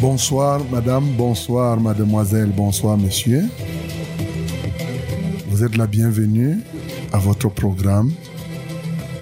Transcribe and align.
Bonsoir 0.00 0.60
madame, 0.70 1.04
bonsoir 1.12 1.78
mademoiselle, 1.78 2.48
bonsoir 2.56 2.96
monsieur. 2.96 3.44
Vous 5.48 5.62
êtes 5.62 5.76
la 5.76 5.86
bienvenue 5.86 6.60
à 7.12 7.18
votre 7.18 7.50
programme 7.50 8.10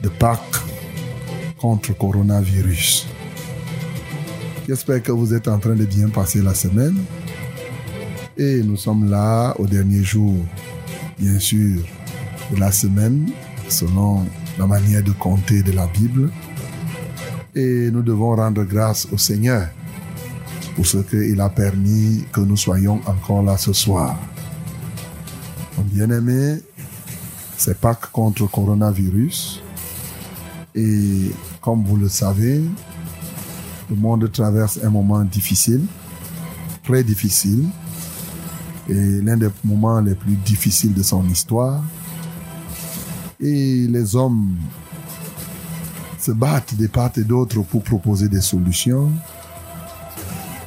de 0.03 0.09
Pâques 0.09 0.39
contre 1.59 1.99
coronavirus. 1.99 3.10
J'espère 4.71 5.03
que 5.03 5.11
vous 5.11 5.35
êtes 5.35 5.49
en 5.49 5.59
train 5.59 5.75
de 5.75 5.85
bien 5.85 6.09
passer 6.09 6.41
la 6.41 6.55
semaine. 6.55 6.97
Et 8.39 8.63
nous 8.63 8.77
sommes 8.77 9.11
là 9.11 9.53
au 9.59 9.67
dernier 9.67 10.05
jour, 10.05 10.37
bien 11.19 11.41
sûr, 11.41 11.81
de 12.53 12.57
la 12.57 12.71
semaine, 12.71 13.29
selon 13.69 14.25
la 14.61 14.69
manière 14.69 15.03
de 15.03 15.11
compter 15.11 15.65
de 15.65 15.73
la 15.73 15.89
Bible. 15.89 16.31
Et 17.57 17.91
nous 17.91 18.03
devons 18.03 18.37
rendre 18.37 18.63
grâce 18.63 19.09
au 19.11 19.19
Seigneur 19.19 19.67
pour 20.77 20.87
ce 20.87 20.99
qu'il 20.99 21.41
a 21.41 21.49
permis 21.49 22.25
que 22.33 22.41
nous 22.41 22.57
soyons 22.57 23.01
encore 23.07 23.43
là 23.43 23.57
ce 23.57 23.73
soir. 23.73 24.17
Bien-aimés, 25.79 26.61
c'est 27.57 27.77
Pâques 27.77 28.13
contre 28.13 28.43
le 28.43 28.47
coronavirus. 28.47 29.65
Et 30.77 31.33
comme 31.61 31.83
vous 31.83 31.97
le 31.97 32.09
savez, 32.09 32.63
le 33.91 33.97
monde 33.97 34.31
traverse 34.31 34.79
un 34.83 34.91
moment 34.91 35.23
difficile, 35.25 35.85
très 36.85 37.03
difficile, 37.03 37.67
et 38.89 39.21
l'un 39.21 39.37
des 39.37 39.51
moments 39.65 40.01
les 40.01 40.15
plus 40.15 40.37
difficiles 40.37 40.95
de 40.95 41.03
son 41.03 41.27
histoire. 41.29 41.83
Et 43.41 43.87
les 43.89 44.17
hommes 44.17 44.57
se 46.19 46.33
battent 46.33 46.75
de 46.77 46.87
part 46.87 47.11
et 47.17 47.25
d'autre 47.25 47.63
pour 47.63 47.83
proposer 47.83 48.29
des 48.29 48.41
solutions. 48.41 49.11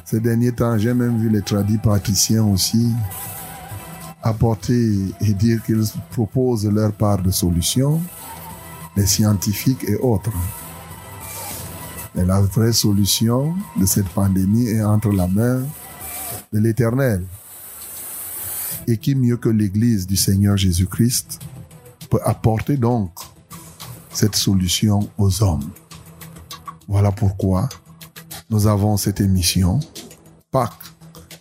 Ces 0.04 0.20
derniers 0.20 0.52
temps, 0.52 0.76
j'ai 0.76 0.92
même 0.92 1.18
vu 1.18 1.28
les 1.28 1.42
tradis 1.42 1.78
patriciens 1.78 2.44
aussi 2.44 2.92
apporter 4.22 4.96
et 5.20 5.34
dire 5.34 5.62
qu'ils 5.62 5.84
proposent 6.10 6.66
leur 6.66 6.92
part 6.92 7.22
de 7.22 7.30
solutions, 7.30 8.00
les 8.96 9.06
scientifiques 9.06 9.84
et 9.86 9.96
autres. 9.96 10.32
La 12.14 12.40
vraie 12.40 12.72
solution 12.72 13.54
de 13.76 13.84
cette 13.86 14.08
pandémie 14.08 14.68
est 14.68 14.82
entre 14.82 15.10
la 15.10 15.26
main 15.26 15.62
de 16.52 16.58
l'Éternel. 16.58 17.24
Et 18.86 18.98
qui 18.98 19.14
mieux 19.14 19.36
que 19.36 19.48
l'Église 19.48 20.06
du 20.06 20.16
Seigneur 20.16 20.56
Jésus-Christ 20.56 21.40
peut 22.10 22.20
apporter 22.24 22.76
donc 22.76 23.10
cette 24.10 24.36
solution 24.36 25.08
aux 25.18 25.42
hommes? 25.42 25.70
Voilà 26.86 27.10
pourquoi 27.10 27.68
nous 28.48 28.66
avons 28.66 28.96
cette 28.96 29.20
émission, 29.20 29.80
Pâques 30.50 30.72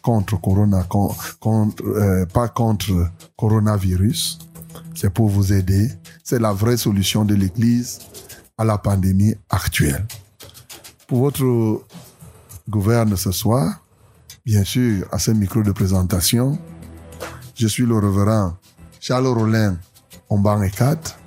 contre 0.01 0.39
corona, 0.41 0.85
euh, 1.45 2.25
pas 2.25 2.49
contre 2.49 3.09
coronavirus. 3.37 4.39
C'est 4.95 5.11
pour 5.11 5.29
vous 5.29 5.53
aider. 5.53 5.91
C'est 6.23 6.39
la 6.39 6.51
vraie 6.51 6.77
solution 6.77 7.25
de 7.25 7.35
l'Église 7.35 7.99
à 8.57 8.65
la 8.65 8.77
pandémie 8.77 9.35
actuelle. 9.49 10.05
Votre 11.13 11.83
gouverne 12.67 13.15
ce 13.15 13.31
soir, 13.31 13.85
bien 14.43 14.63
sûr, 14.63 15.05
à 15.11 15.19
ce 15.19 15.29
micro 15.29 15.61
de 15.61 15.71
présentation, 15.71 16.57
je 17.53 17.67
suis 17.67 17.85
le 17.85 17.99
révérend 17.99 18.57
Charles 18.99 19.27
Rollin 19.27 19.77
Omban 20.27 20.67
4. 20.67 21.19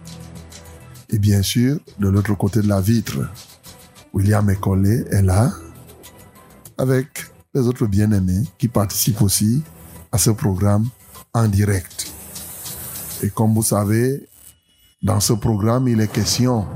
Et 1.11 1.21
bien 1.21 1.41
sûr, 1.41 1.79
de 2.01 2.09
l'autre 2.09 2.35
côté 2.35 2.63
de 2.63 2.67
la 2.67 2.81
vitre, 2.81 3.31
William 4.13 4.51
Ecolé 4.51 5.05
est 5.13 5.23
là, 5.23 5.53
avec 6.79 7.25
les 7.55 7.61
autres 7.61 7.87
bien-aimés 7.87 8.43
qui 8.59 8.67
participent 8.67 9.23
aussi 9.23 9.63
à 10.11 10.19
ce 10.19 10.31
programme 10.31 10.89
en 11.33 11.47
direct. 11.47 12.13
Et 13.23 13.31
comme 13.31 13.55
vous 13.55 13.63
savez, 13.63 14.29
dans 15.01 15.21
ce 15.21 15.35
programme, 15.35 15.87
il 15.87 16.01
est 16.01 16.11
question 16.11 16.67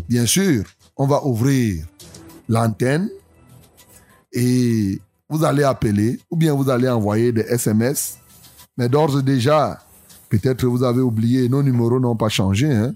bien 0.08 0.26
sûr, 0.26 0.64
on 0.96 1.06
va 1.06 1.25
ouvrir 1.25 1.87
l'antenne 2.48 3.08
et 4.32 5.00
vous 5.28 5.44
allez 5.44 5.62
appeler 5.62 6.18
ou 6.30 6.36
bien 6.36 6.54
vous 6.54 6.68
allez 6.70 6.88
envoyer 6.88 7.32
des 7.32 7.42
SMS. 7.42 8.18
Mais 8.76 8.88
d'ores 8.88 9.18
et 9.18 9.22
déjà, 9.22 9.78
peut-être 10.28 10.64
vous 10.66 10.82
avez 10.82 11.00
oublié, 11.00 11.48
nos 11.48 11.62
numéros 11.62 12.00
n'ont 12.00 12.16
pas 12.16 12.28
changé. 12.28 12.72
Hein. 12.72 12.94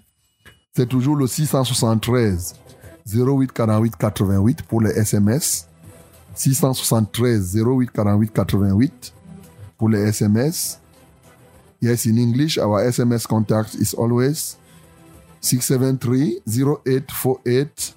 C'est 0.74 0.88
toujours 0.88 1.16
le 1.16 1.26
673 1.26 2.54
08 3.06 3.52
48 3.52 3.96
88 3.96 4.62
pour 4.62 4.80
les 4.80 4.90
SMS 4.90 5.66
673 6.34 7.56
08 7.56 7.90
48 7.90 8.32
88 8.32 9.14
pour 9.76 9.88
les 9.88 10.00
SMS. 10.00 10.78
Yes, 11.80 12.06
in 12.06 12.16
English, 12.16 12.58
our 12.58 12.80
SMS 12.80 13.26
contact 13.26 13.74
is 13.74 13.92
always 13.92 14.56
673 15.40 16.42
0848 16.46 17.94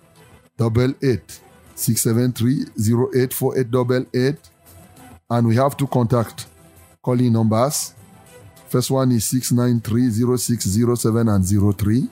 88. 0.57 1.41
673 1.75 2.71
0848 2.77 4.05
88. 4.13 4.37
And 5.29 5.47
we 5.47 5.55
have 5.57 5.75
to 5.77 5.87
contact 5.87 6.47
calling 7.03 7.33
numbers. 7.33 7.93
First 8.69 8.91
one 8.91 9.11
is 9.11 9.25
693 9.25 10.09
0607 10.37 11.29
and 11.29 11.43
03. 11.45 12.09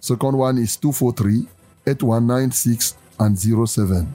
Second 0.00 0.36
one 0.36 0.58
is 0.58 0.76
243 0.76 1.46
8196 1.86 2.96
and 3.18 3.36
07. 3.36 4.06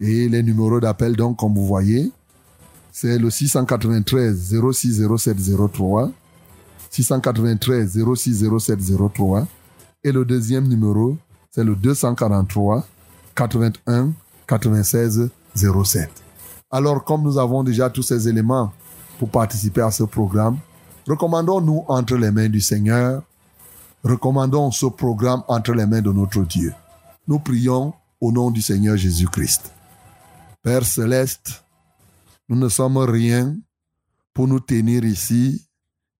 Et 0.00 0.28
les 0.28 0.42
numéros 0.42 0.80
d'appel, 0.80 1.16
donc, 1.16 1.38
comme 1.38 1.54
vous 1.54 1.66
voyez, 1.66 2.10
c'est 2.92 3.18
le 3.18 3.30
693 3.30 4.54
060703, 4.54 6.12
693 6.90 7.98
060703, 8.14 9.46
et 10.04 10.12
le 10.12 10.24
deuxième 10.24 10.68
numéro, 10.68 11.16
c'est 11.50 11.64
le 11.64 11.74
243 11.74 12.86
81 13.38 14.14
96 14.48 15.30
07. 15.54 16.10
Alors, 16.72 17.04
comme 17.04 17.22
nous 17.22 17.38
avons 17.38 17.62
déjà 17.62 17.88
tous 17.88 18.02
ces 18.02 18.28
éléments 18.28 18.72
pour 19.20 19.30
participer 19.30 19.80
à 19.80 19.92
ce 19.92 20.02
programme, 20.02 20.58
recommandons-nous 21.06 21.84
entre 21.86 22.16
les 22.16 22.32
mains 22.32 22.48
du 22.48 22.60
Seigneur, 22.60 23.22
recommandons 24.02 24.72
ce 24.72 24.86
programme 24.86 25.44
entre 25.46 25.72
les 25.72 25.86
mains 25.86 26.02
de 26.02 26.10
notre 26.10 26.42
Dieu. 26.42 26.74
Nous 27.28 27.38
prions 27.38 27.94
au 28.20 28.32
nom 28.32 28.50
du 28.50 28.60
Seigneur 28.60 28.96
Jésus-Christ. 28.96 29.72
Père 30.64 30.84
céleste, 30.84 31.62
nous 32.48 32.56
ne 32.56 32.68
sommes 32.68 32.98
rien 32.98 33.56
pour 34.34 34.48
nous 34.48 34.60
tenir 34.60 35.04
ici 35.04 35.64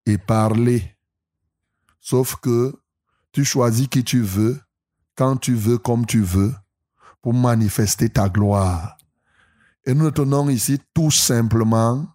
et 0.06 0.18
parler, 0.18 0.96
sauf 2.00 2.36
que 2.36 2.72
tu 3.32 3.44
choisis 3.44 3.88
qui 3.88 4.04
tu 4.04 4.22
veux, 4.22 4.60
quand 5.16 5.36
tu 5.36 5.54
veux, 5.54 5.78
comme 5.78 6.06
tu 6.06 6.22
veux, 6.22 6.54
pour 7.28 7.34
manifester 7.34 8.08
ta 8.08 8.30
gloire. 8.30 8.96
Et 9.84 9.92
nous 9.92 10.10
tenons 10.10 10.48
ici 10.48 10.80
tout 10.94 11.10
simplement 11.10 12.06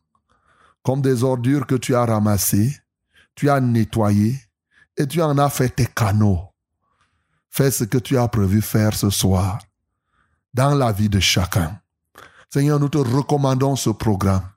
comme 0.81 1.03
des 1.03 1.23
ordures 1.23 1.67
que 1.67 1.75
tu 1.75 1.93
as 1.93 2.03
ramassées, 2.03 2.75
tu 3.35 3.47
as 3.47 3.61
nettoyé 3.61 4.39
et 4.97 5.05
tu 5.05 5.21
en 5.21 5.37
as 5.37 5.51
fait 5.51 5.69
tes 5.69 5.85
canaux. 5.85 6.39
Fais 7.51 7.69
ce 7.69 7.83
que 7.83 7.99
tu 7.99 8.17
as 8.17 8.27
prévu 8.27 8.59
faire 8.59 8.95
ce 8.95 9.11
soir 9.11 9.59
dans 10.51 10.73
la 10.73 10.91
vie 10.91 11.09
de 11.09 11.19
chacun. 11.19 11.79
Seigneur, 12.51 12.79
nous 12.79 12.89
te 12.89 12.97
recommandons 12.97 13.75
ce 13.75 13.91
programme. 13.91 14.49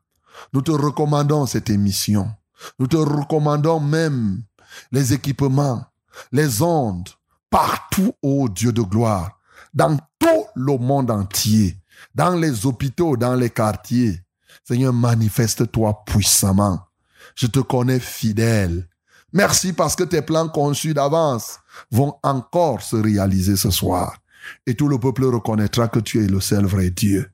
Nous 0.55 0.63
te 0.63 0.73
recommandons 0.73 1.45
cette 1.45 1.69
émission. 1.69 2.31
Nous 2.79 2.87
te 2.87 2.97
recommandons 2.97 3.81
même 3.81 4.43
les 4.91 5.13
équipements, 5.13 5.85
les 6.33 6.63
ondes, 6.63 7.11
partout, 7.51 8.15
ô 8.23 8.49
Dieu 8.49 8.73
de 8.73 8.81
gloire, 8.81 9.37
dans 9.75 9.99
tout 10.27 10.47
le 10.57 10.77
monde 10.79 11.11
entier 11.11 11.77
dans 12.15 12.35
les 12.35 12.67
hôpitaux, 12.67 13.17
dans 13.17 13.35
les 13.35 13.51
quartiers. 13.51 14.21
Seigneur, 14.65 14.93
manifeste-toi 14.93 16.03
puissamment. 16.05 16.81
Je 17.35 17.47
te 17.47 17.61
connais 17.61 18.01
fidèle. 18.01 18.89
Merci 19.33 19.73
parce 19.73 19.95
que 19.95 20.05
tes 20.05 20.23
plans 20.23 20.49
conçus 20.49 20.95
d'avance 20.95 21.59
vont 21.91 22.15
encore 22.23 22.83
se 22.83 22.97
réaliser 22.97 23.57
ce 23.57 23.71
soir. 23.71 24.19
Et 24.67 24.75
tout 24.75 24.89
le 24.89 24.99
peuple 24.99 25.25
reconnaîtra 25.27 25.89
que 25.89 26.01
tu 26.01 26.25
es 26.25 26.27
le 26.27 26.41
seul 26.41 26.67
vrai 26.67 26.91
Dieu. 26.91 27.31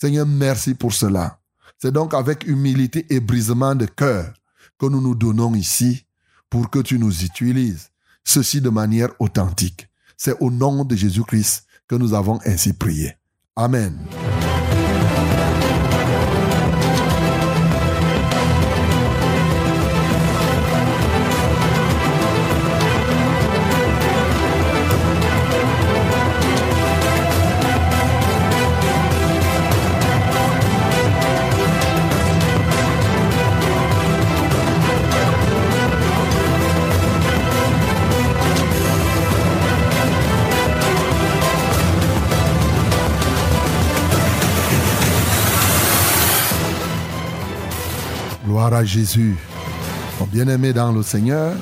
Seigneur, 0.00 0.26
merci 0.26 0.74
pour 0.74 0.92
cela. 0.92 1.40
C'est 1.78 1.92
donc 1.92 2.12
avec 2.14 2.46
humilité 2.46 3.06
et 3.10 3.20
brisement 3.20 3.74
de 3.74 3.86
cœur 3.86 4.32
que 4.78 4.86
nous 4.86 5.00
nous 5.00 5.14
donnons 5.14 5.54
ici 5.54 6.06
pour 6.50 6.70
que 6.70 6.80
tu 6.80 6.98
nous 6.98 7.24
utilises. 7.24 7.90
Ceci 8.24 8.60
de 8.60 8.70
manière 8.70 9.10
authentique. 9.18 9.88
C'est 10.16 10.36
au 10.40 10.50
nom 10.50 10.84
de 10.84 10.96
Jésus-Christ 10.96 11.67
que 11.88 11.96
nous 11.96 12.14
avons 12.14 12.38
ainsi 12.44 12.72
prié. 12.72 13.16
Amen. 13.56 13.98
Jésus. 48.84 49.36
Mon 50.20 50.26
bien-aimé 50.26 50.72
dans 50.72 50.92
le 50.92 51.02
Seigneur, 51.02 51.56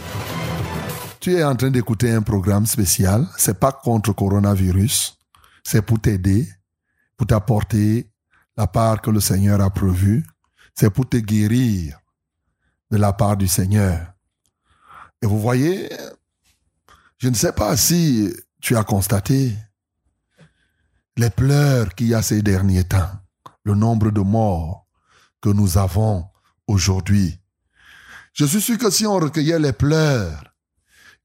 tu 1.21 1.35
es 1.35 1.45
en 1.45 1.55
train 1.57 1.71
d'écouter 1.71 2.13
un 2.13 2.23
programme 2.23 2.67
spécial. 2.67 3.27
C'est 3.37 3.59
pas 3.59 3.73
contre 3.73 4.13
coronavirus. 4.13 5.19
C'est 5.65 5.83
pour 5.83 6.01
t'aider, 6.01 6.49
pour 7.17 7.27
t'apporter 7.27 8.11
la 8.57 8.67
part 8.67 9.01
que 9.01 9.11
le 9.11 9.21
Seigneur 9.21 9.61
a 9.61 9.71
prévue. 9.71 10.25
C'est 10.75 10.91
pour 10.91 11.09
te 11.09 11.17
guérir 11.17 11.99
de 12.91 12.97
la 12.97 13.13
part 13.13 13.37
du 13.37 13.49
Seigneur. 13.49 14.12
Et 15.23 15.27
vous 15.27 15.41
voyez, 15.41 15.91
je 17.19 17.29
ne 17.29 17.35
sais 17.35 17.53
pas 17.53 17.77
si 17.77 18.33
tu 18.61 18.77
as 18.77 18.85
constaté 18.85 19.53
les 21.17 21.31
pleurs 21.31 21.95
qu'il 21.95 22.09
y 22.09 22.15
a 22.15 22.23
ces 22.23 22.43
derniers 22.43 22.85
temps, 22.85 23.11
le 23.65 23.75
nombre 23.75 24.11
de 24.11 24.21
morts 24.21 24.87
que 25.41 25.49
nous 25.49 25.79
avons 25.79 26.27
aujourd'hui. 26.67 27.39
Je 28.33 28.45
suis 28.45 28.61
sûr 28.61 28.79
que 28.79 28.91
si 28.91 29.07
on 29.07 29.17
recueillait 29.17 29.59
les 29.59 29.73
pleurs 29.73 30.45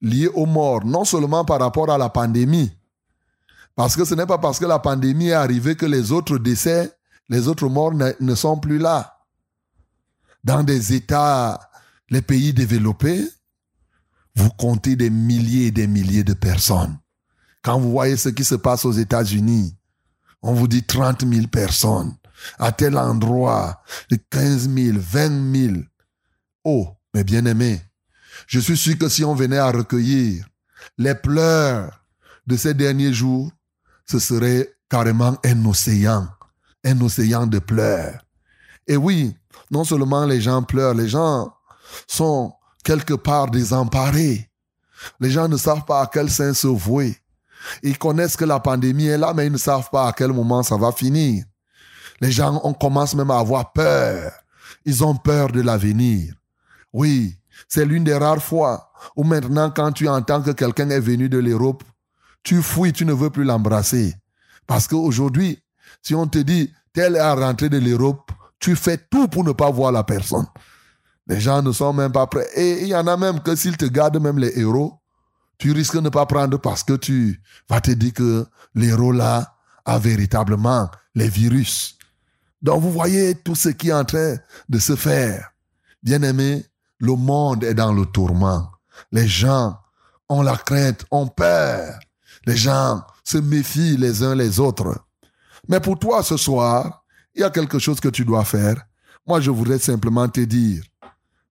liés 0.02 0.30
aux 0.30 0.46
morts, 0.46 0.86
non 0.86 1.06
seulement 1.06 1.46
par 1.46 1.60
rapport 1.60 1.92
à 1.92 1.98
la 1.98 2.10
pandémie, 2.10 2.72
parce 3.76 3.96
que 3.96 4.06
ce 4.06 4.16
n'est 4.16 4.26
pas 4.26 4.38
parce 4.38 4.60
que 4.60 4.66
la 4.66 4.80
pandémie 4.80 5.28
est 5.28 5.34
arrivée 5.34 5.76
que 5.76 5.86
les 5.86 6.12
autres 6.12 6.38
décès, 6.38 6.92
les 7.30 7.48
autres 7.48 7.68
morts 7.68 7.94
ne, 7.94 8.36
sont 8.36 8.58
plus 8.58 8.78
là. 8.78 9.20
Dans 10.44 10.64
des 10.64 10.94
États, 10.94 11.60
les 12.10 12.22
pays 12.22 12.54
développés, 12.54 13.28
vous 14.36 14.50
comptez 14.50 14.96
des 14.96 15.10
milliers 15.10 15.68
et 15.68 15.72
des 15.72 15.88
milliers 15.88 16.24
de 16.24 16.34
personnes. 16.34 16.98
Quand 17.62 17.80
vous 17.80 17.92
voyez 17.92 18.18
ce 18.18 18.30
qui 18.30 18.44
se 18.44 18.56
passe 18.56 18.86
aux 18.86 18.92
États-Unis, 18.92 19.76
on 20.42 20.54
vous 20.54 20.68
dit 20.68 20.84
30 20.84 21.26
000 21.28 21.48
personnes 21.48 22.16
à 22.60 22.72
tel 22.72 22.98
endroit, 22.98 23.82
de 24.10 24.18
15 24.30 24.70
000, 24.70 24.98
20 25.00 25.56
000. 25.56 25.74
Oh, 26.64 26.88
mes 27.14 27.24
bien-aimés, 27.24 27.82
je 28.48 28.60
suis 28.60 28.78
sûr 28.78 28.98
que 28.98 29.10
si 29.10 29.24
on 29.24 29.36
venait 29.36 29.58
à 29.58 29.72
recueillir 29.72 30.46
les 30.98 31.16
pleurs 31.16 32.04
de 32.48 32.56
ces 32.56 32.74
derniers 32.74 33.14
jours, 33.14 33.52
ce 34.06 34.20
serait 34.20 34.74
carrément 34.90 35.38
un 35.46 35.66
océan, 35.66 36.28
un 36.84 37.00
océan 37.02 37.48
de 37.48 37.60
pleurs. 37.60 38.20
Et 38.88 38.98
oui, 38.98 39.36
non 39.70 39.84
seulement 39.84 40.26
les 40.26 40.42
gens 40.42 40.64
pleurent, 40.64 40.96
les 40.96 41.08
gens 41.08 41.54
sont 42.08 42.54
quelque 42.84 43.14
part 43.14 43.50
désemparés. 43.50 44.50
Les 45.20 45.32
gens 45.32 45.48
ne 45.48 45.58
savent 45.58 45.86
pas 45.86 46.02
à 46.02 46.10
quel 46.12 46.30
sein 46.30 46.54
se 46.54 46.68
vouer. 46.68 47.18
Ils 47.84 47.98
connaissent 47.98 48.36
que 48.36 48.46
la 48.46 48.60
pandémie 48.60 49.08
est 49.08 49.18
là, 49.18 49.34
mais 49.34 49.48
ils 49.48 49.52
ne 49.52 49.58
savent 49.58 49.90
pas 49.92 50.08
à 50.08 50.14
quel 50.14 50.32
moment 50.32 50.64
ça 50.64 50.78
va 50.78 50.92
finir. 50.92 51.46
Les 52.22 52.32
gens 52.32 52.62
on 52.64 52.74
commence 52.74 53.16
même 53.16 53.32
à 53.32 53.40
avoir 53.40 53.74
peur. 53.74 54.32
Ils 54.86 55.04
ont 55.04 55.16
peur 55.16 55.52
de 55.52 55.62
l'avenir. 55.62 56.34
Oui, 56.94 57.38
c'est 57.68 57.86
l'une 57.86 58.04
des 58.04 58.16
rares 58.16 58.42
fois 58.42 58.92
où 59.16 59.24
maintenant 59.24 59.72
quand 59.72 59.92
tu 59.92 60.08
entends 60.08 60.42
que 60.42 60.52
quelqu'un 60.52 60.90
est 60.90 61.00
venu 61.00 61.30
de 61.30 61.40
l'Europe, 61.40 61.84
tu 62.44 62.62
fouilles, 62.62 62.94
tu 62.94 63.06
ne 63.06 63.14
veux 63.14 63.30
plus 63.30 63.44
l'embrasser. 63.44 64.16
Parce 64.68 64.88
qu'aujourd'hui, 64.88 65.62
si 66.02 66.16
on 66.16 66.28
te 66.28 66.40
dit 66.40 66.72
tel 66.94 67.16
est 67.16 67.20
à 67.20 67.34
rentrer 67.34 67.70
de 67.70 67.78
l'Europe, 67.78 68.32
tu 68.60 68.76
fais 68.76 68.98
tout 68.98 69.28
pour 69.28 69.44
ne 69.44 69.52
pas 69.52 69.72
voir 69.72 69.92
la 69.92 70.04
personne. 70.04 70.48
Les 71.28 71.40
gens 71.40 71.62
ne 71.62 71.72
sont 71.72 71.94
même 71.94 72.12
pas 72.12 72.28
prêts. 72.28 72.48
Et 72.56 72.82
il 72.82 72.88
y 72.88 72.96
en 72.96 73.08
a 73.08 73.18
même 73.18 73.40
que 73.40 73.56
s'ils 73.56 73.78
te 73.78 73.86
gardent 73.86 74.22
même 74.22 74.38
les 74.38 74.58
héros, 74.60 75.00
tu 75.58 75.72
risques 75.72 75.96
de 75.96 76.02
ne 76.02 76.10
pas 76.10 76.26
prendre 76.26 76.58
parce 76.58 76.84
que 76.84 76.94
tu 76.94 77.42
vas 77.70 77.82
te 77.82 77.92
dire 77.92 78.14
que 78.14 78.46
l'héros 78.76 79.12
là 79.12 79.56
a 79.86 80.00
véritablement 80.00 80.90
les 81.16 81.30
virus. 81.30 81.98
Donc 82.62 82.82
vous 82.82 82.92
voyez 82.92 83.36
tout 83.36 83.56
ce 83.56 83.70
qui 83.70 83.90
est 83.90 83.94
en 83.94 84.06
train 84.06 84.36
de 84.70 84.80
se 84.80 84.96
faire. 84.96 85.52
Bien 86.04 86.22
aimé, 86.22 86.66
le 87.00 87.16
monde 87.16 87.64
est 87.64 87.74
dans 87.74 87.94
le 87.94 88.06
tourment. 88.06 88.72
Les 89.12 89.28
gens 89.28 89.78
ont 90.30 90.42
la 90.42 90.56
crainte, 90.56 91.06
ont 91.12 91.28
peur. 91.28 92.00
Les 92.46 92.56
gens 92.56 93.04
se 93.24 93.38
méfient 93.38 93.98
les 93.98 94.24
uns 94.24 94.36
les 94.36 94.60
autres. 94.60 94.96
Mais 95.68 95.80
pour 95.80 95.98
toi 96.00 96.24
ce 96.24 96.38
soir, 96.38 97.04
il 97.34 97.42
y 97.42 97.44
a 97.44 97.50
quelque 97.50 97.80
chose 97.80 98.00
que 98.00 98.10
tu 98.10 98.26
dois 98.26 98.46
faire. 98.46 98.76
Moi, 99.26 99.40
je 99.40 99.52
voudrais 99.52 99.80
simplement 99.80 100.28
te 100.28 100.42
dire, 100.42 100.84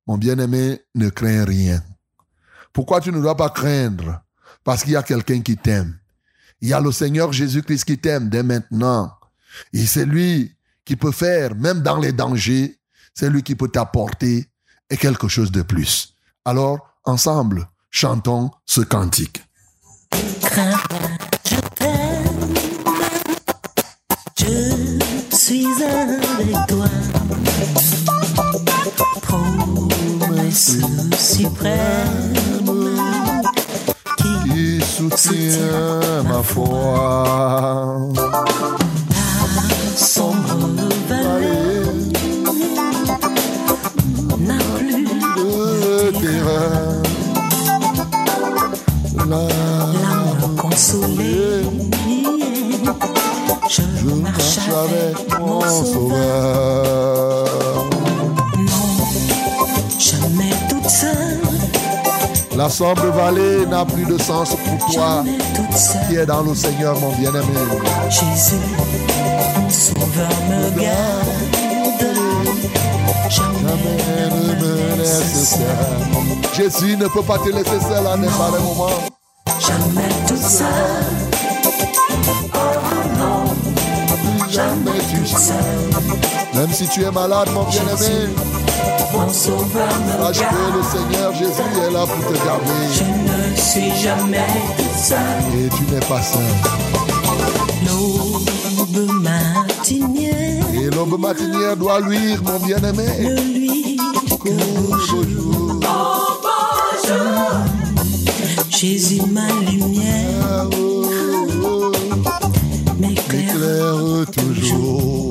mon 0.06 0.18
bien-aimé, 0.18 0.80
ne 0.94 1.08
crains 1.08 1.44
rien. 1.44 1.82
Pourquoi 2.72 3.00
tu 3.00 3.12
ne 3.12 3.20
dois 3.20 3.36
pas 3.36 3.50
craindre? 3.50 4.20
Parce 4.64 4.82
qu'il 4.82 4.92
y 4.92 4.96
a 4.96 5.02
quelqu'un 5.02 5.40
qui 5.40 5.56
t'aime. 5.56 5.98
Il 6.60 6.68
y 6.68 6.72
a 6.72 6.80
le 6.80 6.92
Seigneur 6.92 7.32
Jésus-Christ 7.32 7.84
qui 7.84 7.98
t'aime 7.98 8.28
dès 8.28 8.42
maintenant. 8.42 9.12
Et 9.72 9.86
c'est 9.86 10.04
lui 10.04 10.54
qui 10.84 10.96
peut 10.96 11.12
faire, 11.12 11.54
même 11.54 11.82
dans 11.82 11.98
les 11.98 12.12
dangers, 12.12 12.78
c'est 13.14 13.30
lui 13.30 13.42
qui 13.42 13.54
peut 13.54 13.68
t'apporter 13.68 14.46
quelque 14.96 15.28
chose 15.28 15.52
de 15.52 15.62
plus. 15.62 16.14
Alors, 16.44 16.78
ensemble, 17.04 17.68
chantons 17.90 18.50
ce 18.66 18.80
cantique. 18.80 19.42
je 20.12 21.60
t'aime, 21.74 22.58
je 24.38 25.36
suis 25.36 25.66
avec 25.66 26.66
toi. 26.68 26.86
Promesse 29.22 30.78
suprême 31.18 32.34
qui 34.16 34.80
soutient 34.80 36.22
ma 36.24 36.42
foi. 36.42 38.10
La 40.00 40.06
sombre 40.06 40.56
vallée 41.10 41.84
n'a 44.38 44.54
plus 44.86 45.04
de 45.04 46.10
terrain. 46.18 47.02
l'âme 49.28 50.56
consolée. 50.56 51.64
Je, 53.68 53.82
marche 54.14 54.58
avec 54.84 55.38
mon 55.38 55.60
sauveur. 55.60 57.44
Non, 58.56 58.96
jamais 59.98 60.54
toute 60.70 60.88
seule, 60.88 61.42
La 62.56 62.70
sombre 62.70 63.10
vallée 63.14 63.66
n'a 63.66 63.84
plus 63.84 64.06
de 64.06 64.16
sens 64.16 64.56
pour 64.64 64.92
toi 64.92 65.22
qui 65.24 65.78
seule. 65.78 66.22
es 66.22 66.24
dans 66.24 66.40
le 66.40 66.54
Seigneur, 66.54 66.98
mon 66.98 67.12
bien-aimé. 67.16 67.44
Jésus, 68.08 68.56
mon 69.56 69.70
sauveur 69.70 70.28
me 70.48 70.80
garde. 70.80 71.28
Jamais 73.28 74.30
ne 74.30 74.54
me 74.60 74.96
laisse 74.98 75.50
seul. 75.50 76.54
Jésus 76.54 76.96
ne 76.96 77.06
peut 77.06 77.22
pas 77.22 77.38
te 77.38 77.48
laisser 77.48 77.80
seul 77.80 78.06
un 78.06 78.18
pareil 78.38 78.62
moment. 78.64 78.90
Jamais 79.60 80.08
toute 80.26 80.38
seule, 80.42 80.66
Jamais 84.50 84.98
tu 85.10 85.26
sais. 85.26 85.52
Même 86.54 86.72
si 86.72 86.88
tu 86.88 87.04
es 87.04 87.10
malade, 87.10 87.48
mon 87.54 87.62
bien-aimé, 87.64 88.28
mon 89.12 89.32
sauveur 89.32 89.88
me 90.06 90.24
sache 90.24 90.38
que 90.38 90.42
garde. 90.42 90.74
le 90.76 90.82
Seigneur 90.82 91.32
Jésus 91.34 91.62
est 91.86 91.90
là 91.92 92.04
pour 92.06 92.32
te 92.32 92.34
Je 92.38 92.44
garder. 92.44 93.50
ne 93.52 93.56
suis 93.56 94.02
jamais 94.02 94.46
seule. 95.00 95.18
Et 95.54 95.68
tu 95.68 95.82
n'es 95.94 96.00
pas 96.00 96.20
seul. 96.22 97.09
L'aube 101.00 101.18
matinière 101.18 101.76
doit 101.76 102.00
luire, 102.00 102.42
mon 102.42 102.58
bien-aimé. 102.58 103.06
Toujours. 104.38 105.80
Jésus, 108.68 109.22
ma 109.30 109.48
lumière, 109.70 110.68
Oh, 110.72 111.92
m'éclaire. 112.98 114.26
Toujours. 114.30 115.30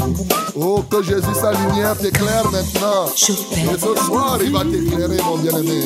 Oh, 0.55 0.83
que 0.89 1.03
Jésus, 1.03 1.35
sa 1.39 1.51
lumière 1.51 1.95
t'éclaire 1.97 2.49
maintenant. 2.51 3.05
Je 3.15 3.31
Et 3.31 3.77
ce 3.79 4.05
soir, 4.05 4.39
il 4.43 4.51
va 4.51 4.63
t'éclairer, 4.63 5.17
mon 5.23 5.37
bien-aimé. 5.37 5.81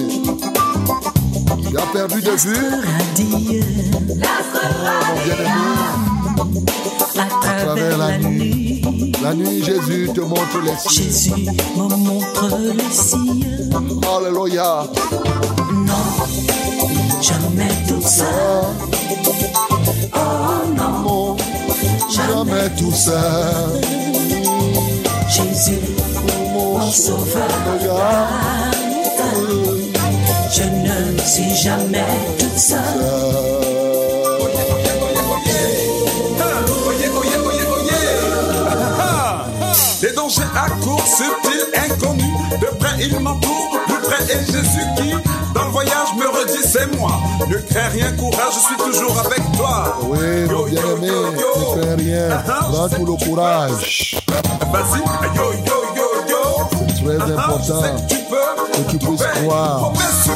Tu 1.69 1.77
as 1.77 1.85
perdu 1.93 2.21
de 2.21 2.31
vue, 2.31 2.69
radieux 2.85 3.65
mon 3.91 4.01
bien-aimé. 5.25 5.63
à 7.19 7.65
travers 7.65 7.97
la 7.97 8.17
nuit. 8.17 8.52
La 9.23 9.33
nuit, 9.33 9.63
Jésus 9.63 10.09
te 10.13 10.19
montre 10.19 10.59
les 10.65 10.75
cieux. 10.75 11.03
Jésus 11.05 11.31
me 11.77 11.95
montre 11.95 12.57
les 12.59 12.91
cieux. 12.91 13.69
Alléluia. 14.17 14.83
Non, 15.71 15.93
jamais 17.21 17.69
toute 17.87 18.05
seule. 18.05 18.27
Mon, 21.03 21.37
jamais 22.09 22.69
tout 22.77 22.91
seul. 22.91 23.81
Jésus, 25.29 25.79
Mon 26.53 26.81
sauveur. 26.91 27.47
je 30.51 30.63
ne 30.63 31.17
suis 31.25 31.55
jamais 31.63 32.03
toute 32.37 32.59
seule. 32.59 33.72
Dangers 40.35 40.49
à 40.55 40.69
court, 40.83 41.03
subtils, 41.05 41.91
inconnus. 41.91 42.25
De 42.59 42.65
près, 42.77 42.89
il 42.99 43.19
m'entoure. 43.19 43.77
Plus 43.87 44.01
près 44.01 44.23
est 44.33 44.45
Jésus 44.45 44.85
qui, 44.97 45.11
dans 45.53 45.65
le 45.65 45.71
voyage, 45.71 46.07
me 46.17 46.27
redit 46.27 46.67
c'est 46.67 46.87
moi. 46.97 47.11
Ne 47.47 47.57
crains 47.57 47.89
rien, 47.89 48.11
courage, 48.13 48.53
je 48.55 48.59
suis 48.59 48.75
toujours 48.77 49.19
avec 49.19 49.41
toi. 49.55 49.97
Oui, 50.03 50.17
Yo, 50.49 50.67
yo, 50.67 50.69
bien-aimé, 50.69 51.07
yo, 51.07 51.33
yo. 51.33 51.75
ne 51.75 51.81
fais 51.83 51.95
rien. 51.95 52.29
Ah, 52.47 52.59
Prends 52.71 52.89
tout 52.89 53.05
le 53.05 53.25
courage. 53.25 54.17
Vas-y, 54.71 54.99
yo, 55.35 55.43
yo, 55.53 55.83
yo, 55.95 56.03
yo. 56.29 56.87
C'est 57.05 57.17
très 57.17 57.33
Ah, 57.37 57.45
important. 57.49 57.81
que 57.81 58.13
tu 58.13 58.19
peux, 58.29 58.81
que 58.83 58.89
tu 58.91 58.97
puisses 58.97 59.27
croire 59.43 59.91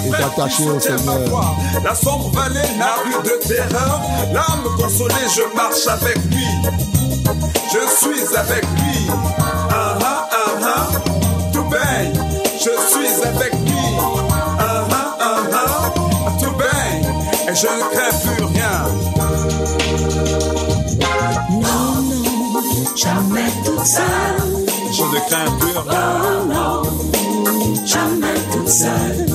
et 0.05 0.09
t'attacher 0.11 0.63
au 0.69 0.79
Seigneur. 0.79 1.55
La 1.83 1.95
sombre 1.95 2.29
vallée 2.33 2.59
n'a 2.77 2.97
plus 3.03 3.29
de 3.31 3.47
terreur. 3.47 4.01
L'âme 4.33 4.75
consolée, 4.77 5.13
je 5.35 5.55
marche 5.55 5.87
avec 5.87 6.17
lui. 6.25 6.45
Je 7.71 7.79
suis 7.97 8.37
avec 8.37 8.63
lui. 8.63 9.07
Je 12.59 12.73
suis 12.89 13.23
avec 13.23 13.53
lui. 13.53 13.71
Ah 14.59 14.87
ah 14.91 15.17
ah 15.19 15.37
ah. 15.53 15.93
Tout 16.41 16.51
baigne. 16.57 17.07
Et 17.47 17.55
je 17.55 17.67
ne 17.67 17.85
crains 17.93 18.17
plus 18.23 18.43
rien. 18.45 18.77
Non, 21.51 22.01
non, 22.01 22.61
jamais 22.95 23.51
toute 23.63 23.85
seule. 23.85 24.65
Je 24.91 25.03
ne 25.03 25.19
crains 25.29 25.51
plus 25.59 25.77
rien. 25.77 26.01
Oh 26.11 26.43
non, 26.51 26.83
jamais 27.85 28.39
toute 28.51 28.69
seule. 28.69 29.25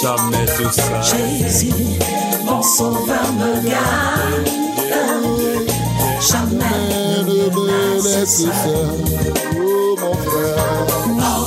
Jamais 0.00 0.46
tout 0.56 0.70
ça. 0.70 1.02
Jésus, 1.02 1.98
mon 2.44 2.62
sauveur 2.62 3.32
me 3.38 3.68
garde. 3.68 4.48
Jamais 6.20 7.24
Ne 7.26 7.50
me 7.50 8.02
laisse 8.02 8.36
seul. 8.38 9.83
Non, 11.08 11.46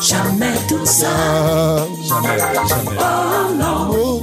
jamais 0.00 0.54
toute 0.68 0.86
seule. 0.86 1.08
Ah, 1.10 1.84
Jamais, 2.08 2.38
jamais. 2.38 2.96
Oh 2.98 3.52
non, 3.54 3.90
oh, 3.90 4.20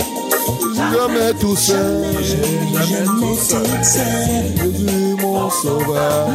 jamais 0.93 1.33
tout 1.39 1.55
seul. 1.55 2.03
jamais 2.23 3.05
toute 3.05 3.39
seule. 3.39 3.65
Jésus, 3.83 5.15
mon 5.21 5.49
sauveur. 5.49 6.27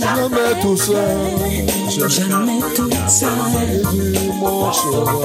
Jamais 0.00 0.60
tout 0.60 0.76
seul. 0.76 1.18
Jamais 2.08 2.60
mon 4.38 4.72
sauveur. 4.72 5.20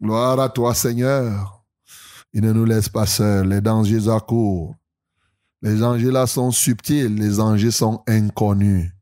Gloire 0.00 0.38
à 0.40 0.48
toi, 0.48 0.74
Seigneur. 0.74 1.64
Il 2.32 2.42
ne 2.42 2.52
nous 2.52 2.64
laisse 2.64 2.88
pas 2.88 3.06
seuls. 3.06 3.48
Les 3.48 3.60
dangers 3.60 4.08
accourent. 4.08 4.74
Les 5.62 5.76
dangers 5.76 6.12
là 6.12 6.26
sont 6.26 6.52
subtils. 6.52 7.14
Les 7.16 7.36
dangers 7.36 7.70
sont 7.70 8.02
inconnus. 8.06 8.92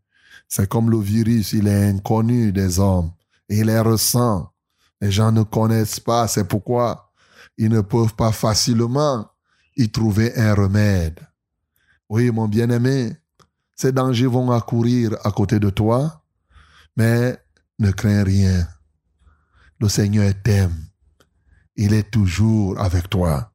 C'est 0.49 0.69
comme 0.69 0.91
le 0.91 0.99
virus. 0.99 1.53
Il 1.53 1.69
est 1.69 1.89
inconnu 1.91 2.53
des 2.53 2.79
hommes. 2.79 3.11
Il 3.57 3.67
les 3.67 3.79
ressent. 3.79 4.53
Les 5.01 5.13
gens 5.13 5.31
ne 5.31 5.45
connaissent 5.45 6.01
pas. 6.01 6.27
C'est 6.27 6.45
pourquoi 6.45 7.13
ils 7.57 7.71
ne 7.71 7.83
peuvent 7.83 8.15
pas 8.15 8.33
facilement 8.33 9.31
y 9.77 9.89
trouver 9.91 10.37
un 10.37 10.55
remède. 10.55 11.21
Oui, 12.09 12.31
mon 12.33 12.49
bien-aimé, 12.49 13.17
ces 13.77 13.93
dangers 13.93 14.27
vont 14.27 14.51
accourir 14.51 15.17
à 15.25 15.31
côté 15.31 15.61
de 15.61 15.71
toi, 15.71 16.25
mais 16.97 17.39
ne 17.79 17.93
crains 17.93 18.25
rien. 18.25 18.67
Le 19.81 19.89
Seigneur 19.89 20.33
t'aime. 20.43 20.75
Il 21.77 21.93
est 21.93 22.11
toujours 22.11 22.79
avec 22.81 23.09
toi. 23.09 23.53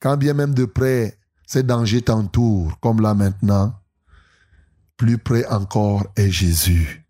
Quand 0.00 0.16
bien 0.16 0.34
même 0.34 0.54
de 0.54 0.64
près, 0.64 1.18
ces 1.46 1.62
dangers 1.62 2.02
t'entourent, 2.02 2.78
comme 2.80 3.00
là 3.00 3.14
maintenant, 3.14 3.80
plus 4.96 5.18
près 5.18 5.46
encore 5.46 6.06
est 6.16 6.30
Jésus. 6.30 7.07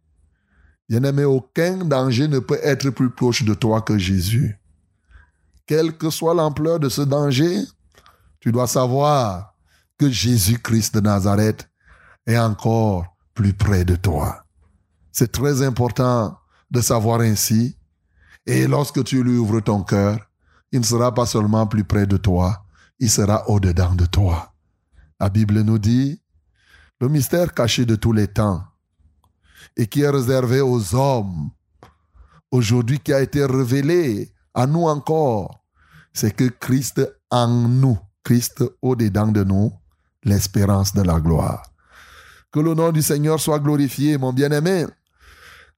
Bien-aimé, 0.88 1.24
aucun 1.24 1.84
danger 1.84 2.28
ne 2.28 2.38
peut 2.38 2.58
être 2.62 2.90
plus 2.90 3.10
proche 3.10 3.44
de 3.44 3.54
toi 3.54 3.82
que 3.82 3.98
Jésus. 3.98 4.58
Quelle 5.66 5.96
que 5.96 6.08
soit 6.08 6.34
l'ampleur 6.34 6.80
de 6.80 6.88
ce 6.88 7.02
danger, 7.02 7.62
tu 8.40 8.52
dois 8.52 8.66
savoir 8.66 9.54
que 9.98 10.08
Jésus-Christ 10.08 10.94
de 10.94 11.00
Nazareth 11.00 11.68
est 12.26 12.38
encore 12.38 13.04
plus 13.34 13.52
près 13.52 13.84
de 13.84 13.96
toi. 13.96 14.44
C'est 15.12 15.32
très 15.32 15.62
important 15.62 16.38
de 16.70 16.80
savoir 16.80 17.20
ainsi. 17.20 17.76
Et 18.46 18.66
lorsque 18.66 19.04
tu 19.04 19.22
lui 19.22 19.36
ouvres 19.36 19.60
ton 19.60 19.82
cœur, 19.82 20.18
il 20.72 20.80
ne 20.80 20.84
sera 20.84 21.12
pas 21.12 21.26
seulement 21.26 21.66
plus 21.66 21.84
près 21.84 22.06
de 22.06 22.16
toi, 22.16 22.64
il 22.98 23.10
sera 23.10 23.48
au-dedans 23.48 23.94
de 23.94 24.06
toi. 24.06 24.54
La 25.20 25.28
Bible 25.28 25.60
nous 25.62 25.78
dit, 25.78 26.20
le 27.00 27.08
mystère 27.08 27.52
caché 27.52 27.84
de 27.84 27.96
tous 27.96 28.12
les 28.12 28.28
temps 28.28 28.64
et 29.76 29.86
qui 29.86 30.02
est 30.02 30.10
réservé 30.10 30.60
aux 30.60 30.94
hommes, 30.94 31.50
aujourd'hui 32.50 32.98
qui 32.98 33.12
a 33.12 33.20
été 33.20 33.44
révélé 33.44 34.32
à 34.54 34.66
nous 34.66 34.86
encore, 34.86 35.60
c'est 36.12 36.34
que 36.34 36.44
Christ 36.44 37.00
en 37.30 37.46
nous, 37.48 37.98
Christ 38.24 38.64
au-dedans 38.82 39.28
de 39.28 39.44
nous, 39.44 39.72
l'espérance 40.24 40.92
de 40.94 41.02
la 41.02 41.20
gloire. 41.20 41.62
Que 42.50 42.60
le 42.60 42.74
nom 42.74 42.90
du 42.92 43.02
Seigneur 43.02 43.38
soit 43.38 43.58
glorifié, 43.58 44.18
mon 44.18 44.32
bien-aimé. 44.32 44.86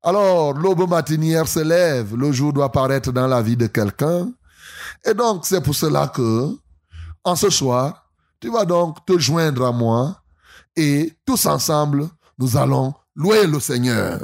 Alors, 0.02 0.54
l'aube 0.54 0.88
matinière 0.88 1.46
se 1.46 1.60
lève, 1.60 2.16
le 2.16 2.32
jour 2.32 2.52
doit 2.52 2.72
paraître 2.72 3.12
dans 3.12 3.26
la 3.26 3.42
vie 3.42 3.56
de 3.56 3.66
quelqu'un. 3.66 4.30
Et 5.04 5.12
donc, 5.12 5.44
c'est 5.44 5.60
pour 5.60 5.74
cela 5.74 6.08
que, 6.08 6.56
en 7.24 7.36
ce 7.36 7.50
soir, 7.50 8.10
tu 8.40 8.50
vas 8.50 8.64
donc 8.64 9.04
te 9.04 9.18
joindre 9.18 9.66
à 9.66 9.72
moi 9.72 10.22
et 10.76 11.12
tous 11.26 11.44
ensemble, 11.46 12.08
nous 12.38 12.56
allons 12.56 12.94
louer 13.16 13.46
le 13.46 13.60
Seigneur. 13.60 14.20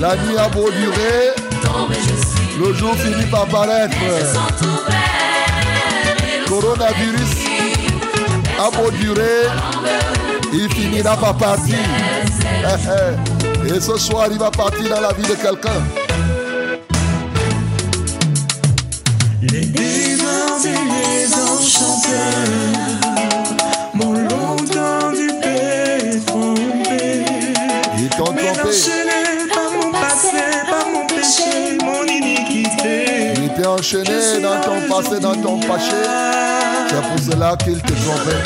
La 0.00 0.14
nuit 0.16 0.36
a 0.36 0.48
beau 0.48 0.70
durer, 0.70 1.34
le 2.58 2.74
jour 2.74 2.94
finit 2.96 3.24
par 3.30 3.46
paraître. 3.46 3.96
Coronavirus 6.46 7.30
a 8.58 8.70
beau 8.76 8.90
durer, 8.90 9.48
il 10.52 10.68
finira 10.70 11.16
par 11.16 11.36
partir. 11.36 11.78
Eh, 12.42 12.66
eh. 13.68 13.74
Et 13.74 13.80
ce 13.80 13.96
soir, 13.96 14.28
il 14.30 14.38
va 14.38 14.50
partir 14.50 14.88
dans 14.88 15.00
la 15.00 15.12
vie 15.14 15.22
de 15.22 15.34
quelqu'un. 15.34 15.82
Les 19.42 19.58
et 19.58 20.78
les 20.92 21.34
enchanteurs 21.34 23.05
enchaîné 33.78 34.40
dans 34.42 34.60
ton 34.60 34.80
passé, 34.88 35.20
dans 35.20 35.34
ton 35.34 35.58
péché. 35.58 36.02
C'est 36.88 37.02
pour 37.02 37.18
cela 37.18 37.56
qu'il 37.56 37.80
te 37.80 37.92
trompait. 37.92 38.42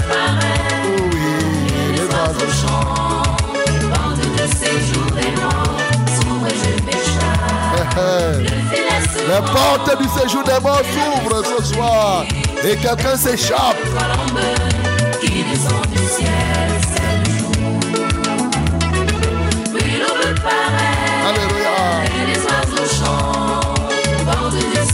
Oui, 0.85 1.93
les 1.93 2.03
oiseaux 2.03 2.53
chantent. 2.61 3.43
bande 3.90 4.19
de 4.19 4.47
séjour 4.57 5.07
des 5.14 5.31
morts, 5.40 5.79
s'ouvre 6.16 6.47
et 6.47 6.57
je 6.57 6.71
m'échappe. 6.85 7.99
Le 8.38 8.45
filet 8.45 9.03
se 9.12 9.21
Les 9.29 9.43
portes 9.53 9.93
du 10.03 10.09
séjour 10.21 10.43
des 10.45 10.61
morts 10.62 10.87
s'ouvrent 10.93 11.43
ce 11.59 11.75
soir. 11.75 12.25
Et 12.64 12.77
quelqu'un 12.77 13.16
s'échappe. 13.16 13.77
colombe 13.93 14.45
qui 15.21 15.45
descend 15.45 15.87
du 15.93 15.99
ciel, 15.99 16.71
c'est 16.93 17.16
le 17.19 17.38
jour. 17.38 17.81
Puis 19.75 19.93
l'eau 19.99 20.14
me 20.16 20.31
paraît, 20.40 21.19
Alléluia. 21.29 21.79
et 22.05 22.27
les 22.27 22.40
oiseaux 22.40 22.88
chantent. 22.99 23.79
Bande 24.27 24.53
du 24.53 24.89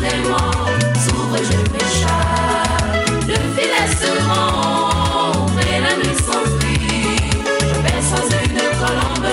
séjour 0.00 0.22
des 0.22 0.28
morts, 0.28 0.68
s'ouvre 1.04 1.36
et 1.36 1.44
je 1.44 1.56
m'échappe. 1.72 3.08
Le 3.26 3.34
filet 3.54 3.88
se 3.98 4.10
rompt 4.26 5.60
et 5.60 5.80
la 5.80 5.96
nuit 5.96 6.16
s'enfuit. 6.16 7.16
J'aperçois 7.60 8.38
une 8.44 8.62
colombe 8.80 9.32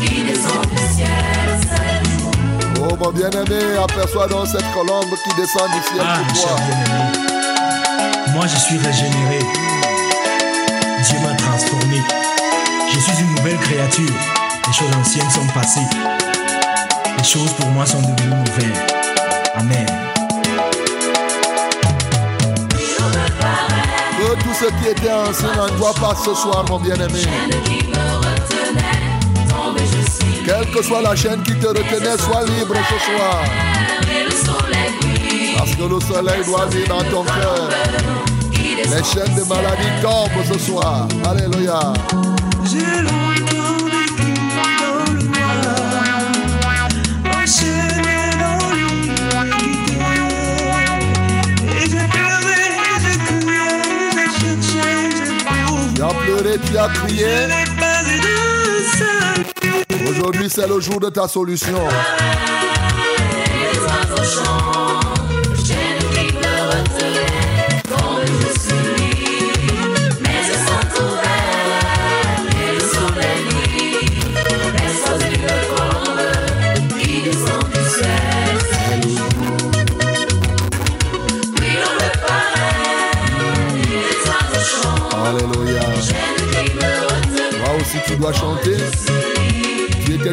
qui 0.00 0.22
descend 0.22 0.62
du 0.70 0.76
ciel. 0.94 1.08
Oh 2.80 2.96
mon 2.98 3.10
bien-aimé, 3.12 3.60
aperçois 3.82 4.26
donc 4.28 4.46
cette 4.46 4.70
colombe 4.72 5.14
qui 5.24 5.34
descend 5.40 5.68
du 5.70 5.80
ciel 5.88 6.02
Ah, 6.06 6.18
pour 6.26 6.36
cher 6.36 6.48
toi. 6.48 6.64
bien-aimé, 6.66 8.34
moi 8.34 8.46
je 8.46 8.56
suis 8.56 8.78
régénéré. 8.78 9.38
Dieu 11.04 11.18
m'a 11.20 11.34
transformé. 11.36 12.02
Je 12.92 12.98
suis 12.98 13.22
une 13.22 13.34
nouvelle 13.34 13.58
créature. 13.58 14.14
Les 14.66 14.72
choses 14.72 14.94
anciennes 15.00 15.30
sont 15.30 15.46
passées. 15.54 15.80
Les 17.18 17.24
choses 17.24 17.52
pour 17.54 17.66
moi 17.68 17.84
sont 17.86 18.00
devenues 18.00 18.34
nouvelles. 18.36 19.01
Amen. 19.54 19.86
Que 24.18 24.42
tout 24.42 24.54
ce 24.54 24.66
qui 24.80 24.88
était 24.88 25.12
ancien 25.12 25.50
en 25.50 25.68
toi 25.76 25.92
passe 26.00 26.24
ce 26.24 26.34
soir, 26.34 26.64
mon 26.68 26.78
bien-aimé. 26.78 27.22
Quelle 30.44 30.70
que 30.70 30.82
soit 30.82 31.02
la 31.02 31.14
chaîne 31.14 31.42
qui 31.42 31.54
te 31.58 31.66
retenait, 31.66 32.18
sois 32.18 32.44
libre 32.46 32.76
ce 32.88 32.98
soir. 33.10 33.44
Parce 35.58 35.74
que 35.74 35.82
le 35.82 36.00
soleil 36.00 36.44
doit 36.44 36.66
venir 36.66 36.88
dans 36.88 37.04
ton 37.04 37.24
cœur. 37.24 37.68
Les 38.52 39.04
chaînes 39.04 39.34
de 39.34 39.44
maladie 39.48 40.00
tombent 40.00 40.44
ce 40.50 40.58
soir. 40.58 41.06
Alléluia. 41.28 41.92
Tu 56.42 56.76
as 56.78 56.88
crié. 56.88 57.26
Aujourd'hui, 60.10 60.48
c'est 60.50 60.66
le 60.66 60.80
jour 60.80 60.98
de 61.00 61.08
ta 61.08 61.28
solution. 61.28 61.78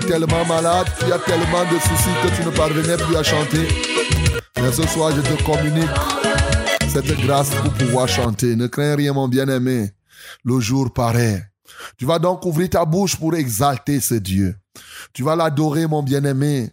Tellement 0.09 0.43
malade, 0.45 0.87
tu 0.97 1.13
as 1.13 1.19
tellement 1.19 1.63
de 1.65 1.77
soucis 1.77 2.15
que 2.23 2.35
tu 2.35 2.43
ne 2.43 2.49
parvenais 2.49 2.97
plus 2.97 3.15
à 3.15 3.21
chanter. 3.21 3.67
Mais 4.59 4.71
ce 4.71 4.81
soir, 4.87 5.11
je 5.15 5.21
te 5.21 5.43
communique 5.43 5.87
cette 6.91 7.15
grâce 7.21 7.51
pour 7.51 7.71
pouvoir 7.73 8.07
chanter. 8.07 8.55
Ne 8.55 8.65
crains 8.65 8.95
rien, 8.95 9.13
mon 9.13 9.27
bien-aimé. 9.27 9.91
Le 10.43 10.59
jour 10.59 10.91
paraît. 10.91 11.43
Tu 11.95 12.05
vas 12.05 12.17
donc 12.17 12.43
ouvrir 12.43 12.71
ta 12.71 12.85
bouche 12.85 13.17
pour 13.17 13.35
exalter 13.35 13.99
ce 13.99 14.15
Dieu. 14.15 14.55
Tu 15.13 15.21
vas 15.21 15.35
l'adorer, 15.35 15.85
mon 15.85 16.01
bien-aimé. 16.01 16.71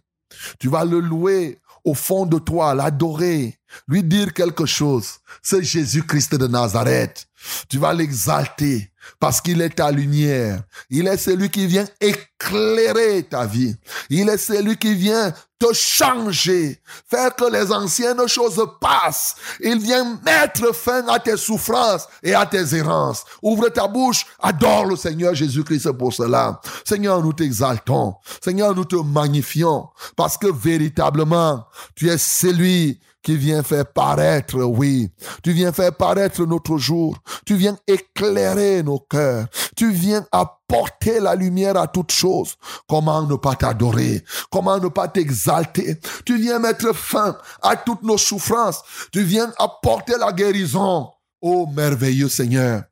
Tu 0.59 0.69
vas 0.69 0.87
le 0.87 1.01
louer 1.01 1.59
au 1.85 1.93
fond 1.93 2.25
de 2.25 2.39
toi, 2.39 2.75
l'adorer, 2.75 3.59
lui 3.87 4.03
dire 4.03 4.33
quelque 4.33 4.65
chose. 4.65 5.19
C'est 5.43 5.63
Jésus-Christ 5.63 6.37
de 6.37 6.47
Nazareth. 6.47 7.29
Tu 7.69 7.77
vas 7.77 7.93
l'exalter 7.93 8.91
parce 9.19 9.41
qu'il 9.41 9.61
est 9.63 9.77
ta 9.77 9.91
lumière. 9.91 10.63
Il 10.91 11.07
est 11.07 11.17
celui 11.17 11.51
qui 11.51 11.67
vient 11.67 11.87
éclairer 12.01 13.23
ta 13.25 13.47
vie. 13.47 13.75
Il 14.11 14.29
est 14.29 14.39
celui 14.39 14.77
qui 14.77 14.95
vient 14.95 15.33
te 15.59 15.73
changer, 15.73 16.81
faire 17.09 17.35
que 17.35 17.51
les 17.51 17.73
anciennes 17.73 18.27
choses 18.29 18.63
passent. 18.81 19.37
Il 19.61 19.79
vient 19.79 20.21
mettre 20.25 20.75
fin 20.75 21.07
à 21.09 21.19
tes 21.19 21.37
souffrances 21.37 22.07
et 22.23 22.35
à 22.35 22.45
tes 22.45 22.75
errances. 22.75 23.25
Ouvre 23.43 23.69
ta 23.71 23.89
bouche, 23.89 24.27
adore 24.39 24.87
le 24.87 24.97
Seigneur 24.97 25.35
Jésus-Christ 25.35 25.93
pour 25.93 26.13
cela. 26.13 26.61
Seigneur, 26.85 27.23
nous 27.23 27.33
t'exaltons. 27.33 28.15
Seigneur, 28.43 28.75
nous 28.75 28.85
te 28.85 28.97
magnifions 28.97 29.89
parce 30.15 30.37
que 30.37 30.47
véritablement, 30.47 31.65
tu 31.95 32.11
es 32.11 32.19
celui 32.19 33.01
qui 33.27 33.37
vient 33.37 33.65
faire 33.65 33.87
paraître, 33.87 34.55
oui. 34.63 35.11
Tu 35.43 35.51
viens 35.51 35.73
faire 35.73 35.93
paraître 35.93 36.45
notre 36.47 36.79
jour. 36.79 37.19
Tu 37.45 37.57
viens 37.57 37.77
éclairer 37.89 38.85
nos 38.85 39.01
cœurs. 39.01 39.49
Tu 39.75 39.91
viens 39.91 40.25
apporter 40.31 41.19
la 41.19 41.35
lumière 41.35 41.77
à 41.77 41.89
toutes 41.89 42.13
choses. 42.13 42.55
Comment 42.89 43.27
ne 43.27 43.35
pas 43.35 43.57
t'adorer? 43.57 44.23
Comment 44.49 44.79
ne 44.79 44.87
pas 44.87 45.09
t'exalter? 45.09 45.99
Tu 46.25 46.39
viens 46.39 46.61
mettre 46.61 46.95
fin 46.95 47.37
à 47.63 47.75
toutes 47.75 48.05
nos 48.05 48.17
souffrances. 48.17 48.85
Tu 49.11 49.25
viens 49.25 49.53
apporter 49.59 50.15
la 50.21 50.33
guérison. 50.33 51.11
Ô 51.43 51.67
merveilleux 51.67 52.29
Seigneur, 52.29 52.85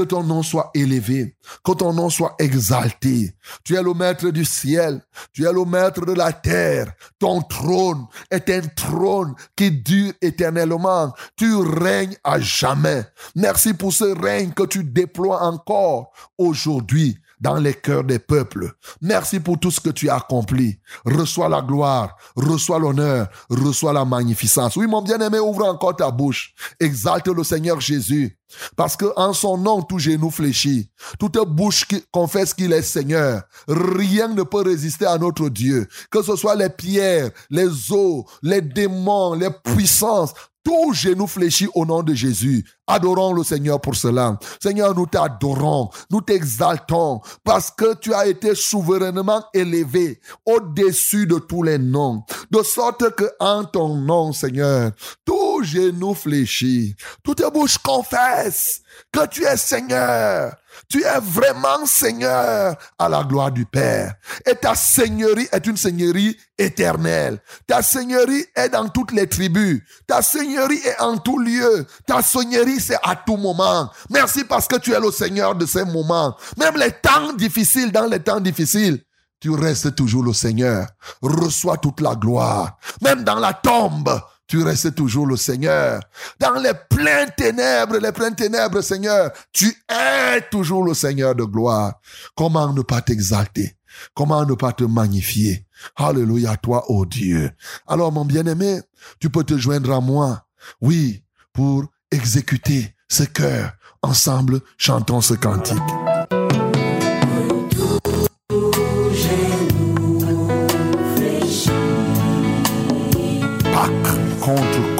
que 0.00 0.06
ton 0.06 0.22
nom 0.22 0.42
soit 0.42 0.70
élevé, 0.72 1.36
que 1.62 1.72
ton 1.72 1.92
nom 1.92 2.08
soit 2.08 2.34
exalté. 2.38 3.34
Tu 3.64 3.76
es 3.76 3.82
le 3.82 3.92
maître 3.92 4.30
du 4.30 4.46
ciel, 4.46 5.02
tu 5.30 5.44
es 5.46 5.52
le 5.52 5.66
maître 5.66 6.06
de 6.06 6.14
la 6.14 6.32
terre. 6.32 6.94
Ton 7.18 7.42
trône 7.42 8.06
est 8.30 8.48
un 8.48 8.62
trône 8.62 9.34
qui 9.54 9.70
dure 9.70 10.14
éternellement. 10.22 11.12
Tu 11.36 11.54
règnes 11.54 12.16
à 12.24 12.40
jamais. 12.40 13.04
Merci 13.36 13.74
pour 13.74 13.92
ce 13.92 14.04
règne 14.18 14.52
que 14.52 14.62
tu 14.62 14.84
déploies 14.84 15.42
encore 15.42 16.12
aujourd'hui 16.38 17.18
dans 17.40 17.56
les 17.56 17.74
cœurs 17.74 18.04
des 18.04 18.18
peuples. 18.18 18.72
Merci 19.00 19.40
pour 19.40 19.58
tout 19.58 19.70
ce 19.70 19.80
que 19.80 19.90
tu 19.90 20.08
as 20.08 20.16
accompli. 20.16 20.78
Reçois 21.04 21.48
la 21.48 21.62
gloire, 21.62 22.16
reçois 22.36 22.78
l'honneur, 22.78 23.28
reçois 23.48 23.92
la 23.92 24.04
magnificence. 24.04 24.76
Oui, 24.76 24.86
mon 24.86 25.02
bien-aimé, 25.02 25.38
ouvre 25.38 25.66
encore 25.66 25.96
ta 25.96 26.10
bouche. 26.10 26.54
Exalte 26.78 27.28
le 27.28 27.44
Seigneur 27.44 27.80
Jésus. 27.80 28.36
Parce 28.76 28.96
que 28.96 29.06
en 29.16 29.32
son 29.32 29.58
nom, 29.58 29.82
tout 29.82 29.98
genou 29.98 30.30
fléchit. 30.30 30.90
Toute 31.18 31.38
bouche 31.46 31.86
qui 31.86 32.02
confesse 32.10 32.52
qu'il 32.52 32.72
est 32.72 32.82
Seigneur. 32.82 33.42
Rien 33.68 34.28
ne 34.28 34.42
peut 34.42 34.62
résister 34.62 35.06
à 35.06 35.18
notre 35.18 35.48
Dieu. 35.48 35.86
Que 36.10 36.22
ce 36.22 36.36
soit 36.36 36.56
les 36.56 36.68
pierres, 36.68 37.30
les 37.50 37.92
eaux, 37.92 38.26
les 38.42 38.60
démons, 38.60 39.34
les 39.34 39.50
puissances, 39.50 40.34
tout 40.64 40.92
genou 40.92 41.26
fléchit 41.26 41.68
au 41.74 41.86
nom 41.86 42.02
de 42.02 42.14
Jésus. 42.14 42.64
Adorons 42.86 43.32
le 43.32 43.44
Seigneur 43.44 43.80
pour 43.80 43.94
cela. 43.94 44.38
Seigneur, 44.60 44.94
nous 44.94 45.06
t'adorons, 45.06 45.90
nous 46.10 46.20
t'exaltons 46.20 47.20
parce 47.44 47.70
que 47.70 47.94
tu 47.94 48.12
as 48.12 48.26
été 48.26 48.54
souverainement 48.54 49.44
élevé 49.54 50.20
au-dessus 50.44 51.26
de 51.26 51.38
tous 51.38 51.62
les 51.62 51.78
noms. 51.78 52.24
De 52.50 52.62
sorte 52.62 53.14
que 53.14 53.30
en 53.38 53.64
ton 53.64 53.96
nom, 53.96 54.32
Seigneur, 54.32 54.92
tout 55.24 55.62
genou 55.62 56.14
fléchit, 56.14 56.94
toute 57.22 57.42
bouche 57.52 57.78
confesse 57.78 58.82
que 59.12 59.26
tu 59.26 59.44
es 59.44 59.56
Seigneur. 59.56 60.54
Tu 60.88 61.02
es 61.02 61.20
vraiment 61.20 61.86
Seigneur 61.86 62.76
à 62.98 63.08
la 63.08 63.22
gloire 63.24 63.50
du 63.50 63.66
Père. 63.66 64.14
Et 64.46 64.54
ta 64.54 64.74
seigneurie 64.74 65.48
est 65.52 65.66
une 65.66 65.76
seigneurie 65.76 66.36
éternelle. 66.58 67.40
Ta 67.66 67.82
seigneurie 67.82 68.44
est 68.54 68.68
dans 68.70 68.88
toutes 68.88 69.12
les 69.12 69.28
tribus. 69.28 69.82
Ta 70.06 70.22
seigneurie 70.22 70.80
est 70.84 71.00
en 71.00 71.18
tout 71.18 71.38
lieu. 71.38 71.86
Ta 72.06 72.22
seigneurie, 72.22 72.80
c'est 72.80 72.98
à 73.02 73.16
tout 73.16 73.36
moment. 73.36 73.90
Merci 74.10 74.44
parce 74.44 74.66
que 74.66 74.76
tu 74.76 74.92
es 74.92 75.00
le 75.00 75.10
Seigneur 75.10 75.54
de 75.54 75.66
ces 75.66 75.84
moments. 75.84 76.36
Même 76.56 76.76
les 76.76 76.92
temps 76.92 77.32
difficiles, 77.32 77.92
dans 77.92 78.06
les 78.06 78.20
temps 78.20 78.40
difficiles, 78.40 79.02
tu 79.40 79.50
restes 79.50 79.94
toujours 79.94 80.22
le 80.22 80.34
Seigneur. 80.34 80.86
Reçois 81.22 81.78
toute 81.78 82.00
la 82.00 82.14
gloire. 82.14 82.76
Même 83.00 83.24
dans 83.24 83.38
la 83.38 83.54
tombe, 83.54 84.20
tu 84.50 84.64
restes 84.64 84.96
toujours 84.96 85.28
le 85.28 85.36
Seigneur. 85.36 86.00
Dans 86.40 86.54
les 86.54 86.72
pleines 86.88 87.30
ténèbres, 87.36 87.98
les 87.98 88.10
pleines 88.10 88.34
ténèbres, 88.34 88.80
Seigneur, 88.80 89.30
tu 89.52 89.68
es 89.88 90.40
toujours 90.50 90.82
le 90.82 90.92
Seigneur 90.92 91.36
de 91.36 91.44
gloire. 91.44 92.00
Comment 92.34 92.72
ne 92.72 92.82
pas 92.82 93.00
t'exalter? 93.00 93.76
Comment 94.12 94.44
ne 94.44 94.54
pas 94.54 94.72
te 94.72 94.82
magnifier? 94.82 95.66
Alléluia, 95.94 96.56
toi, 96.56 96.90
ô 96.90 97.06
Dieu. 97.06 97.52
Alors, 97.86 98.10
mon 98.10 98.24
bien-aimé, 98.24 98.80
tu 99.20 99.30
peux 99.30 99.44
te 99.44 99.56
joindre 99.56 99.92
à 99.92 100.00
moi. 100.00 100.44
Oui, 100.80 101.22
pour 101.52 101.84
exécuter 102.10 102.96
ce 103.08 103.22
cœur. 103.22 103.70
Ensemble, 104.02 104.62
chantons 104.76 105.20
ce 105.20 105.34
cantique. 105.34 105.78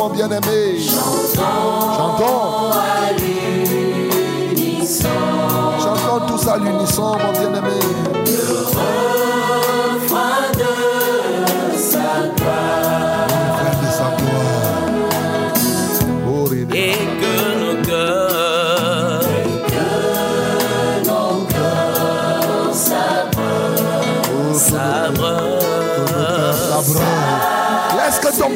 mon 0.00 0.08
bien-aimé. 0.08 0.80
Chantons. 0.80 2.70
à 2.72 3.12
l'unisson. 3.18 5.08
Chantons 5.78 6.26
tous 6.26 6.48
à 6.48 6.56
l'unisson, 6.56 7.18
mon 7.18 7.32
bien-aimé. 7.32 7.78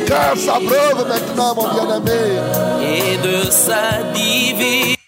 Cœur 0.06 0.36
s'abreuve 0.36 1.08
maintenant, 1.08 1.54
mon 1.54 1.68
bien-aimé. 1.74 2.40
et 2.82 3.16
de 3.18 3.50
sa 3.50 4.02
divinité. 4.14 4.98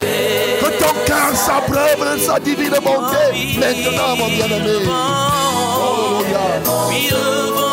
Que 0.00 0.70
ton 0.82 0.94
cœur 1.06 1.34
s'abreuve 1.34 2.16
de 2.16 2.20
sa 2.20 2.38
divine 2.40 2.78
bonté. 2.82 3.58
Maintenant, 3.58 4.16
mon 4.16 4.28
bien-aimé. 4.28 4.78
Alléluia. 6.94 7.63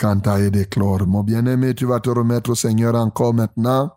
Canta 0.00 0.40
et 0.40 0.50
de 0.50 0.62
chlore. 0.64 1.06
Mon 1.06 1.22
bien-aimé, 1.22 1.74
tu 1.74 1.84
vas 1.84 2.00
te 2.00 2.08
remettre 2.08 2.50
au 2.50 2.54
Seigneur 2.54 2.94
encore 2.94 3.34
maintenant 3.34 3.94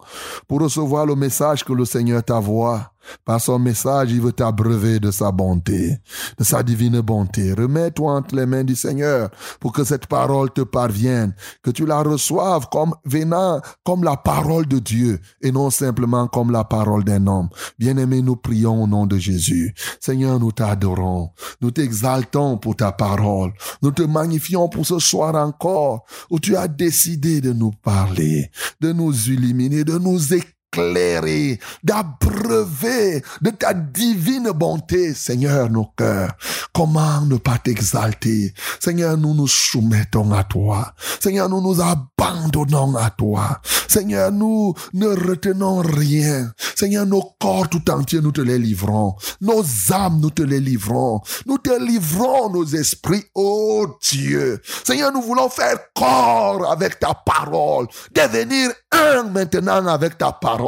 pour 0.49 0.59
recevoir 0.59 1.05
le 1.05 1.15
message 1.15 1.63
que 1.63 1.71
le 1.71 1.85
Seigneur 1.85 2.21
t'envoie. 2.21 2.92
Par 3.25 3.39
son 3.41 3.59
message, 3.59 4.11
il 4.11 4.21
veut 4.21 4.31
t'abreuver 4.31 4.99
de 4.99 5.11
sa 5.11 5.31
bonté, 5.31 5.97
de 6.37 6.43
sa 6.43 6.63
divine 6.63 7.01
bonté. 7.01 7.53
Remets-toi 7.53 8.13
entre 8.13 8.35
les 8.35 8.45
mains 8.45 8.63
du 8.63 8.75
Seigneur 8.75 9.29
pour 9.59 9.71
que 9.71 9.83
cette 9.83 10.07
parole 10.07 10.51
te 10.51 10.61
parvienne, 10.61 11.33
que 11.61 11.71
tu 11.71 11.85
la 11.85 12.01
reçoives 12.01 12.67
comme 12.71 12.93
venant, 13.05 13.61
comme 13.83 14.03
la 14.03 14.17
parole 14.17 14.67
de 14.67 14.79
Dieu 14.79 15.19
et 15.41 15.51
non 15.51 15.69
simplement 15.69 16.27
comme 16.27 16.51
la 16.51 16.63
parole 16.63 17.03
d'un 17.03 17.27
homme. 17.27 17.49
Bien-aimé, 17.79 18.21
nous 18.21 18.35
prions 18.35 18.83
au 18.83 18.87
nom 18.87 19.05
de 19.05 19.17
Jésus. 19.17 19.73
Seigneur, 19.99 20.39
nous 20.39 20.51
t'adorons. 20.51 21.31
Nous 21.61 21.71
t'exaltons 21.71 22.57
pour 22.57 22.75
ta 22.75 22.91
parole. 22.91 23.53
Nous 23.81 23.91
te 23.91 24.03
magnifions 24.03 24.69
pour 24.69 24.85
ce 24.85 24.99
soir 24.99 25.35
encore 25.35 26.05
où 26.29 26.39
tu 26.39 26.55
as 26.55 26.67
décidé 26.67 27.41
de 27.41 27.53
nous 27.53 27.71
parler, 27.71 28.51
de 28.81 28.91
nous 28.91 29.29
illuminer, 29.29 29.83
de 29.83 29.97
nous 29.97 30.33
éclairer 30.33 30.53
éclairer, 30.73 31.59
d'abreuver 31.83 33.23
de 33.41 33.49
ta 33.51 33.73
divine 33.73 34.51
bonté, 34.55 35.13
Seigneur, 35.13 35.69
nos 35.69 35.86
cœurs. 35.97 36.33
Comment 36.73 37.21
ne 37.21 37.38
pas 37.38 37.57
t'exalter? 37.57 38.53
Seigneur, 38.79 39.17
nous 39.17 39.33
nous 39.33 39.47
soumettons 39.47 40.31
à 40.31 40.43
toi. 40.43 40.93
Seigneur, 41.19 41.49
nous 41.49 41.62
nous 41.62 41.79
abandonnons 41.81 42.95
à 42.95 43.09
toi. 43.12 43.62
Seigneur, 43.88 44.31
nous 44.31 44.73
ne 44.93 45.07
retenons 45.07 45.81
rien. 45.81 46.51
Seigneur, 46.75 47.05
nos 47.05 47.23
corps 47.39 47.69
tout 47.69 47.89
entiers, 47.91 48.21
nous 48.21 48.31
te 48.31 48.41
les 48.41 48.57
livrons. 48.57 49.15
Nos 49.41 49.63
âmes, 49.91 50.19
nous 50.19 50.31
te 50.31 50.41
les 50.41 50.59
livrons. 50.59 51.21
Nous 51.45 51.59
te 51.59 51.77
livrons 51.79 52.49
nos 52.49 52.65
esprits, 52.65 53.23
oh 53.36 53.88
Dieu. 54.01 54.62
Seigneur, 54.83 55.12
nous 55.12 55.21
voulons 55.21 55.49
faire 55.49 55.77
corps 55.95 56.71
avec 56.71 56.99
ta 56.99 57.13
parole. 57.13 57.88
Devenir 58.15 58.71
un 58.91 59.23
maintenant 59.23 59.86
avec 59.88 60.17
ta 60.17 60.31
parole. 60.31 60.62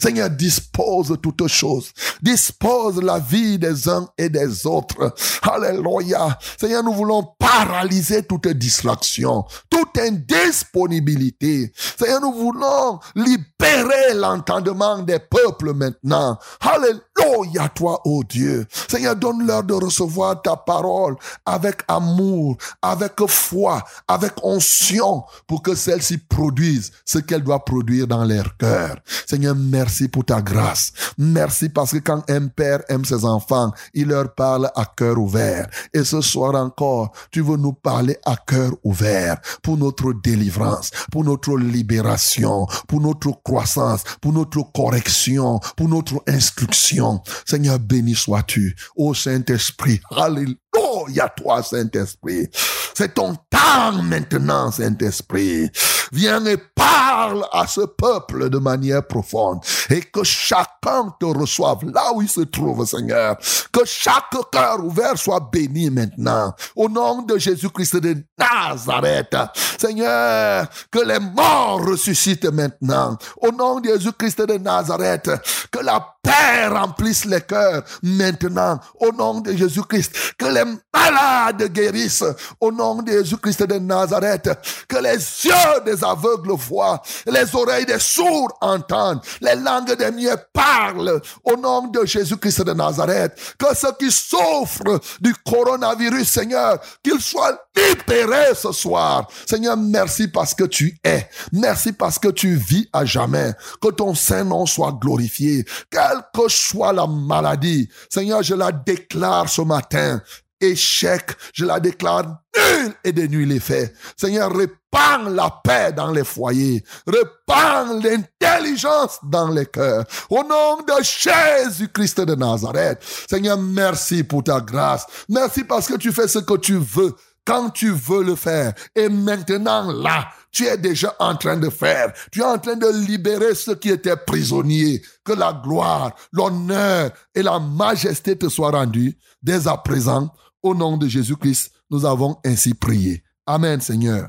Seigneur, 0.00 0.30
dispose 0.30 1.16
toutes 1.22 1.46
choses. 1.48 1.92
Dispose 2.22 3.02
la 3.02 3.18
vie 3.18 3.58
des 3.58 3.88
uns 3.88 4.08
et 4.16 4.28
des 4.28 4.66
autres. 4.66 5.14
Alléluia. 5.42 6.38
Seigneur, 6.58 6.82
nous 6.82 6.92
voulons 6.92 7.26
paralyser 7.38 8.22
toute 8.22 8.48
distraction, 8.48 9.44
toute 9.70 9.98
indisponibilité. 9.98 11.72
Seigneur, 11.98 12.20
nous 12.20 12.32
voulons 12.32 12.98
libérer 13.14 14.14
l'entendement 14.14 14.98
des 14.98 15.18
peuples 15.18 15.72
maintenant. 15.72 16.38
Alléluia, 16.60 17.68
toi, 17.68 18.00
oh 18.04 18.22
Dieu. 18.28 18.66
Seigneur, 18.88 19.16
donne-leur 19.16 19.64
de 19.64 19.74
recevoir 19.74 20.40
ta 20.42 20.56
parole 20.56 21.16
avec 21.44 21.82
amour, 21.88 22.56
avec 22.82 23.12
foi, 23.26 23.82
avec 24.08 24.32
onction, 24.42 25.24
pour 25.46 25.62
que 25.62 25.74
celle-ci 25.74 26.18
produise 26.18 26.90
ce 27.04 27.18
qu'elle 27.18 27.42
doit 27.42 27.64
produire 27.64 28.06
dans 28.06 28.24
leur 28.24 28.56
cœur. 28.56 28.96
Seigneur, 29.34 29.56
merci 29.56 30.06
pour 30.06 30.24
ta 30.24 30.40
grâce. 30.40 30.92
Merci 31.18 31.68
parce 31.68 31.90
que 31.90 31.98
quand 31.98 32.22
un 32.30 32.46
père 32.46 32.84
aime 32.88 33.04
ses 33.04 33.24
enfants, 33.24 33.72
il 33.92 34.06
leur 34.06 34.32
parle 34.32 34.70
à 34.76 34.84
cœur 34.84 35.18
ouvert. 35.18 35.68
Et 35.92 36.04
ce 36.04 36.20
soir 36.20 36.54
encore, 36.54 37.10
tu 37.32 37.40
veux 37.40 37.56
nous 37.56 37.72
parler 37.72 38.16
à 38.24 38.36
cœur 38.36 38.70
ouvert 38.84 39.40
pour 39.60 39.76
notre 39.76 40.12
délivrance, 40.12 40.92
pour 41.10 41.24
notre 41.24 41.58
libération, 41.58 42.68
pour 42.86 43.00
notre 43.00 43.32
croissance, 43.42 44.04
pour 44.20 44.32
notre 44.32 44.62
correction, 44.72 45.58
pour 45.76 45.88
notre 45.88 46.22
instruction. 46.28 47.20
Seigneur, 47.44 47.80
béni 47.80 48.14
sois-tu. 48.14 48.76
Ô 48.94 49.14
Saint-Esprit, 49.14 50.00
Alléluia, 50.12 51.28
toi, 51.36 51.60
Saint-Esprit. 51.64 52.48
C'est 52.94 53.14
ton 53.14 53.34
temps 53.50 53.92
maintenant, 54.02 54.70
Saint-Esprit. 54.70 55.70
Viens 56.12 56.44
et 56.46 56.56
parle 56.56 57.44
à 57.52 57.66
ce 57.66 57.80
peuple 57.80 58.48
de 58.48 58.58
manière 58.58 59.04
profonde 59.04 59.60
et 59.90 60.00
que 60.00 60.22
chacun 60.22 61.12
te 61.18 61.26
reçoive 61.26 61.78
là 61.92 62.12
où 62.14 62.22
il 62.22 62.28
se 62.28 62.42
trouve, 62.42 62.86
Seigneur. 62.86 63.36
Que 63.72 63.84
chaque 63.84 64.30
cœur 64.52 64.84
ouvert 64.84 65.18
soit 65.18 65.40
béni 65.52 65.90
maintenant. 65.90 66.54
Au 66.76 66.88
nom 66.88 67.22
de 67.22 67.36
Jésus-Christ 67.36 67.96
de 67.96 68.16
Nazareth. 68.38 69.36
Seigneur, 69.78 70.68
que 70.90 71.00
les 71.00 71.18
morts 71.18 71.84
ressuscitent 71.84 72.52
maintenant. 72.52 73.16
Au 73.40 73.50
nom 73.50 73.80
de 73.80 73.88
Jésus-Christ 73.88 74.42
de 74.42 74.58
Nazareth. 74.58 75.30
Que 75.72 75.80
la 75.80 76.14
paix 76.22 76.68
remplisse 76.68 77.24
les 77.24 77.40
cœurs 77.40 77.82
maintenant. 78.02 78.78
Au 79.00 79.10
nom 79.10 79.40
de 79.40 79.52
Jésus-Christ. 79.52 80.34
Que 80.38 80.46
les 80.46 80.64
malades 80.92 81.72
guérissent. 81.72 82.24
Au 82.60 82.70
nom 82.70 82.83
de 82.92 83.12
Jésus-Christ 83.12 83.62
de 83.64 83.78
Nazareth. 83.78 84.50
Que 84.88 84.96
les 84.96 85.16
yeux 85.16 85.80
des 85.84 86.04
aveugles 86.04 86.52
voient. 86.52 87.00
Les 87.26 87.54
oreilles 87.54 87.86
des 87.86 87.98
sourds 87.98 88.56
entendent. 88.60 89.20
Les 89.40 89.54
langues 89.54 89.96
des 89.96 90.10
muets 90.10 90.36
parlent. 90.52 91.20
Au 91.42 91.56
nom 91.56 91.88
de 91.88 92.04
Jésus-Christ 92.04 92.62
de 92.62 92.72
Nazareth. 92.72 93.32
Que 93.58 93.74
ceux 93.74 93.92
qui 93.98 94.10
souffrent 94.10 95.00
du 95.20 95.34
coronavirus, 95.46 96.28
Seigneur, 96.28 96.78
qu'ils 97.02 97.20
soient 97.20 97.58
libérés 97.76 98.54
ce 98.54 98.72
soir. 98.72 99.28
Seigneur, 99.46 99.76
merci 99.76 100.28
parce 100.28 100.54
que 100.54 100.64
tu 100.64 100.98
es. 101.04 101.28
Merci 101.52 101.92
parce 101.92 102.18
que 102.18 102.28
tu 102.28 102.54
vis 102.54 102.88
à 102.92 103.04
jamais. 103.04 103.52
Que 103.80 103.88
ton 103.88 104.14
Saint-Nom 104.14 104.66
soit 104.66 104.96
glorifié. 105.00 105.64
Quelle 105.90 106.22
que 106.32 106.48
soit 106.48 106.92
la 106.92 107.06
maladie, 107.06 107.88
Seigneur, 108.08 108.42
je 108.42 108.54
la 108.54 108.72
déclare 108.72 109.48
ce 109.48 109.62
matin. 109.62 110.20
Échec, 110.60 111.30
je 111.52 111.64
la 111.64 111.80
déclare 111.80 112.24
nul 112.24 112.94
et 113.04 113.12
de 113.12 113.22
nul 113.22 113.52
effet. 113.52 113.92
Seigneur, 114.16 114.54
répands 114.54 115.28
la 115.28 115.50
paix 115.62 115.92
dans 115.92 116.10
les 116.10 116.24
foyers. 116.24 116.84
Répands 117.06 118.00
l'intelligence 118.02 119.18
dans 119.22 119.48
les 119.48 119.66
cœurs. 119.66 120.04
Au 120.30 120.42
nom 120.42 120.78
de 120.82 121.02
Jésus-Christ 121.02 122.20
de 122.20 122.34
Nazareth. 122.34 123.02
Seigneur, 123.28 123.58
merci 123.58 124.22
pour 124.24 124.44
ta 124.44 124.60
grâce. 124.60 125.06
Merci 125.28 125.64
parce 125.64 125.88
que 125.88 125.96
tu 125.96 126.12
fais 126.12 126.28
ce 126.28 126.38
que 126.38 126.56
tu 126.56 126.76
veux 126.76 127.14
quand 127.46 127.70
tu 127.70 127.90
veux 127.90 128.22
le 128.22 128.36
faire. 128.36 128.72
Et 128.94 129.08
maintenant, 129.08 129.92
là, 129.92 130.28
tu 130.50 130.66
es 130.66 130.76
déjà 130.76 131.14
en 131.18 131.36
train 131.36 131.56
de 131.56 131.68
faire. 131.68 132.12
Tu 132.30 132.40
es 132.40 132.44
en 132.44 132.58
train 132.58 132.76
de 132.76 132.88
libérer 133.06 133.54
ceux 133.54 133.74
qui 133.74 133.90
étaient 133.90 134.16
prisonniers. 134.16 135.02
Que 135.24 135.32
la 135.32 135.52
gloire, 135.52 136.14
l'honneur 136.32 137.10
et 137.34 137.42
la 137.42 137.58
majesté 137.58 138.36
te 138.36 138.48
soient 138.48 138.70
rendus 138.70 139.18
dès 139.42 139.66
à 139.66 139.76
présent. 139.76 140.30
Au 140.64 140.74
nom 140.74 140.96
de 140.96 141.06
Jésus-Christ, 141.06 141.72
nous 141.90 142.06
avons 142.06 142.38
ainsi 142.42 142.72
prié. 142.72 143.22
Amen, 143.46 143.82
Seigneur. 143.82 144.26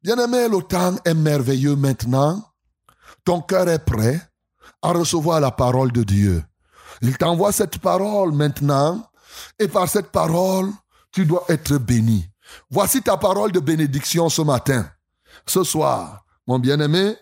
Bien-aimé, 0.00 0.46
le 0.48 0.62
temps 0.62 0.94
est 1.04 1.12
merveilleux 1.12 1.74
maintenant. 1.74 2.40
Ton 3.24 3.40
cœur 3.40 3.68
est 3.68 3.84
prêt 3.84 4.22
à 4.80 4.92
recevoir 4.92 5.40
la 5.40 5.50
parole 5.50 5.90
de 5.90 6.04
Dieu. 6.04 6.44
Il 7.00 7.18
t'envoie 7.18 7.50
cette 7.50 7.78
parole 7.78 8.30
maintenant. 8.30 9.10
Et 9.58 9.66
par 9.66 9.88
cette 9.88 10.12
parole, 10.12 10.70
tu 11.10 11.26
dois 11.26 11.44
être 11.48 11.76
béni. 11.78 12.30
Voici 12.70 13.02
ta 13.02 13.16
parole 13.16 13.50
de 13.50 13.58
bénédiction 13.58 14.28
ce 14.28 14.42
matin. 14.42 14.88
Ce 15.46 15.64
soir, 15.64 16.24
mon 16.46 16.60
bien-aimé, 16.60 17.16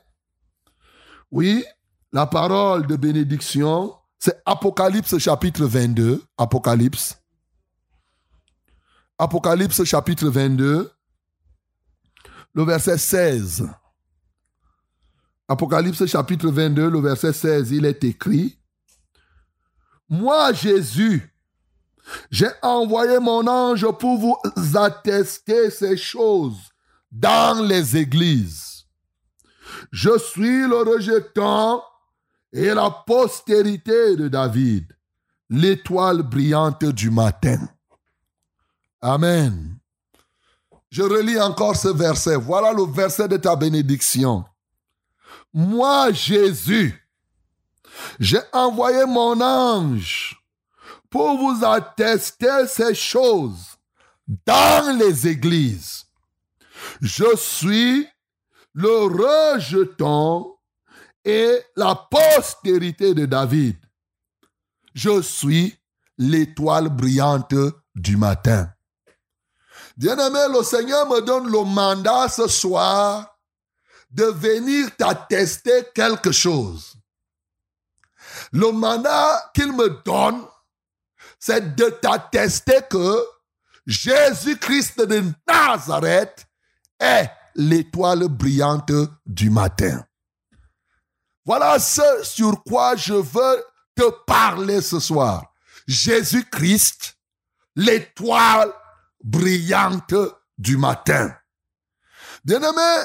Oui, 1.31 1.65
la 2.13 2.27
parole 2.27 2.87
de 2.87 2.97
bénédiction, 2.97 3.95
c'est 4.19 4.43
Apocalypse 4.45 5.17
chapitre 5.17 5.65
22. 5.65 6.23
Apocalypse. 6.37 7.17
Apocalypse 9.23 9.85
chapitre 9.85 10.31
22, 10.31 10.91
le 12.55 12.65
verset 12.65 12.97
16. 12.97 13.69
Apocalypse 15.47 16.07
chapitre 16.07 16.49
22, 16.49 16.89
le 16.89 17.01
verset 17.01 17.35
16, 17.35 17.71
il 17.73 17.85
est 17.85 18.03
écrit, 18.03 18.59
Moi, 20.09 20.55
Jésus, 20.55 21.35
j'ai 22.31 22.49
envoyé 22.63 23.19
mon 23.19 23.47
ange 23.47 23.87
pour 23.99 24.17
vous 24.17 24.39
attester 24.75 25.71
ces 25.71 25.99
choses 25.99 26.71
dans 27.13 27.63
les 27.63 27.99
églises. 27.99 28.87
Je 29.93 30.19
suis 30.19 30.67
le 30.67 30.95
rejetant 30.95 31.85
et 32.55 32.73
la 32.73 32.91
postérité 33.07 34.17
de 34.17 34.29
David, 34.29 34.97
l'étoile 35.51 36.23
brillante 36.23 36.87
du 36.87 37.11
matin. 37.11 37.69
Amen. 39.03 39.79
Je 40.91 41.03
relis 41.03 41.41
encore 41.41 41.77
ce 41.77 41.89
verset. 41.89 42.37
Voilà 42.37 42.73
le 42.73 42.85
verset 42.85 43.29
de 43.29 43.37
ta 43.37 43.57
bénédiction. 43.57 44.45
Moi, 45.53 46.13
Jésus, 46.13 47.09
j'ai 48.19 48.41
envoyé 48.53 49.05
mon 49.07 49.41
ange 49.41 50.37
pour 51.09 51.39
vous 51.39 51.65
attester 51.65 52.67
ces 52.67 52.95
choses 52.95 53.77
dans 54.47 54.99
les 54.99 55.29
églises. 55.29 56.07
Je 57.01 57.37
suis 57.37 58.07
le 58.73 59.55
rejeton 59.55 60.55
et 61.25 61.61
la 61.77 61.95
postérité 61.95 63.15
de 63.15 63.27
David. 63.27 63.77
Je 64.95 65.21
suis 65.23 65.77
l'étoile 66.19 66.89
brillante 66.89 67.55
du 67.95 68.17
matin. 68.17 68.73
Bien-aimé, 70.01 70.47
le 70.51 70.63
Seigneur 70.63 71.07
me 71.07 71.21
donne 71.21 71.53
le 71.53 71.63
mandat 71.63 72.27
ce 72.31 72.49
soir 72.49 73.37
de 74.11 74.25
venir 74.25 74.89
t'attester 74.97 75.89
quelque 75.95 76.33
chose. 76.33 76.95
Le 78.51 78.73
mandat 78.73 79.51
qu'il 79.55 79.75
me 79.75 80.03
donne, 80.03 80.43
c'est 81.39 81.77
de 81.77 81.91
t'attester 81.91 82.79
que 82.89 83.23
Jésus-Christ 83.87 85.03
de 85.03 85.23
Nazareth 85.47 86.47
est 86.99 87.31
l'étoile 87.55 88.27
brillante 88.29 88.93
du 89.27 89.51
matin. 89.51 90.03
Voilà 91.45 91.79
ce 91.79 92.25
sur 92.25 92.65
quoi 92.65 92.97
je 92.97 93.13
veux 93.13 93.65
te 93.95 94.09
parler 94.25 94.81
ce 94.81 94.99
soir. 94.99 95.45
Jésus-Christ, 95.87 97.19
l'étoile 97.77 98.73
brillante 99.23 100.15
du 100.59 100.77
matin. 100.77 101.35
Bien-aimé, 102.45 103.05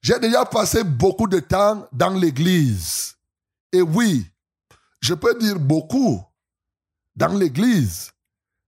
j'ai 0.00 0.18
déjà 0.18 0.44
passé 0.44 0.84
beaucoup 0.84 1.26
de 1.26 1.40
temps 1.40 1.86
dans 1.92 2.14
l'église. 2.14 3.14
Et 3.72 3.82
oui, 3.82 4.26
je 5.00 5.14
peux 5.14 5.38
dire 5.38 5.58
beaucoup 5.58 6.22
dans 7.14 7.34
l'église. 7.34 8.10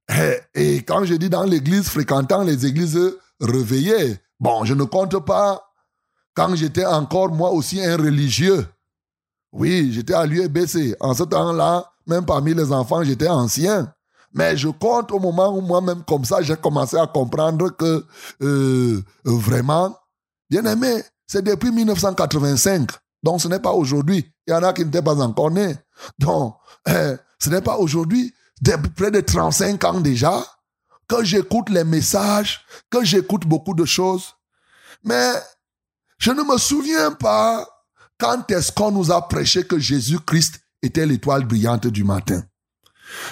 Et, 0.09 0.41
et 0.55 0.77
quand 0.83 1.05
je 1.05 1.15
dis 1.15 1.31
dans 1.31 1.45
l'église, 1.45 1.89
fréquentant 1.89 2.43
les 2.43 2.67
églises 2.67 2.99
réveillées, 3.41 4.19
bon, 4.39 4.65
je 4.65 4.75
ne 4.75 4.85
compte 4.85 5.19
pas 5.25 5.63
quand 6.35 6.55
j'étais 6.57 6.85
encore 6.85 7.31
moi 7.31 7.51
aussi 7.51 7.85
un 7.85 7.97
religieux. 7.97 8.67
Oui, 9.53 9.93
j'étais 9.93 10.15
à 10.15 10.27
l'UEBC. 10.27 10.97
En 11.01 11.15
ce 11.15 11.23
temps-là, 11.23 11.91
même 12.07 12.27
parmi 12.27 12.55
les 12.55 12.73
enfants, 12.73 13.05
j'étais 13.05 13.29
ancien. 13.29 13.95
Mais 14.35 14.57
je 14.57 14.69
compte 14.69 15.13
au 15.13 15.21
moment 15.21 15.57
où 15.57 15.61
moi-même, 15.61 16.03
comme 16.05 16.25
ça, 16.25 16.43
j'ai 16.43 16.57
commencé 16.57 16.97
à 16.97 17.07
comprendre 17.07 17.71
que 17.71 18.05
euh, 18.43 19.01
vraiment, 19.25 19.97
bien 20.51 20.65
aimé, 20.67 21.03
c'est 21.27 21.43
depuis 21.43 21.71
1985. 21.71 22.91
Donc, 23.23 23.41
ce 23.41 23.49
n'est 23.49 23.61
pas 23.61 23.73
aujourd'hui. 23.73 24.31
Il 24.47 24.51
y 24.51 24.55
en 24.55 24.63
a 24.63 24.73
qui 24.73 24.85
n'étaient 24.85 25.03
pas 25.03 25.19
encore 25.21 25.51
nés. 25.51 25.77
Donc, 26.19 26.57
euh, 26.89 27.17
ce 27.39 27.49
n'est 27.49 27.63
pas 27.63 27.79
aujourd'hui, 27.79 28.35
depuis 28.61 28.91
près 28.91 29.11
de 29.11 29.21
35 29.21 29.85
ans 29.85 30.01
déjà, 30.01 30.45
que 31.09 31.23
j'écoute 31.23 31.71
les 31.71 31.85
messages, 31.85 32.65
que 32.91 33.05
j'écoute 33.05 33.47
beaucoup 33.47 33.75
de 33.75 33.85
choses. 33.85 34.35
Mais 35.05 35.33
je 36.19 36.33
ne 36.33 36.43
me 36.43 36.59
souviens 36.59 37.13
pas 37.13 37.67
quand 38.19 38.51
est-ce 38.51 38.73
qu'on 38.73 38.91
nous 38.91 39.13
a 39.13 39.29
prêché 39.29 39.65
que 39.65 39.79
Jésus-Christ 39.79 40.61
était 40.83 41.07
l'étoile 41.07 41.45
brillante 41.45 41.87
du 41.87 42.05
matin. 42.05 42.43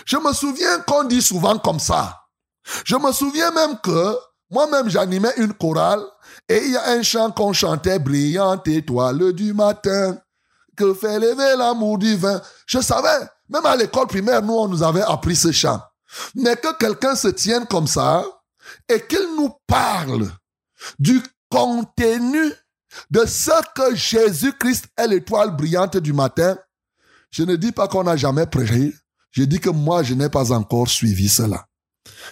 Je 0.04 0.16
me 0.16 0.32
souviens 0.32 0.80
qu'on 0.80 1.04
dit 1.04 1.22
souvent 1.22 1.58
comme 1.58 1.80
ça. 1.80 2.20
Je 2.84 2.96
me 2.96 3.12
souviens 3.12 3.50
même 3.50 3.78
que 3.82 4.16
moi-même 4.50 4.88
j'animais 4.88 5.32
une 5.38 5.54
chorale 5.54 6.02
et 6.48 6.58
il 6.58 6.72
y 6.72 6.76
a 6.76 6.90
un 6.90 7.02
chant 7.02 7.30
qu'on 7.30 7.52
chantait 7.52 7.98
brillante 7.98 8.68
étoile 8.68 9.32
du 9.32 9.52
matin 9.52 10.18
que 10.76 10.94
fait 10.94 11.18
lever 11.18 11.56
l'amour 11.56 11.98
divin. 11.98 12.40
Je 12.66 12.80
savais, 12.80 13.26
même 13.48 13.66
à 13.66 13.76
l'école 13.76 14.06
primaire, 14.06 14.42
nous 14.42 14.54
on 14.54 14.68
nous 14.68 14.82
avait 14.82 15.02
appris 15.02 15.36
ce 15.36 15.52
chant. 15.52 15.80
Mais 16.34 16.56
que 16.56 16.76
quelqu'un 16.76 17.16
se 17.16 17.28
tienne 17.28 17.66
comme 17.66 17.86
ça 17.86 18.24
et 18.88 19.00
qu'il 19.06 19.34
nous 19.36 19.50
parle 19.66 20.30
du 20.98 21.22
contenu 21.50 22.52
de 23.10 23.24
ce 23.24 23.50
que 23.74 23.94
Jésus-Christ 23.94 24.86
est 24.96 25.08
l'étoile 25.08 25.56
brillante 25.56 25.96
du 25.96 26.12
matin, 26.12 26.58
je 27.30 27.44
ne 27.44 27.56
dis 27.56 27.72
pas 27.72 27.88
qu'on 27.88 28.04
n'a 28.04 28.16
jamais 28.16 28.46
prêché, 28.46 28.94
je 29.32 29.42
dis 29.44 29.60
que 29.60 29.70
moi, 29.70 30.02
je 30.02 30.14
n'ai 30.14 30.28
pas 30.28 30.52
encore 30.52 30.88
suivi 30.88 31.28
cela. 31.28 31.66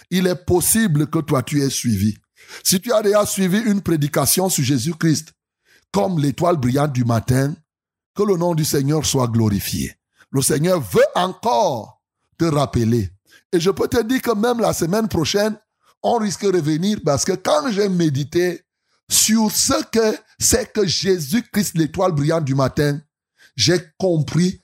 Il 0.09 0.27
est 0.27 0.45
possible 0.45 1.07
que 1.07 1.19
toi, 1.19 1.43
tu 1.43 1.61
aies 1.61 1.69
suivi. 1.69 2.17
Si 2.63 2.79
tu 2.79 2.93
as 2.93 3.01
déjà 3.01 3.25
suivi 3.25 3.59
une 3.59 3.81
prédication 3.81 4.49
sur 4.49 4.63
Jésus-Christ 4.63 5.33
comme 5.91 6.19
l'étoile 6.19 6.57
brillante 6.57 6.93
du 6.93 7.03
matin, 7.03 7.53
que 8.15 8.23
le 8.23 8.37
nom 8.37 8.55
du 8.55 8.65
Seigneur 8.65 9.05
soit 9.05 9.27
glorifié. 9.27 9.95
Le 10.31 10.41
Seigneur 10.41 10.79
veut 10.79 11.05
encore 11.15 12.01
te 12.37 12.45
rappeler. 12.45 13.09
Et 13.51 13.59
je 13.59 13.69
peux 13.69 13.87
te 13.87 14.01
dire 14.03 14.21
que 14.21 14.33
même 14.33 14.59
la 14.59 14.73
semaine 14.73 15.07
prochaine, 15.07 15.57
on 16.03 16.17
risque 16.17 16.43
de 16.43 16.57
revenir 16.57 16.99
parce 17.03 17.25
que 17.25 17.33
quand 17.33 17.71
j'ai 17.71 17.89
médité 17.89 18.61
sur 19.09 19.51
ce 19.51 19.83
que 19.91 20.17
c'est 20.39 20.71
que 20.71 20.85
Jésus-Christ, 20.85 21.77
l'étoile 21.77 22.13
brillante 22.13 22.45
du 22.45 22.55
matin, 22.55 22.99
j'ai 23.55 23.79
compris 23.97 24.61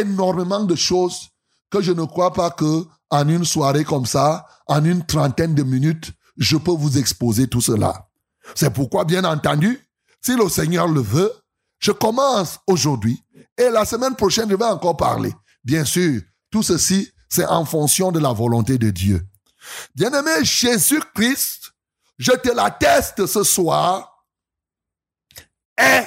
énormément 0.00 0.64
de 0.64 0.76
choses 0.76 1.31
que 1.72 1.80
je 1.80 1.92
ne 1.92 2.04
crois 2.04 2.32
pas 2.32 2.50
que 2.50 2.84
en 3.10 3.28
une 3.28 3.44
soirée 3.44 3.84
comme 3.84 4.06
ça, 4.06 4.46
en 4.66 4.84
une 4.84 5.04
trentaine 5.04 5.54
de 5.54 5.62
minutes, 5.62 6.12
je 6.36 6.56
peux 6.56 6.72
vous 6.72 6.98
exposer 6.98 7.48
tout 7.48 7.60
cela. 7.60 8.08
C'est 8.54 8.72
pourquoi, 8.72 9.04
bien 9.04 9.24
entendu, 9.24 9.80
si 10.20 10.36
le 10.36 10.48
Seigneur 10.48 10.86
le 10.86 11.00
veut, 11.00 11.32
je 11.78 11.90
commence 11.90 12.60
aujourd'hui 12.66 13.22
et 13.56 13.70
la 13.70 13.84
semaine 13.84 14.14
prochaine, 14.14 14.50
je 14.50 14.54
vais 14.54 14.64
encore 14.64 14.96
parler. 14.96 15.32
Bien 15.64 15.84
sûr, 15.84 16.20
tout 16.50 16.62
ceci, 16.62 17.10
c'est 17.28 17.46
en 17.46 17.64
fonction 17.64 18.12
de 18.12 18.20
la 18.20 18.32
volonté 18.32 18.78
de 18.78 18.90
Dieu. 18.90 19.26
Bien-aimé, 19.94 20.44
Jésus-Christ, 20.44 21.72
je 22.18 22.32
te 22.32 22.54
l'atteste 22.54 23.26
ce 23.26 23.42
soir, 23.42 24.26
est 25.76 26.06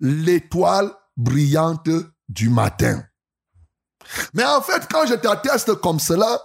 l'étoile 0.00 0.92
brillante 1.16 1.90
du 2.28 2.48
matin. 2.48 3.04
Mais 4.32 4.44
en 4.44 4.60
fait, 4.62 4.82
quand 4.90 5.06
je 5.06 5.14
t'atteste 5.14 5.74
comme 5.76 6.00
cela, 6.00 6.40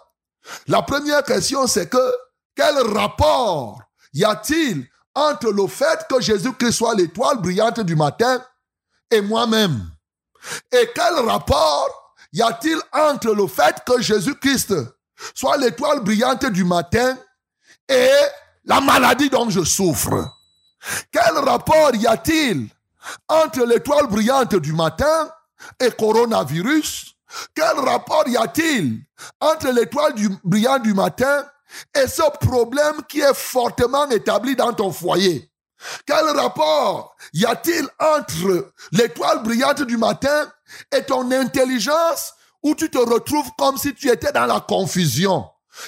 la 0.68 0.82
première 0.82 1.24
question 1.24 1.68
c'est 1.68 1.89
que 1.89 2.14
quel 2.55 2.78
rapport 2.93 3.82
y 4.14 4.24
a-t-il 4.24 4.88
entre 5.16 5.51
le 5.51 5.68
fait 5.68 6.05
que 6.10 6.22
Jésus-Christ 6.22 6.72
soit 6.74 6.95
l'étoile 6.95 7.38
brillante 7.38 7.80
du 7.82 7.95
matin 7.95 8.43
et 9.12 9.22
moi-même? 9.22 9.89
Et 10.72 10.89
quel 10.95 11.16
rapport 11.26 12.16
y 12.32 12.41
a-t-il 12.41 12.80
entre 12.93 13.34
le 13.34 13.47
fait 13.47 13.76
que 13.86 14.01
Jésus-Christ 14.01 14.74
soit 15.36 15.57
l'étoile 15.57 16.01
brillante 16.01 16.45
du 16.45 16.64
matin 16.64 17.18
et 17.88 18.12
la 18.64 18.80
maladie 18.80 19.30
dont 19.30 19.49
je 19.49 19.64
souffre? 19.64 20.32
Quel 21.12 21.38
rapport 21.38 21.93
y 21.95 22.07
a-t-il 22.07 22.70
entre 23.28 23.66
l'étoile 23.66 24.07
brillante 24.07 24.55
du 24.55 24.74
matin 24.74 25.30
et 25.80 25.91
coronavirus 25.91 27.16
quel 27.53 27.80
rapport 27.80 28.27
y 28.27 28.38
a-t-il 28.38 29.03
entre 29.39 29.69
l'étoile 29.69 30.13
du, 30.13 30.30
brillant 30.43 30.80
du 30.80 30.93
matin 30.93 31.45
et 31.95 32.07
ce 32.07 32.23
problème 32.39 33.03
qui 33.07 33.19
est 33.21 33.36
fortement 33.36 34.09
établi 34.09 34.55
dans 34.55 34.73
ton 34.73 34.91
foyer? 34.91 35.51
Quel 36.05 36.25
rapport 36.38 37.15
y 37.34 37.45
a-t-il 37.45 37.88
entre 37.99 38.73
l'étoile 38.91 39.43
brillante 39.43 39.84
du 39.84 39.97
matin 39.97 40.51
et 40.91 41.03
ton 41.03 41.32
intelligence 41.32 42.34
où 42.63 42.75
tu 42.75 42.89
te 42.89 42.97
retrouves 42.97 43.49
comme 43.57 43.77
si 43.77 43.93
tu 43.93 44.09
étais 44.09 44.32
dans 44.32 44.45
la 44.45 44.59
confusion? 44.59 45.45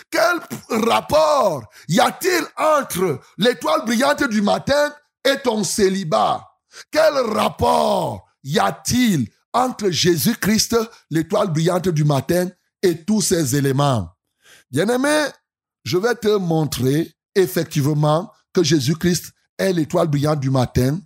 Quel 0.09 0.39
rapport 0.69 1.63
y 1.89 1.99
a-t-il 1.99 2.45
entre 2.57 3.19
l'étoile 3.37 3.83
brillante 3.85 4.23
du 4.25 4.41
matin 4.41 4.93
et 5.25 5.37
ton 5.39 5.63
célibat? 5.63 6.47
Quel 6.89 7.13
rapport 7.13 8.25
y 8.43 8.59
a-t-il 8.59 9.27
entre 9.53 9.89
Jésus-Christ, 9.89 10.77
l'étoile 11.09 11.51
brillante 11.51 11.89
du 11.89 12.03
matin, 12.03 12.49
et 12.83 13.03
tous 13.03 13.21
ces 13.21 13.55
éléments 13.55 14.09
Bien-aimé, 14.71 15.25
je 15.83 15.97
vais 15.97 16.15
te 16.15 16.37
montrer 16.37 17.13
effectivement 17.35 18.31
que 18.53 18.63
Jésus-Christ 18.63 19.31
est 19.57 19.73
l'étoile 19.73 20.07
brillante 20.07 20.39
du 20.39 20.49
matin 20.49 20.99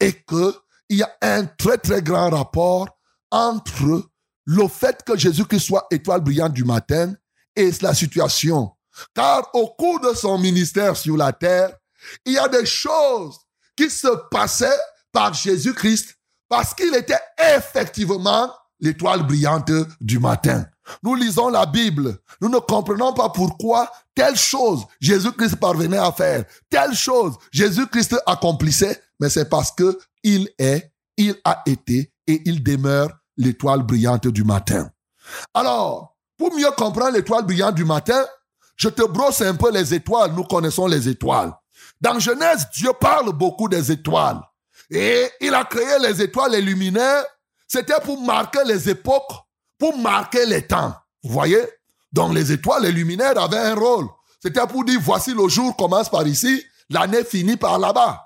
et 0.00 0.12
que 0.12 0.54
il 0.88 0.98
y 0.98 1.02
a 1.02 1.16
un 1.20 1.44
très 1.44 1.78
très 1.78 2.00
grand 2.00 2.30
rapport 2.30 2.88
entre 3.30 4.08
le 4.46 4.68
fait 4.68 5.02
que 5.04 5.16
Jésus-Christ 5.16 5.60
soit 5.60 5.86
étoile 5.90 6.22
brillante 6.22 6.54
du 6.54 6.64
matin 6.64 7.12
et 7.54 7.70
la 7.82 7.92
situation. 7.92 8.72
Car 9.14 9.50
au 9.54 9.68
cours 9.68 10.00
de 10.00 10.14
son 10.14 10.38
ministère 10.38 10.96
sur 10.96 11.16
la 11.16 11.32
terre, 11.32 11.76
il 12.24 12.34
y 12.34 12.38
a 12.38 12.48
des 12.48 12.64
choses 12.64 13.36
qui 13.76 13.90
se 13.90 14.08
passaient 14.30 14.78
par 15.12 15.34
Jésus-Christ 15.34 16.17
parce 16.48 16.74
qu'il 16.74 16.94
était 16.94 17.20
effectivement 17.56 18.50
l'étoile 18.80 19.26
brillante 19.26 19.70
du 20.00 20.18
matin. 20.18 20.66
Nous 21.02 21.14
lisons 21.14 21.48
la 21.48 21.66
Bible. 21.66 22.18
Nous 22.40 22.48
ne 22.48 22.58
comprenons 22.58 23.12
pas 23.12 23.28
pourquoi 23.28 23.90
telle 24.14 24.36
chose 24.36 24.84
Jésus-Christ 25.00 25.56
parvenait 25.56 25.98
à 25.98 26.12
faire, 26.12 26.44
telle 26.70 26.94
chose 26.94 27.34
Jésus-Christ 27.52 28.16
accomplissait, 28.26 29.02
mais 29.20 29.28
c'est 29.28 29.48
parce 29.48 29.72
que 29.72 29.98
il 30.22 30.48
est, 30.58 30.92
il 31.16 31.36
a 31.44 31.62
été 31.66 32.12
et 32.26 32.42
il 32.44 32.62
demeure 32.62 33.10
l'étoile 33.36 33.82
brillante 33.82 34.28
du 34.28 34.44
matin. 34.44 34.90
Alors, 35.54 36.16
pour 36.36 36.54
mieux 36.54 36.70
comprendre 36.76 37.12
l'étoile 37.12 37.44
brillante 37.44 37.74
du 37.74 37.84
matin, 37.84 38.24
je 38.76 38.88
te 38.88 39.06
brosse 39.06 39.40
un 39.40 39.54
peu 39.54 39.72
les 39.72 39.92
étoiles. 39.92 40.32
Nous 40.32 40.44
connaissons 40.44 40.86
les 40.86 41.08
étoiles. 41.08 41.52
Dans 42.00 42.18
Genèse, 42.18 42.68
Dieu 42.74 42.90
parle 42.98 43.32
beaucoup 43.32 43.68
des 43.68 43.90
étoiles. 43.90 44.40
Et 44.90 45.30
il 45.40 45.54
a 45.54 45.64
créé 45.64 45.98
les 46.00 46.22
étoiles 46.22 46.54
et 46.54 46.62
luminaires. 46.62 47.24
C'était 47.66 48.00
pour 48.02 48.20
marquer 48.20 48.64
les 48.64 48.88
époques, 48.88 49.32
pour 49.78 49.96
marquer 49.98 50.46
les 50.46 50.66
temps. 50.66 50.94
Vous 51.22 51.32
voyez? 51.32 51.62
Donc 52.12 52.34
les 52.34 52.52
étoiles 52.52 52.86
et 52.86 52.92
luminaires 52.92 53.38
avaient 53.38 53.58
un 53.58 53.74
rôle. 53.74 54.06
C'était 54.42 54.66
pour 54.66 54.84
dire, 54.84 55.00
voici 55.02 55.34
le 55.34 55.48
jour 55.48 55.76
commence 55.76 56.08
par 56.08 56.26
ici, 56.26 56.64
l'année 56.88 57.24
finit 57.24 57.56
par 57.56 57.78
là-bas. 57.78 58.24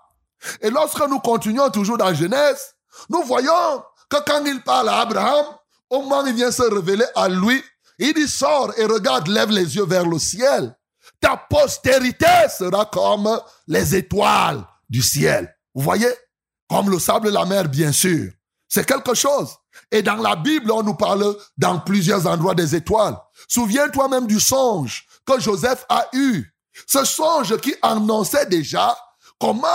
Et 0.61 0.71
lorsque 0.71 1.01
nous 1.09 1.19
continuons 1.19 1.71
toujours 1.71 1.99
dans 1.99 2.15
Genèse, 2.15 2.75
nous 3.09 3.23
voyons 3.23 3.83
que 4.09 4.19
quand 4.25 4.45
il 4.45 4.63
parle 4.63 4.89
à 4.89 5.01
Abraham, 5.01 5.47
au 5.91 6.03
moment 6.03 6.23
où 6.23 6.27
il 6.27 6.35
vient 6.35 6.53
se 6.53 6.63
révéler 6.63 7.07
à 7.15 7.29
lui, 7.29 7.63
il 7.99 8.15
dit 8.15 8.29
sors 8.29 8.73
et 8.79 8.85
regarde, 8.85 9.29
lève 9.29 9.51
les 9.51 9.77
yeux 9.77 9.87
vers 9.87 10.07
le 10.07 10.19
ciel. 10.19 10.77
Ta 11.21 11.37
postérité 11.37 12.27
sera 12.57 12.87
comme 12.87 13.41
les 13.67 13.95
étoiles 13.95 14.65
du 14.89 15.03
ciel. 15.03 15.55
Vous 15.75 15.83
voyez? 15.83 16.13
Comme 16.73 16.89
le 16.89 16.99
sable 16.99 17.27
de 17.27 17.35
la 17.35 17.45
mer, 17.45 17.69
bien 17.69 17.93
sûr. 17.93 18.33
C'est 18.67 18.87
quelque 18.87 19.13
chose. 19.13 19.51
Et 19.91 20.01
dans 20.01 20.17
la 20.17 20.37
Bible, 20.37 20.71
on 20.73 20.83
nous 20.83 20.95
parle 20.95 21.37
dans 21.59 21.79
plusieurs 21.79 22.27
endroits 22.27 22.55
des 22.55 22.75
étoiles. 22.75 23.19
Souviens-toi 23.47 24.09
même 24.09 24.27
du 24.27 24.41
songe 24.41 25.07
que 25.27 25.39
Joseph 25.39 25.85
a 25.91 26.07
eu. 26.15 26.51
Ce 26.87 27.05
songe 27.05 27.59
qui 27.59 27.75
annonçait 27.83 28.47
déjà 28.47 28.97
comment 29.39 29.67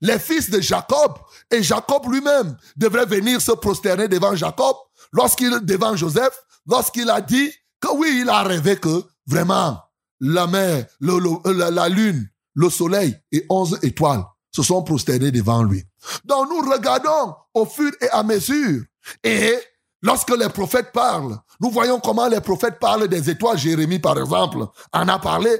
les 0.00 0.20
fils 0.20 0.48
de 0.48 0.60
Jacob 0.60 1.14
et 1.50 1.64
Jacob 1.64 2.06
lui-même 2.08 2.56
devraient 2.76 3.06
venir 3.06 3.40
se 3.40 3.50
prosterner 3.50 4.06
devant 4.06 4.36
Jacob 4.36 4.76
lorsqu'il, 5.10 5.50
devant 5.64 5.96
Joseph, 5.96 6.38
lorsqu'il 6.68 7.10
a 7.10 7.20
dit 7.20 7.50
que 7.80 7.88
oui, 7.92 8.20
il 8.20 8.28
a 8.28 8.44
rêvé 8.44 8.76
que 8.76 9.02
vraiment 9.26 9.80
la 10.20 10.46
mer, 10.46 10.86
la, 11.00 11.70
la 11.72 11.88
lune, 11.88 12.30
le 12.54 12.70
soleil 12.70 13.16
et 13.32 13.44
onze 13.48 13.80
étoiles 13.82 14.22
se 14.52 14.62
sont 14.62 14.82
prosternés 14.82 15.30
devant 15.32 15.62
lui. 15.64 15.84
Donc 16.24 16.48
nous 16.48 16.70
regardons 16.70 17.34
au 17.54 17.66
fur 17.66 17.90
et 18.00 18.08
à 18.10 18.22
mesure. 18.22 18.82
Et 19.22 19.58
lorsque 20.02 20.30
les 20.36 20.48
prophètes 20.48 20.92
parlent, 20.92 21.38
nous 21.60 21.70
voyons 21.70 22.00
comment 22.00 22.28
les 22.28 22.40
prophètes 22.40 22.78
parlent 22.78 23.08
des 23.08 23.30
étoiles. 23.30 23.58
Jérémie, 23.58 23.98
par 23.98 24.18
exemple, 24.18 24.66
en 24.92 25.08
a 25.08 25.18
parlé. 25.18 25.50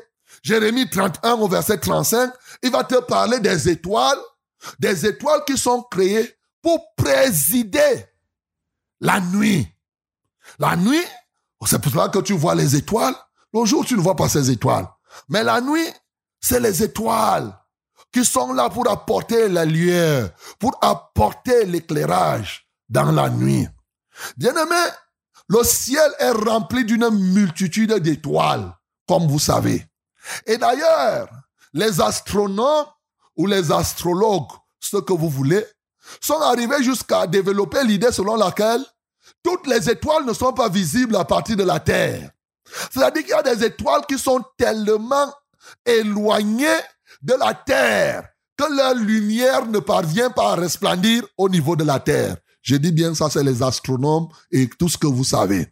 Jérémie 0.42 0.88
31 0.88 1.34
au 1.34 1.48
verset 1.48 1.78
35, 1.78 2.32
il 2.62 2.70
va 2.70 2.84
te 2.84 3.00
parler 3.00 3.40
des 3.40 3.68
étoiles, 3.68 4.18
des 4.78 5.06
étoiles 5.06 5.42
qui 5.46 5.56
sont 5.56 5.82
créées 5.82 6.36
pour 6.62 6.94
présider 6.96 8.06
la 9.00 9.20
nuit. 9.20 9.66
La 10.58 10.76
nuit, 10.76 11.04
c'est 11.64 11.80
pour 11.80 11.92
cela 11.92 12.08
que 12.08 12.18
tu 12.18 12.34
vois 12.34 12.54
les 12.54 12.76
étoiles. 12.76 13.14
Le 13.52 13.64
jour, 13.64 13.84
tu 13.84 13.94
ne 13.94 14.00
vois 14.00 14.16
pas 14.16 14.28
ces 14.28 14.50
étoiles. 14.50 14.86
Mais 15.28 15.42
la 15.42 15.60
nuit, 15.60 15.88
c'est 16.40 16.60
les 16.60 16.82
étoiles 16.82 17.52
qui 18.16 18.24
sont 18.24 18.54
là 18.54 18.70
pour 18.70 18.90
apporter 18.90 19.46
la 19.46 19.66
lueur, 19.66 20.30
pour 20.58 20.78
apporter 20.80 21.66
l'éclairage 21.66 22.66
dans 22.88 23.12
la 23.12 23.28
nuit. 23.28 23.68
Bien-aimé, 24.38 24.88
le 25.50 25.62
ciel 25.62 26.10
est 26.18 26.30
rempli 26.30 26.86
d'une 26.86 27.10
multitude 27.10 27.92
d'étoiles, 27.92 28.72
comme 29.06 29.26
vous 29.26 29.38
savez. 29.38 29.84
Et 30.46 30.56
d'ailleurs, 30.56 31.28
les 31.74 32.00
astronomes 32.00 32.86
ou 33.36 33.46
les 33.46 33.70
astrologues, 33.70 34.48
ce 34.80 34.96
que 34.96 35.12
vous 35.12 35.28
voulez, 35.28 35.66
sont 36.18 36.40
arrivés 36.40 36.82
jusqu'à 36.82 37.26
développer 37.26 37.84
l'idée 37.84 38.12
selon 38.12 38.36
laquelle 38.36 38.82
toutes 39.42 39.66
les 39.66 39.90
étoiles 39.90 40.24
ne 40.24 40.32
sont 40.32 40.54
pas 40.54 40.70
visibles 40.70 41.16
à 41.16 41.26
partir 41.26 41.54
de 41.58 41.64
la 41.64 41.80
Terre. 41.80 42.30
C'est-à-dire 42.90 43.24
qu'il 43.24 43.32
y 43.32 43.34
a 43.34 43.42
des 43.42 43.62
étoiles 43.62 44.06
qui 44.08 44.18
sont 44.18 44.42
tellement 44.56 45.30
éloignées 45.84 46.80
de 47.26 47.34
la 47.34 47.54
Terre 47.54 48.28
que 48.56 48.64
leur 48.74 48.94
lumière 48.94 49.66
ne 49.66 49.80
parvient 49.80 50.30
pas 50.30 50.52
à 50.52 50.54
resplendir 50.54 51.24
au 51.36 51.48
niveau 51.48 51.76
de 51.76 51.84
la 51.84 51.98
Terre. 52.00 52.36
Je 52.62 52.76
dis 52.76 52.92
bien 52.92 53.14
ça, 53.14 53.28
c'est 53.28 53.44
les 53.44 53.62
astronomes 53.62 54.28
et 54.50 54.68
tout 54.68 54.88
ce 54.88 54.96
que 54.96 55.06
vous 55.06 55.24
savez. 55.24 55.68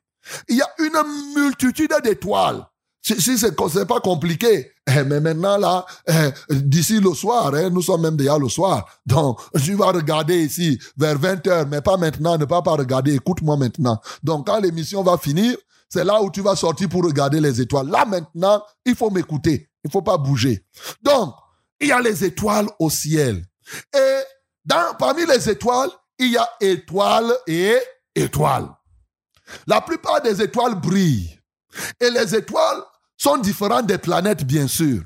Il 0.48 0.56
y 0.56 0.62
a 0.62 0.68
une 0.78 1.34
multitude 1.34 1.94
d'étoiles. 2.02 2.66
Si, 3.02 3.20
si 3.20 3.38
c'est 3.38 3.54
pas 3.54 4.00
compliqué, 4.00 4.70
eh, 4.86 5.04
mais 5.04 5.20
maintenant 5.20 5.58
là, 5.58 5.84
eh, 6.08 6.30
d'ici 6.50 7.00
le 7.00 7.12
soir, 7.14 7.54
hein, 7.54 7.68
nous 7.70 7.82
sommes 7.82 8.02
même 8.02 8.16
déjà 8.16 8.38
le 8.38 8.48
soir. 8.48 8.86
Donc, 9.04 9.38
tu 9.62 9.74
vas 9.74 9.92
regarder 9.92 10.42
ici 10.42 10.78
vers 10.96 11.18
20 11.18 11.46
heures, 11.46 11.66
mais 11.66 11.82
pas 11.82 11.98
maintenant, 11.98 12.38
ne 12.38 12.46
pas 12.46 12.62
pas 12.62 12.72
regarder. 12.72 13.14
Écoute-moi 13.14 13.56
maintenant. 13.56 14.00
Donc, 14.22 14.46
quand 14.46 14.58
l'émission 14.58 15.02
va 15.02 15.18
finir, 15.18 15.56
c'est 15.88 16.04
là 16.04 16.22
où 16.22 16.30
tu 16.30 16.40
vas 16.40 16.56
sortir 16.56 16.88
pour 16.88 17.04
regarder 17.04 17.40
les 17.40 17.60
étoiles. 17.60 17.88
Là 17.88 18.06
maintenant, 18.06 18.62
il 18.86 18.94
faut 18.94 19.10
m'écouter. 19.10 19.68
Il 19.84 19.90
faut 19.90 20.02
pas 20.02 20.16
bouger. 20.16 20.64
Donc, 21.02 21.34
il 21.80 21.88
y 21.88 21.92
a 21.92 22.00
les 22.00 22.24
étoiles 22.24 22.68
au 22.78 22.90
ciel. 22.90 23.44
Et 23.94 24.20
dans, 24.64 24.94
parmi 24.98 25.26
les 25.26 25.48
étoiles, 25.48 25.90
il 26.18 26.32
y 26.32 26.36
a 26.36 26.48
étoiles 26.60 27.32
et 27.46 27.76
étoiles. 28.14 28.68
La 29.66 29.80
plupart 29.80 30.22
des 30.22 30.40
étoiles 30.40 30.74
brillent. 30.76 31.38
Et 32.00 32.10
les 32.10 32.34
étoiles 32.34 32.82
sont 33.16 33.36
différentes 33.38 33.86
des 33.86 33.98
planètes, 33.98 34.44
bien 34.44 34.68
sûr. 34.68 35.02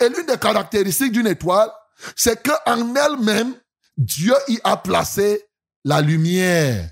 Et 0.00 0.08
l'une 0.08 0.26
des 0.26 0.38
caractéristiques 0.38 1.12
d'une 1.12 1.26
étoile, 1.26 1.70
c'est 2.14 2.42
qu'en 2.42 2.94
elle-même, 2.94 3.54
Dieu 3.96 4.34
y 4.48 4.58
a 4.64 4.76
placé 4.76 5.44
la 5.84 6.00
lumière. 6.00 6.90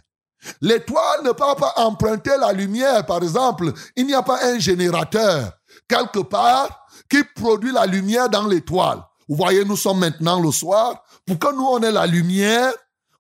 L'étoile 0.61 1.25
ne 1.25 1.31
peut 1.31 1.59
pas 1.59 1.73
emprunter 1.77 2.37
la 2.39 2.53
lumière, 2.53 3.05
par 3.07 3.23
exemple. 3.23 3.73
Il 3.97 4.07
n'y 4.07 4.15
a 4.15 4.23
pas 4.23 4.45
un 4.45 4.59
générateur 4.59 5.53
quelque 5.89 6.21
part 6.21 6.87
qui 7.09 7.23
produit 7.35 7.73
la 7.73 7.87
lumière 7.87 8.29
dans 8.29 8.47
l'étoile. 8.47 9.03
Vous 9.29 9.37
voyez, 9.37 9.65
nous 9.65 9.77
sommes 9.77 10.01
maintenant 10.01 10.41
le 10.41 10.51
soir. 10.51 11.03
Pour 11.27 11.39
que 11.39 11.55
nous, 11.55 11.65
on 11.65 11.83
ait 11.83 11.93
la 11.93 12.07
lumière, 12.07 12.73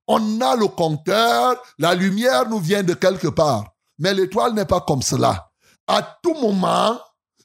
on 0.07 0.41
a 0.41 0.57
le 0.57 0.69
compteur, 0.69 1.57
la 1.79 1.95
lumière 1.95 2.49
nous 2.49 2.59
vient 2.59 2.83
de 2.83 2.95
quelque 2.95 3.29
part. 3.29 3.65
Mais 3.99 4.13
l'étoile 4.13 4.55
n'est 4.55 4.65
pas 4.65 4.81
comme 4.81 5.03
cela. 5.03 5.51
À 5.87 6.03
tout 6.23 6.35
moment, 6.35 6.99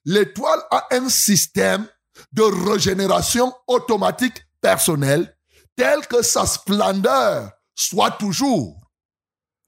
l'étoile 0.06 0.60
a 0.72 0.88
un 0.92 1.10
système 1.10 1.88
de 2.34 2.44
régénération 2.70 3.54
automatique 3.68 4.46
personnelle 4.62 5.36
tel 5.76 6.06
que 6.08 6.22
sa 6.22 6.46
splendeur 6.46 7.52
soit 7.76 8.12
toujours. 8.12 8.76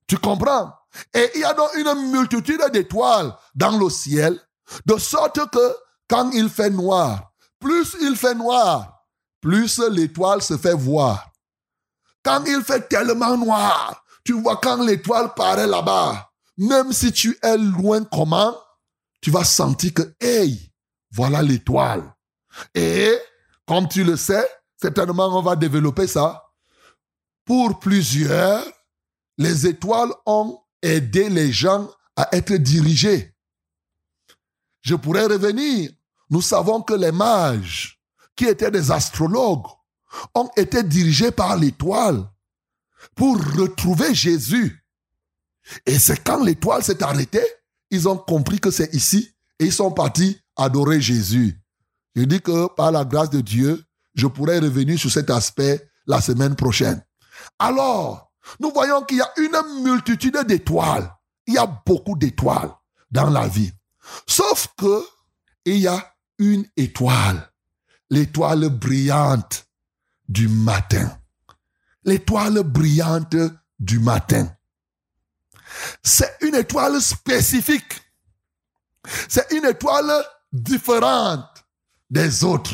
Tu 0.08 0.18
comprends? 0.18 0.74
Et 1.14 1.32
il 1.36 1.42
y 1.42 1.46
a 1.46 1.54
donc 1.54 1.70
une 1.76 2.12
multitude 2.12 2.62
d'étoiles 2.74 3.34
dans 3.56 3.78
le 3.78 3.90
ciel, 3.90 4.38
de 4.86 4.98
sorte 4.98 5.50
que 5.50 5.76
quand 6.10 6.32
il 6.32 6.50
fait 6.50 6.70
noir, 6.70 7.31
plus 7.62 7.96
il 8.02 8.18
fait 8.18 8.36
noir, 8.36 9.06
plus 9.40 9.80
l'étoile 9.80 10.42
se 10.42 10.58
fait 10.58 10.74
voir. 10.74 11.32
Quand 12.24 12.44
il 12.46 12.62
fait 12.64 12.90
tellement 12.90 13.38
noir, 13.38 14.04
tu 14.26 14.34
vois 14.34 14.58
quand 14.58 14.84
l'étoile 14.84 15.34
paraît 15.34 15.68
là-bas, 15.68 16.32
même 16.58 16.92
si 16.92 17.12
tu 17.14 17.38
es 17.42 17.58
loin 17.58 18.04
comment, 18.04 18.58
tu 19.22 19.32
vas 19.32 19.46
sentir 19.46 19.94
que, 19.94 20.16
hey, 20.20 20.72
voilà 21.12 21.42
l'étoile. 21.42 22.14
Et, 22.76 23.18
comme 23.66 23.88
tu 23.88 24.04
le 24.04 24.18
sais, 24.18 24.48
certainement 24.76 25.38
on 25.38 25.42
va 25.42 25.56
développer 25.56 26.08
ça. 26.08 26.44
Pour 27.46 27.80
plusieurs, 27.80 28.66
les 29.38 29.68
étoiles 29.68 30.12
ont 30.26 30.60
aidé 30.82 31.30
les 31.30 31.52
gens 31.52 31.90
à 32.16 32.36
être 32.36 32.54
dirigés. 32.54 33.36
Je 34.82 34.96
pourrais 34.96 35.26
revenir. 35.26 35.92
Nous 36.32 36.42
savons 36.42 36.82
que 36.82 36.94
les 36.94 37.12
mages, 37.12 38.00
qui 38.36 38.46
étaient 38.46 38.72
des 38.72 38.90
astrologues, 38.90 39.68
ont 40.34 40.50
été 40.58 40.82
dirigés 40.82 41.32
par 41.32 41.56
l'étoile. 41.58 42.28
pour 43.16 43.36
retrouver 43.56 44.14
Jésus. 44.14 44.86
Et 45.88 45.98
c'est 45.98 46.24
quand 46.24 46.44
l'étoile 46.44 46.84
s'est 46.84 47.02
arrêtée, 47.04 47.46
ils 47.90 48.08
ont 48.08 48.18
compris 48.18 48.60
que 48.60 48.70
c'est 48.70 48.94
ici 48.94 49.34
et 49.60 49.66
ils 49.66 49.74
sont 49.74 49.92
partis 49.92 50.40
adorer 50.56 51.02
Jésus. 51.02 51.60
Je 52.16 52.24
dis 52.24 52.42
que 52.42 52.68
par 52.76 52.92
la 52.92 53.04
grâce 53.04 53.32
de 53.32 53.42
Dieu, 53.42 53.84
je 54.14 54.28
pourrais 54.28 54.60
revenir 54.60 55.00
sur 55.00 55.12
cet 55.12 55.32
aspect 55.32 55.90
la 56.06 56.22
semaine 56.22 56.56
prochaine. 56.56 57.04
Alors, 57.58 58.32
nous 58.60 58.72
voyons 58.72 59.02
qu'il 59.04 59.18
y 59.18 59.22
a 59.22 59.32
une 59.38 59.84
multitude 59.84 60.38
d'étoiles. 60.48 61.12
Il 61.48 61.56
y 61.56 61.58
a 61.58 61.66
beaucoup 61.86 62.16
d'étoiles 62.16 62.72
dans 63.10 63.30
la 63.30 63.48
vie. 63.48 63.72
Sauf 64.28 64.68
que 64.78 65.04
il 65.66 65.78
y 65.78 65.88
a 65.88 66.11
une 66.42 66.68
étoile, 66.76 67.52
l'étoile 68.10 68.68
brillante 68.70 69.68
du 70.28 70.48
matin. 70.48 71.22
L'étoile 72.04 72.64
brillante 72.64 73.36
du 73.78 74.00
matin. 74.00 74.52
C'est 76.04 76.38
une 76.42 76.56
étoile 76.56 77.00
spécifique. 77.00 78.02
C'est 79.30 79.52
une 79.52 79.66
étoile 79.66 80.12
différente 80.52 81.64
des 82.10 82.44
autres. 82.44 82.74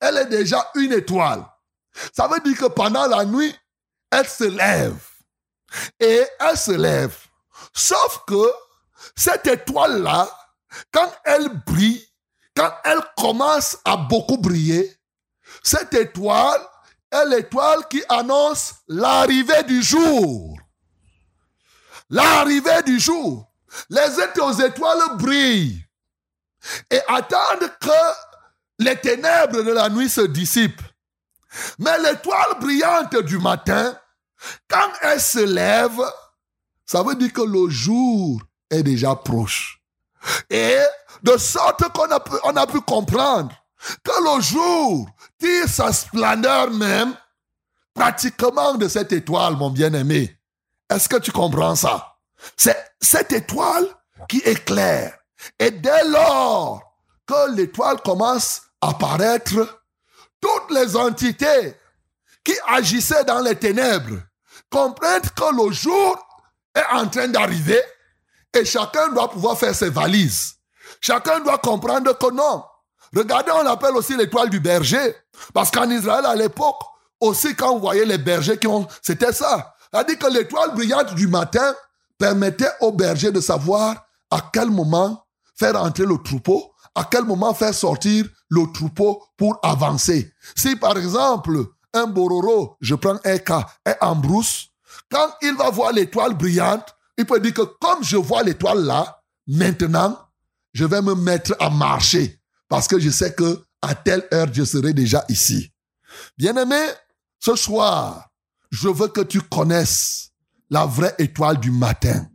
Elle 0.00 0.16
est 0.16 0.26
déjà 0.26 0.70
une 0.74 0.94
étoile. 0.94 1.46
Ça 2.14 2.28
veut 2.28 2.40
dire 2.40 2.58
que 2.58 2.72
pendant 2.72 3.06
la 3.06 3.26
nuit, 3.26 3.54
elle 4.10 4.26
se 4.26 4.44
lève. 4.44 4.98
Et 6.00 6.24
elle 6.40 6.56
se 6.56 6.72
lève. 6.72 7.14
Sauf 7.74 8.22
que 8.26 8.50
cette 9.14 9.46
étoile-là, 9.46 10.30
quand 10.90 11.12
elle 11.24 11.50
brille, 11.66 12.06
quand 12.56 12.72
elle 12.84 13.02
commence 13.16 13.76
à 13.84 13.96
beaucoup 13.96 14.38
briller, 14.38 14.96
cette 15.62 15.92
étoile 15.94 16.60
est 17.12 17.26
l'étoile 17.26 17.86
qui 17.88 18.02
annonce 18.08 18.74
l'arrivée 18.88 19.62
du 19.64 19.82
jour. 19.82 20.58
L'arrivée 22.08 22.82
du 22.84 22.98
jour. 22.98 23.50
Les 23.90 24.18
autres 24.18 24.64
étoiles 24.64 25.16
brillent 25.18 25.84
et 26.90 27.00
attendent 27.08 27.70
que 27.80 27.90
les 28.78 28.96
ténèbres 28.96 29.62
de 29.62 29.72
la 29.72 29.88
nuit 29.88 30.08
se 30.08 30.22
dissipent. 30.22 30.82
Mais 31.78 31.98
l'étoile 31.98 32.58
brillante 32.60 33.16
du 33.16 33.38
matin, 33.38 33.98
quand 34.68 34.90
elle 35.02 35.20
se 35.20 35.44
lève, 35.44 36.00
ça 36.84 37.02
veut 37.02 37.14
dire 37.16 37.32
que 37.32 37.42
le 37.42 37.68
jour 37.68 38.40
est 38.70 38.82
déjà 38.82 39.14
proche. 39.14 39.82
Et 40.48 40.78
de 41.22 41.36
sorte 41.36 41.88
qu'on 41.92 42.10
a, 42.10 42.20
pu- 42.20 42.72
pu 42.72 42.80
comprendre 42.82 43.54
que 44.02 44.36
le 44.36 44.40
jour 44.40 45.08
tire 45.38 45.68
sa 45.68 45.92
splendeur 45.92 46.70
même 46.70 47.16
pratiquement 47.94 48.74
de 48.74 48.88
cette 48.88 49.12
étoile, 49.12 49.56
mon 49.56 49.70
bien-aimé. 49.70 50.38
Est-ce 50.90 51.08
que 51.08 51.16
tu 51.16 51.32
comprends 51.32 51.74
ça? 51.74 52.16
C'est 52.56 52.76
cette 53.00 53.32
étoile 53.32 53.86
qui 54.28 54.38
éclaire. 54.38 55.16
Et 55.58 55.70
dès 55.70 56.04
lors 56.08 56.82
que 57.26 57.50
l'étoile 57.54 58.00
commence 58.02 58.62
à 58.80 58.90
apparaître, 58.90 59.82
toutes 60.40 60.70
les 60.70 60.96
entités 60.96 61.76
qui 62.44 62.54
agissaient 62.68 63.24
dans 63.24 63.40
les 63.40 63.56
ténèbres 63.56 64.20
comprennent 64.70 65.22
que 65.34 65.66
le 65.66 65.72
jour 65.72 66.16
est 66.74 66.84
en 66.94 67.08
train 67.08 67.28
d'arriver 67.28 67.80
et 68.52 68.64
chacun 68.64 69.08
doit 69.08 69.30
pouvoir 69.30 69.58
faire 69.58 69.74
ses 69.74 69.90
valises. 69.90 70.55
Chacun 71.00 71.40
doit 71.40 71.58
comprendre 71.58 72.16
que 72.16 72.32
non. 72.32 72.64
Regardez, 73.14 73.52
on 73.52 73.62
l'appelle 73.62 73.96
aussi 73.96 74.16
l'étoile 74.16 74.50
du 74.50 74.60
berger. 74.60 75.14
Parce 75.54 75.70
qu'en 75.70 75.88
Israël, 75.90 76.26
à 76.26 76.34
l'époque, 76.34 76.80
aussi 77.20 77.54
quand 77.54 77.72
on 77.72 77.78
voyait 77.78 78.04
les 78.04 78.18
bergers 78.18 78.58
qui 78.58 78.66
ont... 78.66 78.86
C'était 79.02 79.32
ça. 79.32 79.74
C'est-à-dire 79.90 80.18
que 80.18 80.26
l'étoile 80.26 80.74
brillante 80.74 81.14
du 81.14 81.28
matin 81.28 81.74
permettait 82.18 82.70
aux 82.80 82.92
bergers 82.92 83.32
de 83.32 83.40
savoir 83.40 83.96
à 84.30 84.50
quel 84.52 84.70
moment 84.70 85.24
faire 85.54 85.80
entrer 85.80 86.04
le 86.04 86.18
troupeau, 86.22 86.72
à 86.94 87.04
quel 87.04 87.24
moment 87.24 87.54
faire 87.54 87.74
sortir 87.74 88.26
le 88.48 88.72
troupeau 88.72 89.22
pour 89.36 89.58
avancer. 89.62 90.32
Si 90.56 90.76
par 90.76 90.96
exemple, 90.98 91.58
un 91.94 92.06
bororo, 92.06 92.76
je 92.80 92.94
prends 92.94 93.18
un 93.24 93.38
cas, 93.38 93.66
est 93.84 93.96
en 94.00 94.16
brousse, 94.16 94.68
quand 95.10 95.28
il 95.42 95.54
va 95.54 95.70
voir 95.70 95.92
l'étoile 95.92 96.34
brillante, 96.34 96.94
il 97.16 97.24
peut 97.24 97.40
dire 97.40 97.54
que 97.54 97.62
comme 97.62 98.02
je 98.02 98.16
vois 98.16 98.42
l'étoile 98.42 98.84
là, 98.84 99.22
maintenant, 99.46 100.18
je 100.76 100.84
vais 100.84 101.00
me 101.00 101.14
mettre 101.14 101.56
à 101.58 101.70
marcher 101.70 102.38
parce 102.68 102.86
que 102.86 102.98
je 102.98 103.08
sais 103.08 103.32
que 103.32 103.64
à 103.80 103.94
telle 103.94 104.28
heure 104.30 104.52
je 104.52 104.62
serai 104.62 104.92
déjà 104.92 105.24
ici. 105.30 105.72
Bien-aimé, 106.36 106.78
ce 107.38 107.56
soir, 107.56 108.28
je 108.70 108.88
veux 108.88 109.08
que 109.08 109.22
tu 109.22 109.40
connaisses 109.40 110.32
la 110.68 110.84
vraie 110.84 111.14
étoile 111.18 111.58
du 111.60 111.70
matin. 111.70 112.28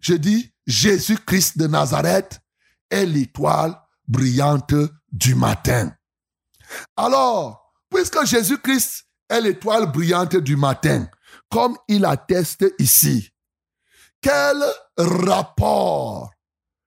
Je 0.00 0.14
dis, 0.14 0.50
Jésus-Christ 0.66 1.58
de 1.58 1.66
Nazareth 1.66 2.40
est 2.88 3.04
l'étoile 3.04 3.78
brillante 4.08 4.74
du 5.12 5.34
matin. 5.34 5.94
Alors, 6.96 7.70
puisque 7.90 8.24
Jésus-Christ 8.24 9.04
est 9.28 9.42
l'étoile 9.42 9.92
brillante 9.92 10.36
du 10.36 10.56
matin, 10.56 11.06
comme 11.50 11.76
il 11.88 12.06
atteste 12.06 12.64
ici, 12.78 13.28
quel 14.22 14.64
rapport 14.96 16.30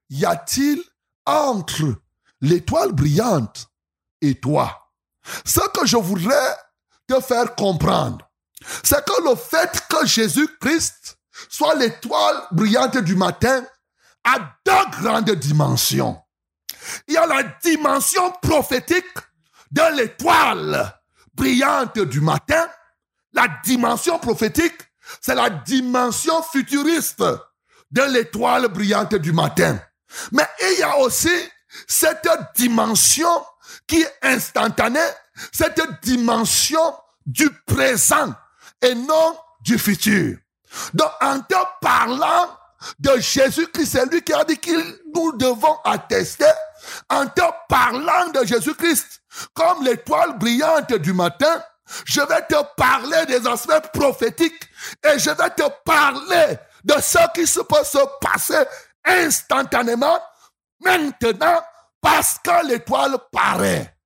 y 0.09 0.25
a-t-il 0.25 0.81
entre 1.27 1.95
l'étoile 2.41 2.93
brillante 2.93 3.67
et 4.21 4.39
toi 4.39 4.91
Ce 5.45 5.59
que 5.73 5.85
je 5.85 5.97
voudrais 5.97 6.57
te 7.07 7.19
faire 7.21 7.55
comprendre, 7.55 8.27
c'est 8.83 9.05
que 9.05 9.29
le 9.29 9.35
fait 9.35 9.83
que 9.89 10.05
Jésus-Christ 10.05 11.17
soit 11.49 11.75
l'étoile 11.75 12.43
brillante 12.51 12.97
du 12.97 13.15
matin 13.15 13.63
a 14.23 14.39
deux 14.65 15.01
grandes 15.01 15.31
dimensions. 15.31 16.19
Il 17.07 17.13
y 17.13 17.17
a 17.17 17.27
la 17.27 17.43
dimension 17.63 18.31
prophétique 18.41 19.05
de 19.71 19.95
l'étoile 19.95 20.93
brillante 21.33 21.99
du 21.99 22.21
matin. 22.21 22.67
La 23.33 23.47
dimension 23.63 24.17
prophétique, 24.19 24.77
c'est 25.21 25.35
la 25.35 25.49
dimension 25.49 26.41
futuriste 26.43 27.23
de 27.91 28.01
l'étoile 28.01 28.67
brillante 28.67 29.15
du 29.15 29.31
matin. 29.31 29.79
Mais 30.31 30.47
il 30.61 30.79
y 30.79 30.83
a 30.83 30.97
aussi 30.99 31.31
cette 31.87 32.27
dimension 32.55 33.45
qui 33.85 34.01
est 34.01 34.13
instantanée, 34.21 34.99
cette 35.51 35.81
dimension 36.01 36.95
du 37.25 37.49
présent 37.65 38.33
et 38.81 38.95
non 38.95 39.37
du 39.61 39.77
futur. 39.77 40.37
Donc, 40.93 41.11
en 41.21 41.39
te 41.39 41.55
parlant 41.81 42.49
de 42.99 43.19
Jésus-Christ, 43.19 43.91
c'est 43.91 44.05
lui 44.11 44.21
qui 44.21 44.33
a 44.33 44.43
dit 44.43 44.57
que 44.57 45.01
nous 45.13 45.33
devons 45.33 45.77
attester, 45.83 46.45
en 47.09 47.25
te 47.25 47.41
parlant 47.67 48.29
de 48.33 48.45
Jésus-Christ, 48.45 49.21
comme 49.53 49.83
l'étoile 49.83 50.37
brillante 50.37 50.93
du 50.93 51.13
matin, 51.13 51.63
je 52.05 52.21
vais 52.21 52.41
te 52.47 52.61
parler 52.75 53.25
des 53.27 53.47
aspects 53.47 53.91
prophétiques 53.93 54.69
et 55.03 55.17
je 55.17 55.29
vais 55.29 55.49
te 55.51 55.63
parler 55.85 56.57
de 56.83 56.93
ce 57.01 57.17
qui 57.33 57.47
se 57.47 57.61
peut 57.61 57.83
se 57.83 57.99
passer 58.21 58.63
instantanément, 59.07 60.19
maintenant, 60.79 61.59
parce 62.01 62.37
que 62.43 62.67
l'étoile 62.67 63.17
paraît. 63.31 63.97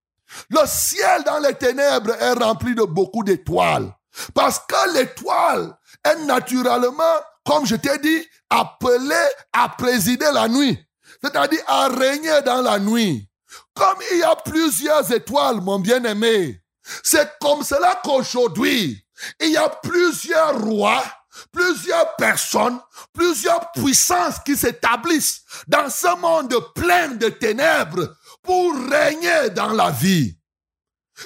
Le 0.49 0.61
ciel 0.65 1.23
dans 1.23 1.39
les 1.39 1.55
ténèbres 1.55 2.13
est 2.13 2.33
rempli 2.33 2.73
de 2.73 2.83
beaucoup 2.83 3.23
d'étoiles. 3.23 3.93
Parce 4.33 4.59
que 4.59 4.93
l'étoile 4.93 5.77
est 6.03 6.25
naturellement, 6.25 7.15
comme 7.45 7.65
je 7.65 7.75
t'ai 7.75 7.97
dit, 7.99 8.27
appelée 8.49 9.29
à 9.53 9.69
présider 9.69 10.29
la 10.33 10.47
nuit. 10.47 10.77
C'est-à-dire 11.23 11.63
à 11.67 11.87
régner 11.87 12.41
dans 12.45 12.61
la 12.61 12.79
nuit. 12.79 13.29
Comme 13.73 13.97
il 14.11 14.19
y 14.19 14.23
a 14.23 14.35
plusieurs 14.35 15.11
étoiles, 15.11 15.61
mon 15.61 15.79
bien-aimé, 15.79 16.61
c'est 17.03 17.37
comme 17.39 17.63
cela 17.63 17.99
qu'aujourd'hui, 18.03 19.05
il 19.39 19.49
y 19.49 19.57
a 19.57 19.69
plusieurs 19.69 20.59
rois, 20.61 21.03
plusieurs 21.51 22.15
personnes, 22.15 22.79
plusieurs 23.13 23.71
puissances 23.71 24.39
qui 24.45 24.55
s'établissent 24.55 25.41
dans 25.67 25.89
ce 25.89 26.15
monde 26.19 26.55
plein 26.75 27.09
de 27.09 27.29
ténèbres 27.29 28.15
pour 28.43 28.73
régner 28.89 29.49
dans 29.51 29.73
la 29.73 29.91
vie. 29.91 30.35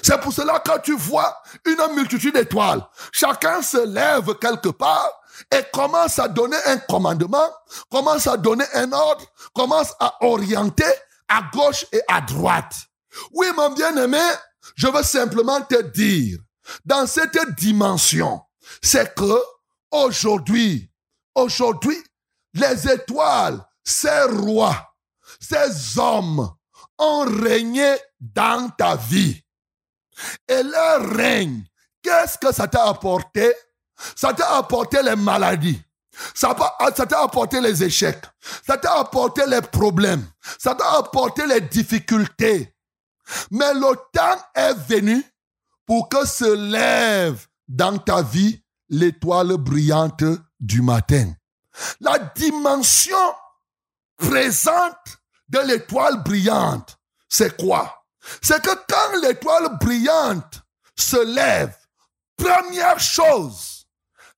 C'est 0.02 0.20
pour 0.20 0.32
cela 0.32 0.60
que 0.60 0.80
tu 0.80 0.96
vois 0.96 1.36
une 1.64 1.94
multitude 1.94 2.34
d'étoiles. 2.34 2.86
Chacun 3.12 3.62
se 3.62 3.86
lève 3.86 4.34
quelque 4.38 4.68
part 4.68 5.10
et 5.50 5.62
commence 5.72 6.18
à 6.18 6.28
donner 6.28 6.56
un 6.66 6.78
commandement, 6.78 7.50
commence 7.90 8.26
à 8.26 8.36
donner 8.36 8.64
un 8.74 8.92
ordre, 8.92 9.24
commence 9.54 9.94
à 10.00 10.14
orienter 10.24 10.84
à 11.28 11.42
gauche 11.52 11.86
et 11.92 12.00
à 12.08 12.20
droite. 12.20 12.74
Oui, 13.32 13.46
mon 13.56 13.70
bien-aimé, 13.70 14.20
je 14.74 14.86
veux 14.88 15.02
simplement 15.02 15.60
te 15.62 15.80
dire, 15.82 16.38
dans 16.84 17.06
cette 17.06 17.38
dimension, 17.56 18.40
c'est 18.82 19.14
que 19.14 19.42
aujourd'hui, 20.04 20.90
aujourd'hui, 21.34 21.96
les 22.54 22.88
étoiles, 22.88 23.64
ces 23.84 24.22
rois, 24.22 24.94
ces 25.40 25.98
hommes 25.98 26.50
ont 26.98 27.24
régné 27.24 27.96
dans 28.20 28.70
ta 28.70 28.96
vie. 28.96 29.42
Et 30.48 30.62
leur 30.62 31.08
règne, 31.14 31.64
qu'est-ce 32.02 32.38
que 32.38 32.52
ça 32.52 32.66
t'a 32.68 32.88
apporté? 32.88 33.52
Ça 34.14 34.32
t'a 34.32 34.56
apporté 34.56 35.02
les 35.02 35.16
maladies. 35.16 35.80
Ça 36.34 36.54
t'a 36.54 36.94
ça 36.94 37.06
t'a 37.06 37.22
apporté 37.22 37.60
les 37.60 37.82
échecs. 37.82 38.24
Ça 38.66 38.78
t'a 38.78 38.98
apporté 38.98 39.42
les 39.46 39.60
problèmes. 39.60 40.26
Ça 40.58 40.74
t'a 40.74 40.98
apporté 40.98 41.46
les 41.46 41.60
difficultés. 41.60 42.74
Mais 43.50 43.74
le 43.74 43.94
temps 44.12 44.40
est 44.54 44.74
venu 44.74 45.22
pour 45.84 46.08
que 46.08 46.26
se 46.26 46.54
lève 46.54 47.46
dans 47.68 47.98
ta 47.98 48.22
vie 48.22 48.62
l'étoile 48.88 49.56
brillante 49.56 50.24
du 50.60 50.82
matin. 50.82 51.32
La 52.00 52.18
dimension 52.18 53.34
présente 54.16 55.18
de 55.48 55.58
l'étoile 55.60 56.22
brillante, 56.22 56.98
c'est 57.28 57.56
quoi? 57.56 58.04
C'est 58.42 58.62
que 58.62 58.70
quand 58.88 59.20
l'étoile 59.22 59.78
brillante 59.78 60.62
se 60.96 61.22
lève, 61.24 61.76
première 62.36 62.98
chose, 62.98 63.86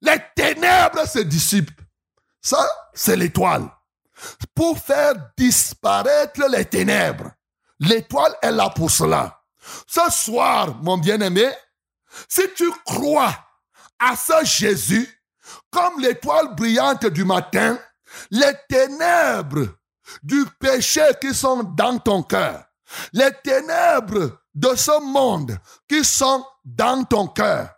les 0.00 0.18
ténèbres 0.36 1.06
se 1.06 1.20
dissipent. 1.20 1.80
Ça, 2.40 2.68
c'est 2.92 3.16
l'étoile. 3.16 3.68
Pour 4.54 4.78
faire 4.78 5.14
disparaître 5.36 6.46
les 6.48 6.64
ténèbres, 6.64 7.30
l'étoile 7.80 8.34
est 8.42 8.50
là 8.50 8.70
pour 8.70 8.90
cela. 8.90 9.42
Ce 9.86 10.10
soir, 10.10 10.74
mon 10.82 10.98
bien-aimé, 10.98 11.48
si 12.28 12.42
tu 12.56 12.70
crois 12.84 13.34
à 13.98 14.16
ce 14.16 14.44
Jésus 14.44 15.08
comme 15.70 16.00
l'étoile 16.00 16.54
brillante 16.54 17.06
du 17.06 17.24
matin, 17.24 17.78
les 18.30 18.52
ténèbres 18.68 19.66
du 20.22 20.44
péché 20.58 21.02
qui 21.20 21.34
sont 21.34 21.62
dans 21.62 21.98
ton 21.98 22.22
cœur, 22.22 22.64
les 23.12 23.30
ténèbres 23.42 24.38
de 24.54 24.74
ce 24.74 25.00
monde 25.02 25.58
qui 25.88 26.04
sont 26.04 26.44
dans 26.64 27.04
ton 27.04 27.26
cœur, 27.28 27.70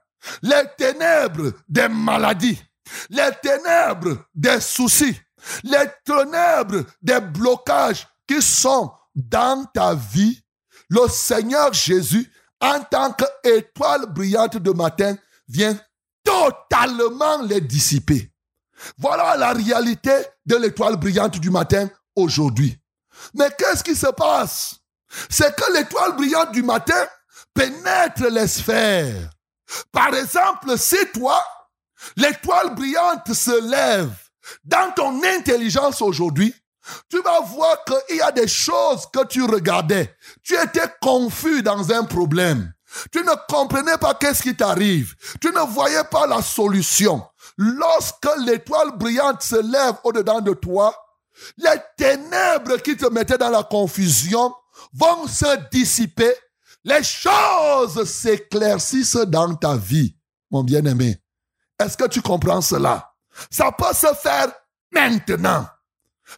les 0.43 0.65
ténèbres 0.77 1.53
des 1.69 1.89
maladies, 1.89 2.61
les 3.09 3.31
ténèbres 3.43 4.25
des 4.35 4.61
soucis, 4.61 5.19
les 5.65 5.87
ténèbres 6.05 6.85
des 7.03 7.21
blocages 7.21 8.07
qui 8.27 8.41
sont 8.41 8.93
dans 9.15 9.65
ta 9.75 9.95
vie, 9.95 10.41
le 10.89 11.09
Seigneur 11.09 11.73
Jésus, 11.73 12.31
en 12.61 12.81
tant 12.81 13.13
qu'étoile 13.13 14.07
brillante 14.07 14.59
de 14.59 14.71
matin, 14.71 15.17
vient 15.49 15.77
totalement 16.25 17.43
les 17.43 17.61
dissiper. 17.61 18.33
Voilà 18.99 19.37
la 19.37 19.53
réalité 19.53 20.13
de 20.47 20.57
l'étoile 20.57 20.97
brillante 20.97 21.39
du 21.39 21.51
matin 21.51 21.89
aujourd'hui. 22.17 22.79
Mais 23.35 23.51
qu'est-ce 23.59 23.85
qui 23.85 23.95
se 23.95 24.07
passe? 24.07 24.77
C'est 25.29 25.55
que 25.55 25.73
l'étoile 25.73 26.17
brillante 26.17 26.53
du 26.53 26.63
matin 26.63 27.07
pénètre 27.55 28.27
les 28.31 28.47
sphères. 28.47 29.31
Par 29.93 30.15
exemple, 30.15 30.77
si 30.79 30.97
toi, 31.13 31.43
l'étoile 32.17 32.75
brillante 32.75 33.33
se 33.33 33.71
lève 33.71 34.13
dans 34.65 34.93
ton 34.93 35.23
intelligence 35.23 36.01
aujourd'hui, 36.01 36.55
tu 37.09 37.21
vas 37.23 37.41
voir 37.41 37.85
qu'il 37.85 38.17
y 38.17 38.23
a 38.23 38.33
des 38.33 38.49
choses 38.49 39.07
que 39.13 39.25
tu 39.27 39.43
regardais. 39.45 40.17
Tu 40.43 40.55
étais 40.55 40.89
confus 41.01 41.63
dans 41.63 41.93
un 41.93 42.05
problème. 42.05 42.73
Tu 43.13 43.23
ne 43.23 43.33
comprenais 43.49 43.99
pas 43.99 44.15
qu'est-ce 44.15 44.43
qui 44.43 44.57
t'arrive. 44.57 45.15
Tu 45.41 45.49
ne 45.49 45.61
voyais 45.73 46.05
pas 46.11 46.27
la 46.27 46.43
solution. 46.43 47.25
Lorsque 47.57 48.29
l'étoile 48.45 48.97
brillante 48.97 49.43
se 49.43 49.57
lève 49.57 49.95
au-dedans 50.05 50.41
de 50.41 50.55
toi, 50.55 50.95
les 51.57 51.81
ténèbres 51.97 52.77
qui 52.79 52.97
te 52.97 53.07
mettaient 53.07 53.39
dans 53.39 53.51
la 53.51 53.63
confusion 53.63 54.55
vont 54.93 55.27
se 55.27 55.69
dissiper. 55.71 56.35
Les 56.85 57.03
choses 57.03 58.05
s'éclaircissent 58.05 59.17
dans 59.17 59.55
ta 59.55 59.77
vie, 59.77 60.17
mon 60.51 60.65
bien-aimé. 60.65 61.19
Est-ce 61.79 61.97
que 61.97 62.09
tu 62.09 62.23
comprends 62.23 62.61
cela? 62.61 63.13
Ça 63.51 63.71
peut 63.73 63.95
se 63.95 64.13
faire 64.15 64.53
maintenant. 64.93 65.67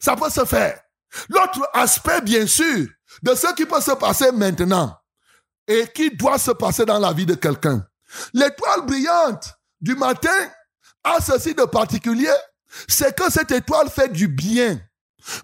Ça 0.00 0.16
peut 0.16 0.30
se 0.30 0.44
faire. 0.44 0.80
L'autre 1.28 1.68
aspect, 1.74 2.20
bien 2.22 2.46
sûr, 2.46 2.88
de 3.22 3.34
ce 3.34 3.54
qui 3.54 3.66
peut 3.66 3.80
se 3.80 3.92
passer 3.92 4.32
maintenant 4.32 4.96
et 5.66 5.86
qui 5.94 6.10
doit 6.10 6.38
se 6.38 6.50
passer 6.50 6.84
dans 6.84 6.98
la 6.98 7.12
vie 7.12 7.26
de 7.26 7.34
quelqu'un. 7.34 7.86
L'étoile 8.32 8.86
brillante 8.86 9.54
du 9.80 9.94
matin 9.94 10.30
a 11.04 11.20
ceci 11.20 11.54
de 11.54 11.64
particulier, 11.64 12.32
c'est 12.88 13.16
que 13.16 13.30
cette 13.30 13.50
étoile 13.50 13.90
fait 13.90 14.08
du 14.08 14.28
bien 14.28 14.80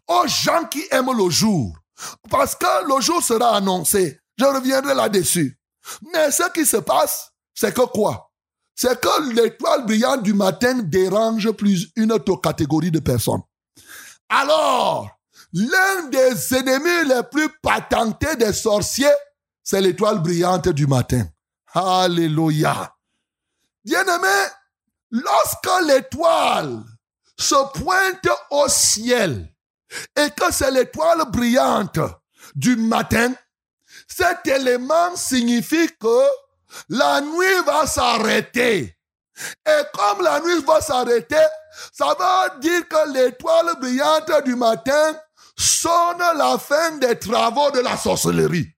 aux 0.06 0.26
gens 0.26 0.64
qui 0.64 0.84
aiment 0.90 1.16
le 1.16 1.30
jour. 1.30 1.76
Parce 2.30 2.54
que 2.54 2.94
le 2.94 3.00
jour 3.00 3.22
sera 3.22 3.56
annoncé. 3.56 4.20
Je 4.38 4.44
reviendrai 4.44 4.94
là-dessus. 4.94 5.58
Mais 6.12 6.30
ce 6.30 6.50
qui 6.52 6.64
se 6.64 6.76
passe, 6.76 7.32
c'est 7.54 7.74
que 7.74 7.86
quoi? 7.86 8.30
C'est 8.74 9.00
que 9.00 9.32
l'étoile 9.32 9.84
brillante 9.84 10.22
du 10.22 10.34
matin 10.34 10.74
dérange 10.74 11.50
plus 11.52 11.88
une 11.96 12.12
autre 12.12 12.36
catégorie 12.36 12.92
de 12.92 13.00
personnes. 13.00 13.42
Alors, 14.28 15.10
l'un 15.52 16.04
des 16.10 16.54
ennemis 16.54 17.08
les 17.08 17.22
plus 17.30 17.48
patentés 17.60 18.36
des 18.36 18.52
sorciers, 18.52 19.06
c'est 19.68 19.82
l'étoile 19.82 20.20
brillante 20.20 20.70
du 20.70 20.86
matin. 20.86 21.26
Alléluia. 21.74 22.90
Bien-aimé, 23.84 24.46
lorsque 25.10 25.86
l'étoile 25.86 26.84
se 27.38 27.78
pointe 27.78 28.28
au 28.50 28.66
ciel 28.68 29.54
et 30.16 30.30
que 30.30 30.50
c'est 30.50 30.70
l'étoile 30.70 31.30
brillante 31.30 31.98
du 32.54 32.76
matin, 32.76 33.34
cet 34.06 34.46
élément 34.46 35.14
signifie 35.14 35.90
que 36.00 36.22
la 36.88 37.20
nuit 37.20 37.62
va 37.66 37.86
s'arrêter. 37.86 38.96
Et 39.66 39.82
comme 39.92 40.24
la 40.24 40.40
nuit 40.40 40.64
va 40.66 40.80
s'arrêter, 40.80 41.46
ça 41.92 42.16
veut 42.18 42.60
dire 42.60 42.88
que 42.88 43.12
l'étoile 43.12 43.78
brillante 43.78 44.32
du 44.46 44.56
matin 44.56 45.14
sonne 45.58 46.24
la 46.38 46.56
fin 46.56 46.96
des 46.96 47.18
travaux 47.18 47.70
de 47.70 47.80
la 47.80 47.98
sorcellerie. 47.98 48.72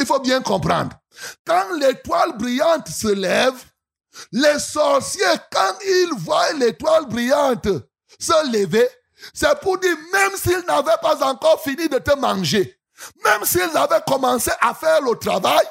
Il 0.00 0.06
faut 0.06 0.18
bien 0.18 0.40
comprendre. 0.40 0.96
Quand 1.46 1.76
l'étoile 1.78 2.36
brillante 2.36 2.88
se 2.88 3.08
lève, 3.08 3.54
les 4.32 4.58
sorciers, 4.58 5.24
quand 5.52 5.74
ils 5.84 6.12
voient 6.16 6.52
l'étoile 6.54 7.06
brillante 7.06 7.68
se 8.18 8.52
lever, 8.52 8.88
c'est 9.34 9.60
pour 9.60 9.78
dire, 9.78 9.96
même 10.12 10.32
s'ils 10.36 10.64
n'avaient 10.66 11.00
pas 11.02 11.22
encore 11.22 11.62
fini 11.62 11.86
de 11.88 11.98
te 11.98 12.16
manger, 12.16 12.80
même 13.24 13.44
s'ils 13.44 13.76
avaient 13.76 14.02
commencé 14.06 14.50
à 14.62 14.72
faire 14.72 15.02
le 15.02 15.14
travail, 15.16 15.66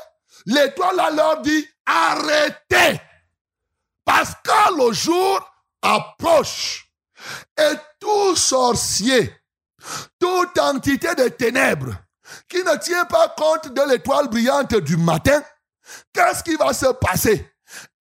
l'étoile 0.46 1.16
leur 1.16 1.42
dit, 1.42 1.68
arrêtez. 1.88 3.02
Parce 4.06 4.34
que 4.44 4.78
le 4.78 4.94
jour 4.94 5.40
approche. 5.82 6.86
Et 7.58 7.74
tout 8.00 8.36
sorcier, 8.36 9.36
toute 10.20 10.58
entité 10.60 11.14
de 11.16 11.28
ténèbres 11.30 11.96
qui 12.48 12.64
ne 12.64 12.76
tient 12.78 13.06
pas 13.06 13.34
compte 13.38 13.74
de 13.74 13.82
l'étoile 13.90 14.28
brillante 14.28 14.76
du 14.76 14.98
matin, 14.98 15.42
qu'est-ce 16.14 16.44
qui 16.44 16.56
va 16.56 16.74
se 16.74 16.88
passer? 16.94 17.52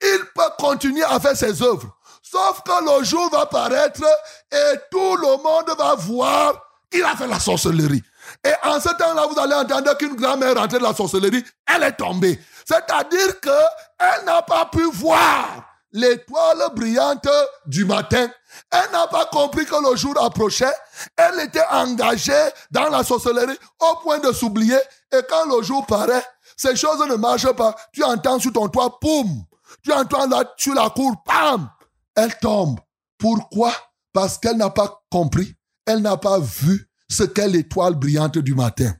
Il 0.01 0.24
peut 0.35 0.51
continuer 0.59 1.05
à 1.05 1.20
faire 1.20 1.37
ses 1.37 1.62
œuvres. 1.62 1.97
Sauf 2.22 2.62
que 2.62 2.99
le 2.99 3.05
jour 3.05 3.31
va 3.31 3.47
paraître 3.47 4.05
et 4.53 4.74
tout 4.91 5.16
le 5.16 5.43
monde 5.43 5.76
va 5.79 5.95
voir 5.95 6.62
qu'il 6.91 7.05
a 7.05 7.16
fait 7.16 7.26
la 7.26 7.41
sorcellerie. 7.41 8.03
Et 8.45 8.53
en 8.64 8.79
ce 8.81 8.91
temps-là, 8.91 9.26
vous 9.26 9.39
allez 9.39 9.55
entendre 9.55 9.97
qu'une 9.97 10.14
grand-mère 10.14 10.55
rentrait 10.55 10.79
de 10.79 10.85
la 10.85 10.95
sorcellerie, 10.95 11.45
elle 11.66 11.83
est 11.83 11.93
tombée. 11.93 12.39
C'est-à-dire 12.66 13.41
qu'elle 13.41 14.24
n'a 14.26 14.43
pas 14.43 14.66
pu 14.66 14.83
voir 14.93 15.64
l'étoile 15.93 16.68
brillante 16.74 17.29
du 17.66 17.85
matin. 17.85 18.29
Elle 18.71 18.91
n'a 18.93 19.07
pas 19.07 19.27
compris 19.27 19.65
que 19.65 19.91
le 19.91 19.97
jour 19.97 20.15
approchait. 20.23 20.73
Elle 21.17 21.41
était 21.41 21.65
engagée 21.71 22.33
dans 22.71 22.89
la 22.89 23.05
sorcellerie 23.05 23.59
au 23.81 23.97
point 24.03 24.19
de 24.19 24.33
s'oublier. 24.33 24.79
Et 25.13 25.21
quand 25.29 25.47
le 25.47 25.63
jour 25.63 25.87
paraît, 25.87 26.25
ces 26.57 26.77
choses 26.77 27.01
ne 27.07 27.15
marchent 27.15 27.53
pas. 27.53 27.75
Tu 27.93 28.03
entends 28.03 28.39
sur 28.39 28.53
ton 28.53 28.69
toit, 28.69 28.99
poum. 29.01 29.45
Tu 29.83 29.93
entends 29.93 30.27
là 30.27 30.45
sur 30.57 30.75
la 30.75 30.91
cour, 30.91 31.15
pam. 31.25 31.71
Elle 32.15 32.37
tombe. 32.39 32.81
Pourquoi? 33.19 33.73
Parce 34.13 34.39
qu'elle 34.39 34.57
n'a 34.57 34.71
pas 34.71 35.03
compris. 35.11 35.55
Elle 35.87 36.03
n'a 36.03 36.17
pas 36.17 36.39
vu 36.39 36.89
ce 37.09 37.23
qu'est 37.25 37.49
l'étoile 37.49 37.95
brillante 37.95 38.39
du 38.39 38.55
matin. 38.55 38.93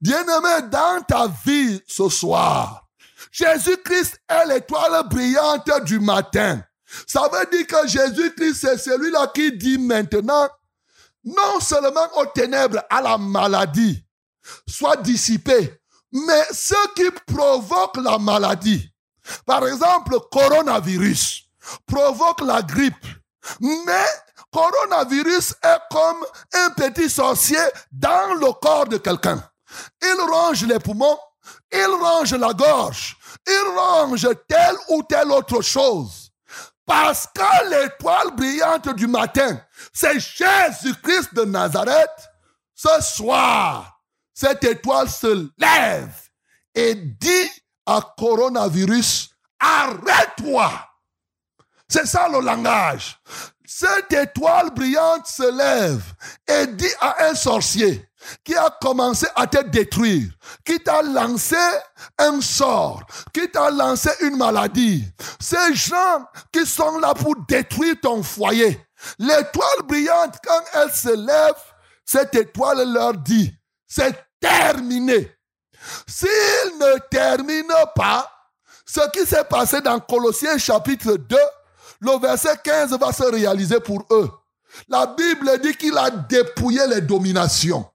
Bien-aimé, 0.00 0.68
dans 0.70 1.02
ta 1.02 1.26
vie 1.44 1.80
ce 1.86 2.08
soir, 2.08 2.86
Jésus-Christ 3.32 4.20
est 4.28 4.46
l'étoile 4.46 5.08
brillante 5.08 5.70
du 5.84 5.98
matin. 5.98 6.62
Ça 7.06 7.28
veut 7.32 7.46
dire 7.50 7.66
que 7.66 7.86
Jésus-Christ, 7.86 8.54
c'est 8.60 8.78
celui-là 8.78 9.30
qui 9.34 9.52
dit 9.56 9.78
maintenant, 9.78 10.48
non 11.24 11.60
seulement 11.60 12.06
aux 12.16 12.26
ténèbres, 12.26 12.82
à 12.90 13.00
la 13.00 13.18
maladie, 13.18 14.04
soit 14.68 14.96
dissipé, 14.96 15.80
mais 16.12 16.44
ce 16.52 16.74
qui 16.94 17.10
provoque 17.26 17.96
la 17.96 18.18
maladie, 18.18 18.90
par 19.46 19.66
exemple, 19.66 20.18
coronavirus, 20.30 21.44
provoque 21.86 22.42
la 22.42 22.62
grippe, 22.62 23.06
mais 23.60 24.06
coronavirus 24.52 25.54
est 25.62 25.80
comme 25.90 26.24
un 26.52 26.70
petit 26.70 27.08
sorcier 27.08 27.58
dans 27.90 28.34
le 28.34 28.52
corps 28.60 28.86
de 28.86 28.98
quelqu'un. 28.98 29.42
Il 30.02 30.20
ronge 30.30 30.64
les 30.66 30.78
poumons, 30.78 31.18
il 31.72 31.86
range 31.86 32.34
la 32.34 32.52
gorge, 32.52 33.16
il 33.46 33.76
range 33.76 34.28
telle 34.46 34.76
ou 34.90 35.02
telle 35.02 35.30
autre 35.32 35.62
chose. 35.62 36.23
Parce 36.86 37.26
que 37.34 37.70
l'étoile 37.70 38.34
brillante 38.36 38.94
du 38.94 39.06
matin, 39.06 39.60
c'est 39.92 40.20
Jésus-Christ 40.20 41.34
de 41.34 41.44
Nazareth. 41.44 42.30
Ce 42.74 43.00
soir, 43.00 44.02
cette 44.32 44.64
étoile 44.64 45.08
se 45.08 45.48
lève 45.56 46.14
et 46.74 46.94
dit 46.94 47.50
à 47.86 48.00
coronavirus, 48.18 49.30
arrête-toi. 49.58 50.70
C'est 51.88 52.06
ça 52.06 52.28
le 52.28 52.40
langage. 52.40 53.18
Cette 53.64 54.12
étoile 54.12 54.70
brillante 54.74 55.26
se 55.26 55.56
lève 55.56 56.02
et 56.46 56.66
dit 56.66 56.92
à 57.00 57.24
un 57.26 57.34
sorcier 57.34 58.08
qui 58.44 58.54
a 58.54 58.70
commencé 58.80 59.26
à 59.36 59.46
te 59.46 59.62
détruire, 59.64 60.28
qui 60.64 60.78
t'a 60.80 61.02
lancé 61.02 61.56
un 62.18 62.40
sort, 62.40 63.02
qui 63.32 63.50
t'a 63.50 63.70
lancé 63.70 64.10
une 64.20 64.36
maladie. 64.36 65.04
Ces 65.40 65.74
gens 65.74 66.24
qui 66.52 66.66
sont 66.66 66.98
là 66.98 67.14
pour 67.14 67.34
détruire 67.48 67.96
ton 68.02 68.22
foyer. 68.22 68.80
L'étoile 69.18 69.82
brillante, 69.86 70.36
quand 70.44 70.62
elle 70.74 70.92
se 70.92 71.14
lève, 71.14 71.54
cette 72.04 72.34
étoile 72.34 72.92
leur 72.92 73.14
dit, 73.14 73.52
c'est 73.86 74.14
terminé. 74.40 75.30
S'ils 76.06 76.78
ne 76.78 76.98
terminent 77.10 77.86
pas, 77.94 78.30
ce 78.86 79.00
qui 79.10 79.26
s'est 79.26 79.44
passé 79.44 79.80
dans 79.80 80.00
Colossiens 80.00 80.58
chapitre 80.58 81.16
2, 81.16 81.36
le 82.00 82.18
verset 82.20 82.56
15 82.62 82.98
va 82.98 83.12
se 83.12 83.24
réaliser 83.24 83.80
pour 83.80 84.04
eux. 84.10 84.30
La 84.88 85.06
Bible 85.06 85.58
dit 85.62 85.74
qu'il 85.76 85.96
a 85.96 86.10
dépouillé 86.10 86.86
les 86.88 87.00
dominations. 87.00 87.86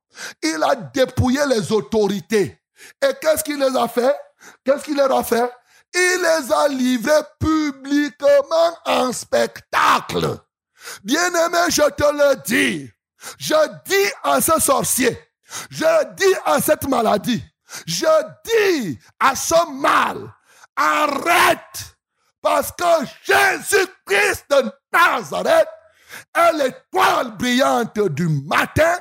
Il 0.41 0.63
a 0.63 0.75
dépouillé 0.75 1.41
les 1.47 1.71
autorités. 1.71 2.59
Et 3.01 3.13
qu'est-ce 3.21 3.43
qu'il 3.43 3.59
les 3.59 3.75
a 3.75 3.87
fait? 3.87 4.15
Qu'est-ce 4.65 4.83
qu'il 4.83 4.95
leur 4.95 5.15
a 5.15 5.23
fait? 5.23 5.51
Il 5.93 6.21
les 6.21 6.53
a 6.53 6.67
livrés 6.67 7.23
publiquement 7.39 8.77
en 8.85 9.11
spectacle. 9.11 10.37
Bien-aimé, 11.03 11.59
je 11.69 11.89
te 11.89 12.03
le 12.03 12.35
dis. 12.43 12.89
Je 13.37 13.55
dis 13.85 14.11
à 14.23 14.39
ce 14.39 14.59
sorcier, 14.61 15.19
je 15.69 16.13
dis 16.15 16.35
à 16.45 16.61
cette 16.61 16.87
maladie, 16.87 17.43
je 17.85 18.05
dis 18.45 18.97
à 19.19 19.35
ce 19.35 19.69
mal, 19.81 20.33
arrête, 20.75 21.97
parce 22.41 22.71
que 22.71 23.05
Jésus-Christ 23.23 24.45
de 24.49 24.71
Nazareth 24.93 25.67
est 26.33 26.53
l'étoile 26.53 27.35
brillante 27.37 27.99
du 27.99 28.29
matin 28.47 28.97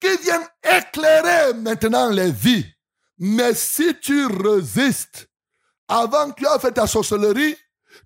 qui 0.00 0.16
vient 0.22 0.46
éclairer 0.62 1.54
maintenant 1.54 2.08
les 2.10 2.30
vies. 2.30 2.66
Mais 3.18 3.54
si 3.54 3.94
tu 4.00 4.26
résistes, 4.26 5.28
avant 5.88 6.30
que 6.30 6.40
tu 6.40 6.46
aies 6.46 6.58
fait 6.60 6.72
ta 6.72 6.86
sorcellerie, 6.86 7.56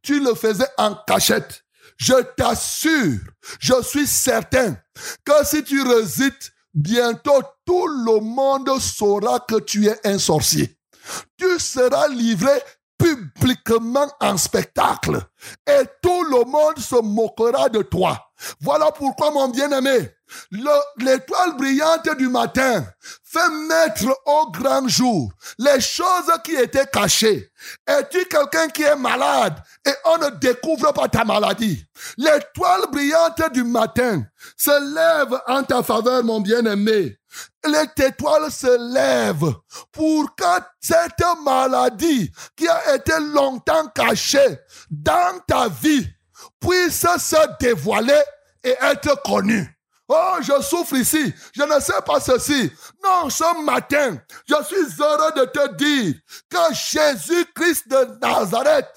tu 0.02 0.20
le 0.20 0.34
faisais 0.34 0.68
en 0.78 0.96
cachette. 1.06 1.62
Je 1.96 2.14
t'assure, 2.36 3.20
je 3.60 3.82
suis 3.82 4.06
certain 4.06 4.76
que 5.24 5.44
si 5.44 5.62
tu 5.62 5.82
résistes, 5.82 6.52
bientôt 6.72 7.42
tout 7.64 7.86
le 7.86 8.20
monde 8.20 8.80
saura 8.80 9.38
que 9.40 9.60
tu 9.60 9.86
es 9.86 10.06
un 10.06 10.18
sorcier. 10.18 10.76
Tu 11.36 11.58
seras 11.58 12.08
livré 12.08 12.62
publiquement 12.98 14.10
en 14.20 14.36
spectacle 14.36 15.20
et 15.66 15.82
tout 16.02 16.24
le 16.24 16.44
monde 16.44 16.78
se 16.78 17.00
moquera 17.00 17.68
de 17.68 17.82
toi. 17.82 18.18
Voilà 18.60 18.90
pourquoi, 18.92 19.30
mon 19.30 19.48
bien-aimé, 19.48 20.10
le- 20.50 21.04
l'étoile 21.04 21.56
brillante 21.56 22.08
du 22.16 22.28
matin 22.28 22.84
fait 23.22 23.48
mettre 23.68 24.06
au 24.26 24.50
grand 24.50 24.86
jour 24.88 25.30
les 25.58 25.80
choses 25.80 26.32
qui 26.42 26.54
étaient 26.56 26.86
cachées. 26.86 27.50
Es-tu 27.86 28.24
quelqu'un 28.26 28.68
qui 28.68 28.82
est 28.82 28.96
malade 28.96 29.56
et 29.86 29.92
on 30.06 30.18
ne 30.18 30.30
découvre 30.30 30.92
pas 30.92 31.08
ta 31.08 31.24
maladie? 31.24 31.84
L'étoile 32.16 32.82
brillante 32.90 33.52
du 33.52 33.64
matin 33.64 34.24
se 34.56 34.94
lève 34.94 35.38
en 35.46 35.62
ta 35.62 35.82
faveur, 35.82 36.24
mon 36.24 36.40
bien-aimé. 36.40 37.16
L'étoile 37.64 38.50
se 38.50 38.92
lève 38.94 39.52
pour 39.92 40.34
que 40.36 40.44
cette 40.80 41.24
maladie 41.44 42.30
qui 42.56 42.68
a 42.68 42.94
été 42.94 43.12
longtemps 43.20 43.88
cachée 43.94 44.58
dans 44.90 45.38
ta 45.46 45.68
vie 45.68 46.06
puisse 46.64 47.00
se 47.00 47.56
dévoiler 47.60 48.20
et 48.62 48.74
être 48.80 49.22
connue. 49.22 49.68
Oh, 50.08 50.36
je 50.40 50.62
souffre 50.62 50.96
ici. 50.96 51.32
Je 51.54 51.62
ne 51.62 51.80
sais 51.80 52.00
pas 52.06 52.20
ceci. 52.20 52.70
Non, 53.02 53.30
ce 53.30 53.64
matin, 53.64 54.16
je 54.46 54.54
suis 54.64 55.02
heureux 55.02 55.32
de 55.36 55.44
te 55.46 55.74
dire 55.74 56.14
que 56.50 56.74
Jésus-Christ 56.74 57.88
de 57.88 58.18
Nazareth, 58.20 58.88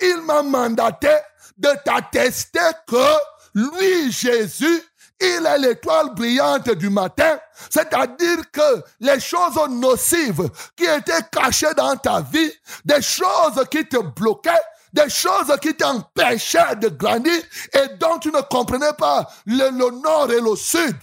il 0.00 0.22
m'a 0.22 0.42
mandaté 0.42 1.14
de 1.58 1.68
t'attester 1.84 2.58
que 2.86 3.14
lui, 3.54 4.10
Jésus, 4.10 4.82
il 5.20 5.46
est 5.46 5.58
l'étoile 5.58 6.14
brillante 6.14 6.70
du 6.70 6.90
matin, 6.90 7.38
c'est-à-dire 7.70 8.50
que 8.50 8.82
les 9.00 9.20
choses 9.20 9.56
nocives 9.70 10.50
qui 10.76 10.84
étaient 10.84 11.22
cachées 11.30 11.72
dans 11.76 11.96
ta 11.96 12.20
vie, 12.20 12.52
des 12.84 13.00
choses 13.00 13.64
qui 13.70 13.86
te 13.86 13.98
bloquaient, 13.98 14.50
des 14.94 15.10
choses 15.10 15.52
qui 15.60 15.74
t'empêchaient 15.74 16.76
de 16.76 16.88
grandir 16.88 17.42
et 17.72 17.96
dont 17.98 18.18
tu 18.20 18.28
ne 18.28 18.40
comprenais 18.42 18.92
pas 18.96 19.28
le, 19.44 19.70
le 19.70 20.00
nord 20.00 20.30
et 20.30 20.40
le 20.40 20.54
sud. 20.54 20.96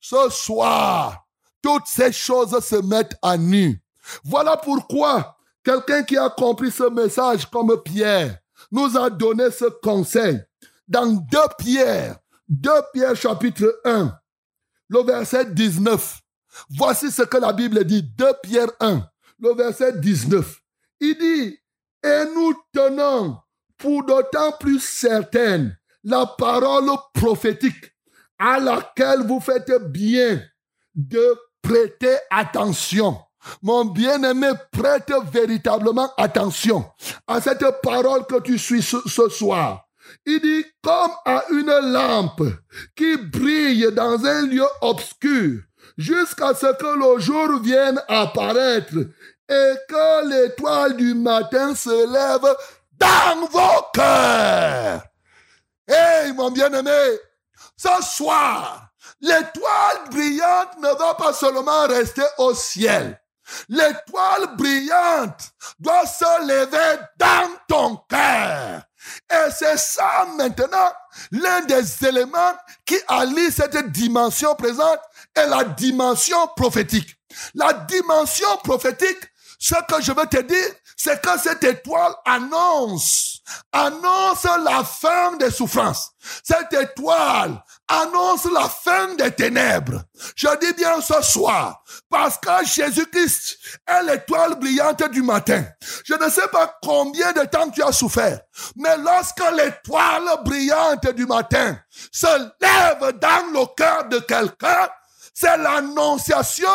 Ce 0.00 0.30
soir, 0.30 1.26
toutes 1.62 1.86
ces 1.86 2.10
choses 2.10 2.58
se 2.64 2.76
mettent 2.76 3.16
à 3.20 3.36
nu. 3.36 3.82
Voilà 4.24 4.56
pourquoi 4.56 5.36
quelqu'un 5.62 6.02
qui 6.04 6.16
a 6.16 6.30
compris 6.30 6.70
ce 6.70 6.88
message 6.88 7.44
comme 7.50 7.76
Pierre 7.82 8.38
nous 8.72 8.96
a 8.96 9.10
donné 9.10 9.50
ce 9.50 9.66
conseil. 9.66 10.40
Dans 10.86 11.06
2 11.06 11.38
Pierre, 11.58 12.16
2 12.48 12.70
Pierre 12.94 13.14
chapitre 13.14 13.78
1, 13.84 14.18
le 14.88 15.02
verset 15.02 15.44
19. 15.52 16.20
Voici 16.70 17.10
ce 17.10 17.22
que 17.22 17.36
la 17.36 17.52
Bible 17.52 17.84
dit, 17.84 18.02
2 18.02 18.32
Pierre 18.42 18.70
1, 18.80 19.06
le 19.40 19.54
verset 19.54 19.98
19. 19.98 20.60
Il 21.00 21.18
dit, 21.18 21.58
et 22.02 22.24
nous 22.34 22.54
tenons 22.72 23.38
pour 23.76 24.04
d'autant 24.04 24.52
plus 24.58 24.80
certaine 24.80 25.76
la 26.04 26.26
parole 26.26 26.90
prophétique 27.12 27.92
à 28.38 28.58
laquelle 28.58 29.26
vous 29.26 29.40
faites 29.40 29.72
bien 29.90 30.40
de 30.94 31.36
prêter 31.62 32.16
attention. 32.30 33.18
Mon 33.62 33.84
bien-aimé, 33.84 34.50
prête 34.72 35.12
véritablement 35.32 36.10
attention 36.16 36.84
à 37.26 37.40
cette 37.40 37.64
parole 37.82 38.26
que 38.26 38.40
tu 38.40 38.58
suis 38.58 38.82
ce, 38.82 39.28
soir. 39.28 39.84
Il 40.26 40.40
dit 40.40 40.64
comme 40.82 41.12
à 41.24 41.44
une 41.50 41.92
lampe 41.92 42.42
qui 42.96 43.16
brille 43.16 43.88
dans 43.92 44.24
un 44.24 44.46
lieu 44.46 44.66
obscur 44.80 45.60
jusqu'à 45.96 46.54
ce 46.54 46.66
que 46.76 47.14
le 47.14 47.20
jour 47.20 47.60
vienne 47.60 48.00
apparaître 48.08 48.94
et 49.48 49.74
que 49.88 50.28
l'étoile 50.28 50.96
du 50.96 51.14
matin 51.14 51.74
se 51.74 51.90
lève 52.12 52.56
dans 52.92 53.46
vos 53.46 53.82
cœurs. 53.94 55.02
Hey, 55.86 56.32
mon 56.34 56.50
bien-aimé, 56.50 57.18
ce 57.76 58.02
soir, 58.02 58.90
l'étoile 59.20 60.10
brillante 60.10 60.78
ne 60.78 60.98
va 60.98 61.14
pas 61.14 61.32
seulement 61.32 61.86
rester 61.86 62.24
au 62.38 62.54
ciel. 62.54 63.20
L'étoile 63.68 64.56
brillante 64.56 65.52
doit 65.78 66.06
se 66.06 66.46
lever 66.46 67.02
dans 67.16 67.50
ton 67.66 67.96
cœur. 68.08 68.82
Et 69.30 69.50
c'est 69.50 69.78
ça 69.78 70.26
maintenant 70.36 70.92
l'un 71.32 71.62
des 71.62 72.06
éléments 72.06 72.54
qui 72.84 72.96
allie 73.08 73.50
cette 73.50 73.90
dimension 73.90 74.54
présente 74.54 75.00
et 75.36 75.46
la 75.48 75.64
dimension 75.64 76.46
prophétique. 76.56 77.16
La 77.54 77.72
dimension 77.72 78.56
prophétique, 78.64 79.20
ce 79.58 79.74
que 79.88 80.00
je 80.00 80.12
veux 80.12 80.26
te 80.26 80.40
dire, 80.40 80.70
c'est 80.96 81.20
que 81.20 81.38
cette 81.38 81.64
étoile 81.64 82.12
annonce, 82.24 83.40
annonce 83.72 84.44
la 84.64 84.84
fin 84.84 85.36
des 85.36 85.50
souffrances. 85.50 86.12
Cette 86.44 86.72
étoile 86.72 87.62
annonce 87.88 88.44
la 88.52 88.68
fin 88.68 89.14
des 89.14 89.32
ténèbres. 89.32 90.02
Je 90.36 90.48
dis 90.60 90.72
bien 90.74 91.00
ce 91.00 91.20
soir, 91.22 91.82
parce 92.10 92.38
que 92.38 92.64
Jésus-Christ 92.64 93.58
est 93.86 94.02
l'étoile 94.02 94.56
brillante 94.56 95.10
du 95.10 95.22
matin. 95.22 95.64
Je 96.04 96.14
ne 96.14 96.28
sais 96.30 96.48
pas 96.52 96.78
combien 96.82 97.32
de 97.32 97.44
temps 97.44 97.70
tu 97.70 97.82
as 97.82 97.92
souffert, 97.92 98.40
mais 98.76 98.96
lorsque 98.98 99.42
l'étoile 99.56 100.42
brillante 100.44 101.08
du 101.14 101.26
matin 101.26 101.78
se 102.12 102.26
lève 102.60 103.18
dans 103.18 103.52
le 103.52 103.66
cœur 103.76 104.04
de 104.08 104.18
quelqu'un, 104.20 104.88
c'est 105.32 105.56
l'annonciation 105.56 106.68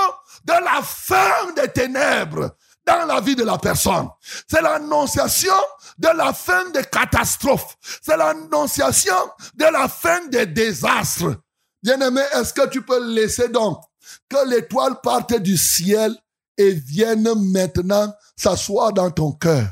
de 0.45 0.53
la 0.53 0.81
fin 0.81 1.51
des 1.55 1.67
ténèbres 1.67 2.51
dans 2.86 3.05
la 3.05 3.21
vie 3.21 3.36
de 3.36 3.43
la 3.43 3.57
personne. 3.57 4.09
C'est 4.49 4.61
l'annonciation 4.61 5.53
de 5.97 6.09
la 6.09 6.34
fin 6.34 6.69
des 6.71 6.84
catastrophes. 6.84 7.75
C'est 8.01 8.17
l'annonciation 8.17 9.15
de 9.55 9.65
la 9.65 9.88
fin 9.88 10.25
des 10.27 10.45
désastres. 10.45 11.36
Bien-aimé, 11.81 12.21
est-ce 12.34 12.53
que 12.53 12.67
tu 12.69 12.81
peux 12.81 13.13
laisser 13.13 13.49
donc 13.49 13.81
que 14.29 14.47
l'étoile 14.47 15.01
parte 15.01 15.34
du 15.39 15.57
ciel 15.57 16.15
et 16.57 16.71
vienne 16.71 17.34
maintenant 17.51 18.13
s'asseoir 18.36 18.93
dans 18.93 19.11
ton 19.11 19.31
cœur? 19.34 19.67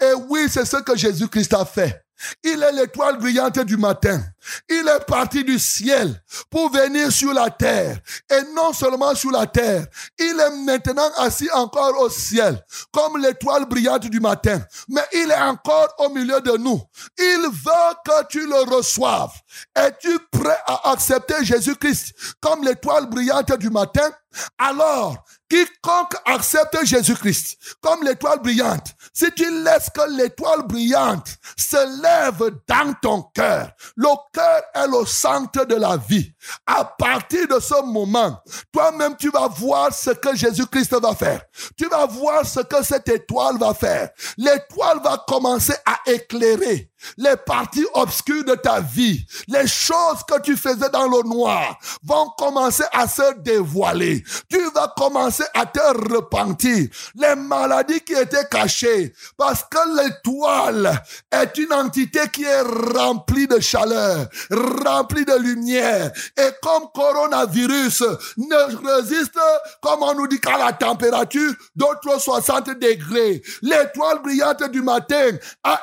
Et 0.00 0.12
oui, 0.28 0.46
c'est 0.50 0.64
ce 0.64 0.78
que 0.78 0.96
Jésus-Christ 0.96 1.52
a 1.54 1.64
fait. 1.64 2.05
Il 2.42 2.62
est 2.62 2.72
l'étoile 2.72 3.18
brillante 3.18 3.58
du 3.60 3.76
matin. 3.76 4.22
Il 4.68 4.88
est 4.88 5.04
parti 5.06 5.44
du 5.44 5.58
ciel 5.58 6.22
pour 6.50 6.70
venir 6.70 7.10
sur 7.10 7.32
la 7.32 7.50
terre. 7.50 7.98
Et 8.30 8.42
non 8.54 8.72
seulement 8.72 9.14
sur 9.14 9.30
la 9.30 9.46
terre, 9.46 9.86
il 10.18 10.38
est 10.38 10.64
maintenant 10.64 11.10
assis 11.18 11.50
encore 11.52 12.00
au 12.00 12.08
ciel, 12.08 12.62
comme 12.92 13.18
l'étoile 13.18 13.66
brillante 13.66 14.06
du 14.06 14.20
matin. 14.20 14.60
Mais 14.88 15.04
il 15.12 15.30
est 15.30 15.42
encore 15.42 15.88
au 15.98 16.08
milieu 16.10 16.40
de 16.40 16.56
nous. 16.56 16.80
Il 17.18 17.48
veut 17.50 17.94
que 18.04 18.26
tu 18.28 18.46
le 18.46 18.74
reçoives. 18.74 19.34
Es-tu 19.74 20.18
prêt 20.30 20.58
à 20.66 20.90
accepter 20.92 21.44
Jésus-Christ 21.44 22.14
comme 22.40 22.64
l'étoile 22.64 23.06
brillante 23.06 23.52
du 23.58 23.70
matin? 23.70 24.10
Alors, 24.58 25.24
quiconque 25.48 26.14
accepte 26.24 26.84
Jésus-Christ 26.84 27.56
comme 27.80 28.02
l'étoile 28.02 28.40
brillante, 28.40 28.94
si 29.16 29.32
tu 29.32 29.50
laisses 29.64 29.88
que 29.88 30.14
l'étoile 30.14 30.66
brillante 30.66 31.38
se 31.56 32.02
lève 32.02 32.50
dans 32.68 32.92
ton 33.00 33.22
cœur, 33.34 33.72
le 33.96 34.08
cœur 34.30 34.62
est 34.74 34.86
le 34.86 35.06
centre 35.06 35.64
de 35.64 35.74
la 35.74 35.96
vie. 35.96 36.34
À 36.66 36.84
partir 36.84 37.48
de 37.48 37.60
ce 37.60 37.82
moment, 37.84 38.40
toi-même, 38.72 39.16
tu 39.16 39.30
vas 39.30 39.48
voir 39.48 39.92
ce 39.92 40.10
que 40.10 40.34
Jésus-Christ 40.36 40.94
va 41.00 41.14
faire. 41.14 41.42
Tu 41.76 41.86
vas 41.88 42.06
voir 42.06 42.46
ce 42.46 42.60
que 42.60 42.82
cette 42.84 43.08
étoile 43.08 43.58
va 43.58 43.74
faire. 43.74 44.10
L'étoile 44.36 45.00
va 45.02 45.24
commencer 45.26 45.74
à 45.84 45.98
éclairer 46.10 46.90
les 47.16 47.36
parties 47.36 47.86
obscures 47.94 48.44
de 48.44 48.54
ta 48.54 48.80
vie. 48.80 49.24
Les 49.48 49.66
choses 49.66 50.22
que 50.28 50.40
tu 50.40 50.56
faisais 50.56 50.90
dans 50.90 51.08
le 51.08 51.22
noir 51.28 51.78
vont 52.02 52.30
commencer 52.36 52.84
à 52.92 53.06
se 53.06 53.34
dévoiler. 53.40 54.22
Tu 54.48 54.58
vas 54.74 54.92
commencer 54.96 55.44
à 55.54 55.66
te 55.66 56.12
repentir. 56.12 56.88
Les 57.14 57.34
maladies 57.34 58.00
qui 58.00 58.14
étaient 58.14 58.46
cachées, 58.50 59.12
parce 59.36 59.62
que 59.64 60.02
l'étoile 60.02 61.02
est 61.30 61.58
une 61.58 61.72
entité 61.72 62.20
qui 62.32 62.44
est 62.44 62.60
remplie 62.60 63.46
de 63.46 63.60
chaleur, 63.60 64.26
remplie 64.50 65.24
de 65.24 65.38
lumière. 65.38 66.12
Et 66.38 66.50
comme 66.62 66.84
coronavirus 66.94 68.02
ne 68.36 68.96
résiste, 68.96 69.38
comme 69.80 70.02
on 70.02 70.14
nous 70.14 70.26
dit, 70.26 70.38
qu'à 70.38 70.58
la 70.58 70.72
température 70.72 71.54
d'autres 71.74 72.20
60 72.20 72.78
degrés, 72.78 73.42
l'étoile 73.62 74.20
brillante 74.22 74.70
du 74.70 74.82
matin 74.82 75.30
a, 75.64 75.80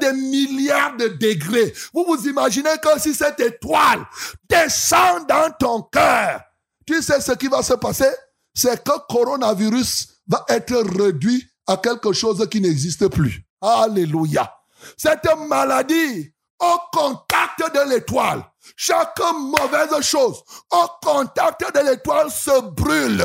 des 0.00 0.12
milliards 0.12 0.96
de 0.96 1.08
degrés. 1.08 1.72
Vous 1.94 2.04
vous 2.04 2.26
imaginez 2.26 2.76
que 2.82 3.00
si 3.00 3.14
cette 3.14 3.38
étoile 3.38 4.04
descend 4.48 5.28
dans 5.28 5.50
ton 5.58 5.82
cœur, 5.82 6.40
tu 6.84 7.00
sais 7.00 7.20
ce 7.20 7.32
qui 7.32 7.46
va 7.46 7.62
se 7.62 7.74
passer? 7.74 8.10
C'est 8.52 8.82
que 8.82 8.92
coronavirus 9.08 10.08
va 10.26 10.44
être 10.48 10.76
réduit 10.98 11.48
à 11.68 11.76
quelque 11.76 12.12
chose 12.12 12.44
qui 12.50 12.60
n'existe 12.60 13.06
plus. 13.08 13.44
Alléluia. 13.60 14.52
Cette 14.96 15.28
maladie, 15.48 16.32
au 16.58 16.76
contact 16.92 17.74
de 17.74 17.90
l'étoile, 17.90 18.42
chaque 18.80 19.18
mauvaise 19.34 20.00
chose 20.02 20.40
au 20.70 20.86
contact 21.02 21.74
de 21.74 21.80
l'étoile 21.80 22.30
se 22.30 22.60
brûle. 22.60 23.24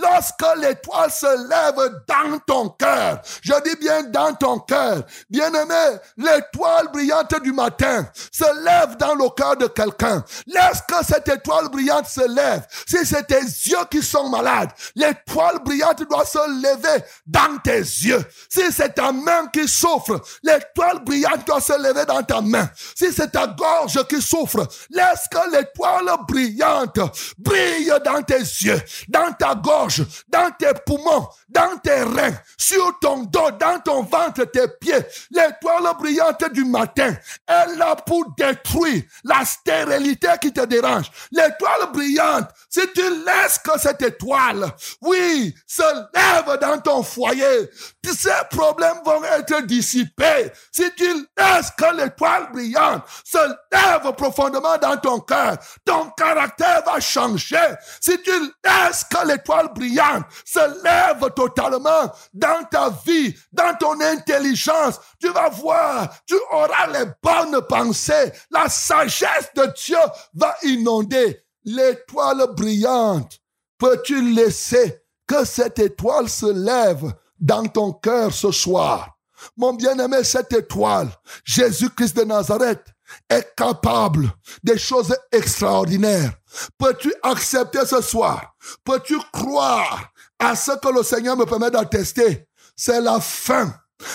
Lorsque 0.00 0.44
l'étoile 0.58 1.10
se 1.10 1.48
lève 1.48 2.02
dans 2.06 2.38
ton 2.46 2.68
cœur, 2.68 3.20
je 3.42 3.52
dis 3.64 3.74
bien 3.80 4.04
dans 4.04 4.32
ton 4.32 4.60
cœur, 4.60 5.02
bien-aimé, 5.28 5.98
l'étoile 6.16 6.86
brillante 6.92 7.34
du 7.42 7.52
matin 7.52 8.06
se 8.30 8.44
lève 8.64 8.96
dans 8.96 9.16
le 9.16 9.28
cœur 9.30 9.56
de 9.56 9.66
quelqu'un. 9.66 10.24
Laisse 10.46 10.82
que 10.86 11.04
cette 11.04 11.28
étoile 11.28 11.68
brillante 11.68 12.06
se 12.06 12.28
lève. 12.28 12.64
Si 12.86 13.04
c'est 13.04 13.26
tes 13.26 13.40
yeux 13.40 13.84
qui 13.90 14.04
sont 14.04 14.28
malades, 14.28 14.70
l'étoile 14.94 15.58
brillante 15.64 16.08
doit 16.08 16.24
se 16.24 16.38
lever 16.38 17.04
dans 17.26 17.58
tes 17.58 17.80
yeux. 17.80 18.24
Si 18.48 18.70
c'est 18.70 18.94
ta 18.94 19.10
main 19.10 19.48
qui 19.52 19.66
souffre, 19.66 20.20
l'étoile 20.44 21.02
brillante 21.04 21.44
doit 21.44 21.60
se 21.60 21.76
lever 21.76 22.04
dans 22.04 22.22
ta 22.22 22.40
main. 22.40 22.70
Si 22.96 23.12
c'est 23.12 23.32
ta 23.32 23.48
gorge 23.48 24.06
qui 24.06 24.22
souffre, 24.22 24.64
Laisse 24.92 25.26
que 25.30 25.50
l'étoile 25.50 26.10
brillante 26.28 26.98
brille 27.38 27.92
dans 28.04 28.22
tes 28.22 28.38
yeux, 28.38 28.80
dans 29.08 29.32
ta 29.32 29.54
gorge, 29.54 30.04
dans 30.28 30.50
tes 30.50 30.72
poumons, 30.84 31.28
dans 31.48 31.78
tes 31.78 32.02
reins, 32.02 32.34
sur 32.58 32.98
ton 33.00 33.22
dos, 33.24 33.50
dans 33.58 33.80
ton 33.80 34.02
ventre, 34.02 34.44
tes 34.44 34.68
pieds. 34.80 35.04
L'étoile 35.30 35.94
brillante 35.98 36.44
du 36.52 36.64
matin 36.64 37.14
est 37.48 37.76
là 37.76 37.96
pour 37.96 38.24
détruire 38.36 39.02
la 39.24 39.44
stérilité 39.44 40.28
qui 40.40 40.52
te 40.52 40.64
dérange. 40.64 41.10
L'étoile 41.30 41.90
brillante, 41.92 42.48
si 42.68 42.80
tu 42.94 43.02
laisses 43.24 43.58
que 43.64 43.78
cette 43.78 44.02
étoile, 44.02 44.70
oui, 45.00 45.54
se 45.66 45.82
lève 46.14 46.58
dans 46.60 46.78
ton 46.80 47.02
foyer, 47.02 47.70
ces 48.04 48.30
problèmes 48.50 49.00
vont 49.04 49.24
être 49.24 49.62
dissipés. 49.62 50.52
Si 50.70 50.84
tu 50.94 51.06
laisses 51.36 51.70
que 51.76 51.96
l'étoile 51.96 52.50
brillante 52.52 53.04
se 53.24 53.38
lève 53.72 54.12
profondément 54.16 54.76
dans 54.82 54.96
ton 54.96 55.20
cœur, 55.20 55.56
ton 55.84 56.10
caractère 56.10 56.82
va 56.84 57.00
changer. 57.00 57.56
Si 58.00 58.20
tu 58.20 58.32
laisses 58.64 59.04
que 59.04 59.26
l'étoile 59.26 59.72
brillante 59.72 60.24
se 60.44 60.82
lève 60.82 61.30
totalement 61.34 62.12
dans 62.34 62.64
ta 62.70 62.90
vie, 63.06 63.34
dans 63.52 63.74
ton 63.78 63.98
intelligence, 64.00 65.00
tu 65.20 65.28
vas 65.28 65.48
voir, 65.48 66.08
tu 66.26 66.34
auras 66.50 66.88
les 66.88 67.06
bonnes 67.22 67.60
pensées. 67.68 68.32
La 68.50 68.68
sagesse 68.68 69.50
de 69.54 69.72
Dieu 69.76 69.98
va 70.34 70.54
inonder 70.64 71.44
l'étoile 71.64 72.44
brillante. 72.54 73.38
Peux-tu 73.78 74.34
laisser 74.34 75.02
que 75.26 75.44
cette 75.44 75.78
étoile 75.78 76.28
se 76.28 76.52
lève 76.52 77.12
dans 77.38 77.66
ton 77.66 77.92
cœur 77.92 78.32
ce 78.32 78.50
soir? 78.50 79.16
Mon 79.56 79.72
bien-aimé, 79.72 80.22
cette 80.22 80.52
étoile, 80.52 81.08
Jésus-Christ 81.44 82.16
de 82.16 82.24
Nazareth, 82.24 82.91
est 83.28 83.54
capable 83.56 84.32
des 84.62 84.78
choses 84.78 85.14
extraordinaires. 85.30 86.32
Peux-tu 86.78 87.12
accepter 87.22 87.84
ce 87.86 88.00
soir? 88.00 88.54
Peux-tu 88.84 89.18
croire 89.32 90.12
à 90.38 90.54
ce 90.56 90.72
que 90.72 90.88
le 90.88 91.02
Seigneur 91.02 91.36
me 91.36 91.44
permet 91.44 91.70
d'attester? 91.70 92.48
C'est 92.76 93.00
la 93.00 93.20
fin, 93.20 93.74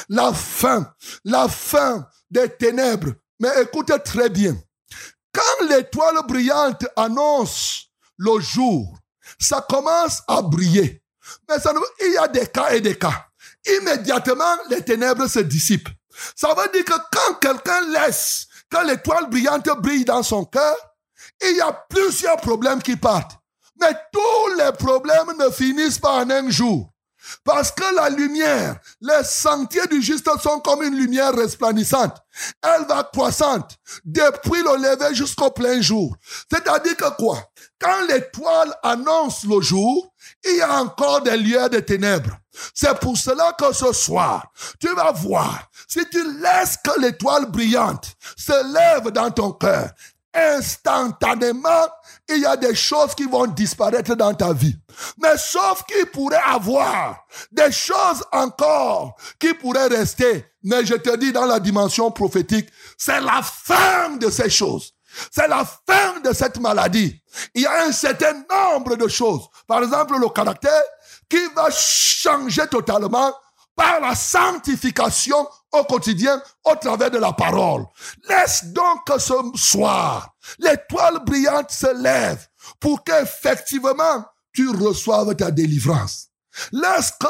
la 0.10 0.34
fin, 0.34 0.94
la 1.24 1.48
fin 1.48 2.08
des 2.30 2.50
ténèbres. 2.50 3.14
Mais 3.40 3.62
écoutez 3.62 4.00
très 4.00 4.30
bien. 4.30 4.56
Quand 5.34 5.68
l'étoile 5.68 6.18
brillante 6.28 6.86
annonce 6.96 7.92
le 8.18 8.40
jour, 8.40 8.98
ça 9.40 9.66
commence 9.70 10.24
à 10.28 10.42
briller. 10.42 11.04
Mais 11.48 11.56
il 12.02 12.14
y 12.14 12.18
a 12.18 12.28
des 12.28 12.48
cas 12.48 12.72
et 12.72 12.82
des 12.82 12.98
cas. 12.98 13.28
Immédiatement, 13.80 14.58
les 14.70 14.82
ténèbres 14.82 15.28
se 15.28 15.40
dissipent. 15.40 15.90
Ça 16.36 16.54
veut 16.56 16.72
dire 16.72 16.86
que 16.86 16.94
quand 17.12 17.34
quelqu'un 17.40 17.90
laisse 17.92 18.47
que 18.70 18.88
l'étoile 18.88 19.30
brillante 19.30 19.70
brille 19.82 20.06
dans 20.06 20.24
son 20.24 20.46
cœur, 20.46 20.76
il 21.42 21.56
y 21.56 21.62
a 21.62 21.72
plusieurs 21.90 22.38
problèmes 22.38 22.82
qui 22.82 22.96
partent. 22.96 23.38
Mais 23.80 23.96
tous 24.12 24.58
les 24.58 24.72
problèmes 24.74 25.38
ne 25.38 25.50
finissent 25.50 26.00
pas 26.00 26.24
en 26.24 26.30
un 26.30 26.50
jour. 26.50 26.92
Parce 27.44 27.72
que 27.72 27.96
la 27.96 28.10
lumière, 28.10 28.78
les 29.02 29.24
sentiers 29.24 29.88
du 29.88 30.02
juste 30.02 30.30
sont 30.42 30.60
comme 30.60 30.84
une 30.84 30.96
lumière 30.96 31.34
resplendissante. 31.34 32.16
Elle 32.64 32.86
va 32.88 33.04
croissante 33.04 33.78
depuis 34.06 34.62
le 34.62 34.78
lever 34.78 35.14
jusqu'au 35.14 35.52
plein 35.52 35.82
jour. 35.82 36.16
C'est-à-dire 36.50 36.96
que 36.96 37.16
quoi? 37.18 37.40
Quand 37.80 38.06
l'étoile 38.08 38.74
annonce 38.82 39.44
le 39.44 39.62
jour, 39.62 40.14
il 40.46 40.58
y 40.58 40.62
a 40.62 40.82
encore 40.82 41.22
des 41.22 41.38
lieux 41.38 41.70
de 41.70 41.80
ténèbres. 41.80 42.38
C'est 42.74 42.98
pour 43.00 43.18
cela 43.18 43.56
que 43.60 43.72
ce 43.74 43.92
soir, 43.94 44.52
tu 44.80 44.94
vas 44.96 45.12
voir, 45.12 45.67
si 45.88 46.08
tu 46.10 46.24
laisses 46.40 46.78
que 46.84 47.00
l'étoile 47.00 47.46
brillante 47.46 48.16
se 48.36 48.74
lève 48.74 49.12
dans 49.12 49.32
ton 49.32 49.52
cœur, 49.54 49.92
instantanément, 50.34 51.88
il 52.30 52.40
y 52.40 52.46
a 52.46 52.58
des 52.58 52.76
choses 52.76 53.16
qui 53.16 53.24
vont 53.24 53.48
disparaître 53.48 54.16
dans 54.16 54.34
ta 54.34 54.54
vie. 54.54 54.76
Mais 55.18 55.38
sauf 55.38 55.84
qu'il 55.84 56.06
pourrait 56.08 56.42
avoir 56.46 57.26
des 57.52 57.72
choses 57.72 58.24
encore 58.32 59.16
qui 59.40 59.54
pourraient 59.54 59.88
rester. 59.88 60.46
Mais 60.64 60.86
je 60.86 60.96
te 60.96 61.16
dis 61.16 61.32
dans 61.32 61.46
la 61.46 61.60
dimension 61.60 62.12
prophétique, 62.12 62.70
c'est 62.98 63.22
la 63.22 63.42
fin 63.42 64.12
de 64.18 64.30
ces 64.30 64.50
choses. 64.50 64.94
C'est 65.32 65.48
la 65.48 65.66
fin 65.66 66.20
de 66.20 66.34
cette 66.34 66.60
maladie. 66.60 67.20
Il 67.56 67.62
y 67.62 67.66
a 67.66 67.86
un 67.86 67.92
certain 67.92 68.34
nombre 68.50 68.96
de 68.96 69.08
choses. 69.08 69.48
Par 69.66 69.82
exemple, 69.84 70.20
le 70.20 70.30
caractère 70.30 70.84
qui 71.30 71.40
va 71.56 71.70
changer 71.72 72.68
totalement 72.68 73.34
par 73.78 74.02
la 74.02 74.16
sanctification 74.16 75.48
au 75.72 75.84
quotidien 75.86 76.42
au 76.66 76.76
travers 76.76 77.12
de 77.12 77.20
la 77.20 77.32
parole. 77.32 77.86
Laisse 78.28 78.66
donc 78.66 79.02
ce 79.20 79.34
soir, 79.56 80.36
l'étoile 80.60 81.20
brillante 81.24 81.72
se 81.72 81.94
lève 82.02 82.46
pour 82.80 83.04
qu'effectivement 83.04 84.26
tu 84.52 84.70
reçoives 84.70 85.36
ta 85.36 85.52
délivrance. 85.52 86.30
Laisse 86.72 87.14
que 87.20 87.28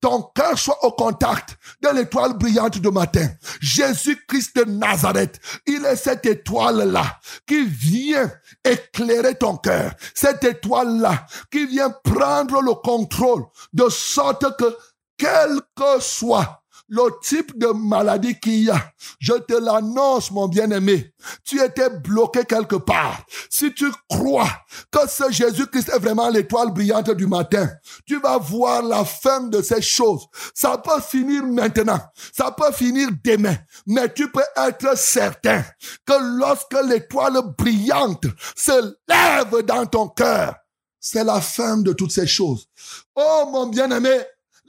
ton 0.00 0.22
cœur 0.34 0.56
soit 0.56 0.84
au 0.84 0.92
contact 0.92 1.58
de 1.82 1.88
l'étoile 1.88 2.34
brillante 2.34 2.78
du 2.78 2.90
matin. 2.90 3.28
Jésus-Christ 3.60 4.56
de 4.56 4.64
Nazareth, 4.64 5.40
il 5.66 5.84
est 5.84 5.96
cette 5.96 6.24
étoile-là 6.24 7.18
qui 7.46 7.64
vient 7.64 8.30
éclairer 8.64 9.34
ton 9.34 9.56
cœur. 9.56 9.92
Cette 10.14 10.44
étoile-là 10.44 11.26
qui 11.50 11.66
vient 11.66 11.90
prendre 11.90 12.62
le 12.62 12.74
contrôle 12.74 13.44
de 13.72 13.88
sorte 13.88 14.56
que 14.56 14.76
quel 15.18 15.60
que 15.76 16.00
soit 16.00 16.62
le 16.88 17.10
type 17.22 17.58
de 17.58 17.66
maladie 17.66 18.38
qu'il 18.40 18.64
y 18.64 18.70
a, 18.70 18.92
je 19.20 19.34
te 19.34 19.52
l'annonce, 19.52 20.30
mon 20.30 20.48
bien-aimé. 20.48 21.12
Tu 21.44 21.62
étais 21.62 21.90
bloqué 21.90 22.44
quelque 22.44 22.76
part. 22.76 23.20
Si 23.50 23.74
tu 23.74 23.90
crois 24.08 24.48
que 24.90 25.06
ce 25.06 25.30
Jésus-Christ 25.30 25.90
est 25.90 25.98
vraiment 25.98 26.30
l'étoile 26.30 26.72
brillante 26.72 27.10
du 27.10 27.26
matin, 27.26 27.68
tu 28.06 28.18
vas 28.20 28.38
voir 28.38 28.82
la 28.82 29.04
fin 29.04 29.42
de 29.42 29.60
ces 29.60 29.82
choses. 29.82 30.26
Ça 30.54 30.78
peut 30.78 31.00
finir 31.02 31.44
maintenant. 31.44 32.00
Ça 32.32 32.52
peut 32.52 32.72
finir 32.72 33.10
demain. 33.22 33.56
Mais 33.86 34.12
tu 34.12 34.30
peux 34.30 34.40
être 34.56 34.96
certain 34.96 35.62
que 36.06 36.38
lorsque 36.38 36.76
l'étoile 36.86 37.40
brillante 37.56 38.24
se 38.56 38.96
lève 39.06 39.62
dans 39.66 39.84
ton 39.84 40.08
cœur, 40.08 40.54
c'est 41.00 41.24
la 41.24 41.40
fin 41.40 41.76
de 41.76 41.92
toutes 41.92 42.12
ces 42.12 42.26
choses. 42.26 42.66
Oh, 43.14 43.48
mon 43.52 43.66
bien-aimé, 43.66 44.20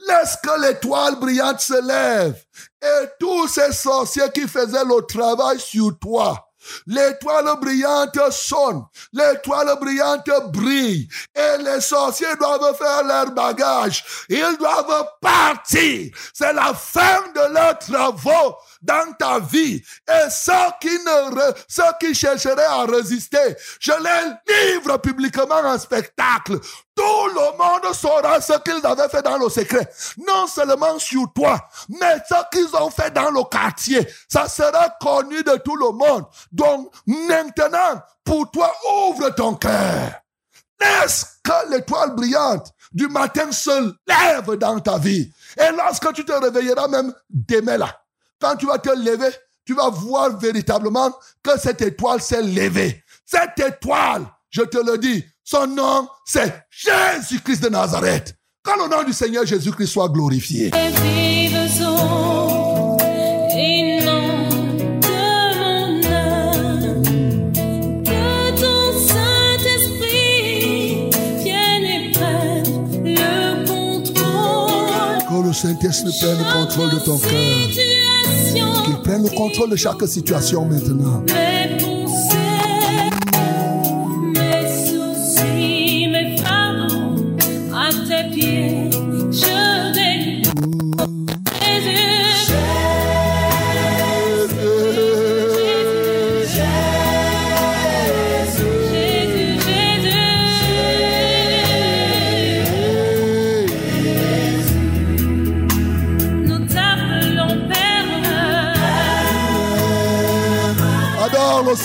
Laisse 0.08 0.38
que 0.41 0.62
l'étoile 0.62 1.16
brillante 1.16 1.60
se 1.60 1.86
lève 1.86 2.36
et 2.82 3.08
tous 3.20 3.47
ces 3.47 3.74
sorciers 3.74 4.32
qui 4.34 4.47
faisaient 4.47 4.86
le 4.86 5.06
travail 5.06 5.60
sur 5.60 5.97
toi. 6.00 6.50
L'étoile 6.88 7.50
brillante 7.60 8.20
sonne, 8.32 8.84
l'étoile 9.14 9.78
brillante 9.80 10.30
brille 10.52 11.08
et 11.36 11.64
les 11.64 11.82
sorciers 11.82 12.36
doivent 12.39 12.76
faire 12.76 13.04
leur 13.04 13.32
bagage. 13.32 14.04
Ils 14.30 14.58
doivent 14.60 15.10
partir. 15.22 16.12
C'est 16.34 16.54
la 16.54 16.74
fin 16.74 17.22
de 17.34 17.54
leurs 17.54 17.80
travaux 17.80 18.56
dans 18.82 19.13
ta 19.13 19.39
vie. 19.39 19.82
Et 20.07 20.30
ceux 20.30 20.53
qui 20.82 20.89
ne, 20.89 21.51
ceux 21.67 21.84
qui 21.99 22.13
chercheraient 22.13 22.63
à 22.63 22.86
résister, 22.86 23.55
je 23.80 23.91
les 23.91 24.73
livre 24.73 24.97
publiquement 24.97 25.61
en 25.63 25.77
spectacle. 25.77 26.59
Tout 26.95 27.27
le 27.27 27.57
monde 27.57 27.93
saura 27.93 28.41
ce 28.41 28.53
qu'ils 28.59 28.86
avaient 28.86 29.09
fait 29.09 29.21
dans 29.21 29.38
le 29.38 29.49
secret. 29.49 29.89
Non 30.17 30.47
seulement 30.47 30.99
sur 30.99 31.32
toi, 31.34 31.59
mais 31.88 32.17
ce 32.27 32.36
qu'ils 32.51 32.75
ont 32.75 32.89
fait 32.89 33.11
dans 33.11 33.32
le 33.32 33.43
quartier. 33.49 34.07
Ça 34.27 34.47
sera 34.47 34.89
connu 35.01 35.43
de 35.43 35.57
tout 35.63 35.75
le 35.75 35.91
monde. 35.91 36.25
Donc, 36.51 36.93
maintenant, 37.05 38.01
pour 38.23 38.51
toi, 38.51 38.73
ouvre 39.07 39.30
ton 39.30 39.55
cœur. 39.55 40.11
Laisse 40.80 41.39
que 41.43 41.71
l'étoile 41.71 42.15
brillante 42.15 42.71
du 42.91 43.07
matin 43.07 43.51
se 43.51 43.93
lève 44.07 44.55
dans 44.57 44.80
ta 44.80 44.97
vie? 44.97 45.32
Et 45.57 45.71
lorsque 45.75 46.13
tu 46.13 46.23
te 46.23 46.32
réveilleras 46.32 46.88
même 46.88 47.13
là, 47.77 48.01
quand 48.39 48.55
tu 48.55 48.65
vas 48.65 48.79
te 48.79 48.89
lever, 48.89 49.29
tu 49.65 49.75
vas 49.75 49.89
voir 49.89 50.37
véritablement 50.37 51.11
que 51.43 51.59
cette 51.59 51.81
étoile 51.81 52.21
s'est 52.21 52.41
levée. 52.41 53.03
Cette 53.25 53.59
étoile, 53.59 54.25
je 54.49 54.61
te 54.61 54.77
le 54.77 54.97
dis, 54.97 55.25
son 55.43 55.67
nom, 55.67 56.07
c'est 56.25 56.65
Jésus-Christ 56.69 57.63
de 57.63 57.69
Nazareth. 57.69 58.33
Que 58.63 58.71
le 58.71 58.87
nom 58.89 59.03
du 59.03 59.13
Seigneur 59.13 59.45
Jésus-Christ 59.45 59.87
soit 59.87 60.09
glorifié. 60.09 60.67
Et 60.67 60.91
vives 61.01 61.81
eaux, 61.83 62.97
inonde 63.55 65.05
mon 65.05 66.03
âme, 66.03 67.01
que 68.03 68.51
ton 68.59 68.99
Saint-Esprit 69.07 71.09
vienne 71.43 71.85
et 71.85 72.11
prenne 72.11 73.03
le 73.03 73.65
contrôle. 73.65 75.23
Que 75.29 75.39
le 75.47 75.53
Saint-Esprit 75.53 76.11
prenne 76.19 76.39
le 76.39 76.43
contrôle 76.53 76.89
de 76.89 76.99
ton 76.99 77.17
cœur. 77.17 77.29
Prenne 79.10 79.24
le 79.24 79.30
contrôle 79.30 79.72
de 79.72 79.76
chaque 79.76 80.07
situation 80.07 80.66
maintenant. 80.66 81.24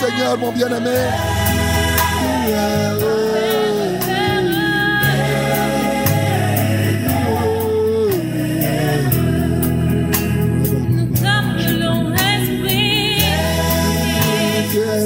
Seigneur, 0.05 0.36
mon 0.36 0.52
bien-aimé. 0.52 0.90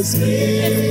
Esprit, 0.01 0.88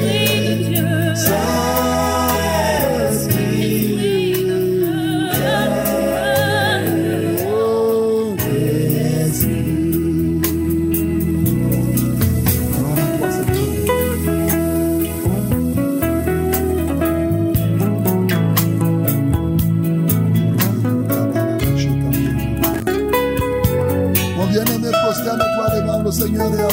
Seigneur. 26.38 26.70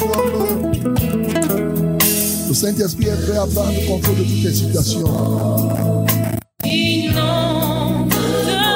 Le 2.47 2.53
Saint-Esprit 2.53 3.07
est 3.07 3.25
prêt 3.27 3.37
à 3.37 3.45
prendre 3.47 3.71
le 3.71 3.87
contrôle 3.87 4.17
de 4.17 4.23
toutes 4.23 4.43
les 4.43 4.53
situations. 4.53 6.05
Inonde 6.63 8.13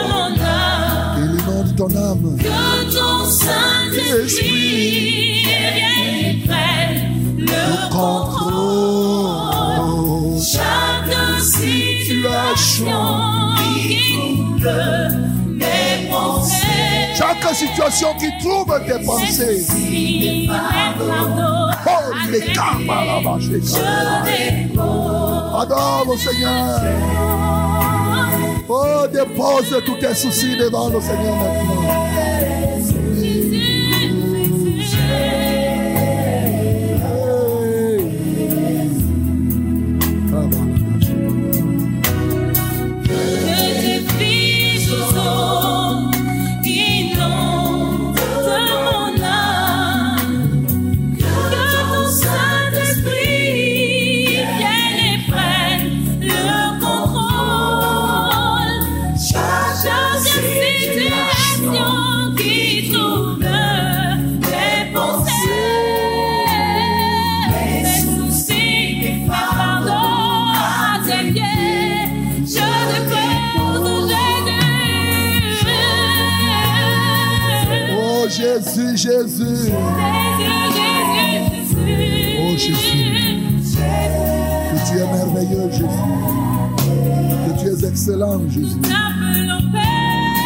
mon 0.09 0.31
âme, 0.43 1.17
Il 1.17 1.23
inonde 1.41 1.75
ton 1.75 1.89
âme. 1.95 2.37
que 2.37 2.93
ton 2.93 3.25
Saint-Esprit 3.29 5.43
vienne 5.43 6.41
prenne 6.45 7.01
le 7.37 7.67
contrôle. 7.91 8.49
Chaque 10.41 11.41
situation 11.41 13.01
qui. 13.57 13.97
Situation 17.53 18.09
qui 18.19 18.29
trouve 18.37 18.67
tes 18.85 19.03
pensées. 19.05 19.65
Oh, 21.85 22.13
les 22.31 22.39
les 22.39 22.47
je 22.47 22.53
karmas. 22.53 23.37
dépose. 23.39 23.77
Adore 25.61 26.05
le 26.09 26.17
Seigneur. 26.17 26.81
Oh, 28.69 29.07
dépose 29.11 29.75
tous 29.85 29.95
tes 29.95 30.13
soucis 30.13 30.55
devant 30.57 30.89
le 30.89 31.01
Seigneur 31.01 31.35
maintenant. 31.35 32.08
Jésus. 82.59 82.73
Que 83.77 84.77
tu 84.87 84.97
es 84.97 85.07
merveilleux, 85.07 85.71
Jésus. 85.71 85.85
Que 87.45 87.51
tu 87.61 87.65
es 87.67 87.87
excellent, 87.87 88.41
Jésus. 88.49 88.77
Père. 88.81 89.15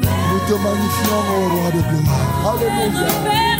Nous 0.03 0.41
te 0.45 0.55
magnifions, 0.61 1.21
mon 1.29 1.41
roi 1.55 1.69
de 1.71 1.81
gloire. 1.87 2.53
Alléluia. 2.53 3.56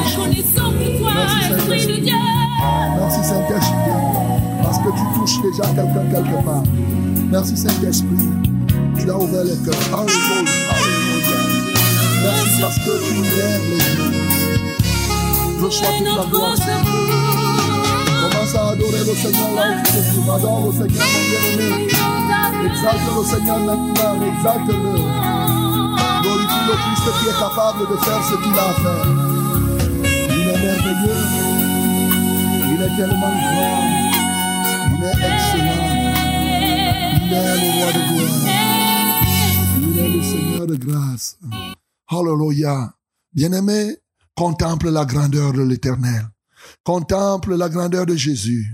Esprit. 0.00 0.44
Merci 2.98 3.22
Saint-Esprit, 3.22 3.94
parce 4.62 4.78
que 4.78 4.88
tu 4.88 5.04
touches 5.18 5.38
déjà 5.42 5.64
quelqu'un 5.74 6.04
quelque 6.10 6.38
part. 6.44 6.64
Merci 7.30 7.56
Saint-Esprit, 7.56 8.28
tu 8.98 9.10
as 9.10 9.16
ouvert 9.16 9.44
les 9.44 9.56
cœurs. 9.64 9.74
Alléluia, 9.92 10.50
alléluia. 10.70 11.38
Merci 12.22 12.60
parce 12.60 12.78
que 12.78 12.92
tu 13.06 13.14
lèves 13.14 13.66
les 13.70 13.82
yeux. 13.96 14.20
Reçois 15.62 15.92
toute 15.98 16.06
la 16.06 16.24
gloire. 16.30 16.56
Commence 18.20 18.54
à 18.54 18.56
adorer 18.70 19.04
le 19.06 19.14
Seigneur 19.14 19.50
là 19.54 19.62
où 19.70 19.72
tu 19.84 19.92
te 19.92 19.98
trouves. 20.12 20.30
Adore 20.30 20.60
le 20.66 20.72
Seigneur, 20.72 21.06
mon 21.12 21.22
bien-aimé. 21.30 21.70
Exalte 22.66 23.08
le 23.16 23.22
Seigneur 23.24 23.58
maintenant, 23.60 24.14
exalte-le. 24.26 24.92
Glorifie 26.22 26.64
le 26.68 26.74
Christ 26.74 27.06
qui 27.20 27.26
est 27.28 27.38
capable 27.38 27.82
de 27.90 27.96
faire 28.04 28.22
ce 28.24 28.34
qu'il 28.42 28.56
a 28.58 28.60
à 28.62 28.72
faire. 28.72 29.19
Il 32.72 32.82
est 32.82 32.96
tellement 32.96 33.20
grand. 33.20 33.82
Il 34.96 35.04
est 35.04 35.20
excellent. 35.30 35.90
Il 37.22 37.32
est 37.32 37.58
le. 37.62 37.70
Il 39.82 39.98
est 39.98 40.08
le 40.08 40.22
Seigneur 40.22 40.66
de 40.66 40.76
grâce. 40.76 41.38
Alléluia. 42.08 42.94
Bien-aimé, 43.32 43.96
contemple 44.34 44.90
la 44.90 45.04
grandeur 45.04 45.52
de 45.52 45.62
l'éternel. 45.62 46.26
Contemple 46.82 47.56
la 47.56 47.68
grandeur 47.68 48.06
de 48.06 48.16
Jésus. 48.16 48.66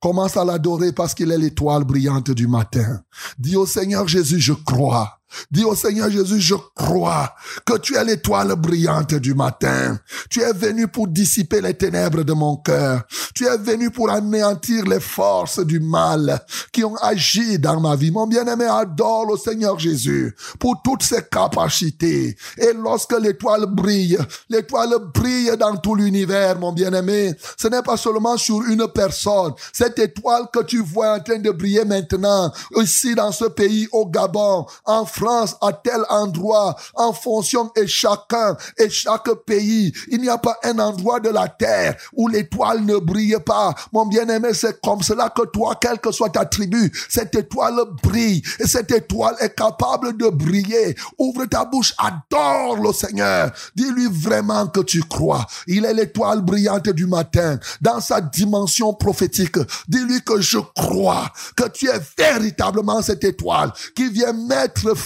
Commence 0.00 0.36
à 0.36 0.44
l'adorer 0.44 0.92
parce 0.92 1.14
qu'il 1.14 1.30
est 1.30 1.38
l'étoile 1.38 1.84
brillante 1.84 2.30
du 2.30 2.46
matin. 2.46 3.02
Dis 3.38 3.56
au 3.56 3.66
Seigneur 3.66 4.08
Jésus, 4.08 4.40
je 4.40 4.52
crois. 4.52 5.19
Dis 5.50 5.64
au 5.64 5.74
Seigneur 5.74 6.10
Jésus, 6.10 6.40
je 6.40 6.54
crois 6.74 7.34
que 7.64 7.78
tu 7.78 7.96
es 7.96 8.04
l'étoile 8.04 8.54
brillante 8.56 9.14
du 9.14 9.34
matin. 9.34 9.98
Tu 10.28 10.42
es 10.42 10.52
venu 10.52 10.88
pour 10.88 11.08
dissiper 11.08 11.60
les 11.60 11.74
ténèbres 11.74 12.22
de 12.22 12.32
mon 12.32 12.56
cœur. 12.56 13.02
Tu 13.34 13.46
es 13.46 13.56
venu 13.56 13.90
pour 13.90 14.10
anéantir 14.10 14.84
les 14.84 15.00
forces 15.00 15.60
du 15.60 15.80
mal 15.80 16.40
qui 16.72 16.84
ont 16.84 16.96
agi 16.96 17.58
dans 17.58 17.80
ma 17.80 17.96
vie. 17.96 18.10
Mon 18.10 18.26
bien-aimé 18.26 18.66
adore 18.66 19.30
le 19.30 19.36
Seigneur 19.36 19.78
Jésus 19.78 20.34
pour 20.58 20.80
toutes 20.82 21.02
ses 21.02 21.22
capacités. 21.22 22.36
Et 22.58 22.72
lorsque 22.74 23.18
l'étoile 23.18 23.66
brille, 23.66 24.18
l'étoile 24.48 24.94
brille 25.14 25.52
dans 25.58 25.76
tout 25.76 25.94
l'univers, 25.94 26.58
mon 26.58 26.72
bien-aimé. 26.72 27.34
Ce 27.56 27.68
n'est 27.68 27.82
pas 27.82 27.96
seulement 27.96 28.36
sur 28.36 28.62
une 28.62 28.88
personne. 28.88 29.52
Cette 29.72 29.98
étoile 29.98 30.44
que 30.52 30.62
tu 30.62 30.82
vois 30.82 31.14
en 31.14 31.20
train 31.20 31.38
de 31.38 31.50
briller 31.50 31.84
maintenant, 31.84 32.52
ici 32.76 33.14
dans 33.14 33.32
ce 33.32 33.44
pays, 33.44 33.88
au 33.92 34.06
Gabon, 34.06 34.66
en 34.84 35.04
France, 35.04 35.19
à 35.60 35.72
tel 35.72 36.02
endroit, 36.08 36.76
en 36.94 37.12
fonction 37.12 37.70
et 37.76 37.86
chacun 37.86 38.56
et 38.78 38.88
chaque 38.88 39.30
pays. 39.46 39.92
Il 40.08 40.20
n'y 40.20 40.28
a 40.28 40.38
pas 40.38 40.56
un 40.64 40.78
endroit 40.78 41.20
de 41.20 41.28
la 41.28 41.48
terre 41.48 41.96
où 42.14 42.28
l'étoile 42.28 42.84
ne 42.84 42.96
brille 42.96 43.36
pas. 43.44 43.74
Mon 43.92 44.06
bien-aimé, 44.06 44.50
c'est 44.54 44.80
comme 44.80 45.02
cela 45.02 45.30
que 45.30 45.46
toi, 45.46 45.76
quelle 45.80 45.98
que 45.98 46.12
soit 46.12 46.30
ta 46.30 46.44
tribu, 46.44 46.90
cette 47.08 47.34
étoile 47.34 47.80
brille 48.02 48.42
et 48.58 48.66
cette 48.66 48.90
étoile 48.90 49.36
est 49.40 49.54
capable 49.54 50.16
de 50.16 50.28
briller. 50.28 50.96
Ouvre 51.18 51.44
ta 51.46 51.64
bouche, 51.64 51.94
adore 51.98 52.76
le 52.76 52.92
Seigneur. 52.92 53.50
Dis-lui 53.74 54.08
vraiment 54.10 54.66
que 54.66 54.80
tu 54.80 55.02
crois. 55.02 55.46
Il 55.66 55.84
est 55.84 55.94
l'étoile 55.94 56.40
brillante 56.40 56.88
du 56.88 57.06
matin 57.06 57.58
dans 57.80 58.00
sa 58.00 58.20
dimension 58.20 58.92
prophétique. 58.94 59.58
Dis-lui 59.88 60.22
que 60.22 60.40
je 60.40 60.58
crois 60.58 61.30
que 61.56 61.68
tu 61.68 61.88
es 61.88 62.00
véritablement 62.18 63.02
cette 63.02 63.24
étoile 63.24 63.72
qui 63.94 64.08
vient 64.08 64.32
mettre 64.32 64.96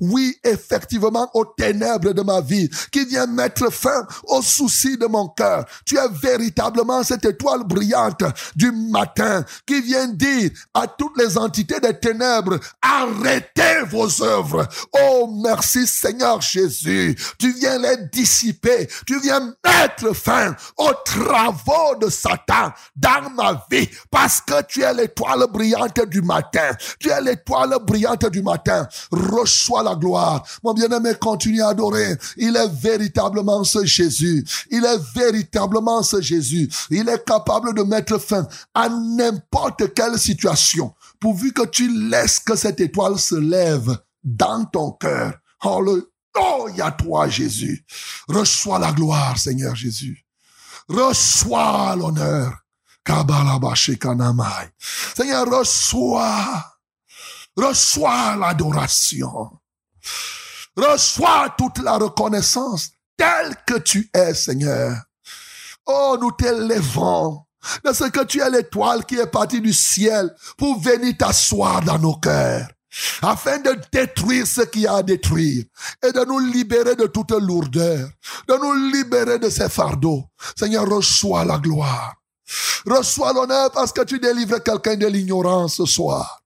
oui, 0.00 0.36
effectivement, 0.44 1.30
aux 1.34 1.44
ténèbres 1.44 2.12
de 2.12 2.22
ma 2.22 2.40
vie, 2.40 2.68
qui 2.90 3.04
vient 3.04 3.26
mettre 3.26 3.72
fin 3.72 4.06
aux 4.24 4.42
soucis 4.42 4.96
de 4.96 5.06
mon 5.06 5.28
cœur. 5.28 5.64
Tu 5.84 5.96
es 5.96 6.08
véritablement 6.22 7.02
cette 7.02 7.24
étoile 7.24 7.64
brillante 7.64 8.24
du 8.56 8.70
matin 8.72 9.44
qui 9.66 9.80
vient 9.80 10.08
dire 10.08 10.50
à 10.74 10.86
toutes 10.86 11.18
les 11.18 11.36
entités 11.38 11.80
des 11.80 11.98
ténèbres, 11.98 12.58
arrêtez 12.82 13.82
vos 13.90 14.22
œuvres. 14.22 14.66
Oh, 14.92 15.32
merci 15.42 15.86
Seigneur 15.86 16.40
Jésus. 16.40 17.16
Tu 17.38 17.52
viens 17.52 17.78
les 17.78 17.96
dissiper. 18.12 18.88
Tu 19.06 19.20
viens 19.20 19.54
mettre 19.64 20.14
fin 20.14 20.54
aux 20.76 20.92
travaux 21.04 21.96
de 22.00 22.08
Satan 22.08 22.72
dans 22.96 23.30
ma 23.30 23.64
vie 23.70 23.88
parce 24.10 24.40
que 24.40 24.62
tu 24.62 24.82
es 24.82 24.94
l'étoile 24.94 25.46
brillante 25.50 26.00
du 26.08 26.22
matin. 26.22 26.70
Tu 26.98 27.10
es 27.10 27.20
l'étoile 27.20 27.76
brillante 27.84 28.26
du 28.26 28.42
matin. 28.42 28.86
Reçois 29.38 29.82
la 29.82 29.94
gloire. 29.94 30.44
Mon 30.62 30.74
bien-aimé, 30.74 31.12
continue 31.20 31.62
à 31.62 31.68
adorer. 31.68 32.16
Il 32.36 32.56
est 32.56 32.68
véritablement 32.68 33.64
ce 33.64 33.84
Jésus. 33.84 34.44
Il 34.70 34.84
est 34.84 35.00
véritablement 35.14 36.02
ce 36.02 36.20
Jésus. 36.20 36.68
Il 36.90 37.08
est 37.08 37.24
capable 37.24 37.74
de 37.74 37.82
mettre 37.82 38.18
fin 38.18 38.46
à 38.74 38.88
n'importe 38.88 39.94
quelle 39.94 40.18
situation. 40.18 40.94
Pourvu 41.20 41.52
que 41.52 41.66
tu 41.66 42.08
laisses 42.08 42.38
que 42.38 42.56
cette 42.56 42.80
étoile 42.80 43.18
se 43.18 43.34
lève 43.34 43.96
dans 44.24 44.64
ton 44.64 44.92
cœur. 44.92 45.34
Alléluia 45.60 46.90
toi, 46.98 47.28
Jésus. 47.28 47.84
Reçois 48.28 48.78
la 48.78 48.92
gloire, 48.92 49.38
Seigneur 49.38 49.74
Jésus. 49.74 50.24
Reçois 50.88 51.96
l'honneur. 51.96 52.52
Seigneur, 55.16 55.46
reçois. 55.50 56.77
Reçois 57.58 58.36
l'adoration. 58.36 59.50
Reçois 60.76 61.54
toute 61.58 61.78
la 61.78 61.98
reconnaissance 61.98 62.90
telle 63.16 63.56
que 63.66 63.78
tu 63.78 64.08
es, 64.14 64.32
Seigneur. 64.32 64.96
Oh, 65.84 66.16
nous 66.20 66.30
t'élèvons 66.30 67.42
de 67.84 67.92
ce 67.92 68.04
que 68.04 68.22
tu 68.24 68.40
es 68.40 68.48
l'étoile 68.48 69.04
qui 69.04 69.16
est 69.16 69.26
partie 69.26 69.60
du 69.60 69.72
ciel 69.72 70.32
pour 70.56 70.78
venir 70.80 71.16
t'asseoir 71.18 71.82
dans 71.82 71.98
nos 71.98 72.14
cœurs 72.14 72.68
afin 73.22 73.58
de 73.58 73.76
détruire 73.92 74.46
ce 74.46 74.60
qu'il 74.62 74.82
y 74.82 74.86
a 74.86 74.94
à 74.94 75.02
détruire 75.02 75.64
et 76.06 76.12
de 76.12 76.24
nous 76.24 76.38
libérer 76.38 76.94
de 76.94 77.06
toute 77.06 77.32
lourdeur, 77.32 78.08
de 78.48 78.54
nous 78.54 78.92
libérer 78.92 79.40
de 79.40 79.50
ces 79.50 79.68
fardeaux. 79.68 80.24
Seigneur, 80.56 80.88
reçois 80.88 81.44
la 81.44 81.58
gloire. 81.58 82.14
Reçois 82.86 83.32
l'honneur 83.32 83.72
parce 83.72 83.92
que 83.92 84.02
tu 84.04 84.18
délivres 84.20 84.62
quelqu'un 84.62 84.96
de 84.96 85.06
l'ignorance 85.06 85.76
ce 85.76 85.86
soir. 85.86 86.40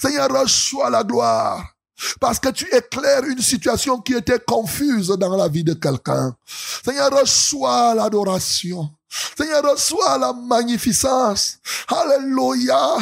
Seigneur, 0.00 0.28
reçois 0.30 0.90
la 0.90 1.02
gloire. 1.02 1.74
Parce 2.18 2.38
que 2.38 2.48
tu 2.48 2.66
éclaires 2.74 3.24
une 3.24 3.42
situation 3.42 4.00
qui 4.00 4.14
était 4.14 4.38
confuse 4.38 5.08
dans 5.08 5.36
la 5.36 5.48
vie 5.48 5.64
de 5.64 5.74
quelqu'un. 5.74 6.34
Seigneur, 6.82 7.10
reçois 7.10 7.94
l'adoration. 7.94 8.88
Seigneur, 9.36 9.62
reçois 9.62 10.18
la 10.18 10.32
magnificence. 10.32 11.58
Alléluia. 11.88 12.96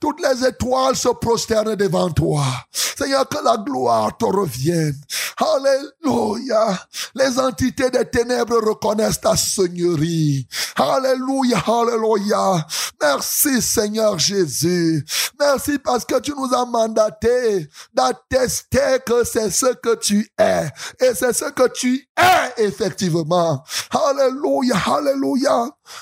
Toutes 0.00 0.20
les 0.20 0.46
étoiles 0.46 0.96
se 0.96 1.08
prosternent 1.08 1.74
devant 1.74 2.10
toi. 2.10 2.44
Seigneur, 2.72 3.28
que 3.28 3.42
la 3.42 3.56
gloire 3.56 4.16
te 4.16 4.24
revienne. 4.24 4.96
Alléluia. 5.38 6.78
Les 7.14 7.38
entités 7.38 7.90
des 7.90 8.04
ténèbres 8.04 8.60
reconnaissent 8.62 9.20
ta 9.20 9.36
seigneurie. 9.36 10.46
Alléluia, 10.76 11.62
alléluia. 11.66 12.66
Merci 13.00 13.60
Seigneur 13.60 14.18
Jésus. 14.18 15.04
Merci 15.38 15.78
parce 15.78 16.04
que 16.04 16.20
tu 16.20 16.32
nous 16.36 16.54
as 16.54 16.64
mandaté 16.64 17.68
d'attester 17.92 18.98
que 19.04 19.24
c'est 19.24 19.50
ce 19.50 19.74
que 19.74 19.96
tu 19.96 20.28
es. 20.38 20.66
Et 21.00 21.14
c'est 21.14 21.32
ce 21.32 21.46
que 21.50 21.68
tu 21.68 22.08
es 22.16 22.64
effectivement. 22.64 23.64
Alléluia, 23.90 24.76
alléluia. 24.86 25.53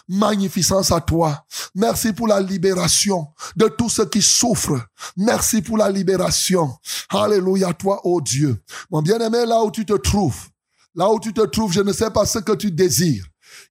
Magnificence 0.09 0.91
à 0.93 1.01
toi. 1.01 1.45
Merci 1.74 2.12
pour 2.12 2.29
la 2.29 2.41
libération 2.41 3.29
de 3.57 3.66
tous 3.69 3.89
ceux 3.89 4.07
qui 4.07 4.23
souffrent. 4.23 4.81
Merci 5.16 5.62
pour 5.62 5.77
la 5.77 5.91
libération. 5.91 6.77
Alléluia, 7.11 7.73
toi, 7.73 8.01
oh 8.05 8.20
Dieu. 8.20 8.62
Mon 8.91 9.03
bien-aimé, 9.03 9.45
là 9.47 9.62
où 9.62 9.70
tu 9.70 9.85
te 9.85 9.95
trouves, 9.95 10.49
là 10.95 11.11
où 11.11 11.19
tu 11.19 11.33
te 11.33 11.43
trouves, 11.43 11.73
je 11.73 11.81
ne 11.81 11.93
sais 11.93 12.11
pas 12.11 12.27
ce 12.27 12.39
que 12.39 12.53
tu 12.53 12.70
désires. 12.70 13.24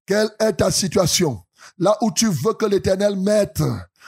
Quelle 0.06 0.30
est 0.40 0.54
ta 0.54 0.72
situation? 0.72 1.42
Là 1.78 1.98
où 2.02 2.12
tu 2.12 2.28
veux 2.28 2.54
que 2.54 2.66
l'Éternel 2.66 3.16
mette 3.16 3.64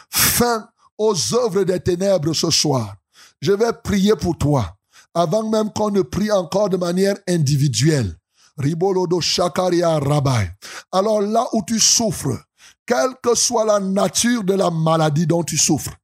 fin 0.10 0.68
aux 0.98 1.16
œuvres 1.34 1.64
des 1.64 1.80
ténèbres 1.80 2.34
ce 2.34 2.50
soir. 2.50 2.96
Je 3.42 3.52
vais 3.52 3.74
prier 3.84 4.16
pour 4.16 4.38
toi 4.38 4.78
avant 5.14 5.48
même 5.50 5.72
qu'on 5.72 5.92
ne 5.92 6.02
prie 6.02 6.32
encore 6.32 6.70
de 6.70 6.78
manière 6.78 7.16
individuelle. 7.28 8.16
Ribolodo 8.58 9.20
Shakaria 9.22 10.00
Rabbi. 10.00 10.50
Alors 10.92 11.22
là 11.22 11.46
où 11.54 11.62
tu 11.66 11.80
souffres, 11.80 12.38
quelle 12.86 13.16
que 13.22 13.36
soit 13.36 13.66
la 13.66 13.80
nature 13.80 14.44
de 14.44 14.54
la 14.54 14.70
maladie 14.70 15.28
dont 15.28 15.44
tu 15.44 15.58
souffres, 15.58 15.96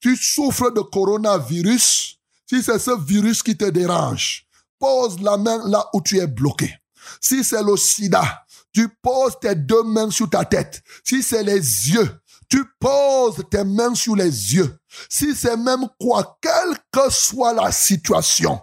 tu 0.00 0.16
souffres 0.16 0.70
de 0.70 0.80
coronavirus, 0.80 2.18
si 2.48 2.62
c'est 2.62 2.78
ce 2.78 2.98
virus 3.04 3.42
qui 3.42 3.56
te 3.56 3.64
dérange, 3.64 4.46
pose 4.78 5.20
la 5.20 5.36
main 5.36 5.68
là 5.68 5.86
où 5.92 6.00
tu 6.00 6.18
es 6.18 6.26
bloqué. 6.26 6.72
Si 7.20 7.44
c'est 7.44 7.62
le 7.62 7.76
sida, 7.76 8.44
tu 8.72 8.88
poses 9.02 9.38
tes 9.40 9.54
deux 9.54 9.82
mains 9.82 10.10
sur 10.10 10.28
ta 10.28 10.44
tête. 10.44 10.82
Si 11.04 11.22
c'est 11.22 11.42
les 11.42 11.58
yeux, 11.58 12.20
tu 12.48 12.64
poses 12.78 13.42
tes 13.50 13.64
mains 13.64 13.94
sur 13.94 14.14
les 14.14 14.54
yeux. 14.54 14.78
Si 15.08 15.34
c'est 15.34 15.56
même 15.56 15.88
quoi, 16.00 16.38
quelle 16.40 16.76
que 16.92 17.10
soit 17.10 17.54
la 17.54 17.72
situation. 17.72 18.60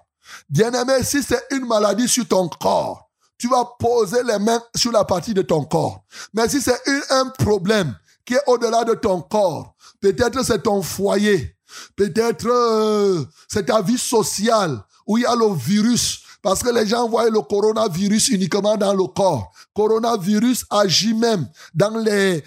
Bien-aimé, 0.49 1.03
si 1.03 1.21
c'est 1.23 1.43
une 1.51 1.65
maladie 1.65 2.07
sur 2.07 2.27
ton 2.27 2.47
corps, 2.47 3.02
tu 3.43 3.49
vas 3.49 3.65
poser 3.77 4.23
les 4.23 4.39
mains 4.39 4.63
sur 4.73 4.93
la 4.93 5.03
partie 5.03 5.33
de 5.33 5.41
ton 5.41 5.65
corps. 5.65 6.05
Mais 6.33 6.47
si 6.47 6.61
c'est 6.61 6.79
un 7.09 7.27
problème 7.27 7.93
qui 8.23 8.35
est 8.35 8.41
au-delà 8.47 8.85
de 8.85 8.93
ton 8.93 9.19
corps. 9.19 9.75
Peut-être 9.99 10.45
c'est 10.45 10.63
ton 10.63 10.81
foyer. 10.81 11.53
Peut-être 11.97 12.47
euh, 12.47 13.25
c'est 13.49 13.65
ta 13.65 13.81
vie 13.81 13.97
sociale 13.97 14.81
où 15.05 15.17
il 15.17 15.23
y 15.23 15.25
a 15.25 15.35
le 15.35 15.53
virus. 15.53 16.21
Parce 16.41 16.63
que 16.63 16.69
les 16.69 16.87
gens 16.87 17.09
voient 17.09 17.29
le 17.29 17.41
coronavirus 17.41 18.29
uniquement 18.29 18.77
dans 18.77 18.93
le 18.93 19.07
corps. 19.07 19.51
Coronavirus 19.75 20.63
agit 20.69 21.13
même 21.13 21.45
dans 21.73 21.97
les, 21.97 22.45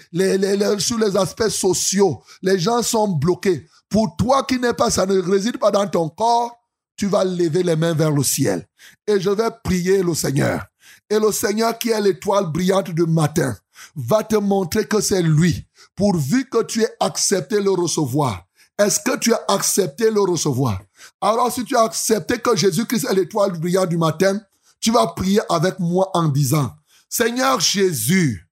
sur 0.79 0.97
les 0.97 1.15
aspects 1.15 1.49
sociaux. 1.49 2.23
Les 2.41 2.57
gens 2.57 2.81
sont 2.81 3.07
bloqués. 3.07 3.67
Pour 3.87 4.15
toi 4.17 4.43
qui 4.45 4.57
n'est 4.57 4.73
pas, 4.73 4.89
ça 4.89 5.05
ne 5.05 5.21
réside 5.21 5.59
pas 5.59 5.69
dans 5.69 5.85
ton 5.85 6.09
corps, 6.09 6.57
tu 6.95 7.05
vas 7.05 7.23
lever 7.23 7.61
les 7.61 7.75
mains 7.75 7.93
vers 7.93 8.09
le 8.09 8.23
ciel. 8.23 8.67
Et 9.05 9.19
je 9.19 9.29
vais 9.29 9.49
prier 9.63 10.01
le 10.01 10.15
Seigneur. 10.15 10.65
Et 11.09 11.19
le 11.19 11.31
Seigneur 11.31 11.77
qui 11.77 11.89
est 11.89 12.01
l'étoile 12.01 12.51
brillante 12.51 12.89
du 12.89 13.03
matin 13.03 13.55
va 13.95 14.23
te 14.23 14.35
montrer 14.35 14.85
que 14.85 14.99
c'est 14.99 15.21
lui, 15.21 15.65
pourvu 15.95 16.49
que 16.49 16.63
tu 16.63 16.81
aies 16.81 16.95
accepté 16.99 17.61
le 17.61 17.71
recevoir. 17.71 18.43
Est-ce 18.77 18.99
que 18.99 19.17
tu 19.17 19.33
as 19.33 19.41
accepté 19.47 20.11
le 20.11 20.21
recevoir? 20.21 20.81
Alors 21.21 21.51
si 21.51 21.63
tu 21.63 21.75
as 21.75 21.83
accepté 21.83 22.39
que 22.39 22.55
Jésus-Christ 22.55 23.07
est 23.09 23.15
l'étoile 23.15 23.57
brillante 23.59 23.89
du 23.89 23.97
matin, 23.97 24.39
tu 24.79 24.91
vas 24.91 25.07
prier 25.07 25.41
avec 25.49 25.79
moi 25.79 26.09
en 26.13 26.27
disant, 26.27 26.71
Seigneur 27.09 27.59
Jésus, 27.59 28.47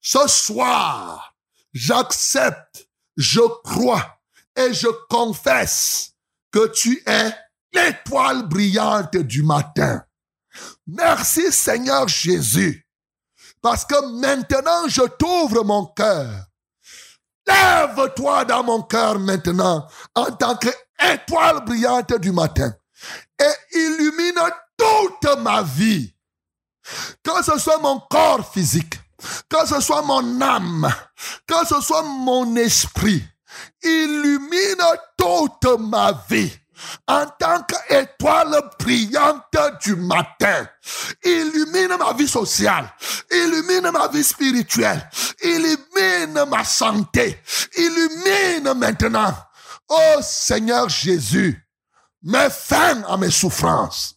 ce 0.00 0.26
soir, 0.26 1.34
j'accepte, 1.72 2.88
je 3.16 3.40
crois 3.62 4.18
et 4.56 4.74
je 4.74 4.88
confesse 5.08 6.12
que 6.50 6.66
tu 6.72 7.02
es 7.06 7.32
l'étoile 7.72 8.48
brillante 8.48 9.16
du 9.16 9.42
matin. 9.42 10.04
Merci 10.86 11.50
Seigneur 11.50 12.08
Jésus, 12.08 12.86
parce 13.62 13.84
que 13.84 14.20
maintenant 14.20 14.86
je 14.88 15.02
t'ouvre 15.02 15.64
mon 15.64 15.86
cœur. 15.86 16.46
Lève-toi 17.46 18.44
dans 18.44 18.62
mon 18.62 18.82
cœur 18.82 19.18
maintenant 19.18 19.86
en 20.14 20.30
tant 20.32 20.56
qu'étoile 20.56 21.64
brillante 21.64 22.14
du 22.20 22.32
matin 22.32 22.72
et 23.38 23.76
illumine 23.78 24.40
toute 24.76 25.38
ma 25.38 25.62
vie. 25.62 26.14
Que 27.22 27.42
ce 27.42 27.58
soit 27.58 27.78
mon 27.78 28.00
corps 28.00 28.50
physique, 28.52 28.98
que 29.48 29.66
ce 29.66 29.80
soit 29.80 30.02
mon 30.02 30.40
âme, 30.42 30.92
que 31.46 31.66
ce 31.66 31.80
soit 31.80 32.02
mon 32.02 32.56
esprit, 32.56 33.24
illumine 33.82 34.84
toute 35.16 35.78
ma 35.78 36.12
vie 36.28 36.52
en 37.06 37.26
tant 37.38 37.62
qu'étoile 37.62 38.60
brillante 38.78 39.56
du 39.82 39.96
matin. 39.96 40.68
Illumine 41.24 41.96
ma 41.98 42.12
vie 42.12 42.28
sociale, 42.28 42.92
illumine 43.30 43.90
ma 43.90 44.08
vie 44.08 44.24
spirituelle, 44.24 45.08
illumine 45.42 46.44
ma 46.48 46.64
santé, 46.64 47.40
illumine 47.76 48.74
maintenant. 48.74 49.34
Oh 49.88 50.18
Seigneur 50.22 50.88
Jésus, 50.88 51.62
mets 52.22 52.50
fin 52.50 53.02
à 53.04 53.16
mes 53.16 53.30
souffrances, 53.30 54.16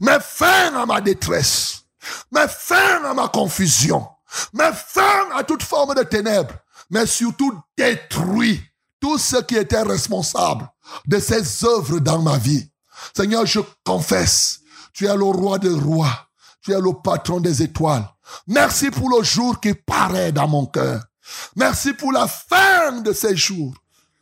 mets 0.00 0.20
fin 0.20 0.74
à 0.74 0.86
ma 0.86 1.00
détresse, 1.00 1.82
mets 2.30 2.48
fin 2.48 3.04
à 3.04 3.14
ma 3.14 3.28
confusion, 3.28 4.06
mets 4.52 4.72
fin 4.72 5.30
à 5.34 5.42
toute 5.42 5.62
forme 5.62 5.94
de 5.94 6.02
ténèbres, 6.02 6.54
mais 6.90 7.06
surtout 7.06 7.58
détruis 7.76 8.62
tout 9.00 9.18
ce 9.18 9.36
qui 9.38 9.56
était 9.56 9.82
responsable 9.82 10.68
de 11.06 11.18
ces 11.18 11.64
œuvres 11.64 12.00
dans 12.00 12.22
ma 12.22 12.38
vie. 12.38 12.70
Seigneur, 13.16 13.46
je 13.46 13.60
confesse, 13.84 14.60
tu 14.92 15.06
es 15.06 15.16
le 15.16 15.24
roi 15.24 15.58
des 15.58 15.70
rois, 15.70 16.28
tu 16.62 16.72
es 16.72 16.80
le 16.80 16.92
patron 17.02 17.40
des 17.40 17.62
étoiles. 17.62 18.08
Merci 18.46 18.90
pour 18.90 19.08
le 19.10 19.24
jour 19.24 19.60
qui 19.60 19.74
paraît 19.74 20.32
dans 20.32 20.48
mon 20.48 20.66
cœur. 20.66 21.02
Merci 21.56 21.92
pour 21.92 22.12
la 22.12 22.26
fin 22.26 23.00
de 23.00 23.12
ces 23.12 23.36
jours. 23.36 23.74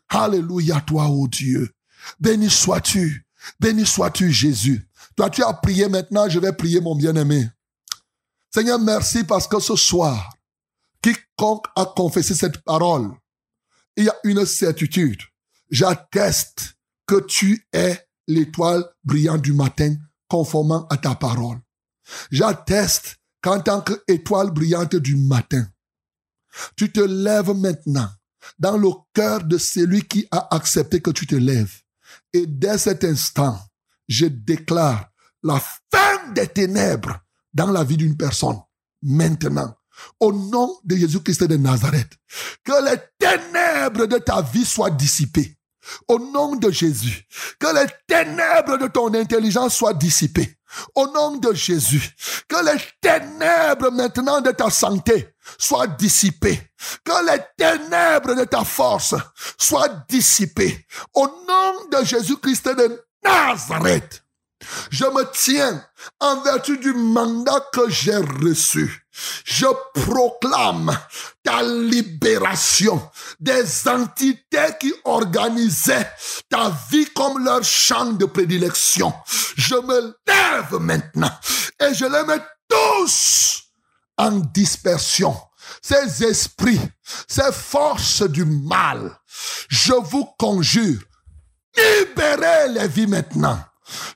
Alléluia, 0.08 0.80
toi, 0.80 1.06
ô 1.06 1.28
Dieu. 1.28 1.70
Béni 2.20 2.48
sois-tu. 2.48 3.26
Béni 3.60 3.84
sois-tu, 3.84 4.32
Jésus. 4.32 4.88
Toi, 5.16 5.30
tu 5.30 5.42
as 5.42 5.52
prié 5.52 5.88
maintenant, 5.88 6.28
je 6.28 6.38
vais 6.38 6.52
prier, 6.52 6.80
mon 6.80 6.94
bien-aimé. 6.94 7.48
Seigneur, 8.52 8.78
merci 8.78 9.24
parce 9.24 9.46
que 9.46 9.60
ce 9.60 9.76
soir, 9.76 10.30
quiconque 11.02 11.66
a 11.76 11.84
confessé 11.84 12.34
cette 12.34 12.58
parole, 12.58 13.10
il 13.96 14.04
y 14.04 14.08
a 14.08 14.14
une 14.24 14.44
certitude. 14.46 15.20
J'atteste 15.70 16.76
que 17.06 17.20
tu 17.20 17.66
es 17.72 18.06
l'étoile 18.26 18.84
brillante 19.04 19.42
du 19.42 19.52
matin 19.52 19.94
conformément 20.28 20.86
à 20.88 20.96
ta 20.96 21.14
parole. 21.14 21.58
J'atteste 22.30 23.16
qu'en 23.42 23.60
tant 23.60 23.82
qu'étoile 23.82 24.50
brillante 24.50 24.96
du 24.96 25.16
matin, 25.16 25.66
tu 26.76 26.90
te 26.90 27.00
lèves 27.00 27.54
maintenant 27.54 28.08
dans 28.58 28.76
le 28.76 28.88
cœur 29.12 29.44
de 29.44 29.58
celui 29.58 30.02
qui 30.02 30.26
a 30.30 30.54
accepté 30.54 31.00
que 31.00 31.10
tu 31.10 31.26
te 31.26 31.34
lèves. 31.34 31.82
Et 32.32 32.46
dès 32.46 32.78
cet 32.78 33.04
instant, 33.04 33.58
je 34.08 34.26
déclare 34.26 35.10
la 35.42 35.60
fin 35.60 36.32
des 36.32 36.46
ténèbres 36.46 37.18
dans 37.52 37.70
la 37.70 37.84
vie 37.84 37.96
d'une 37.96 38.16
personne. 38.16 38.58
Maintenant, 39.02 39.74
au 40.20 40.32
nom 40.32 40.78
de 40.84 40.96
Jésus-Christ 40.96 41.44
de 41.44 41.56
Nazareth, 41.56 42.16
que 42.64 42.90
les 42.90 43.00
ténèbres 43.18 44.06
de 44.06 44.18
ta 44.18 44.42
vie 44.42 44.64
soient 44.64 44.90
dissipées. 44.90 45.57
Au 46.06 46.18
nom 46.18 46.56
de 46.56 46.70
Jésus, 46.70 47.26
que 47.58 47.66
les 47.74 47.86
ténèbres 48.06 48.78
de 48.78 48.88
ton 48.88 49.12
intelligence 49.14 49.76
soient 49.76 49.94
dissipées. 49.94 50.58
Au 50.94 51.06
nom 51.08 51.36
de 51.36 51.54
Jésus, 51.54 52.14
que 52.46 52.64
les 52.64 52.80
ténèbres 53.00 53.90
maintenant 53.90 54.40
de 54.40 54.50
ta 54.50 54.70
santé 54.70 55.34
soient 55.58 55.86
dissipées. 55.86 56.60
Que 57.04 57.26
les 57.26 57.42
ténèbres 57.56 58.34
de 58.34 58.44
ta 58.44 58.64
force 58.64 59.14
soient 59.58 60.04
dissipées. 60.08 60.86
Au 61.14 61.26
nom 61.26 61.74
de 61.90 62.04
Jésus-Christ 62.04 62.68
de 62.68 63.02
Nazareth, 63.24 64.22
je 64.90 65.04
me 65.04 65.24
tiens 65.32 65.84
en 66.20 66.40
vertu 66.42 66.78
du 66.78 66.92
mandat 66.92 67.60
que 67.72 67.88
j'ai 67.88 68.16
reçu. 68.16 69.07
Je 69.44 69.66
proclame 69.94 70.96
ta 71.42 71.62
libération 71.62 73.10
des 73.40 73.88
entités 73.88 74.76
qui 74.80 74.92
organisaient 75.04 76.10
ta 76.48 76.72
vie 76.90 77.06
comme 77.14 77.44
leur 77.44 77.64
champ 77.64 78.12
de 78.12 78.24
prédilection. 78.24 79.12
Je 79.56 79.74
me 79.74 80.16
lève 80.26 80.80
maintenant 80.80 81.30
et 81.80 81.94
je 81.94 82.04
les 82.04 82.24
mets 82.24 82.42
tous 82.68 83.62
en 84.16 84.32
dispersion. 84.32 85.36
Ces 85.82 86.24
esprits, 86.24 86.80
ces 87.26 87.52
forces 87.52 88.22
du 88.22 88.44
mal, 88.44 89.18
je 89.68 89.92
vous 89.92 90.26
conjure, 90.38 91.00
libérez 91.76 92.68
les 92.70 92.88
vies 92.88 93.06
maintenant. 93.06 93.58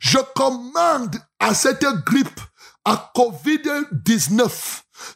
Je 0.01 0.19
commande 0.35 1.17
à 1.39 1.55
cette 1.55 1.85
grippe, 2.05 2.41
à 2.85 3.13
COVID-19, 3.15 4.51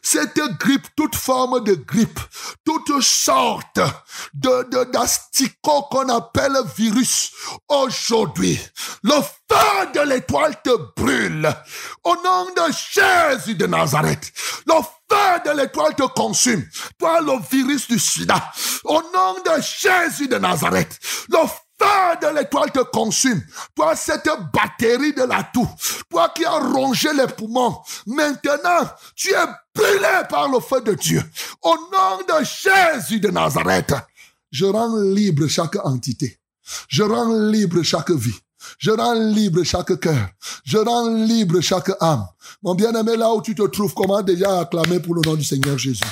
cette 0.01 0.39
grippe, 0.59 0.87
toute 0.95 1.15
forme 1.15 1.63
de 1.63 1.73
grippe, 1.75 2.19
toute 2.65 3.01
sorte 3.01 3.79
de, 4.33 4.67
qu'on 5.61 6.09
appelle 6.09 6.57
virus, 6.75 7.31
aujourd'hui, 7.67 8.59
le 9.03 9.13
feu 9.13 9.91
de 9.93 10.01
l'étoile 10.01 10.61
te 10.63 10.71
brûle. 10.95 11.49
Au 12.03 12.15
nom 12.15 12.47
de 12.55 12.73
Jésus 12.91 13.55
de 13.55 13.67
Nazareth, 13.67 14.31
le 14.65 14.73
feu 14.73 15.41
de 15.45 15.57
l'étoile 15.57 15.95
te 15.95 16.03
consume. 16.03 16.65
Toi, 16.99 17.21
le 17.21 17.33
virus 17.49 17.87
du 17.87 17.99
sida. 17.99 18.51
Au 18.83 19.01
nom 19.13 19.35
de 19.45 19.61
Jésus 19.61 20.27
de 20.27 20.37
Nazareth, 20.37 20.99
le 21.29 21.39
feu 21.39 21.66
de 21.79 22.35
l'étoile 22.35 22.71
te 22.71 22.79
consume. 22.79 23.41
Toi, 23.75 23.95
cette 23.95 24.29
batterie 24.53 25.13
de 25.13 25.23
la 25.23 25.43
toux, 25.43 25.67
toi 26.09 26.29
qui 26.29 26.45
as 26.45 26.57
rongé 26.57 27.09
les 27.13 27.27
poumons, 27.27 27.77
maintenant, 28.05 28.89
tu 29.15 29.29
es 29.31 29.45
brûlé 29.73 30.23
par 30.29 30.49
le 30.49 30.59
feu 30.59 30.81
de 30.81 30.93
Dieu. 30.93 31.23
Au 31.61 31.75
nom 31.75 32.19
de 32.27 32.43
Jésus 32.43 33.19
de 33.19 33.29
Nazareth, 33.29 33.93
je 34.51 34.65
rends 34.65 34.95
libre 34.97 35.47
chaque 35.47 35.77
entité. 35.85 36.39
Je 36.87 37.03
rends 37.03 37.49
libre 37.49 37.81
chaque 37.83 38.11
vie. 38.11 38.35
Je 38.79 38.91
rends 38.91 39.13
libre 39.13 39.63
chaque 39.63 39.99
cœur. 39.99 40.29
Je 40.63 40.77
rends 40.77 41.09
libre 41.09 41.61
chaque 41.61 41.91
âme. 42.01 42.25
Mon 42.61 42.75
bien-aimé, 42.75 43.15
là 43.15 43.31
où 43.33 43.41
tu 43.41 43.55
te 43.55 43.63
trouves, 43.63 43.93
comment 43.93 44.21
déjà 44.21 44.61
acclamer 44.61 44.99
pour 44.99 45.15
le 45.15 45.21
nom 45.21 45.35
du 45.35 45.43
Seigneur 45.43 45.77
Jésus? 45.77 46.03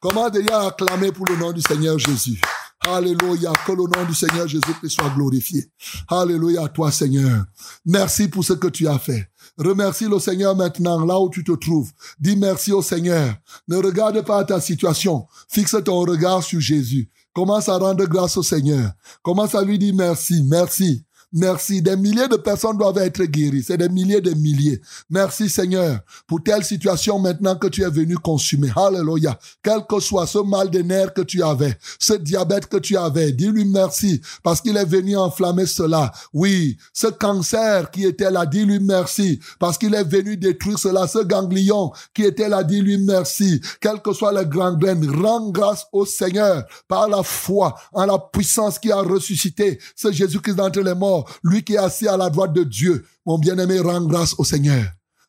Comment 0.00 0.28
déjà 0.28 0.66
acclamer 0.66 1.12
pour 1.12 1.26
le 1.26 1.36
nom 1.36 1.52
du 1.52 1.62
Seigneur 1.62 1.98
Jésus? 1.98 2.40
Alléluia, 2.80 3.52
que 3.66 3.72
le 3.72 3.84
nom 3.84 4.06
du 4.06 4.14
Seigneur 4.14 4.46
Jésus-Christ 4.46 4.90
soit 4.90 5.10
glorifié. 5.10 5.64
Alléluia 6.08 6.64
à 6.64 6.68
toi, 6.68 6.92
Seigneur. 6.92 7.44
Merci 7.84 8.28
pour 8.28 8.44
ce 8.44 8.52
que 8.52 8.68
tu 8.68 8.86
as 8.86 8.98
fait. 8.98 9.28
Remercie 9.58 10.04
le 10.04 10.18
Seigneur 10.18 10.54
maintenant, 10.54 11.04
là 11.04 11.18
où 11.18 11.30
tu 11.30 11.42
te 11.42 11.52
trouves. 11.52 11.90
Dis 12.20 12.36
merci 12.36 12.72
au 12.72 12.82
Seigneur. 12.82 13.34
Ne 13.68 13.76
regarde 13.76 14.20
pas 14.24 14.44
ta 14.44 14.60
situation. 14.60 15.26
Fixe 15.48 15.76
ton 15.84 16.00
regard 16.00 16.42
sur 16.42 16.60
Jésus. 16.60 17.10
Commence 17.32 17.68
à 17.68 17.76
rendre 17.78 18.04
grâce 18.06 18.36
au 18.36 18.42
Seigneur. 18.42 18.92
Commence 19.22 19.54
à 19.54 19.62
lui 19.62 19.78
dire 19.78 19.94
merci, 19.94 20.42
merci. 20.44 21.04
Merci. 21.32 21.82
Des 21.82 21.96
milliers 21.96 22.28
de 22.28 22.36
personnes 22.36 22.78
doivent 22.78 22.98
être 22.98 23.22
guéries. 23.24 23.64
C'est 23.66 23.76
des 23.76 23.88
milliers 23.88 24.20
de 24.20 24.32
milliers. 24.34 24.80
Merci 25.10 25.48
Seigneur 25.48 25.98
pour 26.26 26.42
telle 26.42 26.64
situation 26.64 27.18
maintenant 27.18 27.56
que 27.56 27.66
tu 27.66 27.82
es 27.82 27.90
venu 27.90 28.16
consumer. 28.16 28.70
Alléluia. 28.76 29.38
Quel 29.62 29.84
que 29.88 30.00
soit 30.00 30.26
ce 30.26 30.38
mal 30.38 30.70
de 30.70 30.80
nerfs 30.80 31.12
que 31.12 31.22
tu 31.22 31.42
avais, 31.42 31.76
ce 31.98 32.14
diabète 32.14 32.66
que 32.66 32.76
tu 32.76 32.96
avais, 32.96 33.32
dis-lui 33.32 33.64
merci 33.64 34.20
parce 34.42 34.60
qu'il 34.60 34.76
est 34.76 34.84
venu 34.84 35.16
enflammer 35.16 35.66
cela. 35.66 36.12
Oui, 36.32 36.76
ce 36.92 37.08
cancer 37.08 37.90
qui 37.90 38.04
était 38.04 38.30
là, 38.30 38.46
dis-lui 38.46 38.80
merci 38.80 39.40
parce 39.58 39.78
qu'il 39.78 39.94
est 39.94 40.04
venu 40.04 40.36
détruire 40.36 40.78
cela. 40.78 41.06
Ce 41.06 41.18
ganglion 41.18 41.92
qui 42.14 42.22
était 42.22 42.48
là, 42.48 42.62
dis-lui 42.62 42.98
merci. 42.98 43.60
Quel 43.80 44.00
que 44.00 44.12
soit 44.12 44.32
le 44.32 44.44
grand 44.44 44.74
graine, 44.74 45.08
rends 45.10 45.50
grâce 45.50 45.86
au 45.92 46.06
Seigneur 46.06 46.64
par 46.88 47.08
la 47.08 47.22
foi 47.22 47.74
en 47.92 48.06
la 48.06 48.18
puissance 48.18 48.78
qui 48.78 48.92
a 48.92 49.00
ressuscité 49.00 49.78
ce 49.94 50.12
Jésus-Christ 50.12 50.54
d'entre 50.54 50.80
les 50.80 50.94
morts, 50.94 51.15
lui 51.42 51.62
qui 51.64 51.74
est 51.74 51.78
assis 51.78 52.08
à 52.08 52.16
la 52.16 52.30
droite 52.30 52.52
de 52.52 52.64
Dieu. 52.64 53.04
Mon 53.24 53.38
bien-aimé, 53.38 53.80
rends 53.80 54.04
grâce 54.04 54.34
au 54.38 54.44
Seigneur. 54.44 54.84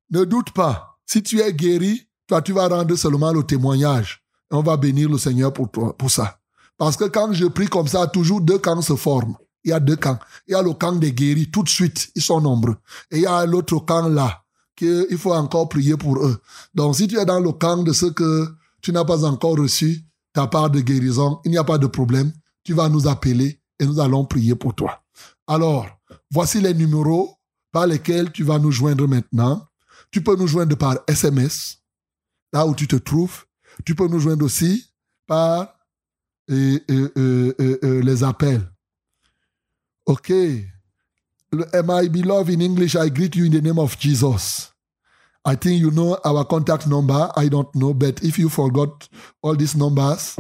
Ne 0.09 0.23
doute 0.23 0.51
pas. 0.51 0.99
Si 1.05 1.21
tu 1.21 1.39
es 1.41 1.53
guéri, 1.53 2.07
toi, 2.27 2.41
tu 2.41 2.53
vas 2.53 2.67
rendre 2.67 2.95
seulement 2.95 3.31
le 3.31 3.43
témoignage. 3.43 4.23
Et 4.51 4.55
on 4.55 4.61
va 4.61 4.77
bénir 4.77 5.09
le 5.09 5.17
Seigneur 5.17 5.51
pour, 5.51 5.69
toi, 5.71 5.95
pour 5.97 6.11
ça. 6.11 6.39
Parce 6.77 6.95
que 6.95 7.05
quand 7.05 7.33
je 7.33 7.45
prie 7.45 7.67
comme 7.67 7.87
ça, 7.87 8.07
toujours 8.07 8.41
deux 8.41 8.59
camps 8.59 8.81
se 8.81 8.95
forment. 8.95 9.35
Il 9.63 9.71
y 9.71 9.73
a 9.73 9.79
deux 9.79 9.95
camps. 9.95 10.19
Il 10.47 10.51
y 10.51 10.55
a 10.55 10.61
le 10.61 10.73
camp 10.73 10.93
des 10.93 11.11
guéris, 11.11 11.49
tout 11.49 11.63
de 11.63 11.69
suite, 11.69 12.09
ils 12.15 12.21
sont 12.21 12.39
nombreux. 12.39 12.77
Et 13.11 13.17
il 13.17 13.23
y 13.23 13.25
a 13.25 13.45
l'autre 13.45 13.79
camp 13.79 14.07
là, 14.07 14.43
qu'il 14.75 15.17
faut 15.17 15.33
encore 15.33 15.67
prier 15.67 15.97
pour 15.97 16.23
eux. 16.23 16.39
Donc, 16.73 16.95
si 16.95 17.07
tu 17.07 17.17
es 17.17 17.25
dans 17.25 17.39
le 17.39 17.51
camp 17.51 17.83
de 17.83 17.91
ceux 17.91 18.11
que 18.11 18.47
tu 18.81 18.91
n'as 18.91 19.03
pas 19.03 19.25
encore 19.25 19.57
reçu 19.57 20.05
ta 20.31 20.47
part 20.47 20.69
de 20.69 20.79
guérison, 20.79 21.39
il 21.43 21.51
n'y 21.51 21.57
a 21.57 21.63
pas 21.63 21.77
de 21.77 21.87
problème. 21.87 22.31
Tu 22.63 22.73
vas 22.73 22.87
nous 22.87 23.07
appeler 23.07 23.59
et 23.79 23.85
nous 23.85 23.99
allons 23.99 24.23
prier 24.25 24.55
pour 24.55 24.75
toi. 24.75 25.01
Alors, 25.47 25.87
voici 26.29 26.59
les 26.59 26.73
numéros 26.73 27.37
par 27.71 27.87
lesquels 27.87 28.31
tu 28.31 28.43
vas 28.43 28.59
nous 28.59 28.71
joindre 28.71 29.07
maintenant. 29.07 29.65
Tu 30.11 30.21
peux 30.21 30.35
nous 30.35 30.47
joindre 30.47 30.77
par 30.77 30.99
SMS, 31.07 31.77
là 32.51 32.65
où 32.65 32.75
tu 32.75 32.87
te 32.87 32.95
trouves. 32.97 33.45
Tu 33.85 33.95
peux 33.95 34.07
nous 34.07 34.19
joindre 34.19 34.45
aussi 34.45 34.91
par 35.25 35.73
euh, 36.49 36.79
euh, 36.89 37.53
euh, 37.59 38.01
les 38.01 38.23
appels. 38.23 38.67
OK. 40.05 40.29
My 41.51 42.09
beloved, 42.09 42.49
in 42.49 42.61
English, 42.61 42.95
I 42.95 43.09
greet 43.09 43.35
you 43.35 43.45
in 43.45 43.51
the 43.51 43.61
name 43.61 43.79
of 43.79 43.97
Jesus. 43.97 44.73
I 45.45 45.55
think 45.55 45.79
you 45.79 45.91
know 45.91 46.17
our 46.25 46.45
contact 46.45 46.87
number. 46.87 47.31
I 47.37 47.47
don't 47.47 47.73
know, 47.73 47.93
but 47.93 48.21
if 48.21 48.37
you 48.37 48.49
forgot 48.49 49.07
all 49.41 49.55
these 49.55 49.77
numbers, 49.77 50.37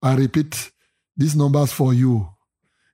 I 0.00 0.14
repeat 0.14 0.70
these 1.16 1.34
numbers 1.34 1.72
for 1.72 1.92
you. 1.92 2.28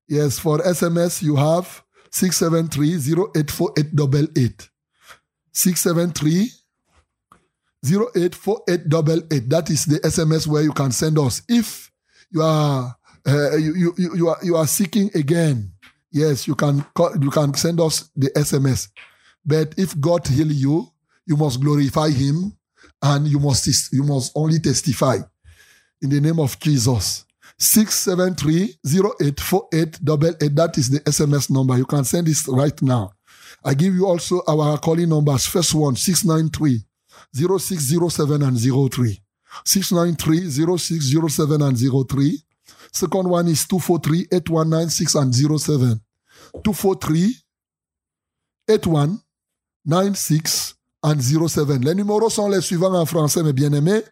Yes, 0.08 0.38
for 0.38 0.58
SMS, 0.58 1.22
you 1.22 1.36
have 1.36 1.82
673-084888. 2.10 4.68
673 5.52 6.50
084888. 7.84 9.48
That 9.48 9.70
is 9.70 9.84
the 9.84 9.98
SMS 10.00 10.46
where 10.46 10.62
you 10.62 10.72
can 10.72 10.92
send 10.92 11.18
us. 11.18 11.42
If 11.48 11.90
you 12.30 12.42
are 12.42 12.96
uh, 13.26 13.56
you, 13.56 13.94
you, 13.96 14.16
you 14.16 14.28
are 14.28 14.38
you 14.42 14.56
are 14.56 14.66
seeking 14.66 15.10
again, 15.14 15.72
yes, 16.10 16.46
you 16.46 16.54
can 16.54 16.82
call, 16.94 17.12
you 17.20 17.30
can 17.30 17.54
send 17.54 17.80
us 17.80 18.10
the 18.16 18.28
SMS. 18.30 18.88
But 19.44 19.74
if 19.76 19.98
God 20.00 20.26
heal 20.26 20.50
you, 20.50 20.88
you 21.26 21.36
must 21.36 21.60
glorify 21.60 22.10
Him, 22.10 22.56
and 23.02 23.26
you 23.26 23.38
must 23.38 23.92
you 23.92 24.02
must 24.02 24.32
only 24.34 24.58
testify 24.58 25.18
in 26.00 26.10
the 26.10 26.20
name 26.20 26.40
of 26.40 26.58
Jesus. 26.58 27.24
673-084888. 27.62 30.54
That 30.56 30.76
is 30.78 30.90
the 30.90 30.98
SMS 31.00 31.48
number. 31.48 31.78
You 31.78 31.86
can 31.86 32.04
send 32.04 32.26
this 32.26 32.46
right 32.48 32.82
now. 32.82 33.12
I 33.64 33.74
give 33.74 33.94
you 33.94 34.06
also 34.06 34.42
our 34.48 34.76
calling 34.78 35.08
numbers. 35.08 35.46
First 35.46 35.72
one, 35.74 35.94
693 35.94 36.84
0607 37.32 38.42
and 38.42 38.58
03. 38.58 39.22
693 39.64 40.76
0607 40.76 41.62
and 41.62 41.78
03. 42.08 42.42
Second 42.92 43.28
one 43.28 43.46
is 43.46 43.64
243 43.66 44.26
8196 44.32 45.14
and 45.14 45.32
07. 45.32 46.00
243 46.64 47.36
8196 48.68 50.74
and 51.04 51.20
07. 51.48 51.84
Les 51.84 51.94
numéros 51.94 52.28
sont 52.28 52.48
les 52.48 52.60
suivants 52.60 52.94
en 52.94 53.06
français, 53.06 53.44
mes 53.44 53.52
bien-aimés. 53.52 54.02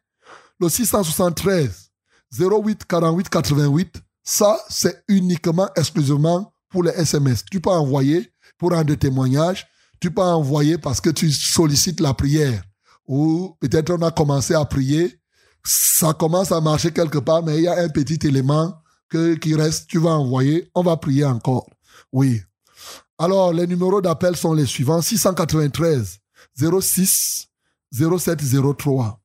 Le 0.61 0.69
673 0.69 1.90
08 2.39 2.85
48 2.87 3.29
88. 3.29 4.03
Ça, 4.23 4.59
c'est 4.69 5.03
uniquement, 5.09 5.69
exclusivement 5.77 6.53
pour 6.69 6.85
les 6.85 6.93
SMS. 6.93 7.45
Tu 7.51 7.61
peux 7.61 7.71
envoyer 7.71 8.33
pour 8.59 8.71
rendre 8.73 8.95
témoignage. 8.95 9.67
Tu 10.01 10.11
peux 10.11 10.23
envoyer 10.23 10.79
parce 10.79 11.01
que 11.01 11.11
tu 11.11 11.31
sollicites 11.31 12.01
la 12.01 12.15
prière. 12.15 12.63
Ou 13.07 13.57
peut-être 13.61 13.91
on 13.91 14.03
a 14.03 14.11
commencé 14.11 14.55
à 14.55 14.65
prier. 14.65 15.19
Ça 15.65 16.13
commence 16.15 16.53
à 16.53 16.61
marcher 16.61 16.93
quelque 16.93 17.19
part, 17.19 17.43
mais 17.43 17.59
il 17.59 17.65
y 17.65 17.69
a 17.69 17.79
un 17.79 17.89
petit 17.89 18.19
élément 18.27 18.75
que, 19.09 19.35
qui 19.35 19.55
reste. 19.55 19.89
Tu 19.89 19.99
vas 19.99 20.11
envoyer. 20.11 20.71
On 20.75 20.83
va 20.83 20.97
prier 20.97 21.25
encore. 21.25 21.69
Oui. 22.13 22.41
Alors, 23.19 23.53
les 23.53 23.67
numéros 23.67 24.01
d'appel 24.01 24.37
sont 24.37 24.55
les 24.55 24.65
suivants. 24.65 25.03
693 25.03 26.19
06 26.57 27.49
0703. 27.93 29.21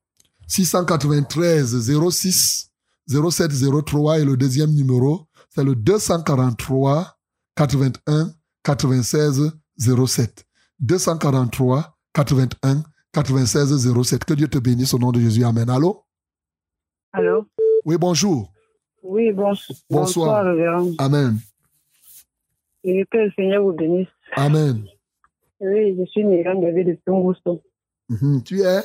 693 0.48 2.10
06 2.10 2.70
0703 3.08 4.20
et 4.20 4.24
le 4.24 4.36
deuxième 4.36 4.70
numéro, 4.72 5.26
c'est 5.50 5.64
le 5.64 5.74
243 5.74 7.16
81 7.54 8.32
96 8.62 9.52
07. 9.78 10.44
243 10.80 11.96
81 12.12 12.82
96 13.12 13.92
07. 14.02 14.24
Que 14.24 14.34
Dieu 14.34 14.48
te 14.48 14.58
bénisse 14.58 14.92
au 14.94 14.98
nom 14.98 15.12
de 15.12 15.20
Jésus. 15.20 15.44
Amen. 15.44 15.68
Allô? 15.70 16.04
Allô? 17.12 17.46
Oui, 17.84 17.96
bonjour. 17.98 18.52
Oui, 19.02 19.32
bon, 19.32 19.50
Bonsoir. 19.50 19.78
bonsoir, 19.88 20.44
révérend. 20.44 20.90
Amen. 20.98 21.38
Et 22.82 23.04
que 23.10 23.18
le 23.18 23.30
Seigneur 23.32 23.62
vous 23.62 23.72
bénisse. 23.72 24.08
Amen. 24.34 24.84
Oui, 25.60 25.96
je 25.98 26.04
suis 26.06 26.24
Bébé 26.24 26.84
de 26.84 26.98
Pungousso. 27.04 27.62
Mhm. 28.08 28.42
Tu 28.42 28.60
es? 28.62 28.82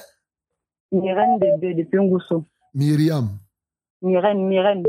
Myriam 0.91 1.39
Bébé 1.39 1.73
de 1.73 1.83
Pungousso. 1.89 2.45
Myriam. 2.73 3.29
Myriam, 4.01 4.37
Myriam. 4.47 4.83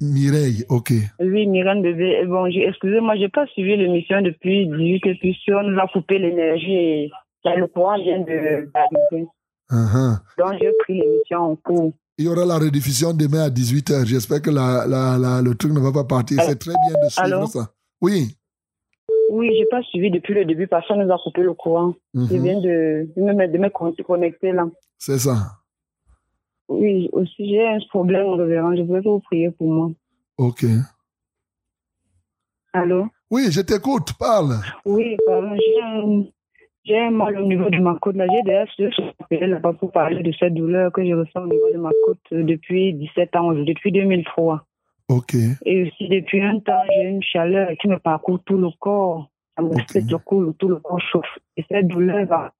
Mireille, 0.00 0.64
ok. 0.68 0.92
Oui, 1.20 1.46
Myriam 1.46 1.80
Bébé. 1.82 2.18
Et 2.22 2.26
Bon, 2.26 2.46
excusez-moi, 2.46 3.16
j'ai 3.16 3.28
pas 3.28 3.46
suivi 3.48 3.76
l'émission 3.76 4.20
depuis 4.20 4.66
18 4.66 5.06
et 5.06 5.14
puis 5.14 5.34
si 5.44 5.52
on 5.52 5.62
nous 5.62 5.78
a 5.78 5.86
coupé 5.92 6.18
l'énergie 6.18 6.72
et 6.72 7.10
le 7.56 7.66
courant 7.68 7.96
vient 8.02 8.18
de 8.20 8.68
d'arriver. 8.72 9.26
Mhm. 9.70 10.18
Donc, 10.38 10.54
j'ai 10.60 10.70
pris 10.80 10.94
l'émission 11.00 11.38
en 11.52 11.56
cours. 11.56 11.92
Il 12.18 12.26
y 12.26 12.28
aura 12.28 12.44
la 12.44 12.58
rediffusion 12.58 13.12
demain 13.12 13.44
à 13.44 13.48
18h. 13.50 14.04
J'espère 14.06 14.42
que 14.42 14.50
la, 14.50 14.86
la, 14.86 15.16
la- 15.18 15.40
le 15.40 15.54
truc 15.54 15.72
ne 15.72 15.80
va 15.80 15.92
pas 15.92 16.04
partir. 16.04 16.42
C'est 16.42 16.58
très 16.58 16.72
bien 16.86 16.94
de 17.02 17.08
suivre 17.08 17.36
Allô? 17.36 17.46
ça. 17.46 17.68
Oui. 18.00 18.36
Oui, 19.30 19.50
j'ai 19.56 19.64
pas 19.66 19.82
suivi 19.84 20.10
depuis 20.10 20.34
le 20.34 20.44
début 20.44 20.66
parce 20.66 20.86
qu'on 20.86 21.02
nous 21.02 21.10
a 21.12 21.18
coupé 21.22 21.42
le 21.42 21.54
courant. 21.54 21.94
Mhm. 22.12 22.28
Je 22.30 22.36
viens 22.36 22.60
de, 22.60 23.08
de 23.16 23.22
me 23.22 23.46
de 23.48 23.58
me 23.58 23.70
con- 23.70 23.94
connecter 24.06 24.52
là. 24.52 24.66
C'est 24.98 25.18
ça. 25.18 25.36
Oui, 26.68 27.08
aussi, 27.12 27.48
j'ai 27.48 27.66
un 27.66 27.78
problème, 27.88 28.28
révérend. 28.28 28.74
Je 28.76 28.82
voudrais 28.82 29.02
que 29.02 29.08
vous 29.08 29.20
priez 29.20 29.50
pour 29.50 29.70
moi. 29.70 29.90
Ok. 30.38 30.64
Allô? 32.72 33.06
Oui, 33.30 33.48
je 33.50 33.60
t'écoute. 33.60 34.12
Parle. 34.18 34.54
Oui, 34.84 35.16
pardon, 35.26 35.54
j'ai 35.56 35.82
un, 35.82 36.24
j'ai 36.84 36.98
un 36.98 37.10
mal 37.10 37.38
au 37.38 37.46
niveau 37.46 37.68
de 37.70 37.78
ma 37.78 37.94
côte. 37.96 38.16
Là, 38.16 38.26
j'ai 38.28 38.90
suis 38.90 39.04
appelée 39.20 39.46
là-bas 39.46 39.74
pour 39.74 39.92
parler 39.92 40.22
de 40.22 40.32
cette 40.32 40.54
douleur 40.54 40.90
que 40.92 41.04
je 41.04 41.12
ressens 41.14 41.42
au 41.42 41.46
niveau 41.48 41.70
de 41.72 41.78
ma 41.78 41.90
côte 42.06 42.18
euh, 42.32 42.42
depuis 42.42 42.94
17 42.94 43.36
ans, 43.36 43.52
depuis 43.52 43.92
2003. 43.92 44.64
Ok. 45.08 45.34
Et 45.66 45.82
aussi, 45.82 46.08
depuis 46.08 46.40
un 46.42 46.60
temps, 46.60 46.82
j'ai 46.94 47.08
une 47.08 47.22
chaleur 47.22 47.68
qui 47.80 47.88
me 47.88 47.98
parcourt 47.98 48.40
tout 48.44 48.56
le 48.56 48.68
corps. 48.80 49.28
Ça 49.56 49.62
me 49.62 49.68
Ok. 49.68 49.92
fait 49.92 50.02
tout, 50.06 50.18
court, 50.20 50.54
tout 50.58 50.68
le 50.68 50.76
corps 50.76 51.00
chauffe. 51.00 51.38
Et 51.58 51.64
cette 51.70 51.88
douleur 51.88 52.26
va 52.26 52.52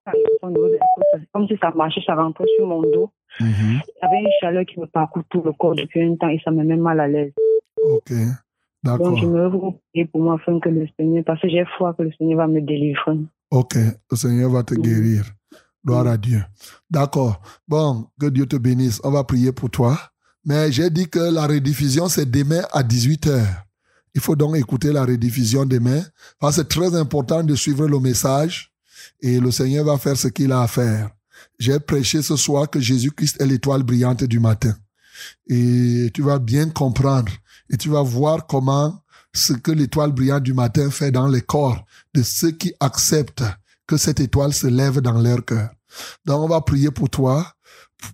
au 0.43 0.49
niveau 0.49 0.67
de 0.67 0.73
la 0.73 0.85
côte. 0.95 1.21
Comme 1.31 1.47
si 1.47 1.57
ça 1.57 1.71
marchait, 1.71 2.01
ça 2.05 2.13
rentrait 2.13 2.45
sur 2.55 2.67
mon 2.67 2.81
dos. 2.83 3.09
Il 3.39 3.47
y 3.47 4.05
avait 4.05 4.19
une 4.19 4.29
chaleur 4.39 4.65
qui 4.65 4.79
me 4.79 4.85
parcourt 4.85 5.23
tout 5.29 5.41
le 5.43 5.53
corps 5.53 5.75
depuis 5.75 6.03
un 6.03 6.15
temps 6.15 6.29
et 6.29 6.39
ça 6.43 6.51
me 6.51 6.63
met 6.63 6.75
mal 6.75 6.99
à 6.99 7.07
l'aise. 7.07 7.33
Ok. 7.81 8.13
D'accord. 8.83 9.11
Donc, 9.11 9.19
je 9.19 9.25
me 9.25 9.47
vous 9.47 9.79
prier 9.91 10.05
pour 10.05 10.21
moi 10.21 10.35
afin 10.35 10.59
que 10.59 10.69
le 10.69 10.87
Seigneur, 10.97 11.23
parce 11.25 11.41
que 11.41 11.49
j'ai 11.49 11.65
foi 11.77 11.93
que 11.93 12.03
le 12.03 12.11
Seigneur 12.17 12.39
va 12.39 12.47
me 12.47 12.61
délivrer. 12.61 13.17
Ok. 13.49 13.75
Le 14.11 14.17
Seigneur 14.17 14.51
va 14.51 14.63
te 14.63 14.75
guérir. 14.75 15.23
Gloire 15.85 16.07
à 16.07 16.17
Dieu. 16.17 16.43
D'accord. 16.89 17.41
Bon, 17.67 18.07
que 18.19 18.27
Dieu 18.27 18.45
te 18.45 18.55
bénisse. 18.55 19.01
On 19.03 19.11
va 19.11 19.23
prier 19.23 19.51
pour 19.51 19.69
toi. 19.69 19.97
Mais 20.45 20.71
j'ai 20.71 20.89
dit 20.89 21.09
que 21.09 21.33
la 21.33 21.47
rediffusion, 21.47 22.09
c'est 22.09 22.29
demain 22.29 22.61
à 22.73 22.83
18h. 22.83 23.41
Il 24.15 24.21
faut 24.21 24.35
donc 24.35 24.57
écouter 24.57 24.91
la 24.91 25.05
rediffusion 25.05 25.65
demain. 25.65 26.01
Parce 26.39 26.57
que 26.57 26.61
c'est 26.61 26.67
très 26.69 26.95
important 26.95 27.43
de 27.43 27.55
suivre 27.55 27.87
le 27.87 27.99
message. 27.99 28.71
Et 29.21 29.39
le 29.39 29.51
Seigneur 29.51 29.85
va 29.85 29.97
faire 29.97 30.17
ce 30.17 30.27
qu'il 30.27 30.51
a 30.51 30.61
à 30.61 30.67
faire. 30.67 31.09
J'ai 31.59 31.79
prêché 31.79 32.21
ce 32.21 32.35
soir 32.35 32.69
que 32.69 32.79
Jésus-Christ 32.79 33.41
est 33.41 33.45
l'étoile 33.45 33.83
brillante 33.83 34.23
du 34.23 34.39
matin. 34.39 34.75
Et 35.47 36.09
tu 36.13 36.21
vas 36.21 36.39
bien 36.39 36.69
comprendre. 36.69 37.31
Et 37.69 37.77
tu 37.77 37.89
vas 37.89 38.01
voir 38.01 38.47
comment 38.47 39.01
ce 39.33 39.53
que 39.53 39.71
l'étoile 39.71 40.11
brillante 40.11 40.43
du 40.43 40.53
matin 40.53 40.89
fait 40.89 41.11
dans 41.11 41.27
les 41.27 41.41
corps 41.41 41.85
de 42.13 42.21
ceux 42.21 42.51
qui 42.51 42.73
acceptent 42.79 43.43
que 43.87 43.97
cette 43.97 44.19
étoile 44.19 44.53
se 44.53 44.67
lève 44.67 45.01
dans 45.01 45.19
leur 45.19 45.43
cœur. 45.43 45.69
Donc, 46.25 46.41
on 46.41 46.47
va 46.47 46.61
prier 46.61 46.91
pour 46.91 47.09
toi. 47.09 47.53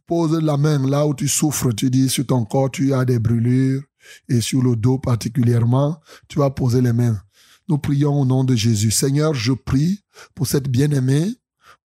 Pose 0.06 0.40
la 0.42 0.58
main 0.58 0.86
là 0.88 1.08
où 1.08 1.16
tu 1.16 1.28
souffres. 1.28 1.72
Tu 1.72 1.90
dis 1.90 2.10
sur 2.10 2.26
ton 2.26 2.46
corps, 2.46 2.70
tu 2.70 2.94
as 2.94 3.06
des 3.06 3.20
brûlures 3.20 3.82
et 4.28 4.42
sur 4.42 4.62
le 4.62 4.76
dos 4.76 4.98
particulièrement, 4.98 6.00
tu 6.28 6.40
vas 6.40 6.50
poser 6.50 6.82
les 6.82 6.94
mains. 6.94 7.20
Nous 7.68 7.78
prions 7.78 8.22
au 8.22 8.26
nom 8.26 8.44
de 8.44 8.56
Jésus. 8.56 8.92
Seigneur, 8.92 9.34
je 9.34 9.54
prie 9.54 10.04
pour 10.34 10.48
cette 10.48 10.70
bien-aimée. 10.70 11.36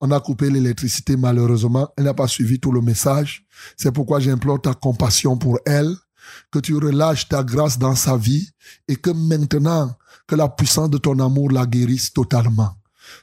On 0.06 0.10
a 0.10 0.20
coupé 0.20 0.50
l'électricité 0.50 1.16
malheureusement. 1.16 1.88
Elle 1.96 2.04
n'a 2.04 2.12
pas 2.12 2.28
suivi 2.28 2.60
tout 2.60 2.70
le 2.70 2.82
message. 2.82 3.46
C'est 3.74 3.90
pourquoi 3.90 4.20
j'implore 4.20 4.60
ta 4.60 4.74
compassion 4.74 5.38
pour 5.38 5.58
elle, 5.64 5.96
que 6.52 6.58
tu 6.58 6.76
relâches 6.76 7.26
ta 7.26 7.42
grâce 7.42 7.78
dans 7.78 7.94
sa 7.94 8.18
vie 8.18 8.50
et 8.86 8.96
que 8.96 9.08
maintenant, 9.08 9.96
que 10.26 10.34
la 10.34 10.50
puissance 10.50 10.90
de 10.90 10.98
ton 10.98 11.18
amour 11.20 11.50
la 11.50 11.64
guérisse 11.64 12.12
totalement. 12.12 12.76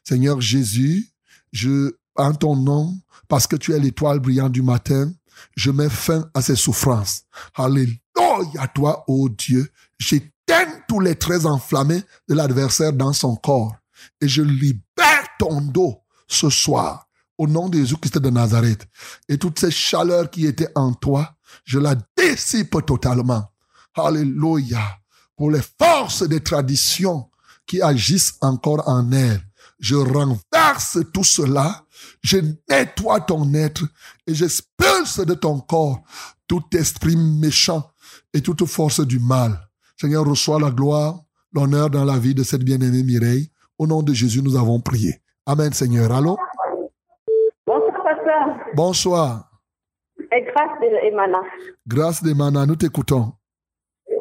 Seigneur 0.03 0.41
Jésus, 0.41 1.07
je, 1.51 1.91
en 2.15 2.33
ton 2.33 2.55
nom, 2.55 2.97
parce 3.27 3.45
que 3.45 3.57
tu 3.57 3.73
es 3.73 3.79
l'étoile 3.79 4.19
brillante 4.19 4.51
du 4.51 4.63
matin, 4.63 5.13
je 5.55 5.69
mets 5.69 5.87
fin 5.87 6.31
à 6.33 6.41
ces 6.41 6.55
souffrances. 6.55 7.25
Alléluia, 7.53 7.99
toi, 8.73 9.03
ô 9.07 9.29
Dieu. 9.29 9.69
J'éteins 9.99 10.81
tous 10.87 10.99
les 10.99 11.13
traits 11.13 11.45
enflammés 11.45 12.01
de 12.27 12.33
l'adversaire 12.33 12.91
dans 12.91 13.13
son 13.13 13.35
corps 13.35 13.75
et 14.19 14.27
je 14.27 14.41
libère 14.41 15.27
ton 15.37 15.61
dos 15.61 16.00
ce 16.31 16.49
soir 16.49 17.07
au 17.37 17.47
nom 17.47 17.69
de 17.69 17.79
Jésus-Christ 17.79 18.19
de 18.19 18.29
Nazareth. 18.29 18.87
Et 19.27 19.37
toute 19.37 19.59
cette 19.59 19.71
chaleur 19.71 20.29
qui 20.29 20.45
était 20.45 20.69
en 20.75 20.93
toi, 20.93 21.35
je 21.63 21.79
la 21.79 21.95
dissipe 22.15 22.85
totalement. 22.85 23.51
Alléluia. 23.95 24.99
Pour 25.35 25.49
les 25.49 25.61
forces 25.79 26.21
des 26.21 26.41
traditions 26.41 27.29
qui 27.65 27.81
agissent 27.81 28.35
encore 28.41 28.87
en 28.87 29.11
elle, 29.11 29.41
je 29.79 29.95
renverse 29.95 30.99
tout 31.11 31.23
cela, 31.23 31.83
je 32.21 32.37
nettoie 32.69 33.21
ton 33.21 33.51
être 33.55 33.83
et 34.27 34.35
j'expulse 34.35 35.19
de 35.19 35.33
ton 35.33 35.59
corps 35.59 36.03
tout 36.47 36.63
esprit 36.73 37.15
méchant 37.15 37.89
et 38.33 38.41
toute 38.41 38.65
force 38.65 38.99
du 38.99 39.17
mal. 39.17 39.59
Seigneur, 39.99 40.25
reçois 40.25 40.59
la 40.59 40.69
gloire, 40.69 41.23
l'honneur 41.53 41.89
dans 41.89 42.05
la 42.05 42.19
vie 42.19 42.35
de 42.35 42.43
cette 42.43 42.63
bien-aimée 42.63 43.03
Mireille. 43.03 43.51
Au 43.79 43.87
nom 43.87 44.03
de 44.03 44.13
Jésus, 44.13 44.43
nous 44.43 44.55
avons 44.55 44.79
prié. 44.79 45.21
Amen, 45.47 45.73
Seigneur. 45.73 46.11
Allô? 46.11 46.37
Bonsoir, 47.65 48.03
pasteur. 48.03 48.59
Bonsoir. 48.75 49.49
Et 50.31 50.41
grâce 50.41 50.79
de 50.79 51.07
Emana. 51.07 51.41
Grâce 51.87 52.23
des 52.23 52.35
manas, 52.35 52.67
nous 52.67 52.75
t'écoutons. 52.75 53.33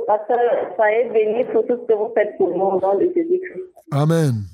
Pasteur, 0.06 0.74
soyez 0.76 1.10
bénis 1.10 1.44
pour 1.52 1.66
tout 1.66 1.78
ce 1.82 1.86
que 1.86 1.92
vous 1.92 2.10
faites 2.14 2.36
pour 2.38 2.56
moi 2.56 2.74
au 2.76 2.80
nom 2.80 2.98
de 2.98 3.04
Jésus-Christ. 3.14 3.64
Amen. 3.92 4.44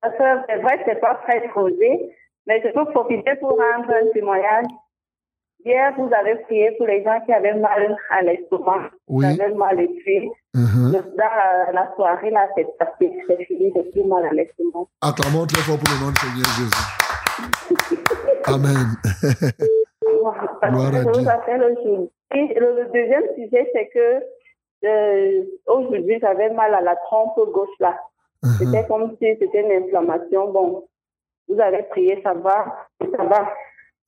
Pasteur, 0.00 0.44
c'est 0.48 0.62
vrai 0.62 0.78
que 0.78 0.84
c'est 0.86 1.00
pas 1.00 1.16
très 1.26 1.48
posé, 1.52 2.14
mais 2.46 2.62
je 2.64 2.72
peux 2.72 2.84
profiter 2.92 3.34
pour 3.40 3.50
rendre 3.50 3.90
un 3.90 4.12
témoignage. 4.14 4.66
Hier, 5.64 5.92
vous 5.98 6.08
avez 6.14 6.36
prié 6.44 6.70
pour 6.78 6.86
les 6.86 7.02
gens 7.04 7.20
qui 7.26 7.32
avaient 7.32 7.54
mal 7.54 7.96
à 8.10 8.22
l'estomac, 8.22 8.90
Oui. 9.08 9.26
qui 9.34 9.40
avaient 9.42 9.54
mal 9.54 9.76
les 9.76 9.88
pieds. 9.88 10.30
Dans 10.54 11.72
la 11.72 11.92
soirée, 11.94 12.30
là, 12.30 12.48
c'est 12.56 12.66
passé, 12.78 13.12
c'est 13.26 13.44
fini, 13.44 13.72
j'ai 13.74 13.82
plus 13.90 14.04
mal 14.04 14.24
à 14.26 14.30
l'estomac. 14.32 14.86
Acclamons 15.02 15.46
très 15.46 15.62
fort 15.62 15.78
pour 15.78 15.88
le 15.92 15.98
nom 16.04 16.10
du 16.10 16.20
Seigneur 16.20 16.50
Jésus. 16.56 16.86
Amen. 18.46 18.88
Gloire 20.02 20.58
à 20.62 20.70
Dieu. 20.70 20.90
le, 22.32 22.82
le 22.82 22.84
deuxième 22.92 23.24
sujet, 23.36 23.70
c'est 23.74 23.88
que 23.88 24.22
euh, 24.86 25.44
aujourd'hui, 25.66 26.18
j'avais 26.20 26.50
mal 26.50 26.74
à 26.74 26.80
la 26.80 26.96
trompe 26.96 27.36
gauche 27.52 27.68
là. 27.80 27.98
Mhm. 28.42 28.50
C'était 28.58 28.86
comme 28.88 29.10
si 29.20 29.36
c'était 29.38 29.60
une 29.60 29.84
inflammation. 29.84 30.50
Bon, 30.50 30.84
vous 31.48 31.60
avez 31.60 31.82
prié, 31.84 32.20
ça 32.24 32.32
va, 32.32 32.86
ça 33.00 33.24
va. 33.24 33.52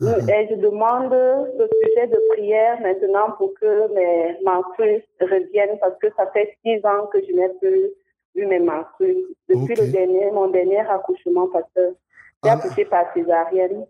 Et 0.03 0.49
je 0.51 0.57
demande 0.57 1.13
le 1.13 1.69
sujet 1.83 2.09
de 2.09 2.19
prière 2.31 2.81
maintenant 2.81 3.31
pour 3.39 3.55
que 3.55 3.93
mes 3.95 4.37
menstrues 4.45 5.03
reviennent 5.21 5.79
parce 5.81 5.97
que 5.99 6.09
ça 6.17 6.27
fait 6.33 6.57
six 6.65 6.85
ans 6.85 7.07
que 7.13 7.19
je 7.25 7.33
n'ai 7.33 7.49
plus 7.61 7.91
vu 8.35 8.47
mes 8.47 8.59
menstrues. 8.59 9.25
Depuis 9.49 9.77
le 9.77 9.87
dernier, 9.89 10.31
mon 10.33 10.49
dernier 10.49 10.81
accouchement, 10.81 11.49
parce 11.49 11.69
que 11.77 11.95
j'ai 12.43 12.51
Ah. 12.51 12.55
accouché 12.55 12.85
par 12.87 13.13
césarienne. 13.15 13.87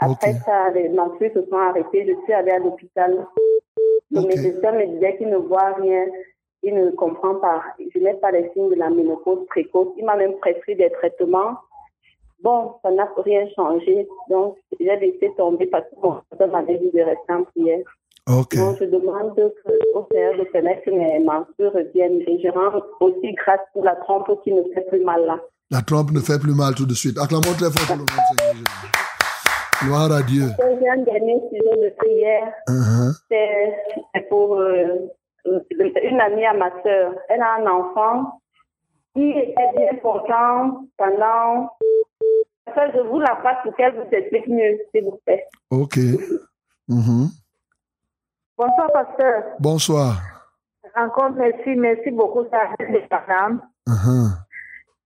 Après 0.00 0.34
ça, 0.44 0.70
les 0.70 0.88
menstrues 0.90 1.30
se 1.32 1.42
sont 1.46 1.56
arrêtées. 1.56 2.06
Je 2.06 2.14
suis 2.24 2.32
allée 2.32 2.52
à 2.52 2.58
l'hôpital. 2.58 3.26
Le 4.10 4.20
Ok. 4.20 4.26
médecin 4.26 4.72
me 4.72 4.86
disait 4.86 5.16
qu'il 5.16 5.28
ne 5.28 5.36
voit 5.38 5.72
rien, 5.74 6.06
il 6.62 6.74
ne 6.74 6.90
comprend 6.90 7.36
pas. 7.36 7.62
Je 7.78 7.98
n'ai 8.00 8.14
pas 8.14 8.30
les 8.32 8.50
signes 8.52 8.68
de 8.70 8.74
la 8.74 8.90
ménopause 8.90 9.46
précoce. 9.46 9.88
Il 9.96 10.04
m'a 10.04 10.16
même 10.16 10.36
prescrit 10.38 10.76
des 10.76 10.90
traitements. 10.90 11.56
Bon, 12.42 12.74
ça 12.82 12.90
n'a 12.90 13.08
rien 13.16 13.46
changé. 13.56 14.06
Donc, 14.30 14.56
j'ai 14.78 14.86
laissé 14.96 15.32
tomber 15.36 15.66
parce 15.66 15.84
que 15.84 15.96
mon 16.02 16.14
docteur 16.30 16.48
m'avait 16.48 16.78
dit 16.78 16.90
de 16.92 17.02
rester 17.02 17.32
en 17.32 17.44
prière. 17.44 17.84
Donc, 18.26 18.76
je 18.78 18.84
demande 18.84 19.32
au 19.94 20.06
Seigneur 20.12 20.36
de 20.38 20.44
permettre 20.52 20.82
que 20.84 20.90
mes 20.90 21.18
menstrues 21.20 21.68
reviennent. 21.68 22.20
Et 22.26 22.40
je 22.42 22.48
rends 22.48 22.80
aussi 23.00 23.32
grâce 23.32 23.60
pour 23.72 23.84
la 23.84 23.96
trompe 23.96 24.30
qui 24.44 24.52
ne 24.52 24.62
fait 24.74 24.86
plus 24.88 25.02
mal 25.02 25.24
là. 25.24 25.40
La 25.70 25.80
trompe 25.82 26.12
ne 26.12 26.20
fait 26.20 26.38
plus 26.38 26.54
mal 26.54 26.74
tout 26.74 26.86
de 26.86 26.94
suite. 26.94 27.18
Acclamons 27.18 27.54
très 27.56 27.70
fort 27.70 27.86
pour 27.86 27.96
le 27.96 28.04
du 28.04 28.12
Seigneur 28.12 28.54
Jésus. 28.54 28.98
Gloire 29.84 30.12
à 30.12 30.22
Dieu. 30.22 30.44
J'ai 30.80 30.88
un 30.88 30.98
dernier 30.98 31.40
sujet 31.50 31.76
de 31.76 31.94
prière. 31.96 32.52
Mhm. 32.68 33.12
C'est 33.30 33.74
c'est 34.14 34.28
pour 34.28 34.56
euh, 34.56 35.08
une 35.44 36.20
amie 36.20 36.44
à 36.44 36.52
ma 36.52 36.70
sœur. 36.82 37.12
Elle 37.28 37.40
a 37.40 37.56
un 37.60 37.66
enfant 37.66 38.40
qui 39.14 39.30
était 39.30 39.70
bien 39.76 39.94
portant 40.02 40.84
pendant. 40.96 41.70
Je 42.76 43.00
vous 43.00 43.20
la 43.20 43.36
passe 43.36 43.58
pour 43.62 43.74
qu'elle 43.76 43.94
vous 43.94 44.08
explique 44.10 44.48
mieux, 44.48 44.78
s'il 44.90 45.04
vous 45.04 45.18
plaît. 45.24 45.44
Ok. 45.70 45.96
Mhm. 46.88 47.28
Bonsoir, 48.56 48.92
pasteur. 48.92 49.44
Bonsoir. 49.60 50.16
Encore 50.96 51.30
merci, 51.30 51.76
merci 51.76 52.10
beaucoup, 52.10 52.44
ça 52.50 52.70
madame. 53.10 53.62
Mhm. 53.86 54.30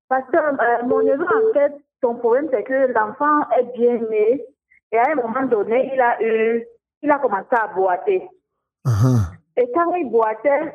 Pasteur, 0.08 0.54
euh, 0.60 0.86
mon 0.86 1.02
neveu, 1.02 1.24
en 1.24 1.52
fait, 1.52 1.72
son 2.02 2.14
problème, 2.14 2.48
c'est 2.50 2.62
que 2.64 2.92
l'enfant 2.92 3.48
est 3.58 3.72
bien 3.76 3.98
né 4.10 4.44
et 4.92 4.98
à 4.98 5.10
un 5.10 5.14
moment 5.16 5.46
donné, 5.46 5.90
il 5.92 6.00
a 6.00 6.22
eu, 6.22 6.64
il 7.02 7.10
a 7.10 7.18
commencé 7.18 7.48
à 7.50 7.68
boiter. 7.68 8.28
Mhm. 8.84 9.20
Et 9.56 9.70
quand 9.74 9.94
il 9.94 10.10
boitait, 10.10 10.72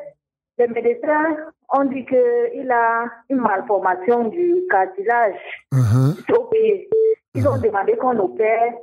les 0.57 0.67
médecins 0.67 1.35
ont 1.73 1.85
dit 1.85 2.05
qu'il 2.05 2.71
a 2.71 3.05
une 3.29 3.41
malformation 3.41 4.25
du 4.25 4.63
cartilage 4.69 5.35
au 6.29 6.45
pied. 6.45 6.89
Ils 7.33 7.47
ont 7.47 7.57
demandé 7.57 7.95
qu'on 7.97 8.17
opère. 8.19 8.73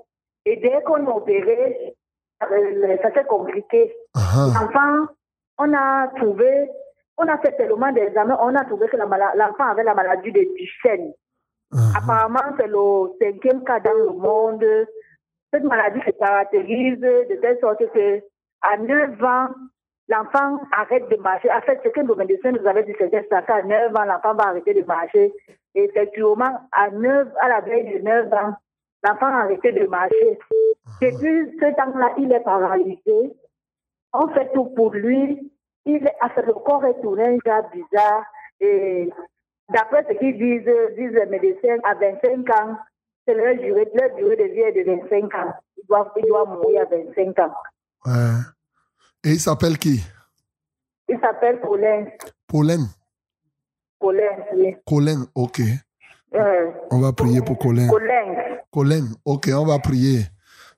Et 0.46 0.56
dès 0.56 0.82
qu'on 0.82 1.06
opéré, 1.06 1.94
euh, 2.42 2.96
ça 3.02 3.12
s'est 3.14 3.24
compliqué. 3.24 3.94
Mhm. 4.14 4.52
L'enfant, 4.54 5.12
on 5.58 5.72
a 5.72 6.08
trouvé, 6.16 6.68
on 7.16 7.26
a 7.26 7.38
fait 7.38 7.56
tellement 7.56 7.90
d'examens, 7.92 8.38
on 8.42 8.54
a 8.54 8.64
trouvé 8.64 8.88
que 8.88 8.96
l'enfant 8.96 9.64
avait 9.70 9.84
la 9.84 9.94
maladie 9.94 10.32
de 10.32 10.46
Duchenne. 10.54 11.14
Mhm. 11.72 11.92
Apparemment, 11.96 12.54
c'est 12.58 12.66
le 12.66 13.16
cinquième 13.20 13.64
cas 13.64 13.80
dans 13.80 13.94
le 13.94 14.10
monde. 14.10 14.64
Cette 15.50 15.64
maladie 15.64 16.00
se 16.04 16.10
caractérise 16.10 17.00
de 17.00 17.40
telle 17.40 17.58
sorte 17.60 17.78
que 17.92 18.20
à 18.60 18.76
9 18.76 19.22
ans, 19.22 19.48
l'enfant 20.08 20.60
arrête 20.72 21.08
de 21.10 21.16
marcher. 21.16 21.50
En 21.50 21.60
fait, 21.62 21.80
ce 21.84 21.88
que 21.88 22.00
nos 22.00 22.14
médecins 22.16 22.52
nous 22.52 22.66
avaient 22.66 22.84
dit, 22.84 22.94
c'était 22.98 23.26
ça, 23.30 23.42
qu'à 23.42 23.62
9 23.62 23.96
ans, 23.96 24.04
l'enfant 24.04 24.34
va 24.34 24.48
arrêter 24.48 24.74
de 24.74 24.84
marcher. 24.84 25.32
Et 25.74 25.84
effectivement, 25.84 26.60
à 26.72 26.90
9, 26.90 27.28
à 27.40 27.48
la 27.48 27.60
veille 27.60 27.98
de 27.98 28.02
9 28.02 28.32
ans, 28.32 28.54
l'enfant 29.02 29.26
a 29.26 29.42
arrêté 29.44 29.72
de 29.72 29.86
marcher. 29.86 30.38
Depuis 31.00 31.56
ce 31.58 31.74
temps-là, 31.74 32.14
il 32.18 32.32
est 32.32 32.40
paralysé. 32.40 33.36
On 34.12 34.28
fait 34.28 34.52
tout 34.52 34.66
pour 34.76 34.92
lui. 34.92 35.50
Il 35.86 36.00
fait, 36.00 36.46
le 36.46 36.52
corps 36.54 36.84
est 36.84 37.00
tourné 37.00 37.38
un 37.46 37.62
bizarre. 37.72 38.24
Et 38.60 39.10
d'après 39.72 40.04
ce 40.08 40.14
qu'ils 40.18 40.38
disent, 40.38 40.96
disent 40.96 41.12
les 41.12 41.26
médecins, 41.26 41.78
à 41.84 41.94
25 41.94 42.48
ans, 42.50 42.76
c'est 43.26 43.34
leur 43.34 43.54
durée, 43.56 43.90
leur 43.94 44.14
durée 44.16 44.36
de 44.36 44.44
vie 44.44 44.60
est 44.60 44.84
de 44.84 44.90
25 44.90 45.34
ans. 45.34 45.52
Il 45.76 45.86
doit, 45.86 46.12
il 46.16 46.26
doit 46.26 46.44
mourir 46.44 46.82
à 46.82 46.84
25 46.84 47.38
ans. 47.38 47.54
Ouais. 48.06 48.12
Et 49.24 49.32
il 49.32 49.40
s'appelle 49.40 49.78
qui? 49.78 50.00
Il 51.08 51.18
s'appelle 51.20 51.60
Colin. 51.60 52.06
Pauline. 52.46 52.88
Colin, 54.00 54.36
oui. 54.56 54.74
Colin, 54.86 55.26
ok. 55.34 55.60
Euh, 56.34 56.70
On 56.90 57.00
va 57.00 57.12
prier 57.12 57.40
pour 57.40 57.58
Colin. 57.58 57.88
Colin. 57.88 58.34
Colin, 58.70 59.06
ok, 59.24 59.50
on 59.54 59.64
va 59.66 59.78
prier. 59.78 60.26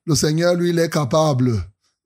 Le 0.05 0.15
Seigneur, 0.15 0.55
lui, 0.55 0.71
il 0.71 0.79
est 0.79 0.91
capable. 0.93 1.53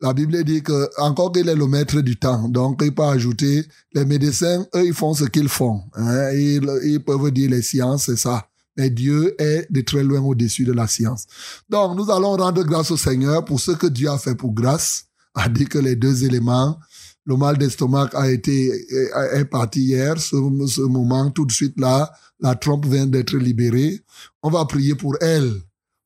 La 0.00 0.14
Bible 0.14 0.42
dit 0.44 0.62
que, 0.62 0.88
encore 0.98 1.32
qu'il 1.32 1.46
est 1.48 1.54
le 1.54 1.66
maître 1.66 2.00
du 2.00 2.16
temps, 2.16 2.48
donc 2.48 2.80
il 2.82 2.94
peut 2.94 3.02
ajouter, 3.02 3.64
les 3.92 4.06
médecins, 4.06 4.64
eux, 4.74 4.86
ils 4.86 4.94
font 4.94 5.12
ce 5.12 5.24
qu'ils 5.24 5.48
font. 5.50 5.82
hein. 5.94 6.30
Ils, 6.32 6.66
ils 6.84 7.04
peuvent 7.04 7.30
dire 7.30 7.50
les 7.50 7.60
sciences, 7.60 8.06
c'est 8.06 8.16
ça. 8.16 8.46
Mais 8.78 8.88
Dieu 8.88 9.34
est 9.38 9.70
de 9.70 9.82
très 9.82 10.02
loin 10.02 10.20
au-dessus 10.22 10.64
de 10.64 10.72
la 10.72 10.86
science. 10.86 11.26
Donc, 11.68 11.96
nous 11.98 12.10
allons 12.10 12.34
rendre 12.36 12.62
grâce 12.64 12.90
au 12.90 12.96
Seigneur 12.96 13.44
pour 13.44 13.60
ce 13.60 13.72
que 13.72 13.88
Dieu 13.88 14.08
a 14.08 14.16
fait 14.16 14.34
pour 14.34 14.54
grâce. 14.54 15.04
A 15.34 15.48
dit 15.48 15.66
que 15.66 15.78
les 15.78 15.96
deux 15.96 16.24
éléments, 16.24 16.78
le 17.24 17.36
mal 17.36 17.56
d'estomac 17.56 18.10
a 18.14 18.30
été, 18.30 18.66
est, 18.66 19.38
est 19.38 19.44
parti 19.44 19.82
hier. 19.82 20.20
Ce, 20.20 20.36
ce 20.66 20.80
moment, 20.80 21.30
tout 21.30 21.46
de 21.46 21.52
suite 21.52 21.78
là, 21.78 22.12
la 22.40 22.54
trompe 22.54 22.86
vient 22.86 23.06
d'être 23.06 23.36
libérée. 23.36 24.02
On 24.42 24.50
va 24.50 24.64
prier 24.64 24.94
pour 24.94 25.16
elle 25.20 25.52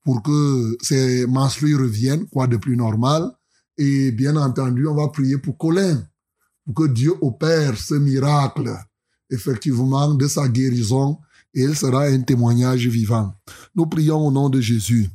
pour 0.05 0.23
que 0.23 0.77
ses 0.83 1.27
menstrues 1.27 1.77
reviennent, 1.77 2.27
quoi 2.27 2.47
de 2.47 2.59
plus 2.59 2.77
normal. 2.77 3.31
Et 3.79 4.13
bien 4.13 4.37
entendu, 4.37 4.87
on 4.87 4.95
va 4.95 5.09
prier 5.09 5.39
pour 5.39 5.57
Colin, 5.57 6.07
pour 6.65 6.75
que 6.75 6.93
Dieu 6.93 7.15
opère 7.23 7.77
ce 7.79 7.95
miracle, 7.95 8.71
effectivement, 9.31 10.13
de 10.15 10.29
sa 10.29 10.47
guérison, 10.49 11.19
et 11.55 11.63
il 11.63 11.77
sera 11.77 12.05
un 12.05 12.21
témoignage 12.21 12.87
vivant. 12.87 13.35
Nous 13.75 13.87
prions 13.87 14.27
au 14.27 14.31
nom 14.31 14.49
de 14.49 14.61
Jésus. 14.61 15.09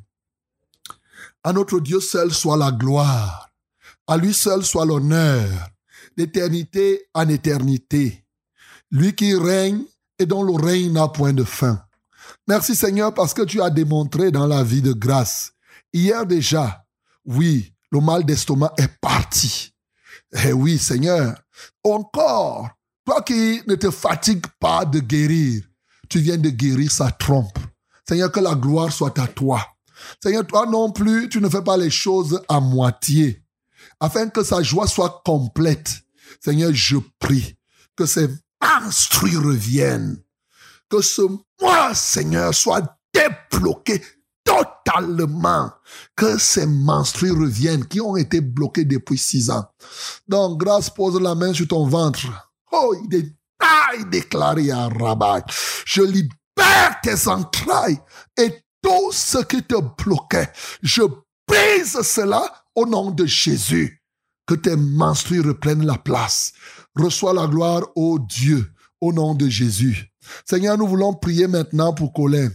À 1.44 1.54
notre 1.54 1.80
Dieu 1.80 2.00
seul 2.00 2.34
soit 2.34 2.58
la 2.58 2.72
gloire, 2.72 3.49
à 4.10 4.18
lui 4.18 4.34
seul 4.34 4.66
soit 4.66 4.88
l'honneur, 4.88 5.70
d'éternité 6.18 7.06
en 7.14 7.30
éternité. 7.30 8.26
Lui 8.90 9.14
qui 9.14 9.36
règne 9.36 9.84
et 10.18 10.26
dont 10.26 10.42
le 10.42 10.54
règne 10.54 10.92
n'a 10.92 11.08
point 11.08 11.32
de 11.32 11.44
fin. 11.44 11.80
Merci 12.48 12.76
Seigneur 12.76 13.14
parce 13.14 13.36
que 13.36 13.44
tu 13.44 13.62
as 13.62 13.70
démontré 13.70 14.32
dans 14.32 14.48
la 14.48 14.64
vie 14.64 14.82
de 14.82 14.94
grâce. 14.94 15.52
Hier 15.94 16.26
déjà, 16.26 16.84
oui, 17.24 17.72
le 17.92 18.00
mal 18.00 18.26
d'estomac 18.26 18.74
est 18.80 19.00
parti. 19.00 19.76
Eh 20.44 20.54
oui 20.54 20.80
Seigneur, 20.80 21.40
encore, 21.84 22.68
toi 23.06 23.22
qui 23.22 23.62
ne 23.68 23.76
te 23.76 23.92
fatigues 23.92 24.48
pas 24.60 24.86
de 24.86 25.02
guérir, 25.02 25.62
tu 26.10 26.20
viens 26.20 26.38
de 26.40 26.50
guérir 26.50 26.92
sa 26.92 27.12
trompe. 27.12 27.60
Seigneur, 28.08 28.32
que 28.32 28.40
la 28.40 28.56
gloire 28.56 28.92
soit 28.92 29.20
à 29.20 29.28
toi. 29.28 29.64
Seigneur, 30.24 30.48
toi 30.48 30.66
non 30.66 30.92
plus, 30.92 31.30
tu 31.30 31.40
ne 31.40 31.48
fais 31.48 31.64
pas 31.64 31.78
les 31.78 31.92
choses 31.92 32.42
à 32.50 32.60
moitié. 32.60 33.44
Afin 34.00 34.30
que 34.30 34.44
sa 34.44 34.62
joie 34.62 34.88
soit 34.88 35.22
complète. 35.26 36.02
Seigneur, 36.40 36.72
je 36.74 36.98
prie 37.20 37.58
que 37.96 38.06
ces 38.06 38.30
menstrues 38.62 39.38
reviennent. 39.38 40.22
Que 40.90 41.02
ce 41.02 41.22
mois, 41.62 41.94
Seigneur, 41.94 42.54
soit 42.54 42.98
débloqué 43.14 44.02
totalement. 44.44 45.72
Que 46.16 46.38
ces 46.38 46.66
menstrues 46.66 47.32
reviennent 47.32 47.86
qui 47.86 48.02
ont 48.02 48.16
été 48.16 48.42
bloquées 48.42 48.86
depuis 48.86 49.18
six 49.18 49.50
ans. 49.50 49.66
Donc, 50.28 50.60
grâce, 50.60 50.90
pose 50.90 51.20
la 51.20 51.36
main 51.36 51.54
sur 51.54 51.68
ton 51.68 51.86
ventre. 51.88 52.26
Oh, 52.72 52.96
il 53.04 53.16
est 53.16 53.36
taille 53.60 54.06
déclaré 54.10 54.72
à 54.72 54.88
Rabat. 54.88 55.46
Je 55.86 56.02
libère 56.02 57.02
tes 57.04 57.28
entrailles 57.28 58.00
et 58.38 58.64
tout 58.82 59.12
ce 59.12 59.40
qui 59.40 59.62
te 59.64 59.76
bloquait. 60.04 60.52
Je 60.82 61.04
brise 61.48 62.02
cela 62.02 62.59
au 62.80 62.86
nom 62.86 63.12
de 63.12 63.26
Jésus. 63.26 64.02
Que 64.48 64.56
tes 64.56 64.76
menstrues 64.76 65.42
reprennent 65.42 65.86
la 65.86 65.98
place. 65.98 66.54
Reçois 66.96 67.34
la 67.34 67.46
gloire, 67.46 67.84
ô 67.96 68.18
Dieu, 68.20 68.72
au 69.02 69.14
nom 69.14 69.36
de 69.36 69.48
Jésus. 69.48 70.12
Seigneur, 70.46 70.78
nous 70.78 70.88
voulons 70.88 71.14
prier 71.14 71.48
maintenant 71.48 71.94
pour 71.94 72.14
Colin. 72.14 72.50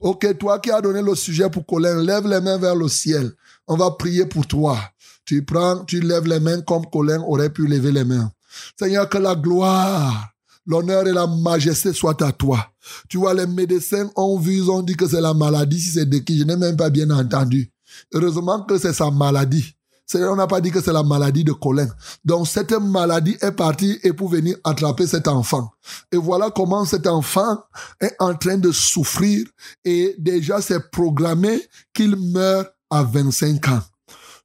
Ok, 0.00 0.36
toi 0.38 0.58
qui 0.58 0.70
as 0.70 0.80
donné 0.80 1.00
le 1.00 1.14
sujet 1.14 1.48
pour 1.48 1.64
Colin, 1.64 2.02
lève 2.02 2.26
les 2.26 2.40
mains 2.40 2.58
vers 2.58 2.74
le 2.74 2.88
ciel. 2.88 3.32
On 3.66 3.76
va 3.76 3.92
prier 3.92 4.26
pour 4.26 4.46
toi. 4.46 4.78
Tu 5.24 5.44
prends, 5.44 5.84
tu 5.84 6.00
lèves 6.00 6.26
les 6.26 6.40
mains 6.40 6.60
comme 6.62 6.86
Colin 6.86 7.22
aurait 7.22 7.50
pu 7.50 7.66
lever 7.66 7.92
les 7.92 8.04
mains. 8.04 8.30
Seigneur, 8.78 9.08
que 9.08 9.18
la 9.18 9.36
gloire, 9.36 10.30
l'honneur 10.66 11.06
et 11.06 11.12
la 11.12 11.26
majesté 11.26 11.92
soient 11.92 12.22
à 12.22 12.32
toi. 12.32 12.72
Tu 13.08 13.16
vois, 13.16 13.34
les 13.34 13.46
médecins 13.46 14.10
ont 14.16 14.38
vu, 14.38 14.56
ils 14.56 14.70
ont 14.70 14.82
dit 14.82 14.96
que 14.96 15.06
c'est 15.06 15.20
la 15.20 15.34
maladie, 15.34 15.80
si 15.80 15.90
c'est 15.90 16.06
de 16.06 16.18
qui, 16.18 16.38
je 16.38 16.44
n'ai 16.44 16.56
même 16.56 16.76
pas 16.76 16.90
bien 16.90 17.10
entendu. 17.10 17.70
Heureusement 18.12 18.62
que 18.62 18.78
c'est 18.78 18.92
sa 18.92 19.10
maladie. 19.10 19.74
Seigneur, 20.10 20.32
on 20.32 20.36
n'a 20.36 20.46
pas 20.46 20.62
dit 20.62 20.70
que 20.70 20.80
c'est 20.80 20.92
la 20.92 21.02
maladie 21.02 21.44
de 21.44 21.52
Colin. 21.52 21.88
Donc 22.24 22.48
cette 22.48 22.72
maladie 22.72 23.36
est 23.42 23.52
partie 23.52 23.98
et 24.02 24.14
pour 24.14 24.30
venir 24.30 24.56
attraper 24.64 25.06
cet 25.06 25.28
enfant. 25.28 25.70
Et 26.10 26.16
voilà 26.16 26.50
comment 26.50 26.86
cet 26.86 27.06
enfant 27.06 27.62
est 28.00 28.14
en 28.18 28.34
train 28.34 28.56
de 28.56 28.72
souffrir 28.72 29.46
et 29.84 30.14
déjà 30.18 30.62
c'est 30.62 30.90
programmé 30.90 31.60
qu'il 31.92 32.16
meurt 32.16 32.68
à 32.88 33.02
25 33.02 33.68
ans. 33.68 33.82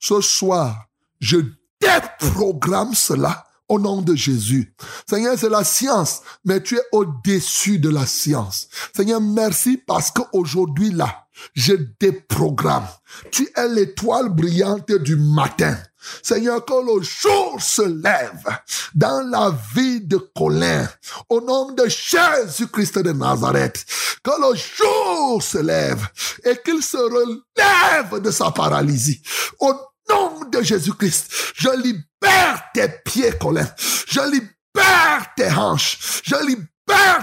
Ce 0.01 0.19
soir, 0.19 0.89
je 1.21 1.37
déprogramme 1.79 2.93
cela 2.93 3.45
au 3.69 3.79
nom 3.79 4.01
de 4.01 4.15
Jésus. 4.15 4.75
Seigneur, 5.09 5.37
c'est 5.37 5.49
la 5.49 5.63
science, 5.63 6.23
mais 6.43 6.61
tu 6.61 6.75
es 6.75 6.83
au-dessus 6.91 7.79
de 7.79 7.89
la 7.89 8.05
science. 8.05 8.67
Seigneur, 8.93 9.21
merci 9.21 9.77
parce 9.77 10.11
qu'aujourd'hui 10.11 10.91
là, 10.91 11.22
je 11.53 11.73
déprogramme. 11.99 12.87
Tu 13.31 13.47
es 13.55 13.67
l'étoile 13.67 14.29
brillante 14.29 14.91
du 14.91 15.15
matin. 15.15 15.77
Seigneur, 16.21 16.65
que 16.65 16.73
le 16.73 17.01
jour 17.01 17.61
se 17.61 17.81
lève 17.81 18.59
dans 18.93 19.21
la 19.29 19.55
vie 19.73 20.01
de 20.01 20.17
Colin, 20.17 20.87
au 21.29 21.39
nom 21.41 21.71
de 21.71 21.87
Jésus-Christ 21.87 22.99
de 22.99 23.11
Nazareth. 23.13 23.85
Que 24.23 24.31
le 24.31 24.55
jour 24.55 25.41
se 25.41 25.59
lève 25.59 26.05
et 26.43 26.57
qu'il 26.63 26.81
se 26.81 26.97
relève 26.97 28.21
de 28.21 28.31
sa 28.31 28.51
paralysie. 28.51 29.21
Au 29.59 29.73
nom 30.09 30.41
de 30.51 30.61
Jésus-Christ, 30.61 31.31
je 31.55 31.69
libère 31.69 32.63
tes 32.73 32.89
pieds, 33.05 33.33
Colin. 33.39 33.67
Je 34.07 34.21
libère 34.21 35.33
tes 35.35 35.51
hanches. 35.51 36.21
Je 36.23 36.35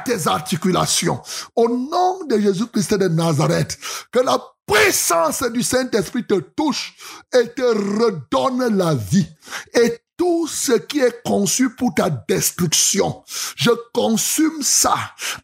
tes 0.05 0.27
articulations. 0.27 1.21
Au 1.55 1.69
nom 1.69 2.25
de 2.25 2.39
Jésus-Christ 2.39 2.95
de 2.95 3.09
Nazareth, 3.09 3.79
que 4.11 4.21
la 4.21 4.39
puissance 4.67 5.43
du 5.53 5.63
Saint-Esprit 5.63 6.27
te 6.27 6.41
touche 6.57 6.95
et 7.35 7.49
te 7.49 7.63
redonne 7.63 8.77
la 8.77 8.95
vie. 8.95 9.27
Et 9.75 9.99
tout 10.17 10.47
ce 10.47 10.73
qui 10.73 11.01
est 11.01 11.23
conçu 11.25 11.71
pour 11.71 11.95
ta 11.95 12.11
destruction, 12.11 13.23
je 13.57 13.71
consume 13.93 14.63
ça 14.63 14.97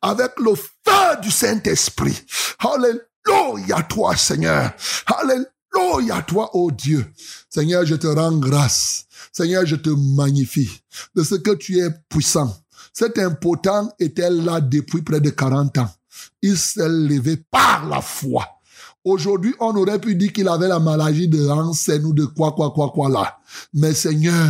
avec 0.02 0.32
le 0.38 0.54
feu 0.54 1.20
du 1.22 1.30
Saint-Esprit. 1.30 2.24
Alléluia 2.58 3.82
toi, 3.88 4.16
Seigneur. 4.16 4.72
Alléluia 5.06 6.22
toi, 6.22 6.50
oh 6.52 6.70
Dieu. 6.70 7.06
Seigneur, 7.48 7.84
je 7.86 7.94
te 7.94 8.06
rends 8.06 8.36
grâce. 8.36 9.06
Seigneur, 9.32 9.66
je 9.66 9.76
te 9.76 9.90
magnifie 9.90 10.80
de 11.14 11.22
ce 11.22 11.34
que 11.34 11.52
tu 11.52 11.78
es 11.78 11.90
puissant. 12.08 12.54
Cet 12.98 13.18
impotent 13.18 13.90
était 13.98 14.30
là 14.30 14.58
depuis 14.58 15.02
près 15.02 15.20
de 15.20 15.28
40 15.28 15.76
ans. 15.76 15.90
Il 16.40 16.56
s'est 16.56 16.88
levé 16.88 17.36
par 17.50 17.86
la 17.90 18.00
foi. 18.00 18.46
Aujourd'hui, 19.04 19.54
on 19.60 19.76
aurait 19.76 20.00
pu 20.00 20.14
dire 20.14 20.32
qu'il 20.32 20.48
avait 20.48 20.66
la 20.66 20.78
maladie 20.78 21.28
de 21.28 21.46
Hansen 21.46 22.02
ou 22.06 22.14
de 22.14 22.24
quoi, 22.24 22.52
quoi, 22.52 22.70
quoi, 22.70 22.88
quoi 22.88 23.10
là. 23.10 23.36
Mais 23.74 23.92
Seigneur, 23.92 24.48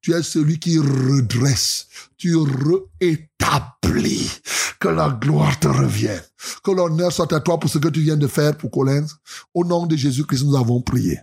tu 0.00 0.14
es 0.14 0.22
celui 0.22 0.58
qui 0.58 0.78
redresse, 0.78 1.86
tu 2.16 2.34
rétablis. 2.34 4.40
Que 4.80 4.88
la 4.88 5.10
gloire 5.10 5.60
te 5.60 5.68
revienne. 5.68 6.22
Que 6.64 6.70
l'honneur 6.70 7.12
soit 7.12 7.30
à 7.30 7.40
toi 7.40 7.60
pour 7.60 7.68
ce 7.68 7.76
que 7.76 7.88
tu 7.88 8.00
viens 8.00 8.16
de 8.16 8.26
faire 8.26 8.56
pour 8.56 8.70
Collins. 8.70 9.06
Au 9.52 9.66
nom 9.66 9.84
de 9.84 9.96
Jésus-Christ, 9.96 10.44
nous 10.44 10.56
avons 10.56 10.80
prié. 10.80 11.18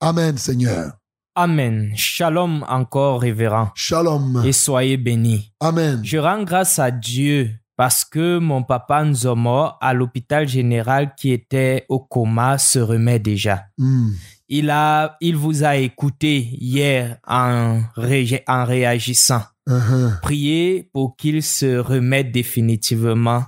Amen, 0.00 0.38
Seigneur. 0.38 0.92
Amen. 1.34 1.92
Shalom 1.96 2.64
encore, 2.68 3.22
révérend. 3.22 3.70
Shalom. 3.74 4.42
Et 4.44 4.52
soyez 4.52 4.98
bénis. 4.98 5.52
Amen. 5.60 6.00
Je 6.04 6.18
rends 6.18 6.42
grâce 6.42 6.78
à 6.78 6.90
Dieu 6.90 7.50
parce 7.76 8.04
que 8.04 8.38
mon 8.38 8.62
papa 8.62 9.02
Nzomo, 9.04 9.70
à 9.80 9.94
l'hôpital 9.94 10.46
général 10.46 11.14
qui 11.16 11.32
était 11.32 11.86
au 11.88 12.00
coma, 12.00 12.58
se 12.58 12.78
remet 12.78 13.18
déjà. 13.18 13.64
Hmm. 13.78 14.10
Il, 14.48 14.68
a, 14.68 15.16
il 15.22 15.36
vous 15.36 15.64
a 15.64 15.76
écouté 15.76 16.50
hier 16.60 17.16
en, 17.26 17.80
ré- 17.96 18.44
en 18.46 18.64
réagissant. 18.66 19.42
Uh-huh. 19.66 20.20
Priez 20.20 20.90
pour 20.92 21.16
qu'il 21.16 21.42
se 21.42 21.78
remette 21.78 22.30
définitivement. 22.30 23.44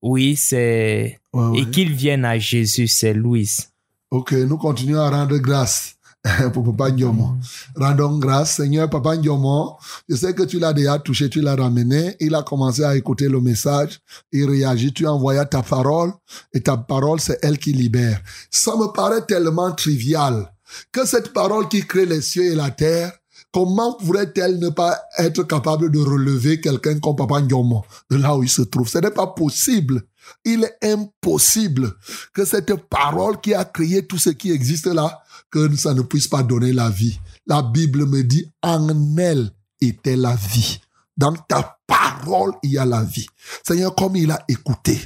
Oui, 0.00 0.36
c'est... 0.36 1.20
Ouais, 1.34 1.44
ouais. 1.44 1.60
Et 1.60 1.70
qu'il 1.70 1.92
vienne 1.92 2.24
à 2.24 2.38
Jésus, 2.38 2.88
c'est 2.88 3.12
Louise. 3.12 3.68
Ok, 4.10 4.32
nous 4.32 4.56
continuons 4.56 5.00
à 5.00 5.10
rendre 5.10 5.36
grâce 5.36 5.96
pour 6.52 6.64
Papa 6.64 6.90
Ndiomo. 6.90 7.36
Rendons 7.76 8.18
grâce, 8.18 8.56
Seigneur 8.56 8.90
Papa 8.90 9.16
Ndiomo. 9.16 9.78
Je 10.08 10.16
sais 10.16 10.34
que 10.34 10.42
tu 10.42 10.58
l'as 10.58 10.72
déjà 10.72 10.98
touché, 10.98 11.30
tu 11.30 11.40
l'as 11.40 11.56
ramené. 11.56 12.16
Il 12.20 12.34
a 12.34 12.42
commencé 12.42 12.84
à 12.84 12.94
écouter 12.96 13.28
le 13.28 13.40
message. 13.40 14.00
Il 14.32 14.48
réagit. 14.48 14.92
Tu 14.92 15.06
envoyais 15.06 15.44
ta 15.46 15.62
parole 15.62 16.12
et 16.52 16.60
ta 16.60 16.76
parole, 16.76 17.20
c'est 17.20 17.38
elle 17.42 17.58
qui 17.58 17.72
libère. 17.72 18.20
Ça 18.50 18.76
me 18.76 18.92
paraît 18.92 19.24
tellement 19.24 19.72
trivial 19.72 20.52
que 20.92 21.06
cette 21.06 21.32
parole 21.32 21.68
qui 21.68 21.86
crée 21.86 22.06
les 22.06 22.20
cieux 22.20 22.52
et 22.52 22.54
la 22.54 22.70
terre, 22.70 23.12
comment 23.52 23.94
pourrait-elle 23.94 24.58
ne 24.58 24.68
pas 24.68 25.00
être 25.18 25.42
capable 25.44 25.90
de 25.90 25.98
relever 25.98 26.60
quelqu'un 26.60 26.98
comme 27.00 27.16
Papa 27.16 27.40
Ndiomo 27.40 27.84
de 28.10 28.16
là 28.16 28.36
où 28.36 28.42
il 28.42 28.48
se 28.48 28.62
trouve? 28.62 28.88
Ce 28.88 28.98
n'est 28.98 29.10
pas 29.10 29.28
possible. 29.28 30.02
Il 30.44 30.64
est 30.64 30.92
impossible 30.92 31.94
que 32.32 32.44
cette 32.44 32.74
parole 32.88 33.40
qui 33.40 33.54
a 33.54 33.64
créé 33.64 34.06
tout 34.06 34.18
ce 34.18 34.30
qui 34.30 34.50
existe 34.50 34.86
là, 34.86 35.22
que 35.50 35.74
ça 35.76 35.94
ne 35.94 36.02
puisse 36.02 36.28
pas 36.28 36.42
donner 36.42 36.72
la 36.72 36.90
vie. 36.90 37.18
La 37.46 37.62
Bible 37.62 38.06
me 38.06 38.22
dit, 38.22 38.50
en 38.62 38.88
elle 39.18 39.50
était 39.80 40.16
la 40.16 40.34
vie. 40.34 40.80
Dans 41.16 41.34
ta 41.34 41.78
parole, 41.86 42.52
il 42.62 42.72
y 42.72 42.78
a 42.78 42.84
la 42.84 43.02
vie. 43.02 43.26
Seigneur, 43.66 43.94
comme 43.94 44.16
il 44.16 44.30
a 44.30 44.42
écouté, 44.48 44.98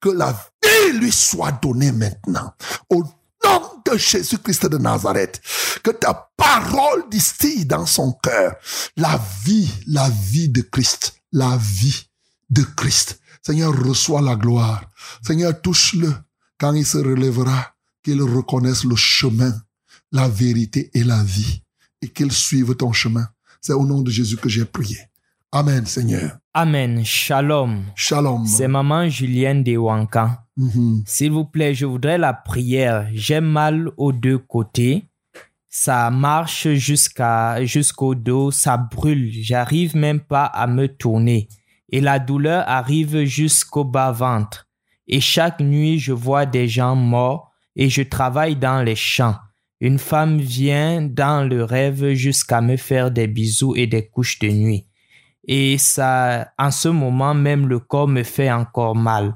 que 0.00 0.08
la 0.08 0.32
vie 0.32 0.98
lui 0.98 1.12
soit 1.12 1.52
donnée 1.62 1.92
maintenant. 1.92 2.52
Au 2.88 3.04
nom 3.44 3.62
de 3.84 3.96
Jésus-Christ 3.96 4.66
de 4.66 4.78
Nazareth, 4.78 5.40
que 5.82 5.90
ta 5.90 6.30
parole 6.36 7.08
distille 7.10 7.66
dans 7.66 7.86
son 7.86 8.12
cœur 8.12 8.54
la 8.96 9.20
vie, 9.44 9.70
la 9.86 10.08
vie 10.08 10.48
de 10.48 10.62
Christ, 10.62 11.14
la 11.32 11.56
vie 11.60 12.08
de 12.48 12.62
Christ. 12.62 13.20
Seigneur, 13.42 13.72
reçois 13.72 14.20
la 14.20 14.36
gloire. 14.36 14.84
Seigneur, 15.22 15.60
touche-le 15.60 16.12
quand 16.58 16.74
il 16.74 16.84
se 16.84 16.98
relèvera, 16.98 17.74
qu'il 18.02 18.22
reconnaisse 18.22 18.84
le 18.84 18.96
chemin, 18.96 19.54
la 20.12 20.28
vérité 20.28 20.90
et 20.94 21.04
la 21.04 21.22
vie, 21.22 21.62
et 22.02 22.08
qu'il 22.08 22.32
suive 22.32 22.74
ton 22.74 22.92
chemin. 22.92 23.26
C'est 23.60 23.72
au 23.72 23.86
nom 23.86 24.02
de 24.02 24.10
Jésus 24.10 24.36
que 24.36 24.48
j'ai 24.48 24.64
prié. 24.64 24.98
Amen, 25.52 25.84
Seigneur. 25.84 26.38
Amen. 26.54 27.04
Shalom. 27.04 27.84
Shalom. 27.96 28.46
C'est 28.46 28.68
maman 28.68 29.08
Julienne 29.08 29.64
de 29.64 29.76
Wankan. 29.76 30.36
Mhm. 30.56 31.02
S'il 31.06 31.32
vous 31.32 31.44
plaît, 31.44 31.74
je 31.74 31.86
voudrais 31.86 32.18
la 32.18 32.32
prière. 32.32 33.08
J'ai 33.12 33.40
mal 33.40 33.90
aux 33.96 34.12
deux 34.12 34.38
côtés. 34.38 35.06
Ça 35.68 36.10
marche 36.10 36.68
jusqu'à 36.74 37.64
jusqu'au 37.64 38.14
dos, 38.14 38.50
ça 38.50 38.76
brûle. 38.76 39.30
J'arrive 39.32 39.96
même 39.96 40.20
pas 40.20 40.44
à 40.44 40.66
me 40.66 40.88
tourner. 40.88 41.48
Et 41.90 42.00
la 42.00 42.18
douleur 42.18 42.64
arrive 42.66 43.24
jusqu'au 43.24 43.84
bas-ventre. 43.84 44.68
Et 45.06 45.20
chaque 45.20 45.60
nuit, 45.60 45.98
je 45.98 46.12
vois 46.12 46.46
des 46.46 46.68
gens 46.68 46.96
morts 46.96 47.50
et 47.76 47.88
je 47.88 48.02
travaille 48.02 48.56
dans 48.56 48.82
les 48.82 48.96
champs. 48.96 49.36
Une 49.80 49.98
femme 49.98 50.38
vient 50.38 51.02
dans 51.02 51.48
le 51.48 51.64
rêve 51.64 52.12
jusqu'à 52.12 52.60
me 52.60 52.76
faire 52.76 53.10
des 53.10 53.26
bisous 53.26 53.74
et 53.76 53.86
des 53.86 54.06
couches 54.06 54.38
de 54.38 54.48
nuit. 54.48 54.86
Et 55.46 55.78
ça, 55.78 56.52
en 56.58 56.70
ce 56.70 56.88
moment 56.88 57.34
même, 57.34 57.66
le 57.66 57.78
corps 57.78 58.08
me 58.08 58.22
fait 58.22 58.50
encore 58.50 58.94
mal 58.94 59.34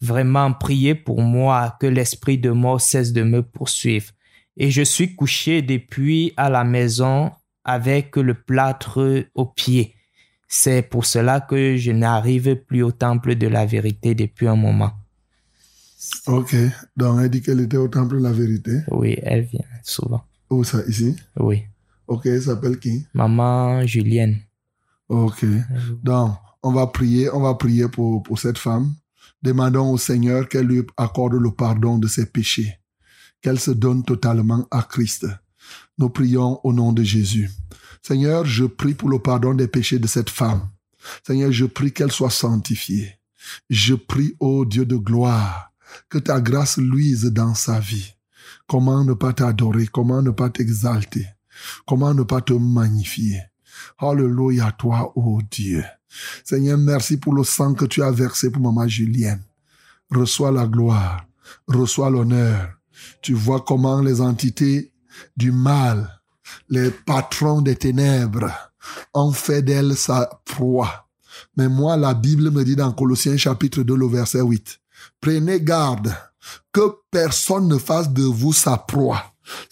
vraiment 0.00 0.52
priez 0.52 0.94
pour 0.94 1.22
moi 1.22 1.76
que 1.80 1.86
l'esprit 1.86 2.38
de 2.38 2.50
mort 2.50 2.80
cesse 2.80 3.12
de 3.12 3.22
me 3.22 3.42
poursuivre. 3.42 4.12
Et 4.56 4.70
je 4.70 4.82
suis 4.82 5.14
couché 5.14 5.62
depuis 5.62 6.32
à 6.36 6.50
la 6.50 6.64
maison 6.64 7.30
avec 7.64 8.16
le 8.16 8.34
plâtre 8.34 9.26
au 9.34 9.46
pied. 9.46 9.94
C'est 10.52 10.82
pour 10.82 11.06
cela 11.06 11.40
que 11.40 11.76
je 11.76 11.92
n'arrive 11.92 12.56
plus 12.56 12.82
au 12.82 12.90
temple 12.90 13.36
de 13.36 13.46
la 13.46 13.64
vérité 13.64 14.16
depuis 14.16 14.48
un 14.48 14.56
moment. 14.56 14.90
Ok. 16.26 16.56
Donc, 16.96 17.20
elle 17.22 17.30
dit 17.30 17.40
qu'elle 17.40 17.60
était 17.60 17.76
au 17.76 17.86
temple 17.86 18.18
de 18.18 18.24
la 18.24 18.32
vérité. 18.32 18.80
Oui, 18.90 19.16
elle 19.22 19.44
vient 19.44 19.64
souvent. 19.84 20.24
Où 20.50 20.64
ça, 20.64 20.78
ici? 20.88 21.14
Oui. 21.38 21.62
Ok, 22.08 22.26
elle 22.26 22.42
s'appelle 22.42 22.80
qui? 22.80 23.06
Maman 23.14 23.86
Julienne. 23.86 24.40
Ok. 25.08 25.46
Donc, 26.02 26.34
on 26.64 26.72
va 26.72 26.88
prier, 26.88 27.30
on 27.32 27.40
va 27.40 27.54
prier 27.54 27.88
pour, 27.88 28.24
pour 28.24 28.40
cette 28.40 28.58
femme. 28.58 28.92
Demandons 29.42 29.92
au 29.92 29.98
Seigneur 29.98 30.48
qu'elle 30.48 30.66
lui 30.66 30.82
accorde 30.96 31.34
le 31.34 31.52
pardon 31.52 31.96
de 31.96 32.08
ses 32.08 32.26
péchés, 32.26 32.74
qu'elle 33.40 33.60
se 33.60 33.70
donne 33.70 34.02
totalement 34.02 34.66
à 34.72 34.82
Christ. 34.82 35.28
Nous 35.96 36.10
prions 36.10 36.58
au 36.64 36.72
nom 36.72 36.92
de 36.92 37.04
Jésus. 37.04 37.50
Seigneur, 38.02 38.44
je 38.44 38.64
prie 38.64 38.94
pour 38.94 39.08
le 39.08 39.18
pardon 39.18 39.54
des 39.54 39.68
péchés 39.68 39.98
de 39.98 40.06
cette 40.06 40.30
femme. 40.30 40.68
Seigneur, 41.26 41.52
je 41.52 41.66
prie 41.66 41.92
qu'elle 41.92 42.12
soit 42.12 42.30
sanctifiée. 42.30 43.18
Je 43.68 43.94
prie, 43.94 44.34
ô 44.40 44.64
Dieu 44.64 44.84
de 44.84 44.96
gloire, 44.96 45.72
que 46.08 46.18
ta 46.18 46.40
grâce 46.40 46.78
luise 46.78 47.24
dans 47.24 47.54
sa 47.54 47.80
vie. 47.80 48.14
Comment 48.66 49.04
ne 49.04 49.14
pas 49.14 49.32
t'adorer, 49.32 49.86
comment 49.86 50.22
ne 50.22 50.30
pas 50.30 50.50
t'exalter, 50.50 51.26
comment 51.86 52.14
ne 52.14 52.22
pas 52.22 52.40
te 52.40 52.52
magnifier? 52.52 53.42
Alléluia 53.98 54.66
à 54.66 54.72
toi, 54.72 55.12
ô 55.16 55.40
Dieu. 55.50 55.84
Seigneur, 56.44 56.78
merci 56.78 57.16
pour 57.16 57.34
le 57.34 57.44
sang 57.44 57.74
que 57.74 57.84
tu 57.84 58.02
as 58.02 58.10
versé 58.10 58.50
pour 58.50 58.62
maman 58.62 58.88
Julienne. 58.88 59.42
Reçois 60.10 60.50
la 60.50 60.66
gloire, 60.66 61.26
reçois 61.66 62.10
l'honneur. 62.10 62.74
Tu 63.22 63.34
vois 63.34 63.64
comment 63.66 64.00
les 64.00 64.20
entités 64.20 64.92
du 65.36 65.52
mal, 65.52 66.19
les 66.68 66.90
patrons 66.90 67.60
des 67.60 67.76
ténèbres, 67.76 68.50
ont 69.14 69.32
fait 69.32 69.62
d'elle 69.62 69.96
sa 69.96 70.30
proie. 70.44 71.06
Mais 71.56 71.68
moi, 71.68 71.96
la 71.96 72.14
Bible 72.14 72.50
me 72.50 72.64
dit 72.64 72.76
dans 72.76 72.92
Colossiens 72.92 73.36
chapitre 73.36 73.82
2, 73.82 73.94
le 73.94 74.06
verset 74.06 74.40
8, 74.40 74.80
prenez 75.20 75.60
garde 75.60 76.14
que 76.72 76.92
personne 77.10 77.68
ne 77.68 77.78
fasse 77.78 78.10
de 78.10 78.22
vous 78.22 78.52
sa 78.52 78.76
proie. 78.76 79.22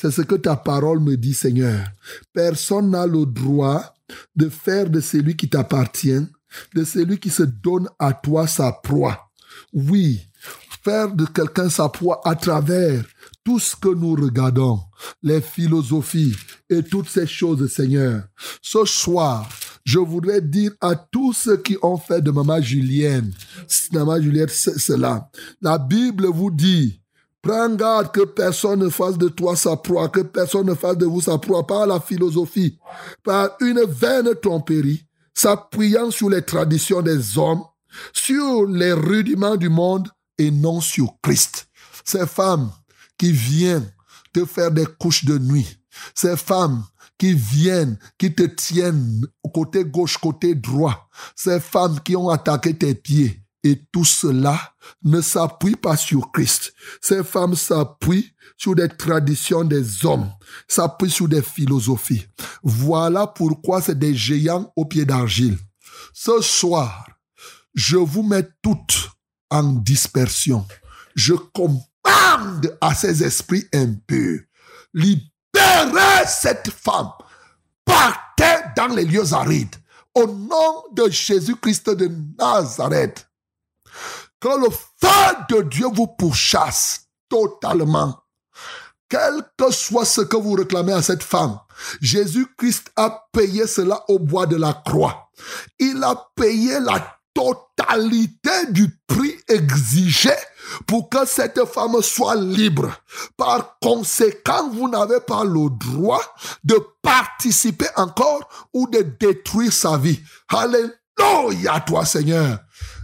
C'est 0.00 0.10
ce 0.10 0.22
que 0.22 0.34
ta 0.34 0.56
parole 0.56 1.00
me 1.00 1.16
dit, 1.16 1.34
Seigneur. 1.34 1.86
Personne 2.32 2.90
n'a 2.90 3.06
le 3.06 3.26
droit 3.26 3.94
de 4.34 4.48
faire 4.48 4.88
de 4.90 5.00
celui 5.00 5.36
qui 5.36 5.48
t'appartient, 5.48 6.26
de 6.74 6.84
celui 6.84 7.18
qui 7.18 7.30
se 7.30 7.42
donne 7.42 7.88
à 7.98 8.12
toi 8.12 8.46
sa 8.46 8.72
proie. 8.72 9.30
Oui, 9.72 10.28
faire 10.82 11.12
de 11.12 11.26
quelqu'un 11.26 11.68
sa 11.68 11.88
proie 11.88 12.20
à 12.24 12.34
travers 12.34 13.04
tout 13.48 13.58
ce 13.58 13.74
que 13.74 13.88
nous 13.88 14.14
regardons, 14.14 14.78
les 15.22 15.40
philosophies 15.40 16.36
et 16.68 16.82
toutes 16.82 17.08
ces 17.08 17.26
choses, 17.26 17.66
Seigneur. 17.72 18.24
Ce 18.60 18.84
soir, 18.84 19.48
je 19.84 19.98
voudrais 19.98 20.42
dire 20.42 20.72
à 20.82 20.94
tous 20.94 21.32
ceux 21.32 21.56
qui 21.56 21.78
ont 21.80 21.96
fait 21.96 22.20
de 22.20 22.30
Maman 22.30 22.60
Julienne, 22.60 23.32
Maman 23.90 24.20
Julienne, 24.20 24.50
c'est 24.50 24.78
cela. 24.78 25.30
La 25.62 25.78
Bible 25.78 26.26
vous 26.26 26.50
dit, 26.50 27.00
Prends 27.40 27.74
garde 27.74 28.12
que 28.12 28.20
personne 28.20 28.80
ne 28.80 28.90
fasse 28.90 29.16
de 29.16 29.28
toi 29.28 29.56
sa 29.56 29.78
proie, 29.78 30.10
que 30.10 30.20
personne 30.20 30.66
ne 30.66 30.74
fasse 30.74 30.98
de 30.98 31.06
vous 31.06 31.22
sa 31.22 31.38
proie 31.38 31.66
par 31.66 31.86
la 31.86 32.00
philosophie, 32.00 32.78
par 33.24 33.56
une 33.62 33.80
vaine 33.88 34.28
tromperie, 34.42 35.06
s'appuyant 35.32 36.10
sur 36.10 36.28
les 36.28 36.42
traditions 36.42 37.00
des 37.00 37.38
hommes, 37.38 37.62
sur 38.12 38.66
les 38.66 38.92
rudiments 38.92 39.56
du 39.56 39.70
monde 39.70 40.10
et 40.36 40.50
non 40.50 40.82
sur 40.82 41.14
Christ. 41.22 41.68
Ces 42.04 42.26
femmes 42.26 42.70
qui 43.18 43.32
viennent 43.32 43.92
te 44.32 44.44
faire 44.44 44.70
des 44.70 44.86
couches 44.86 45.24
de 45.24 45.38
nuit, 45.38 45.78
ces 46.14 46.36
femmes 46.36 46.84
qui 47.18 47.34
viennent, 47.34 47.98
qui 48.16 48.34
te 48.34 48.44
tiennent 48.44 49.26
côté 49.52 49.84
gauche, 49.84 50.16
côté 50.18 50.54
droit, 50.54 51.08
ces 51.34 51.60
femmes 51.60 52.00
qui 52.00 52.14
ont 52.14 52.28
attaqué 52.28 52.76
tes 52.76 52.94
pieds, 52.94 53.42
et 53.64 53.82
tout 53.90 54.04
cela 54.04 54.74
ne 55.02 55.20
s'appuie 55.20 55.74
pas 55.74 55.96
sur 55.96 56.30
Christ. 56.30 56.72
Ces 57.00 57.24
femmes 57.24 57.56
s'appuient 57.56 58.32
sur 58.56 58.74
des 58.74 58.88
traditions 58.88 59.64
des 59.64 60.06
hommes, 60.06 60.30
s'appuient 60.68 61.10
sur 61.10 61.28
des 61.28 61.42
philosophies. 61.42 62.26
Voilà 62.62 63.26
pourquoi 63.26 63.82
c'est 63.82 63.98
des 63.98 64.14
géants 64.14 64.72
au 64.76 64.84
pied 64.84 65.04
d'argile. 65.04 65.58
Ce 66.14 66.40
soir, 66.40 67.06
je 67.74 67.96
vous 67.96 68.22
mets 68.22 68.48
toutes 68.62 69.10
en 69.50 69.64
dispersion. 69.64 70.66
Je 71.14 71.34
à 72.80 72.94
ces 72.94 73.22
esprits 73.22 73.66
impurs, 73.74 74.40
libérez 74.94 76.26
cette 76.26 76.70
femme, 76.70 77.10
partez 77.84 78.64
dans 78.76 78.88
les 78.88 79.04
lieux 79.04 79.32
arides. 79.32 79.76
Au 80.14 80.26
nom 80.26 80.84
de 80.92 81.08
Jésus-Christ 81.10 81.90
de 81.90 82.10
Nazareth, 82.38 83.28
que 84.40 84.48
le 84.48 84.70
feu 84.70 85.36
de 85.50 85.62
Dieu 85.62 85.86
vous 85.92 86.06
pourchasse 86.06 87.08
totalement. 87.28 88.22
Quel 89.08 89.42
que 89.56 89.70
soit 89.70 90.04
ce 90.04 90.20
que 90.20 90.36
vous 90.36 90.52
réclamez 90.52 90.92
à 90.92 91.02
cette 91.02 91.22
femme, 91.22 91.58
Jésus-Christ 92.00 92.90
a 92.96 93.26
payé 93.32 93.66
cela 93.66 94.04
au 94.08 94.18
bois 94.18 94.46
de 94.46 94.56
la 94.56 94.72
croix. 94.84 95.30
Il 95.78 96.02
a 96.02 96.30
payé 96.34 96.78
la 96.80 97.18
totalité 97.32 98.70
du 98.70 98.98
prix 99.06 99.36
exigé 99.48 100.34
pour 100.86 101.08
que 101.08 101.26
cette 101.26 101.64
femme 101.66 102.00
soit 102.02 102.36
libre. 102.36 102.92
Par 103.36 103.78
conséquent, 103.80 104.70
vous 104.70 104.88
n'avez 104.88 105.20
pas 105.20 105.44
le 105.44 105.70
droit 105.70 106.22
de 106.64 106.78
participer 107.02 107.88
encore 107.96 108.48
ou 108.72 108.88
de 108.88 109.02
détruire 109.18 109.72
sa 109.72 109.96
vie. 109.96 110.20
Alléluia, 110.48 111.80
toi 111.86 112.04
Seigneur. 112.04 112.58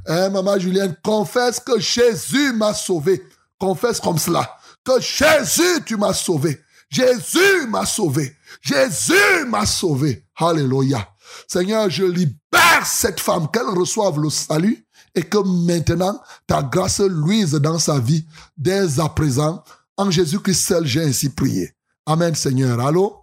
Hein, 0.07 0.31
maman 0.31 0.59
Julienne, 0.59 0.97
confesse 1.03 1.61
que 1.61 1.78
Jésus 1.78 2.53
m'a 2.53 2.74
sauvé. 2.74 3.23
Confesse 3.59 4.01
comme 4.01 4.19
cela. 4.19 4.59
Que 4.85 5.01
Jésus, 5.01 5.82
tu 5.86 5.97
m'as 5.97 6.12
sauvé. 6.12 6.61
Jésus 6.91 7.66
m'a 7.69 7.86
sauvé. 7.86 8.36
Jésus 8.61 9.45
m'a 9.47 9.65
sauvé. 9.65 10.27
Alléluia. 10.36 11.09
Seigneur, 11.49 11.89
je 11.89 12.05
libère 12.05 12.86
cette 12.86 13.20
femme, 13.20 13.49
qu'elle 13.51 13.66
reçoive 13.66 14.20
le 14.20 14.31
salut 14.31 14.86
et 15.15 15.23
que 15.23 15.39
maintenant 15.66 16.20
ta 16.47 16.62
grâce 16.62 17.01
luise 17.01 17.55
dans 17.55 17.78
sa 17.78 17.99
vie 17.99 18.27
dès 18.57 19.01
à 19.01 19.09
présent. 19.09 19.62
En 19.97 20.11
Jésus-Christ 20.11 20.66
seul, 20.66 20.86
j'ai 20.86 21.03
ainsi 21.03 21.32
prié. 21.32 21.70
Amen, 22.07 22.35
Seigneur. 22.35 22.81
Allô? 22.81 23.20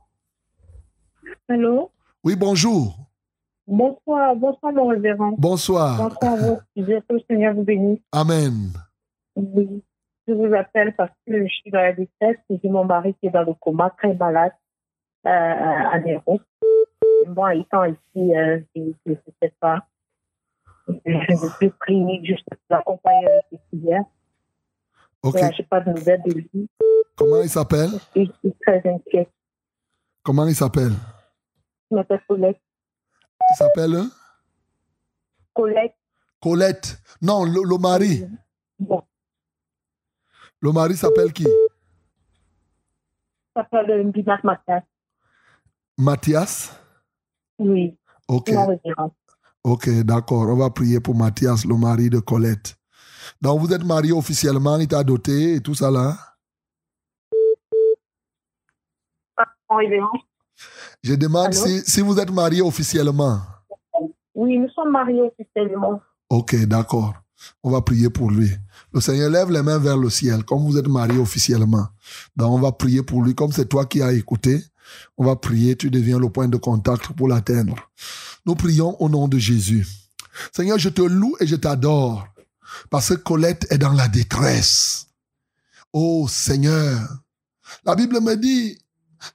Allô? 1.49 1.91
Oui, 2.23 2.35
bonjour. 2.35 2.95
Bonsoir, 3.68 4.35
bonsoir 4.35 4.73
mon 4.73 4.88
révérend. 4.88 5.34
Bonsoir. 5.38 5.97
Bonsoir 5.97 6.38
vous. 6.38 6.59
Je 6.76 6.81
dis 6.84 6.91
que 7.07 7.13
le 7.13 7.22
Seigneur 7.30 7.53
vous 7.53 7.63
bénisse. 7.63 7.99
Amen. 8.11 8.72
Oui. 9.35 9.84
Je 10.27 10.34
vous 10.34 10.53
appelle 10.53 10.95
parce 10.95 11.11
que 11.27 11.43
je 11.43 11.53
suis 11.53 11.72
dans 11.72 11.80
la 11.80 11.93
détresse 11.93 12.38
et 12.49 12.59
j'ai 12.63 12.69
mon 12.69 12.85
mari 12.85 13.15
qui 13.19 13.27
est 13.27 13.31
dans 13.31 13.43
le 13.43 13.53
coma, 13.55 13.89
très 13.97 14.13
malade, 14.13 14.53
euh, 15.26 15.30
à 15.30 15.99
Néron. 15.99 16.39
Moi, 17.27 17.55
étant 17.55 17.85
ici, 17.85 18.35
euh, 18.35 18.59
je 18.76 18.81
ne 19.07 19.15
sais 19.41 19.53
pas. 19.59 19.85
Je 20.87 20.93
ne 20.93 21.59
peux 21.59 21.69
prier, 21.79 22.25
juste 22.25 22.47
l'accompagner 22.69 23.25
avec 23.27 23.45
les 23.51 23.59
prières. 23.79 24.03
Ok. 25.23 25.37
Je 25.37 25.61
n'ai 25.61 25.67
pas 25.67 25.79
de 25.81 25.91
nouvelles 25.91 26.21
de 26.25 26.31
lui. 26.33 26.69
Comment 27.15 27.41
il 27.41 27.49
s'appelle? 27.49 27.91
Je 28.15 28.23
suis 28.39 28.53
très 28.65 28.81
inquiète. 28.89 29.29
Comment 30.23 30.47
il 30.47 30.55
s'appelle? 30.55 30.93
Je 31.89 31.95
m'appelle 31.95 32.21
Colette. 32.27 32.61
Il 33.51 33.55
s'appelle 33.55 33.95
hein? 33.95 34.09
Colette. 35.53 35.95
Colette. 36.41 37.01
Non, 37.21 37.43
le, 37.43 37.61
le 37.67 37.77
mari. 37.77 38.25
Bon, 38.79 39.03
Le 40.61 40.71
mari 40.71 40.95
s'appelle 40.95 41.31
qui? 41.33 41.45
s'appelle 43.55 44.07
Mbinat 44.07 44.39
Mathias. 44.43 44.83
Mathias? 45.97 46.81
Oui, 47.59 47.95
Ok. 48.27 48.49
Ok, 49.63 49.89
d'accord. 50.01 50.49
On 50.49 50.55
va 50.55 50.69
prier 50.69 50.99
pour 50.99 51.15
Mathias, 51.15 51.65
le 51.65 51.75
mari 51.75 52.09
de 52.09 52.19
Colette. 52.19 52.75
Donc, 53.41 53.61
vous 53.61 53.73
êtes 53.73 53.83
marié 53.83 54.11
officiellement, 54.11 54.77
il 54.77 54.88
t'a 54.88 55.03
doté 55.03 55.55
et 55.55 55.61
tout 55.61 55.75
ça 55.75 55.91
là? 55.91 56.17
Révérend. 59.69 60.19
Je 61.01 61.13
demande 61.13 61.53
si, 61.53 61.81
si 61.81 62.01
vous 62.01 62.19
êtes 62.19 62.31
marié 62.31 62.61
officiellement. 62.61 63.39
Oui, 64.35 64.57
nous 64.57 64.69
sommes 64.69 64.91
mariés 64.91 65.21
officiellement. 65.21 66.01
Ok, 66.29 66.55
d'accord. 66.65 67.13
On 67.63 67.71
va 67.71 67.81
prier 67.81 68.09
pour 68.09 68.29
lui. 68.29 68.49
Le 68.93 68.99
Seigneur 68.99 69.29
lève 69.29 69.49
les 69.49 69.61
mains 69.61 69.79
vers 69.79 69.97
le 69.97 70.09
ciel, 70.09 70.43
comme 70.43 70.63
vous 70.63 70.77
êtes 70.77 70.88
marié 70.88 71.17
officiellement. 71.17 71.88
Donc, 72.35 72.51
on 72.51 72.59
va 72.59 72.71
prier 72.71 73.01
pour 73.01 73.23
lui, 73.23 73.33
comme 73.33 73.51
c'est 73.51 73.67
toi 73.67 73.85
qui 73.85 74.01
as 74.01 74.11
écouté. 74.11 74.61
On 75.17 75.25
va 75.25 75.35
prier, 75.35 75.75
tu 75.75 75.89
deviens 75.89 76.19
le 76.19 76.29
point 76.29 76.47
de 76.47 76.57
contact 76.57 77.13
pour 77.13 77.27
l'atteindre. 77.27 77.75
Nous 78.45 78.55
prions 78.55 79.01
au 79.01 79.09
nom 79.09 79.27
de 79.27 79.38
Jésus. 79.38 79.88
Seigneur, 80.55 80.80
je 80.80 80.89
te 80.89 81.01
loue 81.01 81.35
et 81.39 81.47
je 81.47 81.55
t'adore 81.55 82.27
parce 82.89 83.09
que 83.09 83.15
Colette 83.15 83.68
est 83.69 83.77
dans 83.77 83.93
la 83.93 84.07
détresse. 84.07 85.07
Oh 85.93 86.27
Seigneur, 86.30 86.99
la 87.85 87.95
Bible 87.95 88.22
me 88.22 88.35
dit, 88.35 88.77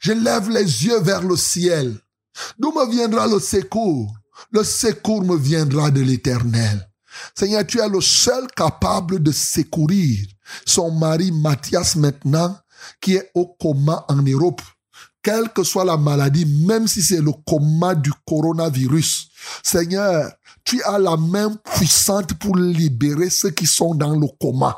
je 0.01 0.13
lève 0.13 0.51
les 0.51 0.85
yeux 0.85 1.01
vers 1.01 1.23
le 1.23 1.37
ciel. 1.37 1.99
D'où 2.59 2.73
me 2.73 2.91
viendra 2.91 3.27
le 3.27 3.39
secours? 3.39 4.15
Le 4.51 4.65
secours 4.65 5.25
me 5.25 5.37
viendra 5.37 5.91
de 5.91 6.01
l'Éternel. 6.01 6.91
Seigneur, 7.35 7.67
tu 7.67 7.81
es 7.81 7.89
le 7.89 8.01
seul 8.01 8.47
capable 8.49 9.23
de 9.23 9.33
secourir 9.33 10.27
son 10.67 10.91
mari 10.91 11.33
Mathias 11.33 11.97
maintenant, 11.97 12.59
qui 13.01 13.15
est 13.15 13.31
au 13.35 13.47
coma 13.59 14.05
en 14.09 14.23
Europe. 14.23 14.61
Quelle 15.27 15.49
que 15.49 15.65
soit 15.65 15.85
la 15.85 15.97
maladie, 15.97 16.47
même 16.47 16.87
si 16.87 17.03
c'est 17.03 17.21
le 17.21 17.33
coma 17.45 17.97
du 17.97 18.13
coronavirus. 18.29 19.29
Seigneur, 19.61 20.31
tu 20.63 20.81
as 20.85 21.01
la 21.01 21.17
main 21.17 21.53
puissante 21.75 22.35
pour 22.35 22.57
libérer 22.57 23.29
ceux 23.29 23.51
qui 23.51 23.67
sont 23.67 23.97
dans 23.97 24.17
le 24.17 24.29
coma. 24.41 24.77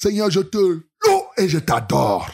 Seigneur, 0.00 0.30
je 0.30 0.38
te 0.38 0.82
et 1.36 1.48
je 1.48 1.58
t'adore. 1.58 2.28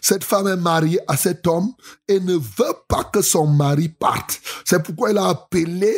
Cette 0.00 0.24
femme 0.24 0.48
est 0.48 0.56
mariée 0.56 1.00
à 1.08 1.16
cet 1.16 1.46
homme 1.46 1.72
et 2.08 2.20
ne 2.20 2.34
veut 2.34 2.76
pas 2.88 3.04
que 3.04 3.22
son 3.22 3.46
mari 3.46 3.88
parte. 3.88 4.40
C'est 4.64 4.82
pourquoi 4.82 5.10
elle 5.10 5.18
a 5.18 5.28
appelé 5.28 5.94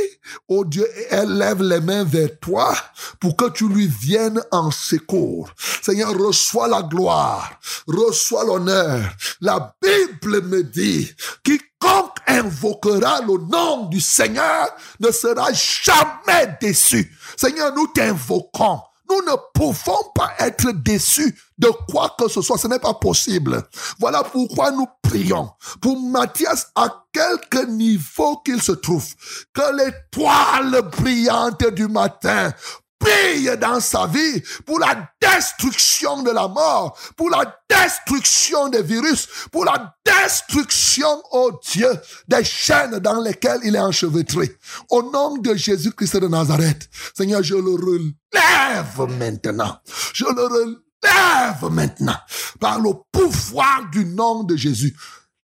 au 0.48 0.64
Dieu 0.64 0.86
et 0.98 1.06
elle 1.10 1.36
lève 1.36 1.62
les 1.62 1.80
mains 1.80 2.04
vers 2.04 2.38
toi 2.40 2.74
pour 3.20 3.36
que 3.36 3.50
tu 3.50 3.68
lui 3.68 3.86
viennes 3.86 4.42
en 4.50 4.70
secours. 4.70 5.50
Seigneur, 5.82 6.16
reçois 6.16 6.68
la 6.68 6.82
gloire, 6.82 7.58
reçois 7.86 8.44
l'honneur. 8.44 9.02
La 9.40 9.74
Bible 9.82 10.42
me 10.42 10.62
dit, 10.62 11.10
quiconque 11.42 12.16
invoquera 12.26 13.20
le 13.20 13.38
nom 13.50 13.86
du 13.86 14.00
Seigneur 14.00 14.68
ne 15.00 15.10
sera 15.10 15.52
jamais 15.52 16.56
déçu. 16.60 17.12
Seigneur, 17.36 17.74
nous 17.74 17.86
t'invoquons. 17.88 18.80
Nous 19.08 19.22
ne 19.22 19.36
pouvons 19.54 20.10
pas 20.14 20.32
être 20.38 20.72
déçus 20.72 21.38
de 21.58 21.68
quoi 21.88 22.14
que 22.18 22.28
ce 22.28 22.42
soit. 22.42 22.58
Ce 22.58 22.66
n'est 22.68 22.78
pas 22.78 22.94
possible. 22.94 23.62
Voilà 23.98 24.24
pourquoi 24.24 24.70
nous 24.70 24.86
prions 25.02 25.50
pour 25.80 25.98
Matthias 26.00 26.68
à 26.74 27.04
quelque 27.12 27.66
niveau 27.66 28.38
qu'il 28.38 28.60
se 28.60 28.72
trouve. 28.72 29.06
Que 29.54 29.76
l'étoile 29.76 30.82
brillante 30.90 31.64
du 31.74 31.88
matin 31.88 32.52
brille 33.00 33.56
dans 33.60 33.80
sa 33.80 34.06
vie 34.06 34.42
pour 34.64 34.78
la 34.78 35.10
destruction 35.20 36.22
de 36.22 36.30
la 36.30 36.48
mort, 36.48 36.98
pour 37.16 37.30
la 37.30 37.60
destruction 37.68 38.68
des 38.68 38.82
virus, 38.82 39.28
pour 39.50 39.64
la 39.64 39.94
destruction, 40.04 41.22
oh 41.32 41.52
Dieu, 41.72 41.90
des 42.28 42.44
chaînes 42.44 42.98
dans 42.98 43.20
lesquelles 43.20 43.60
il 43.64 43.76
est 43.76 43.80
enchevêtré. 43.80 44.56
Au 44.90 45.02
nom 45.02 45.36
de 45.38 45.54
Jésus-Christ 45.54 46.16
de 46.16 46.28
Nazareth, 46.28 46.88
Seigneur, 47.16 47.42
je 47.42 47.54
le 47.54 47.74
relève 47.74 49.18
maintenant. 49.18 49.78
Je 50.12 50.24
le 50.24 50.42
relève 50.42 51.70
maintenant 51.70 52.16
par 52.58 52.80
le 52.80 52.90
pouvoir 53.12 53.88
du 53.90 54.04
nom 54.04 54.44
de 54.44 54.56
Jésus. 54.56 54.96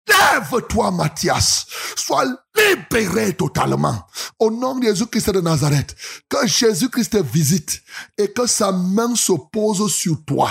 Lève-toi, 0.08 0.90
Mathias. 0.90 1.66
Sois 1.96 2.24
libéré 2.56 3.34
totalement. 3.34 4.04
Au 4.38 4.50
nom 4.50 4.76
de 4.76 4.84
Jésus-Christ 4.84 5.30
de 5.30 5.40
Nazareth. 5.40 5.94
Que 6.28 6.46
Jésus-Christ 6.46 7.12
te 7.12 7.22
visite 7.22 7.82
et 8.18 8.32
que 8.32 8.46
sa 8.46 8.72
main 8.72 9.14
se 9.14 9.32
pose 9.52 9.92
sur 9.92 10.24
toi 10.24 10.50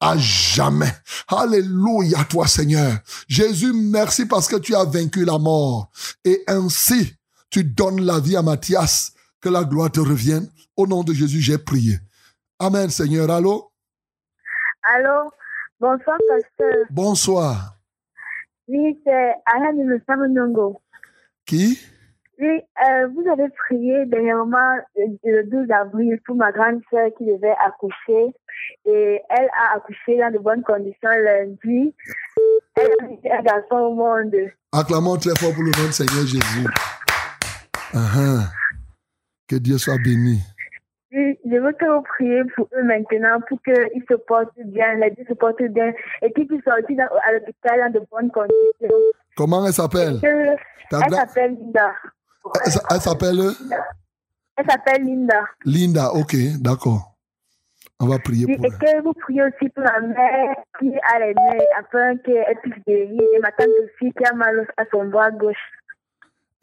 à 0.00 0.16
jamais. 0.18 0.92
Alléluia, 1.28 2.24
toi, 2.24 2.46
Seigneur. 2.46 2.98
Jésus, 3.28 3.72
merci 3.72 4.26
parce 4.26 4.48
que 4.48 4.56
tu 4.56 4.74
as 4.74 4.84
vaincu 4.84 5.24
la 5.24 5.38
mort. 5.38 5.90
Et 6.24 6.42
ainsi, 6.46 7.14
tu 7.48 7.64
donnes 7.64 8.04
la 8.04 8.20
vie 8.20 8.36
à 8.36 8.42
Mathias. 8.42 9.12
Que 9.40 9.48
la 9.48 9.64
gloire 9.64 9.90
te 9.90 10.00
revienne. 10.00 10.50
Au 10.76 10.86
nom 10.86 11.02
de 11.02 11.14
Jésus, 11.14 11.40
j'ai 11.40 11.56
prié. 11.56 11.98
Amen, 12.58 12.90
Seigneur. 12.90 13.30
Allô? 13.30 13.72
Allô? 14.82 15.30
Bonsoir, 15.80 16.18
pasteur. 16.28 16.86
Bonsoir. 16.90 17.79
Oui, 18.72 18.96
c'est 19.04 19.34
Alain 19.46 19.72
de 19.72 20.00
Samonongo. 20.06 20.80
Qui? 21.44 21.76
Oui, 22.38 22.46
euh, 22.46 23.08
vous 23.08 23.28
avez 23.28 23.48
prié 23.66 24.06
dernièrement 24.06 24.76
euh, 24.96 25.06
le 25.24 25.42
12 25.42 25.70
avril 25.72 26.20
pour 26.24 26.36
ma 26.36 26.52
grande 26.52 26.80
sœur 26.88 27.08
qui 27.18 27.26
devait 27.26 27.56
accoucher. 27.66 28.32
Et 28.84 29.20
elle 29.28 29.48
a 29.58 29.76
accouché 29.76 30.18
dans 30.18 30.32
de 30.32 30.38
bonnes 30.38 30.62
conditions 30.62 31.10
lundi. 31.10 31.94
Elle 32.76 32.92
a 33.00 33.06
mis 33.08 33.18
un 33.28 33.42
garçon 33.42 33.74
au 33.74 33.94
monde. 33.94 34.36
Acclamons 34.72 35.16
très 35.16 35.34
fort 35.36 35.52
pour 35.52 35.64
le 35.64 35.72
nom 35.72 35.86
du 35.86 35.92
Seigneur 35.92 36.24
Jésus. 36.24 36.66
Ah, 37.92 38.12
ah. 38.16 38.44
Que 39.48 39.56
Dieu 39.56 39.78
soit 39.78 39.98
béni. 39.98 40.38
Oui, 41.12 41.38
je 41.44 41.56
veux 41.56 41.72
que 41.72 41.84
vous 41.86 42.02
priez 42.02 42.42
pour 42.54 42.68
eux 42.76 42.82
maintenant 42.84 43.40
pour 43.48 43.60
qu'ils 43.62 44.04
se 44.08 44.14
portent 44.14 44.52
bien, 44.66 44.94
les 44.94 45.10
deux 45.10 45.24
se 45.28 45.34
portent 45.34 45.60
bien 45.62 45.92
et 46.22 46.32
qu'ils 46.32 46.46
puissent 46.46 46.62
sortir 46.62 46.96
dans- 46.98 47.18
à 47.26 47.32
l'hôpital 47.32 47.80
dans 47.92 48.00
de 48.00 48.06
bonnes 48.10 48.30
conditions. 48.30 48.96
Comment 49.36 49.66
elle 49.66 49.72
s'appelle? 49.72 50.20
Elle 50.22 51.10
s'appelle 51.10 51.56
Linda. 51.58 51.92
Elle, 52.64 53.00
s'appelle? 53.00 53.40
Elle 54.56 54.66
s'appelle 54.70 55.02
Linda. 55.04 55.40
Linda. 55.64 56.12
Ok, 56.14 56.34
d'accord. 56.60 57.06
On 58.02 58.06
va 58.06 58.18
prier 58.18 58.46
Oui, 58.46 58.56
pour 58.56 58.66
et 58.66 58.68
elle. 58.68 58.78
que 58.78 59.02
vous 59.02 59.12
priez 59.12 59.42
aussi 59.42 59.68
pour 59.70 59.84
la 59.84 60.00
mère 60.00 60.56
qui 60.78 60.92
a 61.12 61.18
les 61.18 61.34
nerfs 61.34 61.66
afin 61.78 62.16
qu'elle 62.18 62.56
puisse 62.62 62.82
guérir. 62.86 63.20
Et 63.36 63.38
ma 63.40 63.50
tante 63.52 63.66
aussi 63.84 64.12
qui 64.12 64.24
a 64.24 64.32
mal 64.32 64.66
à 64.76 64.84
son 64.90 65.04
bras 65.06 65.30
gauche. 65.32 65.56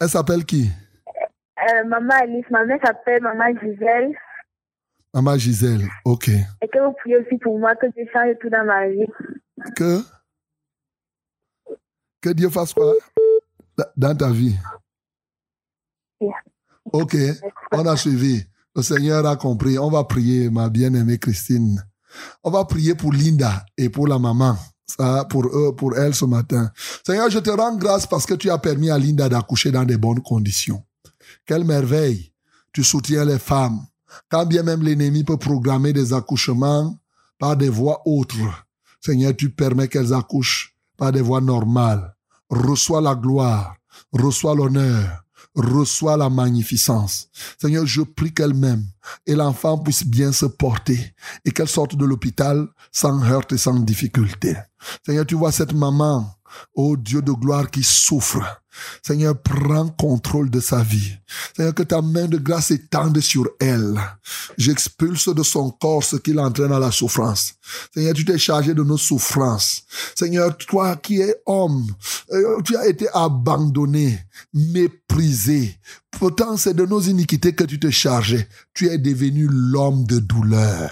Elle 0.00 0.08
s'appelle 0.08 0.44
qui? 0.44 0.70
Euh, 1.70 1.84
maman 1.84 2.14
Alice, 2.22 2.46
ma 2.50 2.64
mère 2.64 2.78
s'appelle 2.84 3.22
Maman 3.22 3.52
Gisèle. 3.60 4.14
Maman 5.14 5.36
Gisèle. 5.38 5.88
Ok. 6.04 6.28
Et 6.28 6.68
que 6.68 6.78
vous 6.84 6.92
priez 7.00 7.16
aussi 7.18 7.38
pour 7.38 7.58
moi 7.58 7.74
que 7.76 7.86
Dieu 7.92 8.04
change 8.12 8.34
tout 8.40 8.50
dans 8.50 8.64
ma 8.64 8.88
vie. 8.88 9.06
Que? 9.76 10.00
Que 12.20 12.30
Dieu 12.30 12.50
fasse 12.50 12.74
quoi? 12.74 12.92
Da- 13.76 13.92
dans 13.96 14.14
ta 14.16 14.30
vie. 14.30 14.56
Ok, 16.92 17.16
on 17.72 17.86
a 17.86 17.96
suivi. 17.96 18.44
Le 18.74 18.82
Seigneur 18.82 19.24
a 19.26 19.36
compris. 19.36 19.78
On 19.78 19.90
va 19.90 20.04
prier, 20.04 20.50
ma 20.50 20.68
bien-aimée 20.68 21.18
Christine. 21.18 21.84
On 22.42 22.50
va 22.50 22.64
prier 22.64 22.94
pour 22.94 23.12
Linda 23.12 23.64
et 23.76 23.88
pour 23.88 24.08
la 24.08 24.18
maman. 24.18 24.56
Ça, 24.86 25.26
pour 25.28 25.46
eux, 25.46 25.74
pour 25.76 25.96
elle 25.98 26.14
ce 26.14 26.24
matin. 26.24 26.70
Seigneur, 27.04 27.28
je 27.30 27.38
te 27.40 27.50
rends 27.50 27.76
grâce 27.76 28.06
parce 28.06 28.24
que 28.24 28.34
tu 28.34 28.50
as 28.50 28.58
permis 28.58 28.90
à 28.90 28.98
Linda 28.98 29.28
d'accoucher 29.28 29.70
dans 29.70 29.84
des 29.84 29.98
bonnes 29.98 30.22
conditions. 30.22 30.82
Quelle 31.44 31.64
merveille. 31.64 32.32
Tu 32.72 32.82
soutiens 32.82 33.24
les 33.24 33.38
femmes. 33.38 33.80
Quand 34.28 34.46
bien 34.46 34.62
même 34.62 34.82
l'ennemi 34.82 35.24
peut 35.24 35.36
programmer 35.36 35.92
des 35.92 36.12
accouchements 36.12 36.98
par 37.38 37.56
des 37.56 37.68
voies 37.68 38.02
autres. 38.04 38.66
Seigneur, 39.00 39.34
tu 39.36 39.50
permets 39.50 39.88
qu'elles 39.88 40.12
accouchent 40.12 40.74
par 40.96 41.12
des 41.12 41.22
voies 41.22 41.40
normales. 41.40 42.14
Reçois 42.50 43.00
la 43.00 43.14
gloire, 43.14 43.76
reçois 44.12 44.54
l'honneur, 44.54 45.22
reçois 45.54 46.16
la 46.16 46.30
magnificence. 46.30 47.28
Seigneur, 47.60 47.86
je 47.86 48.02
prie 48.02 48.32
qu'elle-même 48.32 48.84
et 49.26 49.34
l'enfant 49.34 49.78
puisse 49.78 50.04
bien 50.04 50.32
se 50.32 50.46
porter 50.46 51.14
et 51.44 51.50
qu'elle 51.50 51.68
sorte 51.68 51.96
de 51.96 52.04
l'hôpital 52.04 52.66
sans 52.90 53.22
heurte 53.24 53.52
et 53.52 53.58
sans 53.58 53.78
difficulté. 53.80 54.56
Seigneur, 55.04 55.26
tu 55.26 55.34
vois 55.34 55.52
cette 55.52 55.74
maman, 55.74 56.34
ô 56.74 56.96
Dieu 56.96 57.22
de 57.22 57.32
gloire, 57.32 57.70
qui 57.70 57.82
souffre. 57.82 58.40
Seigneur, 59.02 59.40
prends 59.40 59.88
contrôle 59.88 60.50
de 60.50 60.60
sa 60.60 60.82
vie. 60.82 61.16
Seigneur, 61.56 61.74
que 61.74 61.82
ta 61.82 62.02
main 62.02 62.26
de 62.26 62.38
grâce 62.38 62.70
étende 62.70 63.20
sur 63.20 63.48
elle. 63.60 63.98
J'expulse 64.56 65.28
de 65.28 65.42
son 65.42 65.70
corps 65.70 66.04
ce 66.04 66.16
qui 66.16 66.32
l'entraîne 66.32 66.72
à 66.72 66.78
la 66.78 66.90
souffrance. 66.90 67.54
Seigneur, 67.92 68.14
tu 68.14 68.24
t'es 68.24 68.38
chargé 68.38 68.74
de 68.74 68.82
nos 68.82 68.98
souffrances. 68.98 69.82
Seigneur, 70.14 70.56
toi 70.56 70.96
qui 70.96 71.20
es 71.20 71.34
homme, 71.46 71.86
euh, 72.32 72.60
tu 72.64 72.76
as 72.76 72.86
été 72.86 73.08
abandonné, 73.12 74.18
méprisé. 74.52 75.78
Pourtant, 76.10 76.56
c'est 76.56 76.74
de 76.74 76.86
nos 76.86 77.00
iniquités 77.00 77.54
que 77.54 77.64
tu 77.64 77.78
te 77.78 77.90
chargeais. 77.90 78.48
Tu 78.74 78.88
es 78.88 78.98
devenu 78.98 79.46
l'homme 79.50 80.04
de 80.04 80.18
douleur. 80.18 80.90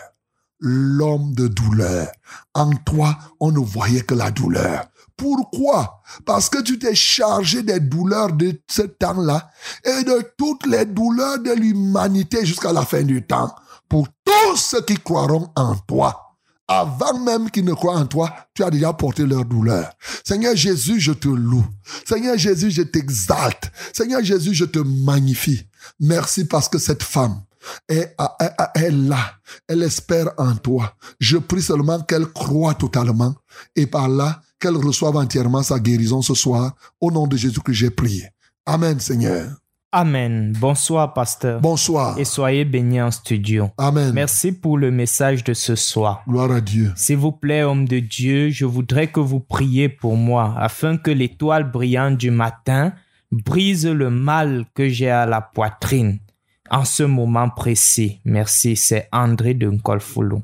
L'homme 0.58 1.34
de 1.34 1.48
douleur. 1.48 2.08
En 2.54 2.70
toi, 2.70 3.18
on 3.40 3.52
ne 3.52 3.58
voyait 3.58 4.02
que 4.02 4.14
la 4.14 4.30
douleur. 4.30 4.86
Pourquoi? 5.16 6.02
Parce 6.24 6.48
que 6.48 6.60
tu 6.62 6.78
t'es 6.78 6.94
chargé 6.94 7.62
des 7.62 7.80
douleurs 7.80 8.32
de 8.32 8.60
ce 8.68 8.82
temps-là 8.82 9.50
et 9.84 10.04
de 10.04 10.32
toutes 10.36 10.66
les 10.66 10.84
douleurs 10.84 11.38
de 11.38 11.52
l'humanité 11.52 12.44
jusqu'à 12.44 12.72
la 12.72 12.84
fin 12.84 13.02
du 13.02 13.26
temps 13.26 13.54
pour 13.88 14.08
tous 14.24 14.56
ceux 14.56 14.82
qui 14.82 14.96
croiront 14.96 15.48
en 15.56 15.74
toi. 15.76 16.22
Avant 16.68 17.18
même 17.20 17.50
qu'ils 17.50 17.64
ne 17.64 17.72
croient 17.74 17.96
en 17.96 18.06
toi, 18.06 18.34
tu 18.52 18.64
as 18.64 18.70
déjà 18.70 18.92
porté 18.92 19.24
leur 19.24 19.44
douleur. 19.44 19.88
Seigneur 20.24 20.56
Jésus, 20.56 20.98
je 20.98 21.12
te 21.12 21.28
loue. 21.28 21.64
Seigneur 22.04 22.36
Jésus, 22.36 22.72
je 22.72 22.82
t'exalte. 22.82 23.70
Seigneur 23.92 24.22
Jésus, 24.22 24.52
je 24.52 24.64
te 24.64 24.80
magnifie. 24.80 25.68
Merci 26.00 26.44
parce 26.44 26.68
que 26.68 26.78
cette 26.78 27.04
femme 27.04 27.40
est, 27.88 28.16
là. 28.90 29.34
Elle 29.68 29.82
espère 29.82 30.30
en 30.38 30.56
toi. 30.56 30.94
Je 31.20 31.36
prie 31.38 31.62
seulement 31.62 32.00
qu'elle 32.00 32.26
croit 32.26 32.74
totalement 32.74 33.34
et 33.76 33.86
par 33.86 34.08
là, 34.08 34.42
qu'elle 34.58 34.76
reçoive 34.76 35.16
entièrement 35.16 35.62
sa 35.62 35.78
guérison 35.78 36.22
ce 36.22 36.34
soir. 36.34 36.74
Au 37.00 37.10
nom 37.10 37.26
de 37.26 37.36
Jésus 37.36 37.60
que 37.60 37.72
j'ai 37.72 37.90
prié. 37.90 38.28
Amen, 38.64 38.98
Seigneur. 39.00 39.50
Amen. 39.92 40.52
Bonsoir, 40.60 41.14
pasteur. 41.14 41.60
Bonsoir. 41.60 42.18
Et 42.18 42.24
soyez 42.24 42.64
bénis 42.64 43.00
en 43.00 43.10
studio. 43.10 43.70
Amen. 43.78 44.12
Merci 44.12 44.52
pour 44.52 44.76
le 44.76 44.90
message 44.90 45.44
de 45.44 45.54
ce 45.54 45.74
soir. 45.74 46.22
Gloire 46.28 46.50
à 46.50 46.60
Dieu. 46.60 46.92
S'il 46.96 47.16
vous 47.16 47.32
plaît, 47.32 47.62
homme 47.62 47.88
de 47.88 48.00
Dieu, 48.00 48.50
je 48.50 48.66
voudrais 48.66 49.06
que 49.06 49.20
vous 49.20 49.40
priez 49.40 49.88
pour 49.88 50.16
moi 50.16 50.54
afin 50.58 50.96
que 50.98 51.10
l'étoile 51.10 51.70
brillante 51.70 52.18
du 52.18 52.30
matin 52.30 52.92
brise 53.30 53.86
le 53.86 54.10
mal 54.10 54.66
que 54.74 54.88
j'ai 54.88 55.10
à 55.10 55.24
la 55.24 55.40
poitrine 55.40 56.18
en 56.70 56.84
ce 56.84 57.02
moment 57.02 57.48
précis. 57.48 58.20
Merci, 58.24 58.76
c'est 58.76 59.08
André 59.12 59.54
de 59.54 59.70
Nkolfoulou. 59.70 60.42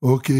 Ok, 0.00 0.32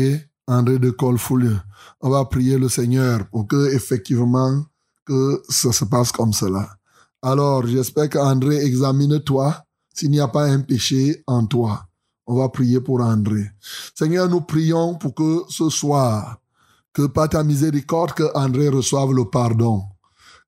André 0.49 0.79
de 0.79 0.91
Colfouleux. 0.91 1.61
On 2.01 2.11
va 2.11 2.25
prier 2.25 2.59
le 2.59 2.69
Seigneur 2.69 3.27
pour 3.31 3.47
que 3.47 3.73
effectivement 3.75 4.65
que 5.05 5.43
ça 5.49 5.73
se 5.73 5.85
passe 5.85 6.13
comme 6.13 6.33
cela. 6.33 6.77
Alors, 7.23 7.67
j'espère 7.67 8.09
qu'André 8.11 8.57
examine-toi 8.65 9.65
s'il 9.95 10.11
n'y 10.11 10.21
a 10.21 10.29
pas 10.29 10.45
un 10.47 10.61
péché 10.61 11.23
en 11.27 11.47
toi. 11.47 11.87
On 12.27 12.37
va 12.37 12.49
prier 12.49 12.81
pour 12.81 13.01
André. 13.01 13.51
Seigneur, 13.95 14.29
nous 14.29 14.41
prions 14.41 14.95
pour 14.97 15.15
que 15.15 15.43
ce 15.49 15.69
soir, 15.71 16.39
que 16.93 17.07
par 17.07 17.29
ta 17.29 17.45
miséricorde, 17.45 18.13
que 18.13 18.37
André 18.37 18.69
reçoive 18.69 19.13
le 19.13 19.25
pardon. 19.25 19.85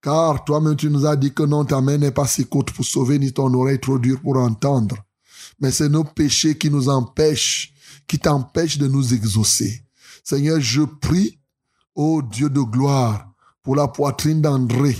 Car 0.02 0.44
toi-même, 0.44 0.76
tu 0.76 0.90
nous 0.90 1.06
as 1.06 1.16
dit 1.16 1.32
que 1.32 1.44
non, 1.44 1.64
ta 1.64 1.80
main 1.80 1.98
n'est 1.98 2.10
pas 2.10 2.26
si 2.26 2.44
courte 2.44 2.72
pour 2.72 2.84
sauver, 2.84 3.18
ni 3.18 3.32
ton 3.32 3.52
oreille 3.54 3.80
trop 3.80 3.98
dure 3.98 4.20
pour 4.20 4.36
entendre. 4.36 4.96
Mais 5.60 5.70
c'est 5.70 5.88
nos 5.88 6.04
péchés 6.04 6.58
qui 6.58 6.70
nous 6.70 6.88
empêchent, 6.88 7.72
qui 8.06 8.18
t'empêchent 8.18 8.78
de 8.78 8.88
nous 8.88 9.14
exaucer. 9.14 9.83
Seigneur, 10.24 10.58
je 10.58 10.82
prie, 10.82 11.38
ô 11.94 12.22
Dieu 12.22 12.50
de 12.50 12.60
gloire, 12.60 13.30
pour 13.62 13.76
la 13.76 13.88
poitrine 13.88 14.40
d'André, 14.40 14.96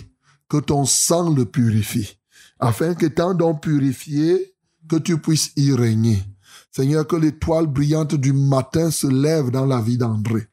que 0.49 0.59
ton 0.59 0.85
sang 0.85 1.35
le 1.35 1.47
purifie, 1.47 2.19
afin 2.61 2.95
qu'étant 2.95 3.35
donc 3.35 3.63
purifié, 3.63 4.55
que 4.89 4.97
tu 4.97 5.19
puisses 5.19 5.51
y 5.57 5.73
régner. 5.73 6.23
Seigneur, 6.71 7.07
que 7.07 7.17
l'étoile 7.17 7.67
brillante 7.67 8.15
du 8.15 8.33
matin 8.33 8.91
se 8.91 9.07
lève 9.07 9.51
dans 9.51 9.65
la 9.65 9.81
vie 9.81 9.97
d'André 9.97 10.47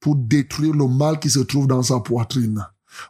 pour 0.00 0.16
détruire 0.16 0.74
le 0.74 0.86
mal 0.86 1.18
qui 1.18 1.30
se 1.30 1.40
trouve 1.40 1.66
dans 1.66 1.82
sa 1.82 2.00
poitrine. 2.00 2.66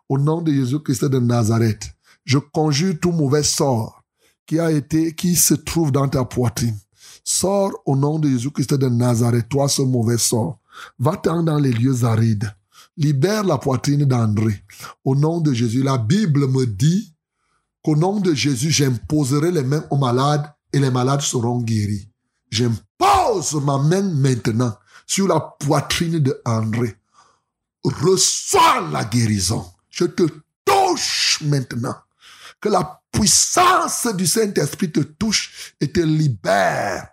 Au 0.08 0.18
nom 0.18 0.42
de 0.42 0.52
Jésus-Christ 0.52 1.06
de 1.06 1.18
Nazareth, 1.18 1.90
je 2.24 2.38
conjure 2.38 2.94
tout 3.00 3.12
mauvais 3.12 3.42
sort 3.42 4.04
qui 4.46 4.60
a 4.60 4.70
été, 4.70 5.14
qui 5.14 5.36
se 5.36 5.54
trouve 5.54 5.90
dans 5.90 6.08
ta 6.08 6.24
poitrine. 6.24 6.78
Sors 7.24 7.72
au 7.84 7.96
nom 7.96 8.18
de 8.18 8.28
Jésus-Christ 8.28 8.74
de 8.74 8.88
Nazareth, 8.88 9.48
toi 9.48 9.68
ce 9.68 9.82
mauvais 9.82 10.18
sort. 10.18 10.59
Va-t'en 10.98 11.42
dans 11.42 11.58
les 11.58 11.72
lieux 11.72 12.04
arides. 12.04 12.54
Libère 12.96 13.44
la 13.44 13.58
poitrine 13.58 14.04
d'André. 14.04 14.64
Au 15.04 15.14
nom 15.14 15.40
de 15.40 15.52
Jésus, 15.52 15.82
la 15.82 15.98
Bible 15.98 16.46
me 16.48 16.66
dit 16.66 17.14
qu'au 17.82 17.96
nom 17.96 18.20
de 18.20 18.34
Jésus, 18.34 18.70
j'imposerai 18.70 19.50
les 19.50 19.62
mains 19.62 19.84
aux 19.90 19.96
malades 19.96 20.52
et 20.72 20.78
les 20.78 20.90
malades 20.90 21.20
seront 21.20 21.60
guéris. 21.60 22.08
J'impose 22.50 23.54
ma 23.62 23.78
main 23.78 24.02
maintenant 24.02 24.76
sur 25.06 25.28
la 25.28 25.40
poitrine 25.40 26.18
de 26.18 26.40
André. 26.44 26.96
Reçois 27.84 28.88
la 28.92 29.04
guérison. 29.04 29.64
Je 29.88 30.04
te 30.04 30.24
touche 30.64 31.42
maintenant. 31.42 31.96
Que 32.60 32.68
la 32.68 33.02
puissance 33.10 34.06
du 34.14 34.26
Saint-Esprit 34.26 34.92
te 34.92 35.00
touche 35.00 35.74
et 35.80 35.90
te 35.90 36.00
libère 36.00 37.08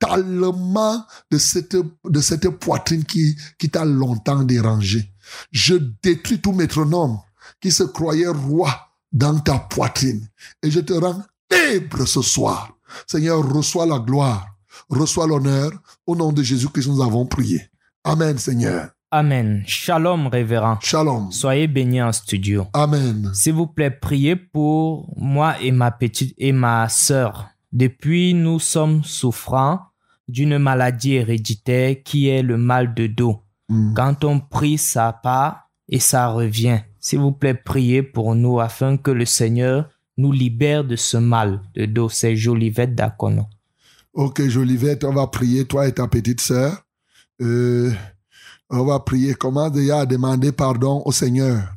de 0.00 1.38
cette, 1.38 1.76
de 2.04 2.20
cette 2.20 2.48
poitrine 2.48 3.04
qui, 3.04 3.36
qui 3.58 3.70
t'a 3.70 3.84
longtemps 3.84 4.42
dérangé. 4.42 5.12
Je 5.52 5.74
détruis 6.02 6.40
tout 6.40 6.52
métronome 6.52 7.18
qui 7.60 7.70
se 7.70 7.82
croyait 7.82 8.28
roi 8.28 8.68
dans 9.12 9.38
ta 9.38 9.58
poitrine 9.58 10.26
et 10.62 10.70
je 10.70 10.80
te 10.80 10.92
rends 10.92 11.22
libre 11.50 12.06
ce 12.06 12.22
soir. 12.22 12.72
Seigneur, 13.06 13.46
reçois 13.48 13.86
la 13.86 13.98
gloire, 13.98 14.46
reçois 14.88 15.26
l'honneur. 15.26 15.70
Au 16.06 16.16
nom 16.16 16.32
de 16.32 16.42
Jésus-Christ, 16.42 16.88
nous 16.88 17.02
avons 17.02 17.26
prié. 17.26 17.70
Amen, 18.04 18.38
Seigneur. 18.38 18.90
Amen. 19.12 19.62
Shalom, 19.66 20.28
révérend. 20.28 20.78
Shalom. 20.80 21.32
Soyez 21.32 21.66
bénis 21.66 22.02
en 22.02 22.12
studio. 22.12 22.66
Amen. 22.72 23.30
S'il 23.34 23.54
vous 23.54 23.66
plaît, 23.66 23.90
priez 23.90 24.36
pour 24.36 25.12
moi 25.16 25.60
et 25.60 25.72
ma 25.72 25.90
petite 25.90 26.34
et 26.38 26.52
ma 26.52 26.88
sœur. 26.88 27.48
Depuis, 27.72 28.34
nous 28.34 28.58
sommes 28.58 29.02
souffrants 29.04 29.89
d'une 30.30 30.58
maladie 30.58 31.14
héréditaire 31.14 31.96
qui 32.04 32.28
est 32.28 32.42
le 32.42 32.56
mal 32.56 32.94
de 32.94 33.06
dos. 33.06 33.42
Mm. 33.68 33.94
Quand 33.94 34.24
on 34.24 34.40
prie, 34.40 34.78
ça 34.78 35.18
part 35.22 35.70
et 35.88 36.00
ça 36.00 36.28
revient. 36.28 36.80
S'il 36.98 37.20
vous 37.20 37.32
plaît, 37.32 37.54
priez 37.54 38.02
pour 38.02 38.34
nous 38.34 38.60
afin 38.60 38.96
que 38.96 39.10
le 39.10 39.24
Seigneur 39.24 39.88
nous 40.16 40.32
libère 40.32 40.84
de 40.84 40.96
ce 40.96 41.16
mal 41.16 41.62
de 41.74 41.86
dos. 41.86 42.08
C'est 42.08 42.36
Jolivette 42.36 42.94
d'Akono. 42.94 43.46
Ok, 44.12 44.46
Jolivette, 44.48 45.04
on 45.04 45.14
va 45.14 45.26
prier, 45.28 45.64
toi 45.64 45.86
et 45.86 45.92
ta 45.92 46.06
petite 46.08 46.40
sœur. 46.40 46.84
Euh, 47.40 47.92
on 48.68 48.84
va 48.84 49.00
prier. 49.00 49.34
Commence 49.34 49.72
déjà 49.72 50.00
à 50.00 50.06
demander 50.06 50.52
pardon 50.52 51.02
au 51.04 51.12
Seigneur. 51.12 51.72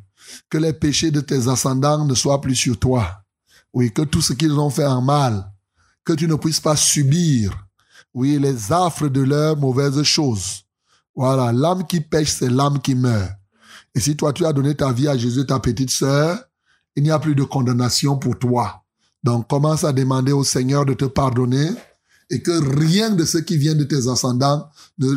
Que 0.50 0.58
les 0.58 0.72
péchés 0.72 1.10
de 1.10 1.20
tes 1.20 1.48
ascendants 1.48 2.04
ne 2.04 2.14
soient 2.14 2.40
plus 2.40 2.54
sur 2.56 2.78
toi. 2.78 3.24
Oui, 3.72 3.92
que 3.92 4.02
tout 4.02 4.20
ce 4.20 4.32
qu'ils 4.32 4.58
ont 4.58 4.70
fait 4.70 4.86
en 4.86 5.02
mal, 5.02 5.50
que 6.04 6.12
tu 6.12 6.28
ne 6.28 6.34
puisses 6.34 6.60
pas 6.60 6.76
subir, 6.76 7.66
oui, 8.14 8.38
les 8.38 8.72
affres 8.72 9.08
de 9.08 9.20
leurs 9.20 9.56
mauvaises 9.56 10.02
choses. 10.02 10.62
Voilà, 11.14 11.52
l'âme 11.52 11.86
qui 11.86 12.00
pêche, 12.00 12.30
c'est 12.30 12.48
l'âme 12.48 12.80
qui 12.80 12.94
meurt. 12.94 13.32
Et 13.94 14.00
si 14.00 14.16
toi, 14.16 14.32
tu 14.32 14.46
as 14.46 14.52
donné 14.52 14.74
ta 14.74 14.92
vie 14.92 15.08
à 15.08 15.16
Jésus, 15.16 15.46
ta 15.46 15.60
petite 15.60 15.90
sœur, 15.90 16.42
il 16.96 17.02
n'y 17.02 17.10
a 17.10 17.18
plus 17.18 17.34
de 17.34 17.44
condamnation 17.44 18.16
pour 18.16 18.38
toi. 18.38 18.84
Donc, 19.22 19.48
commence 19.48 19.84
à 19.84 19.92
demander 19.92 20.32
au 20.32 20.44
Seigneur 20.44 20.84
de 20.84 20.94
te 20.94 21.04
pardonner 21.04 21.70
et 22.30 22.42
que 22.42 22.78
rien 22.78 23.10
de 23.10 23.24
ce 23.24 23.38
qui 23.38 23.56
vient 23.56 23.74
de 23.74 23.84
tes 23.84 24.08
ascendants, 24.08 24.68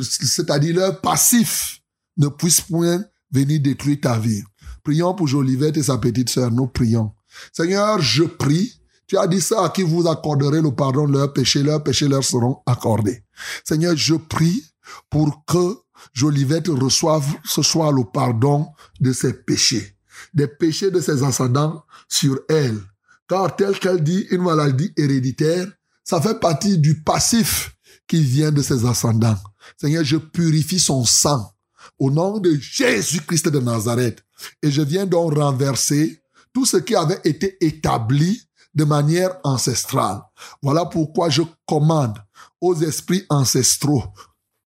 c'est-à-dire 0.02 0.76
leur 0.76 1.02
passif, 1.02 1.82
ne 2.18 2.28
puisse 2.28 2.62
point 2.62 3.04
venir 3.32 3.62
détruire 3.62 4.00
ta 4.02 4.18
vie. 4.18 4.44
Prions 4.84 5.14
pour 5.14 5.28
Jolivette 5.28 5.78
et 5.78 5.84
sa 5.84 5.98
petite 5.98 6.30
sœur. 6.30 6.52
Nous 6.52 6.68
prions. 6.68 7.12
Seigneur, 7.54 8.02
je 8.02 8.24
prie. 8.24 8.74
Tu 9.08 9.18
as 9.18 9.28
dit 9.28 9.42
ça 9.42 9.66
à 9.66 9.70
qui 9.70 9.84
vous 9.84 10.08
accorderez 10.08 10.62
le 10.62 10.72
pardon 10.72 11.08
de 11.08 11.14
leurs 11.14 11.32
péchés, 11.32 11.64
leurs 11.64 11.84
péchés 11.84 12.08
leur 12.08 12.24
seront 12.24 12.62
accordés. 12.66 13.24
Seigneur, 13.64 13.96
je 13.96 14.16
prie 14.16 14.64
pour 15.10 15.46
que 15.46 15.78
Jolivette 16.14 16.68
reçoive 16.68 17.26
ce 17.46 17.62
soir 17.62 17.92
le 17.92 18.04
pardon 18.04 18.68
de 19.00 19.12
ses 19.14 19.34
péchés, 19.34 19.96
des 20.34 20.48
péchés 20.48 20.92
de 20.92 21.00
ses 21.00 21.24
ascendants 21.24 21.84
sur 22.10 22.40
elle. 22.50 22.80
Car 23.28 23.56
tel 23.56 23.78
qu'elle 23.80 24.04
dit, 24.04 24.26
une 24.32 24.44
maladie 24.44 24.94
héréditaire, 24.98 25.68
ça 26.04 26.22
fait 26.22 26.40
partie 26.40 26.78
du 26.78 27.02
passif 27.02 27.76
qui 28.08 28.24
vient 28.24 28.52
de 28.52 28.62
ses 28.62 28.86
ascendants. 28.86 29.38
Seigneur, 29.78 30.04
je 30.04 30.18
purifie 30.18 30.80
son 30.80 31.04
sang 31.04 31.54
au 32.00 32.12
nom 32.12 32.40
de 32.40 32.56
Jésus-Christ 32.60 33.50
de 33.50 33.60
Nazareth. 33.60 34.24
Et 34.62 34.72
je 34.72 34.82
viens 34.82 35.06
donc 35.06 35.36
renverser 35.36 36.22
tout 36.54 36.66
ce 36.66 36.78
qui 36.78 36.96
avait 36.96 37.20
été 37.24 37.58
établi 37.66 38.47
de 38.78 38.84
manière 38.84 39.32
ancestrale. 39.44 40.22
Voilà 40.62 40.86
pourquoi 40.86 41.30
je 41.30 41.42
commande 41.66 42.18
aux 42.62 42.76
esprits 42.76 43.26
ancestraux, 43.30 44.04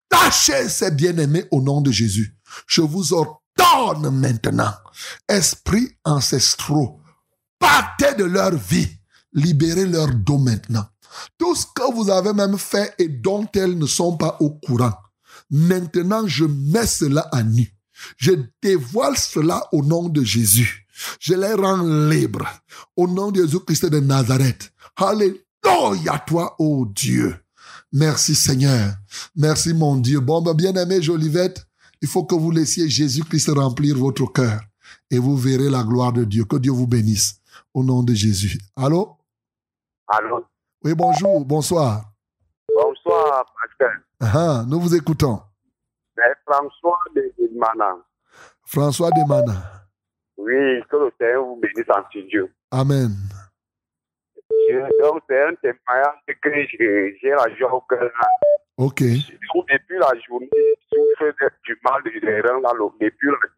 tâchez 0.10 0.68
ces 0.68 0.92
bien-aimés 0.92 1.46
au 1.50 1.62
nom 1.62 1.80
de 1.80 1.92
Jésus. 1.92 2.36
Je 2.68 2.82
vous 2.82 3.14
ordonne 3.14 4.10
maintenant, 4.12 4.74
esprits 5.30 5.96
ancestraux, 6.04 7.00
partez 7.58 8.14
de 8.16 8.26
leur 8.26 8.54
vie, 8.54 8.90
libérez 9.32 9.86
leur 9.86 10.14
dos 10.14 10.38
maintenant. 10.38 10.86
Tout 11.38 11.56
ce 11.56 11.66
que 11.74 11.94
vous 11.94 12.10
avez 12.10 12.34
même 12.34 12.58
fait 12.58 12.94
et 12.98 13.08
dont 13.08 13.48
elles 13.56 13.78
ne 13.78 13.86
sont 13.86 14.18
pas 14.18 14.36
au 14.42 14.50
courant. 14.50 14.94
Maintenant, 15.50 16.28
je 16.28 16.46
mets 16.46 16.88
cela 16.88 17.22
à 17.32 17.44
nu. 17.44 17.74
Je 18.18 18.32
dévoile 18.62 19.18
cela 19.18 19.68
au 19.72 19.84
nom 19.84 20.10
de 20.10 20.24
Jésus. 20.24 20.88
Je 21.20 21.34
les 21.34 21.54
rends 21.54 21.84
libres 22.10 22.48
au 22.96 23.08
nom 23.08 23.32
de 23.32 23.42
Jésus-Christ 23.42 23.86
de 23.88 24.00
Nazareth. 24.00 24.72
Alléluia 24.96 26.20
toi, 26.26 26.56
ô 26.60 26.86
Dieu. 26.86 27.36
Merci 27.94 28.36
Seigneur. 28.36 28.94
Merci 29.36 29.74
mon 29.74 29.98
Dieu. 29.98 30.20
Bon, 30.20 30.42
ben, 30.42 30.54
bien-aimé 30.54 31.02
Jolivette, 31.02 31.66
il 32.02 32.08
faut 32.08 32.24
que 32.24 32.36
vous 32.36 32.52
laissiez 32.52 32.90
Jésus-Christ 32.90 33.50
remplir 33.56 33.98
votre 33.98 34.26
cœur 34.32 34.62
et 35.10 35.18
vous 35.20 35.38
verrez 35.38 35.70
la 35.70 35.84
gloire 35.84 36.14
de 36.14 36.24
Dieu. 36.24 36.46
Que 36.46 36.56
Dieu 36.58 36.72
vous 36.72 36.88
bénisse 36.88 37.36
au 37.74 37.84
nom 37.84 38.02
de 38.04 38.14
Jésus. 38.14 38.60
Allô? 38.76 39.18
Allô, 40.08 40.44
Oui, 40.84 40.94
bonjour, 40.94 41.46
bonsoir. 41.46 42.04
bonsoir, 42.76 43.46
pasteur. 43.62 43.92
Ah, 44.20 44.64
nous 44.68 44.80
vous 44.80 44.96
écoutons. 44.96 45.42
C'est 46.16 46.24
François 46.46 47.00
de 47.16 47.32
Mana. 47.58 47.96
François 48.66 49.10
Demana. 49.12 49.81
Oui, 50.44 50.82
que 50.90 50.96
le 50.98 51.12
Seigneur 51.20 51.44
vous 51.46 51.56
bénisse 51.58 51.90
en 51.90 52.04
studio. 52.10 52.50
Amen. 52.72 53.10
Je- 54.70 55.02
Donc, 55.02 55.22
c'est 55.30 55.42
un 55.42 55.56
témoignage 55.56 56.38
que 56.42 56.52
j'ai 56.54 57.18
j'ai 57.22 57.30
la 57.30 57.56
joie 57.56 57.74
au 57.74 57.82
cœur. 57.82 58.12
Ok. 58.78 59.02
Depuis 59.02 59.98
la 60.00 60.12
journée, 60.28 60.50
je 60.54 60.98
souffre 60.98 61.34
du 61.66 61.80
mal 61.84 62.02
depuis 62.04 62.22
la 62.22 62.42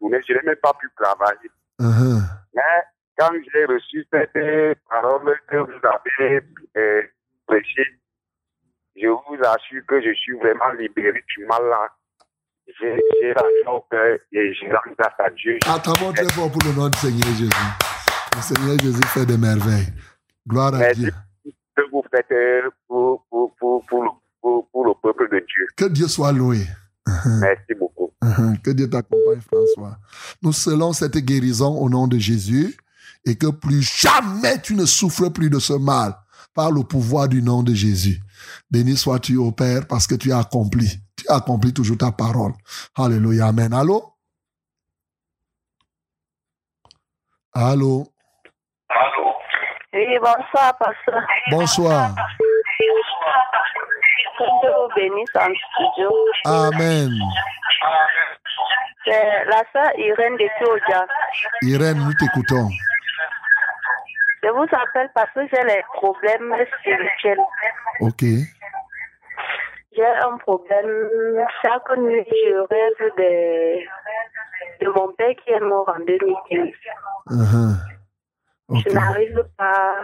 journée, 0.00 0.20
je 0.26 0.32
n'ai 0.34 0.42
même 0.44 0.56
pas 0.56 0.72
pu 0.78 0.88
travailler. 0.96 1.50
Uh-huh. 1.80 2.20
Mais 2.54 2.62
quand 3.18 3.30
j'ai 3.52 3.64
reçu 3.64 4.06
cette 4.12 4.78
parole 4.88 5.34
que 5.48 5.56
vous 5.56 5.80
avez 5.82 6.40
euh, 6.76 7.02
prêchée, 7.46 7.86
je 8.96 9.08
vous 9.08 9.38
assure 9.44 9.82
que 9.86 10.00
je 10.02 10.12
suis 10.14 10.36
vraiment 10.38 10.72
libéré 10.72 11.24
du 11.36 11.46
mal 11.46 11.64
là. 11.68 11.88
J'ai 12.66 12.96
j'ai 13.20 13.28
la 13.28 13.42
cœur 13.90 14.18
et 14.32 14.54
je 14.54 14.66
rends 14.72 14.94
grâce 14.98 15.12
à 15.18 15.30
Dieu. 15.30 15.58
Attendons 15.66 16.12
très 16.12 16.30
fort 16.32 16.50
pour 16.50 16.62
le 16.64 16.72
nom 16.72 16.88
du 16.88 16.98
Seigneur 16.98 17.28
Jésus. 17.36 17.50
Le 18.36 18.42
Seigneur 18.42 18.78
Jésus 18.78 19.02
fait 19.08 19.26
des 19.26 19.36
merveilles. 19.36 19.92
Gloire 20.48 20.74
à. 20.74 20.92
Dieu. 20.92 21.12
que 21.44 21.82
vous 21.90 22.02
faites 22.10 22.26
euh, 22.32 22.70
pour, 22.88 23.24
pour, 23.28 23.54
pour, 23.58 23.84
pour, 23.86 24.68
pour, 24.70 24.86
le 24.86 24.92
peuple 25.02 25.28
de 25.30 25.38
Dieu. 25.38 25.66
Que 25.76 25.86
Dieu 25.86 26.08
soit 26.08 26.32
loué. 26.32 26.60
Merci 27.40 27.74
beaucoup. 27.78 28.12
Uh-huh. 28.22 28.58
Que 28.62 28.70
Dieu 28.70 28.88
t'accompagne, 28.88 29.40
François. 29.40 29.98
Nous 30.42 30.52
scellons 30.52 30.92
cette 30.92 31.18
guérison 31.18 31.76
au 31.76 31.88
nom 31.90 32.06
de 32.06 32.18
Jésus 32.18 32.76
et 33.26 33.36
que 33.36 33.48
plus 33.48 33.82
jamais 33.82 34.60
tu 34.62 34.74
ne 34.74 34.86
souffres 34.86 35.28
plus 35.28 35.50
de 35.50 35.58
ce 35.58 35.74
mal 35.74 36.14
par 36.54 36.70
le 36.70 36.82
pouvoir 36.82 37.28
du 37.28 37.42
nom 37.42 37.62
de 37.62 37.74
Jésus. 37.74 38.20
Béni 38.70 38.96
sois-tu 38.96 39.36
au 39.36 39.52
Père 39.52 39.86
parce 39.86 40.06
que 40.06 40.14
tu 40.14 40.32
as 40.32 40.38
accompli. 40.38 41.00
Tu 41.16 41.26
as 41.28 41.36
accompli 41.36 41.72
toujours 41.72 41.98
ta 41.98 42.12
parole. 42.12 42.52
Alléluia. 42.96 43.46
Amen. 43.46 43.72
Allô? 43.72 44.14
Allô? 47.54 48.06
Oui, 49.92 50.18
bonsoir, 50.18 50.76
pasteur. 50.76 51.22
Bonsoir. 51.50 52.14
Que 54.36 54.44
Dieu 54.60 54.72
vous 54.74 54.94
bénisse 54.96 55.36
en 55.36 55.54
studio. 55.54 56.10
Amen. 56.44 57.10
C'est 59.04 59.44
la 59.44 59.62
sœur 59.72 59.96
Irène 59.96 60.36
de 60.36 60.48
Tiodia. 60.58 61.06
Irène, 61.62 61.98
nous 61.98 62.14
t'écoutons. 62.14 62.68
Je 64.42 64.48
vous 64.48 64.66
appelle 64.72 65.10
parce 65.14 65.30
que 65.32 65.46
j'ai 65.52 65.62
les 65.62 65.82
problèmes 65.94 66.52
spirituels. 66.80 67.38
OK. 68.00 68.24
J'ai 69.96 70.04
un 70.06 70.36
problème. 70.38 71.46
Chaque 71.62 71.96
nuit, 71.98 72.24
je 72.26 72.58
rêve 72.58 73.12
de, 73.18 74.84
de 74.84 74.90
mon 74.90 75.12
père 75.12 75.34
qui 75.44 75.50
est 75.50 75.60
mort 75.60 75.88
en 75.88 76.00
2015. 76.04 76.68
Uh-huh. 77.30 77.76
Je 78.70 78.92
n'arrive 78.92 79.44
pas, 79.56 79.94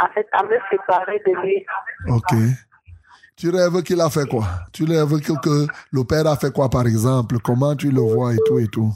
en 0.00 0.08
fait, 0.08 0.26
à 0.32 0.42
me 0.42 0.58
séparer 0.70 1.22
de 1.26 1.32
lui. 1.40 1.64
OK. 2.08 2.34
Tu 3.36 3.50
rêves 3.50 3.82
qu'il 3.84 4.00
a 4.00 4.10
fait 4.10 4.28
quoi? 4.28 4.44
Tu 4.72 4.84
rêves 4.84 5.20
que, 5.20 5.32
que 5.40 5.66
le 5.92 6.04
père 6.04 6.26
a 6.26 6.36
fait 6.36 6.52
quoi, 6.52 6.68
par 6.68 6.86
exemple? 6.86 7.36
Comment 7.42 7.74
tu 7.76 7.90
le 7.90 8.00
vois 8.00 8.34
et 8.34 8.38
tout 8.46 8.58
et 8.58 8.66
tout? 8.66 8.92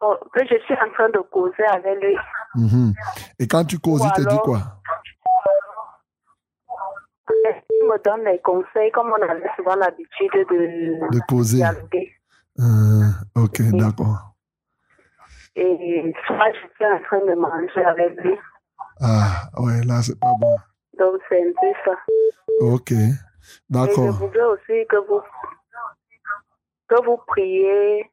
Oh, 0.00 0.16
Que 0.34 0.40
je 0.44 0.56
suis 0.64 0.74
en 0.74 0.90
train 0.92 1.08
de 1.08 1.20
causer 1.30 1.64
avec 1.70 2.02
lui. 2.02 2.16
Mhm. 2.56 2.92
Et 3.38 3.46
quand 3.46 3.64
tu 3.64 3.78
causes, 3.78 4.02
Ou 4.02 4.06
il 4.06 4.12
te 4.24 4.28
dit 4.28 4.38
quoi? 4.38 4.58
Il 7.30 7.63
me 7.84 8.02
donne 8.02 8.24
des 8.24 8.40
conseils, 8.40 8.90
comme 8.92 9.10
on 9.10 9.22
avait 9.22 9.50
souvent 9.56 9.76
l'habitude 9.76 10.30
de, 10.32 11.10
De 11.10 11.20
causer. 11.28 11.62
Euh, 11.64 13.42
ok, 13.42 13.60
d'accord. 13.72 14.34
Et 15.56 16.14
soit 16.26 16.52
je 16.52 16.74
suis 16.74 16.86
en 16.86 17.00
train 17.04 17.24
de 17.26 17.34
manger 17.34 17.84
avec 17.84 18.20
lui. 18.22 18.36
Ah, 19.00 19.48
ouais, 19.58 19.84
là, 19.86 20.02
c'est 20.02 20.18
pas 20.18 20.34
bon. 20.40 20.56
Donc, 20.98 21.20
c'est 21.28 21.40
un 21.40 21.52
peu 21.60 21.72
ça. 21.84 21.96
Ok, 22.60 22.92
Et 22.92 22.94
je 22.94 23.60
d'accord. 23.68 24.12
voudrais 24.12 24.44
aussi 24.44 24.86
que 24.88 24.96
vous, 25.08 25.20
que 26.88 27.04
vous 27.04 27.18
priez 27.26 28.10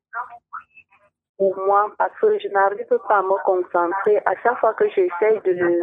pour 1.38 1.56
moi 1.66 1.92
parce 1.98 2.14
que 2.20 2.38
je 2.40 2.48
n'arrive 2.50 2.86
pas 3.08 3.20
à 3.20 3.22
me 3.22 3.44
concentrer. 3.44 4.18
À 4.26 4.34
chaque 4.44 4.60
fois 4.60 4.74
que 4.74 4.88
j'essaye 4.90 5.42
de 5.46 5.82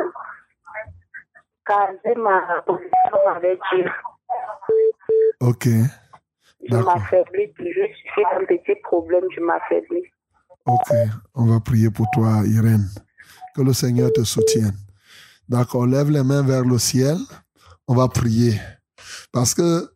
caser 1.68 2.14
ma 2.16 2.62
position 2.66 3.28
avec 3.36 3.58
Dieu, 3.74 3.84
Ok, 5.40 5.68
Je 6.68 6.76
m'affaiblis. 6.76 7.52
Je 7.58 7.64
suis 7.64 8.24
un 8.34 8.44
petit 8.46 8.74
problème, 8.82 9.22
je 9.34 9.40
m'affaiblis. 9.40 10.02
Ok, 10.66 10.92
on 11.34 11.46
va 11.46 11.60
prier 11.60 11.90
pour 11.90 12.06
toi, 12.12 12.42
Irène. 12.46 12.86
Que 13.54 13.62
le 13.62 13.72
Seigneur 13.72 14.12
te 14.12 14.22
soutienne. 14.24 14.74
D'accord, 15.48 15.86
lève 15.86 16.10
les 16.10 16.22
mains 16.22 16.42
vers 16.42 16.64
le 16.64 16.78
ciel. 16.78 17.16
On 17.86 17.94
va 17.94 18.08
prier. 18.08 18.60
Parce 19.32 19.54
que 19.54 19.88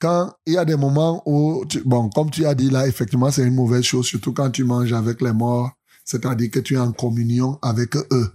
quand 0.00 0.32
il 0.46 0.54
y 0.54 0.58
a 0.58 0.64
des 0.64 0.76
moments 0.76 1.22
où, 1.26 1.64
tu- 1.68 1.82
bon, 1.84 2.08
comme 2.10 2.30
tu 2.30 2.46
as 2.46 2.54
dit 2.54 2.70
là, 2.70 2.86
effectivement, 2.86 3.30
c'est 3.30 3.42
une 3.46 3.54
mauvaise 3.54 3.82
chose, 3.82 4.06
surtout 4.06 4.32
quand 4.32 4.50
tu 4.50 4.64
manges 4.64 4.92
avec 4.92 5.20
les 5.20 5.32
morts, 5.32 5.70
c'est-à-dire 6.04 6.50
que 6.50 6.60
tu 6.60 6.74
es 6.74 6.78
en 6.78 6.92
communion 6.92 7.58
avec 7.62 7.96
eux. 7.96 8.32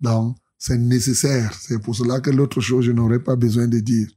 Donc, 0.00 0.36
c'est 0.58 0.78
nécessaire. 0.78 1.52
C'est 1.60 1.78
pour 1.78 1.94
cela 1.94 2.20
que 2.20 2.30
l'autre 2.30 2.60
chose, 2.60 2.86
je 2.86 2.92
n'aurais 2.92 3.18
pas 3.18 3.36
besoin 3.36 3.66
de 3.66 3.78
dire. 3.80 4.08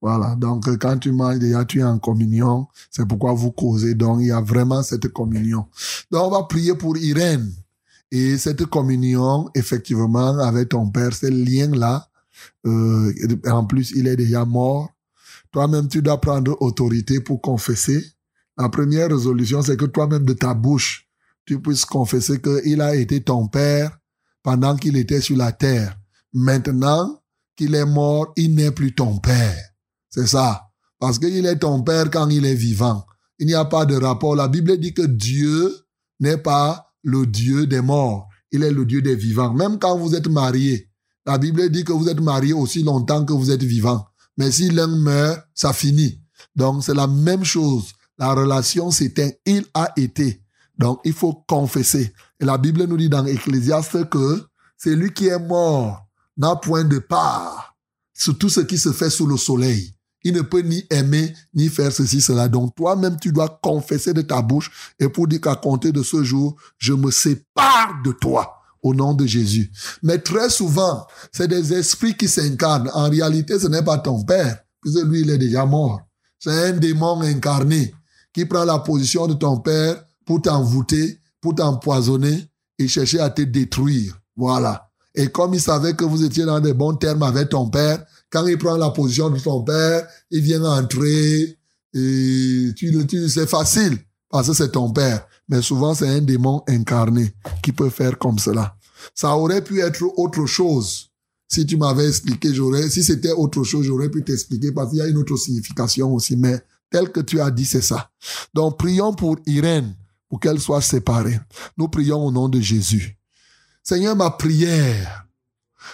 Voilà. 0.00 0.34
Donc, 0.36 0.68
quand 0.78 0.98
tu 0.98 1.12
manges 1.12 1.38
déjà, 1.38 1.64
tu 1.64 1.80
es 1.80 1.84
en 1.84 1.98
communion. 1.98 2.66
C'est 2.90 3.06
pourquoi 3.06 3.32
vous 3.32 3.52
causez. 3.52 3.94
Donc, 3.94 4.20
il 4.20 4.28
y 4.28 4.32
a 4.32 4.40
vraiment 4.40 4.82
cette 4.82 5.08
communion. 5.08 5.66
Donc, 6.10 6.24
on 6.24 6.30
va 6.30 6.42
prier 6.44 6.74
pour 6.74 6.96
Irène. 6.96 7.52
Et 8.10 8.38
cette 8.38 8.66
communion, 8.66 9.48
effectivement, 9.54 10.38
avec 10.38 10.70
ton 10.70 10.90
père, 10.90 11.14
ce 11.14 11.26
lien-là, 11.26 12.08
euh, 12.66 13.12
en 13.46 13.64
plus, 13.64 13.92
il 13.92 14.06
est 14.08 14.16
déjà 14.16 14.44
mort. 14.44 14.90
Toi-même, 15.52 15.88
tu 15.88 16.02
dois 16.02 16.20
prendre 16.20 16.56
autorité 16.60 17.20
pour 17.20 17.40
confesser. 17.40 18.04
La 18.56 18.68
première 18.68 19.08
résolution, 19.08 19.62
c'est 19.62 19.76
que 19.76 19.84
toi-même, 19.84 20.24
de 20.24 20.32
ta 20.32 20.54
bouche, 20.54 21.08
tu 21.44 21.60
puisses 21.60 21.84
confesser 21.84 22.40
qu'il 22.40 22.80
a 22.80 22.94
été 22.94 23.22
ton 23.22 23.46
père 23.48 23.96
pendant 24.44 24.76
qu'il 24.76 24.96
était 24.96 25.20
sur 25.20 25.36
la 25.36 25.50
terre. 25.50 25.96
Maintenant 26.32 27.20
qu'il 27.56 27.74
est 27.74 27.86
mort, 27.86 28.32
il 28.36 28.54
n'est 28.54 28.70
plus 28.70 28.94
ton 28.94 29.18
père. 29.18 29.58
C'est 30.10 30.28
ça. 30.28 30.68
Parce 31.00 31.18
qu'il 31.18 31.44
est 31.46 31.58
ton 31.58 31.82
père 31.82 32.10
quand 32.10 32.28
il 32.28 32.44
est 32.44 32.54
vivant. 32.54 33.04
Il 33.40 33.48
n'y 33.48 33.54
a 33.54 33.64
pas 33.64 33.84
de 33.84 33.96
rapport. 33.96 34.36
La 34.36 34.46
Bible 34.46 34.78
dit 34.78 34.94
que 34.94 35.02
Dieu 35.02 35.74
n'est 36.20 36.38
pas 36.38 36.92
le 37.02 37.26
Dieu 37.26 37.66
des 37.66 37.80
morts. 37.80 38.28
Il 38.52 38.62
est 38.62 38.70
le 38.70 38.84
Dieu 38.84 39.02
des 39.02 39.16
vivants. 39.16 39.52
Même 39.52 39.78
quand 39.78 39.98
vous 39.98 40.14
êtes 40.14 40.28
marié, 40.28 40.88
la 41.26 41.38
Bible 41.38 41.70
dit 41.70 41.84
que 41.84 41.92
vous 41.92 42.08
êtes 42.08 42.20
marié 42.20 42.52
aussi 42.52 42.82
longtemps 42.82 43.24
que 43.24 43.32
vous 43.32 43.50
êtes 43.50 43.62
vivant. 43.62 44.06
Mais 44.36 44.52
si 44.52 44.70
l'un 44.70 44.86
meurt, 44.86 45.40
ça 45.54 45.72
finit. 45.72 46.20
Donc 46.54 46.84
c'est 46.84 46.94
la 46.94 47.06
même 47.06 47.44
chose. 47.44 47.92
La 48.18 48.34
relation 48.34 48.90
s'éteint. 48.90 49.30
Il 49.46 49.64
a 49.74 49.92
été. 49.96 50.42
Donc 50.78 51.00
il 51.04 51.12
faut 51.12 51.44
confesser. 51.48 52.12
Et 52.40 52.44
la 52.44 52.58
Bible 52.58 52.84
nous 52.84 52.96
dit 52.96 53.08
dans 53.08 53.24
Ecclésiaste 53.24 54.08
que 54.08 54.44
c'est 54.76 54.94
lui 54.94 55.12
qui 55.12 55.28
est 55.28 55.38
mort 55.38 56.04
n'a 56.36 56.56
point 56.56 56.84
de 56.84 56.98
part 56.98 57.76
sur 58.12 58.36
tout 58.36 58.48
ce 58.48 58.60
qui 58.60 58.78
se 58.78 58.92
fait 58.92 59.10
sous 59.10 59.26
le 59.26 59.36
soleil. 59.36 59.94
Il 60.24 60.34
ne 60.34 60.40
peut 60.40 60.62
ni 60.62 60.84
aimer, 60.90 61.34
ni 61.54 61.68
faire 61.68 61.92
ceci, 61.92 62.20
cela. 62.20 62.48
Donc 62.48 62.74
toi-même, 62.74 63.18
tu 63.20 63.30
dois 63.30 63.58
confesser 63.62 64.14
de 64.14 64.22
ta 64.22 64.40
bouche 64.40 64.94
et 64.98 65.08
pour 65.08 65.28
dire 65.28 65.40
qu'à 65.40 65.54
compter 65.54 65.92
de 65.92 66.02
ce 66.02 66.24
jour, 66.24 66.56
je 66.78 66.94
me 66.94 67.10
sépare 67.10 68.00
de 68.02 68.12
toi 68.12 68.54
au 68.82 68.94
nom 68.94 69.14
de 69.14 69.26
Jésus. 69.26 69.70
Mais 70.02 70.18
très 70.18 70.48
souvent, 70.48 71.06
c'est 71.30 71.48
des 71.48 71.72
esprits 71.72 72.16
qui 72.16 72.28
s'incarnent. 72.28 72.90
En 72.94 73.10
réalité, 73.10 73.58
ce 73.58 73.66
n'est 73.66 73.82
pas 73.82 73.98
ton 73.98 74.22
père, 74.24 74.58
puisque 74.80 75.04
lui, 75.04 75.20
il 75.20 75.30
est 75.30 75.38
déjà 75.38 75.66
mort. 75.66 76.00
C'est 76.38 76.68
un 76.68 76.72
démon 76.72 77.20
incarné 77.20 77.94
qui 78.32 78.44
prend 78.46 78.64
la 78.64 78.78
position 78.78 79.26
de 79.26 79.34
ton 79.34 79.58
père 79.58 80.04
pour 80.26 80.42
t'envoûter, 80.42 81.18
pour 81.44 81.54
t'empoisonner 81.54 82.48
et 82.78 82.88
chercher 82.88 83.20
à 83.20 83.28
te 83.28 83.42
détruire. 83.42 84.18
Voilà. 84.34 84.88
Et 85.14 85.28
comme 85.28 85.52
il 85.52 85.60
savait 85.60 85.92
que 85.92 86.06
vous 86.06 86.24
étiez 86.24 86.46
dans 86.46 86.58
des 86.58 86.72
bons 86.72 86.94
termes 86.94 87.22
avec 87.22 87.50
ton 87.50 87.68
père, 87.68 88.02
quand 88.30 88.46
il 88.46 88.56
prend 88.56 88.78
la 88.78 88.88
position 88.88 89.28
de 89.28 89.38
ton 89.38 89.62
père, 89.62 90.08
il 90.30 90.40
vient 90.40 90.64
entrer 90.64 91.58
et 91.92 92.70
tu, 92.74 92.90
le- 92.90 93.06
tu, 93.06 93.28
c'est 93.28 93.46
facile 93.46 93.98
parce 94.30 94.48
que 94.48 94.54
c'est 94.54 94.72
ton 94.72 94.90
père. 94.90 95.26
Mais 95.50 95.60
souvent, 95.60 95.92
c'est 95.94 96.08
un 96.08 96.22
démon 96.22 96.62
incarné 96.66 97.34
qui 97.62 97.72
peut 97.72 97.90
faire 97.90 98.18
comme 98.18 98.38
cela. 98.38 98.74
Ça 99.14 99.36
aurait 99.36 99.62
pu 99.62 99.80
être 99.80 100.02
autre 100.16 100.46
chose. 100.46 101.10
Si 101.46 101.66
tu 101.66 101.76
m'avais 101.76 102.08
expliqué, 102.08 102.54
j'aurais, 102.54 102.88
si 102.88 103.04
c'était 103.04 103.32
autre 103.32 103.62
chose, 103.64 103.84
j'aurais 103.84 104.08
pu 104.08 104.24
t'expliquer 104.24 104.72
parce 104.72 104.88
qu'il 104.88 104.98
y 105.00 105.02
a 105.02 105.06
une 105.08 105.18
autre 105.18 105.36
signification 105.36 106.10
aussi. 106.14 106.36
Mais 106.38 106.58
tel 106.90 107.10
que 107.12 107.20
tu 107.20 107.38
as 107.38 107.50
dit, 107.50 107.66
c'est 107.66 107.82
ça. 107.82 108.10
Donc, 108.54 108.78
prions 108.78 109.12
pour 109.12 109.36
Irène, 109.46 109.94
pour 110.34 110.40
qu'elle 110.40 110.58
soit 110.58 110.80
séparée. 110.80 111.38
Nous 111.76 111.86
prions 111.86 112.26
au 112.26 112.32
nom 112.32 112.48
de 112.48 112.60
Jésus. 112.60 113.16
Seigneur, 113.84 114.16
ma 114.16 114.32
prière, 114.32 115.28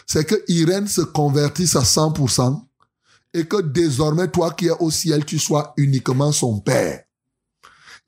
c'est 0.07 0.25
que 0.25 0.43
Irène 0.49 0.89
se 0.89 1.03
convertisse 1.03 1.77
à 1.77 1.83
100% 1.83 2.59
et 3.35 3.45
que 3.45 3.61
désormais, 3.61 4.29
toi 4.29 4.53
qui 4.53 4.69
es 4.69 4.71
au 4.71 4.91
ciel, 4.91 5.27
tu 5.27 5.39
sois 5.39 5.75
uniquement 5.77 6.33
son 6.33 6.59
père. 6.59 7.05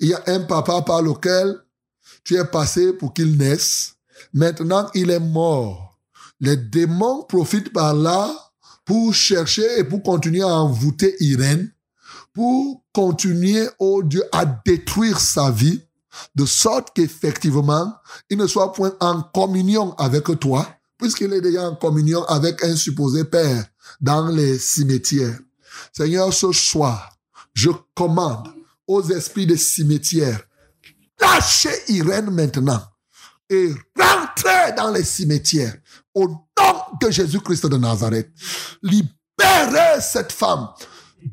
Il 0.00 0.08
y 0.08 0.14
a 0.14 0.22
un 0.28 0.40
papa 0.40 0.80
par 0.80 1.02
lequel 1.02 1.54
tu 2.24 2.36
es 2.36 2.46
passé 2.46 2.94
pour 2.94 3.12
qu'il 3.12 3.36
naisse. 3.36 3.96
Maintenant, 4.32 4.88
il 4.94 5.10
est 5.10 5.20
mort. 5.20 6.00
Les 6.40 6.56
démons 6.56 7.24
profitent 7.24 7.74
par 7.74 7.92
là 7.92 8.34
pour 8.86 9.12
chercher 9.12 9.80
et 9.80 9.84
pour 9.84 10.02
continuer 10.02 10.40
à 10.40 10.48
envoûter 10.48 11.14
Irène, 11.20 11.70
pour 12.32 12.82
continuer, 12.94 13.68
oh 13.78 14.02
Dieu, 14.02 14.24
à 14.32 14.46
détruire 14.46 15.20
sa 15.20 15.50
vie, 15.50 15.82
de 16.34 16.44
sorte 16.46 16.88
qu'effectivement, 16.94 17.94
il 18.30 18.38
ne 18.38 18.46
soit 18.46 18.72
point 18.72 18.92
en 19.00 19.22
communion 19.22 19.94
avec 19.94 20.24
toi, 20.40 20.66
puisqu'il 20.98 21.32
est 21.32 21.40
déjà 21.40 21.68
en 21.68 21.74
communion 21.74 22.24
avec 22.24 22.62
un 22.64 22.76
supposé 22.76 23.24
père 23.24 23.64
dans 24.00 24.28
les 24.28 24.58
cimetières. 24.58 25.38
Seigneur, 25.92 26.32
ce 26.32 26.52
soir, 26.52 27.10
je 27.54 27.70
commande 27.94 28.48
aux 28.86 29.02
esprits 29.10 29.46
des 29.46 29.56
cimetières, 29.56 30.40
lâchez 31.20 31.74
Irène 31.88 32.30
maintenant 32.30 32.82
et 33.48 33.72
rentrez 33.98 34.72
dans 34.76 34.90
les 34.90 35.04
cimetières 35.04 35.76
au 36.14 36.28
nom 36.28 36.82
de 37.00 37.10
Jésus-Christ 37.10 37.66
de 37.66 37.76
Nazareth. 37.76 38.30
Libérez 38.82 40.00
cette 40.00 40.32
femme 40.32 40.68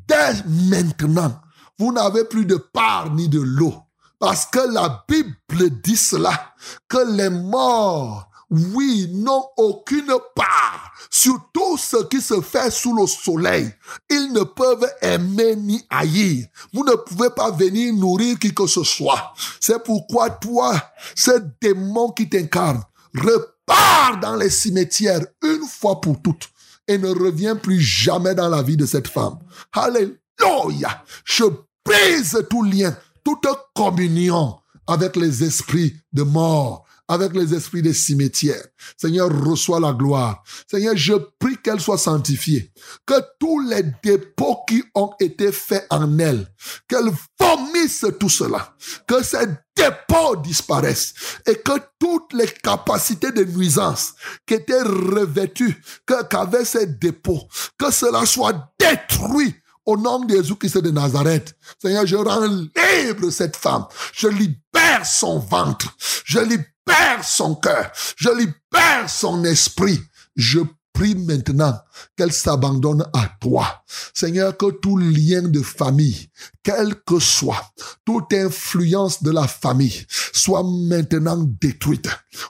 dès 0.06 0.42
maintenant. 0.46 1.40
Vous 1.78 1.92
n'avez 1.92 2.24
plus 2.24 2.44
de 2.44 2.56
part 2.56 3.12
ni 3.14 3.28
de 3.28 3.40
l'eau. 3.40 3.74
Parce 4.20 4.44
que 4.46 4.60
la 4.72 5.04
Bible 5.08 5.80
dit 5.82 5.96
cela, 5.96 6.52
que 6.88 7.16
les 7.16 7.30
morts, 7.30 8.28
oui, 8.50 9.08
n'ont 9.12 9.46
aucune 9.56 10.12
part 10.34 10.92
sur 11.08 11.38
tout 11.54 11.78
ce 11.78 12.04
qui 12.04 12.20
se 12.20 12.40
fait 12.40 12.70
sous 12.70 12.94
le 12.94 13.06
soleil. 13.06 13.72
Ils 14.10 14.32
ne 14.32 14.42
peuvent 14.42 14.92
aimer 15.00 15.56
ni 15.56 15.82
haïr. 15.88 16.46
Vous 16.72 16.84
ne 16.84 16.94
pouvez 16.96 17.30
pas 17.30 17.50
venir 17.50 17.94
nourrir 17.94 18.38
qui 18.38 18.52
que 18.52 18.66
ce 18.66 18.84
soit. 18.84 19.32
C'est 19.58 19.82
pourquoi 19.82 20.30
toi, 20.30 20.74
ce 21.14 21.42
démon 21.60 22.10
qui 22.10 22.28
t'incarne, 22.28 22.82
repart 23.14 24.20
dans 24.20 24.36
les 24.36 24.50
cimetières 24.50 25.24
une 25.42 25.66
fois 25.66 26.00
pour 26.00 26.20
toutes 26.20 26.50
et 26.86 26.98
ne 26.98 27.08
revient 27.08 27.56
plus 27.60 27.80
jamais 27.80 28.34
dans 28.34 28.48
la 28.48 28.62
vie 28.62 28.76
de 28.76 28.86
cette 28.86 29.08
femme. 29.08 29.38
Alléluia. 29.72 31.04
Je 31.24 31.44
brise 31.84 32.44
tout 32.50 32.64
lien, 32.64 32.96
toute 33.36 33.58
communion 33.74 34.56
avec 34.86 35.16
les 35.16 35.44
esprits 35.44 35.94
de 36.12 36.22
mort, 36.22 36.84
avec 37.10 37.34
les 37.34 37.54
esprits 37.54 37.82
des 37.82 37.92
cimetières. 37.92 38.64
Seigneur, 38.96 39.28
reçois 39.44 39.80
la 39.80 39.92
gloire. 39.92 40.44
Seigneur, 40.70 40.96
je 40.96 41.14
prie 41.40 41.56
qu'elle 41.56 41.80
soit 41.80 41.98
sanctifiée. 41.98 42.72
Que 43.04 43.14
tous 43.40 43.60
les 43.60 43.82
dépôts 44.02 44.58
qui 44.68 44.84
ont 44.94 45.12
été 45.18 45.50
faits 45.50 45.86
en 45.90 46.18
elle, 46.20 46.46
qu'elle 46.88 47.10
vomisse 47.38 48.06
tout 48.20 48.28
cela. 48.28 48.76
Que 49.08 49.24
ces 49.24 49.46
dépôts 49.76 50.36
disparaissent. 50.36 51.14
Et 51.46 51.56
que 51.56 51.80
toutes 51.98 52.32
les 52.32 52.46
capacités 52.46 53.32
de 53.32 53.44
nuisance 53.44 54.14
qui 54.46 54.54
étaient 54.54 54.82
revêtues, 54.82 55.82
qu'avaient 56.06 56.64
ces 56.64 56.86
dépôts, 56.86 57.48
que 57.76 57.90
cela 57.90 58.24
soit 58.24 58.72
détruit 58.78 59.56
au 59.86 59.96
nom 59.96 60.24
de 60.24 60.34
Jésus-Christ 60.34 60.78
de 60.78 60.90
Nazareth. 60.90 61.56
Seigneur, 61.80 62.06
je 62.06 62.16
rends 62.16 62.46
libre 62.46 63.30
cette 63.30 63.56
femme. 63.56 63.86
Je 64.12 64.28
libère 64.28 65.04
son 65.04 65.38
ventre. 65.38 65.94
Je 66.24 66.38
libère 66.38 67.24
son 67.24 67.54
cœur. 67.54 67.90
Je 68.16 68.28
libère 68.30 69.08
son 69.08 69.44
esprit. 69.44 70.00
Je 70.36 70.60
prie 70.92 71.14
maintenant 71.14 71.78
qu'elle 72.16 72.32
s'abandonne 72.32 73.06
à 73.14 73.30
toi. 73.40 73.82
Seigneur, 74.12 74.56
que 74.56 74.70
tout 74.70 74.96
lien 74.96 75.42
de 75.42 75.62
famille, 75.62 76.28
quel 76.62 76.94
que 77.06 77.18
soit, 77.18 77.72
toute 78.04 78.32
influence 78.32 79.22
de 79.22 79.30
la 79.30 79.46
famille, 79.46 80.06
soit 80.32 80.62
maintenant 80.62 81.38
détruite. 81.60 82.08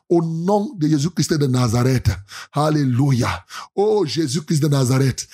Au 0.09 0.23
nom 0.23 0.73
de 0.77 0.89
Jésus-Christ 0.89 1.35
de 1.35 1.47
Nazareth. 1.47 2.11
Alléluia. 2.53 3.45
Oh 3.75 4.05
Jésus-Christ 4.05 4.61
de 4.61 4.69
Nazareth. 4.69 5.29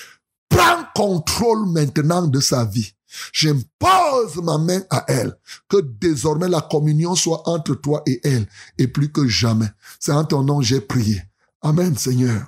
Prends 0.48 0.84
contrôle 0.94 1.70
maintenant 1.70 2.26
de 2.26 2.40
sa 2.40 2.64
vie. 2.64 2.92
J'impose 3.32 4.36
ma 4.42 4.58
main 4.58 4.82
à 4.90 5.04
elle. 5.08 5.34
Que 5.68 5.80
désormais 5.80 6.48
la 6.48 6.60
communion 6.60 7.14
soit 7.14 7.48
entre 7.48 7.74
toi 7.74 8.02
et 8.06 8.20
elle. 8.24 8.46
Et 8.78 8.88
plus 8.88 9.10
que 9.10 9.26
jamais. 9.26 9.68
C'est 9.98 10.12
en 10.12 10.24
ton 10.24 10.42
nom 10.42 10.60
j'ai 10.60 10.80
prié. 10.80 11.22
Amen, 11.62 11.96
Seigneur. 11.96 12.46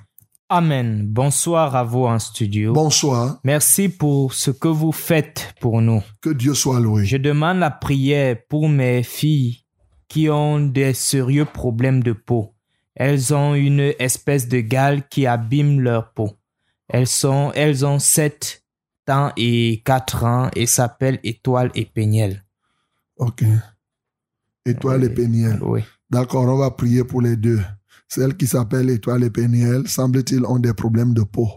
Amen. 0.51 1.05
Bonsoir 1.07 1.75
à 1.75 1.83
vous 1.83 2.05
en 2.05 2.17
studio. 2.17 2.73
Bonsoir. 2.73 3.39
Merci 3.43 3.87
pour 3.87 4.33
ce 4.33 4.49
que 4.49 4.67
vous 4.67 4.91
faites 4.91 5.53
pour 5.61 5.79
nous. 5.81 6.01
Que 6.21 6.31
Dieu 6.31 6.55
soit 6.55 6.79
loué. 6.79 7.05
Je 7.05 7.17
demande 7.17 7.59
la 7.59 7.69
prière 7.69 8.35
pour 8.49 8.67
mes 8.67 9.03
filles 9.03 9.63
qui 10.07 10.27
ont 10.27 10.59
des 10.59 10.93
sérieux 10.93 11.45
problèmes 11.45 12.01
de 12.01 12.13
peau. 12.13 12.55
Elles 12.95 13.33
ont 13.33 13.53
une 13.53 13.93
espèce 13.99 14.47
de 14.47 14.59
gale 14.59 15.07
qui 15.07 15.27
abîme 15.27 15.81
leur 15.81 16.13
peau. 16.13 16.38
Elles 16.89 17.07
sont, 17.07 17.51
elles 17.55 17.85
ont 17.85 17.99
7 17.99 18.63
ans 19.09 19.31
et 19.37 19.81
4 19.85 20.23
ans 20.25 20.49
et 20.55 20.65
s'appellent 20.65 21.19
Étoile 21.23 21.71
et 21.75 21.85
Péniel. 21.85 22.43
Ok. 23.17 23.43
Étoile 24.65 25.03
et 25.03 25.09
Péniel. 25.09 25.59
Oui. 25.61 25.81
D'accord, 26.09 26.43
on 26.45 26.57
va 26.57 26.71
prier 26.71 27.03
pour 27.03 27.21
les 27.21 27.35
deux. 27.35 27.61
Celles 28.07 28.35
qui 28.35 28.47
s'appellent 28.47 28.89
Étoile 28.89 29.23
et 29.23 29.29
Péniel, 29.29 29.87
semble-t-il, 29.87 30.43
ont 30.45 30.59
des 30.59 30.73
problèmes 30.73 31.13
de 31.13 31.21
peau. 31.23 31.49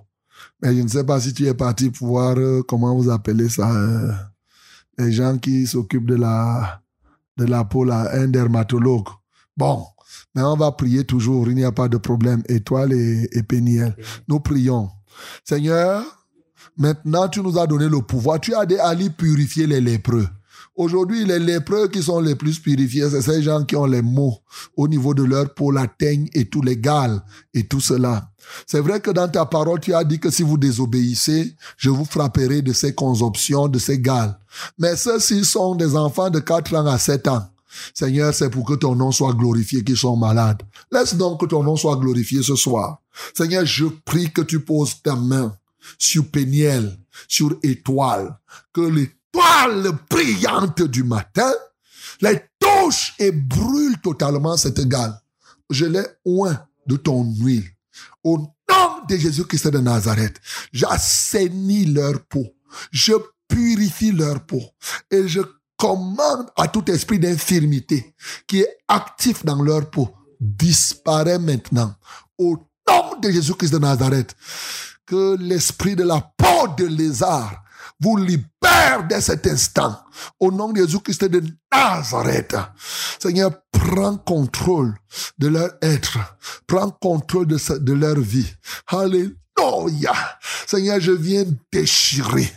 Mais 0.63 0.75
je 0.77 0.83
ne 0.83 0.89
sais 0.89 1.05
pas 1.05 1.21
si 1.21 1.33
tu 1.33 1.47
es 1.47 1.55
parti 1.55 1.91
pour 1.91 2.09
voir 2.09 2.37
euh, 2.37 2.63
comment 2.67 2.95
vous 2.95 3.11
appelez 3.11 3.49
ça. 3.49 3.71
euh, 3.75 4.13
les 4.99 5.13
gens 5.13 5.39
qui 5.39 5.67
s'occupent 5.67 6.07
de 6.07 6.17
la, 6.17 6.83
de 7.39 7.45
la 7.47 7.65
peau, 7.65 7.85
là, 7.85 8.11
un 8.13 8.29
dermatologue. 8.29 9.09
Bon, 9.57 9.85
mais 10.35 10.43
on 10.43 10.57
va 10.57 10.73
prier 10.73 11.05
toujours, 11.05 11.49
il 11.49 11.55
n'y 11.55 11.65
a 11.65 11.73
pas 11.73 11.89
de 11.89 11.97
problème. 11.97 12.43
Étoile 12.49 12.93
et, 12.93 13.29
et 13.33 13.43
Péniel. 13.43 13.97
Nous 14.29 14.41
prions. 14.41 14.91
Seigneur, 15.45 16.05
maintenant 16.77 17.29
tu 17.29 17.41
nous 17.41 17.59
as 17.59 17.67
donné 17.67 17.89
le 17.89 18.01
pouvoir. 18.01 18.41
Tu 18.41 18.55
as 18.55 18.67
aller 18.81 19.11
purifier 19.11 19.67
les 19.67 19.81
lépreux. 19.81 20.29
Aujourd'hui, 20.75 21.27
les 21.27 21.39
lépreux 21.39 21.89
qui 21.89 22.03
sont 22.03 22.21
les 22.21 22.35
plus 22.35 22.59
purifiés, 22.59 23.11
c'est 23.11 23.21
ces 23.21 23.43
gens 23.43 23.63
qui 23.63 23.77
ont 23.77 23.85
les 23.85 24.01
maux 24.01 24.39
au 24.75 24.89
niveau 24.89 25.13
de 25.13 25.23
leur 25.23 25.53
peau, 25.53 25.71
la 25.71 25.87
teigne 25.87 26.31
et 26.33 26.47
tout 26.47 26.63
l'égal 26.63 27.23
et 27.53 27.67
tout 27.67 27.81
cela. 27.81 28.31
C'est 28.67 28.81
vrai 28.81 29.01
que 29.01 29.11
dans 29.11 29.29
ta 29.29 29.45
parole, 29.45 29.81
tu 29.81 29.93
as 29.93 30.03
dit 30.03 30.19
que 30.19 30.31
si 30.31 30.43
vous 30.43 30.57
désobéissez, 30.57 31.55
je 31.77 31.91
vous 31.91 32.07
frapperai 32.07 32.63
de 32.63 32.73
ces 32.73 32.95
consomptions, 32.95 33.69
de 33.69 33.79
ces 33.79 33.99
gales. 33.99 34.39
Mais 34.79 34.97
ceux-ci 34.97 35.45
sont 35.45 35.75
des 35.75 35.95
enfants 35.95 36.31
de 36.31 36.41
4 36.41 36.75
ans 36.75 36.87
à 36.87 36.99
7 36.99 37.29
ans. 37.29 37.52
Seigneur, 37.95 38.35
c'est 38.35 38.51
pour 38.51 38.65
que 38.65 38.75
ton 38.75 38.95
nom 38.95 39.13
soit 39.13 39.35
glorifié 39.35 39.85
qu'ils 39.85 39.97
sont 39.97 40.17
malades. 40.17 40.63
Laisse 40.91 41.15
donc 41.15 41.41
que 41.41 41.47
ton 41.47 41.63
nom 41.63 41.77
soit 41.77 41.97
glorifié 41.97 42.43
ce 42.43 42.57
soir. 42.57 43.01
Seigneur, 43.35 43.65
je 43.65 43.87
prie 43.87 44.31
que 44.33 44.43
tu 44.43 44.61
poses 44.61 45.03
ta 45.03 45.17
main 45.17 45.57
sur 45.99 46.29
Péniel, 46.29 46.99
sur 47.29 47.57
Étoile, 47.63 48.39
que 48.73 48.81
l'étoile 48.81 49.93
brillante 50.11 50.83
du 50.83 51.05
matin 51.05 51.53
les 52.21 52.41
touche 52.59 53.15
et 53.19 53.33
brûle 53.33 53.99
totalement 54.01 54.57
cette 54.57 54.87
gale. 54.89 55.21
Je 55.71 55.87
les 55.87 56.05
oins 56.25 56.67
de 56.87 56.97
ton 56.97 57.25
huile. 57.25 57.69
Au 58.23 58.39
nom 58.39 59.07
de 59.09 59.17
Jésus-Christ 59.17 59.69
de 59.69 59.79
Nazareth, 59.79 60.41
j'assainis 60.73 61.87
leur 61.87 62.21
peau. 62.27 62.47
Je 62.91 63.13
purifie 63.49 64.13
leur 64.13 64.45
peau. 64.47 64.63
Et 65.11 65.27
je 65.29 65.41
commande 65.83 66.47
à 66.57 66.69
tout 66.69 66.89
esprit 66.93 67.19
d'infirmité 67.19 68.15
qui 68.47 68.61
est 68.61 68.77
actif 68.87 69.45
dans 69.45 69.61
leur 69.61 69.91
peau, 69.91 70.15
disparaît 70.39 71.41
maintenant. 71.41 71.93
Au 72.39 72.57
nom 72.89 73.19
de 73.21 73.29
Jésus-Christ 73.29 73.73
de 73.73 73.79
Nazareth, 73.79 74.37
que 75.05 75.37
l'esprit 75.41 75.97
de 75.97 76.05
la 76.05 76.21
peau 76.37 76.69
de 76.79 76.87
lézard 76.87 77.65
vous 78.01 78.17
libère 78.17 79.09
dès 79.09 79.21
cet 79.21 79.45
instant. 79.49 79.99
Au 80.39 80.53
nom 80.53 80.71
de 80.71 80.83
Jésus-Christ 80.83 81.25
de 81.25 81.43
Nazareth. 81.73 82.55
Seigneur, 83.21 83.51
prends 83.73 84.17
contrôle 84.19 84.95
de 85.39 85.49
leur 85.49 85.71
être. 85.83 86.17
Prends 86.69 86.91
contrôle 86.91 87.49
de, 87.49 87.79
de 87.79 87.93
leur 87.93 88.21
vie. 88.21 88.53
Alléluia. 88.87 90.15
Seigneur, 90.65 91.01
je 91.01 91.11
viens 91.11 91.45
déchirer 91.73 92.53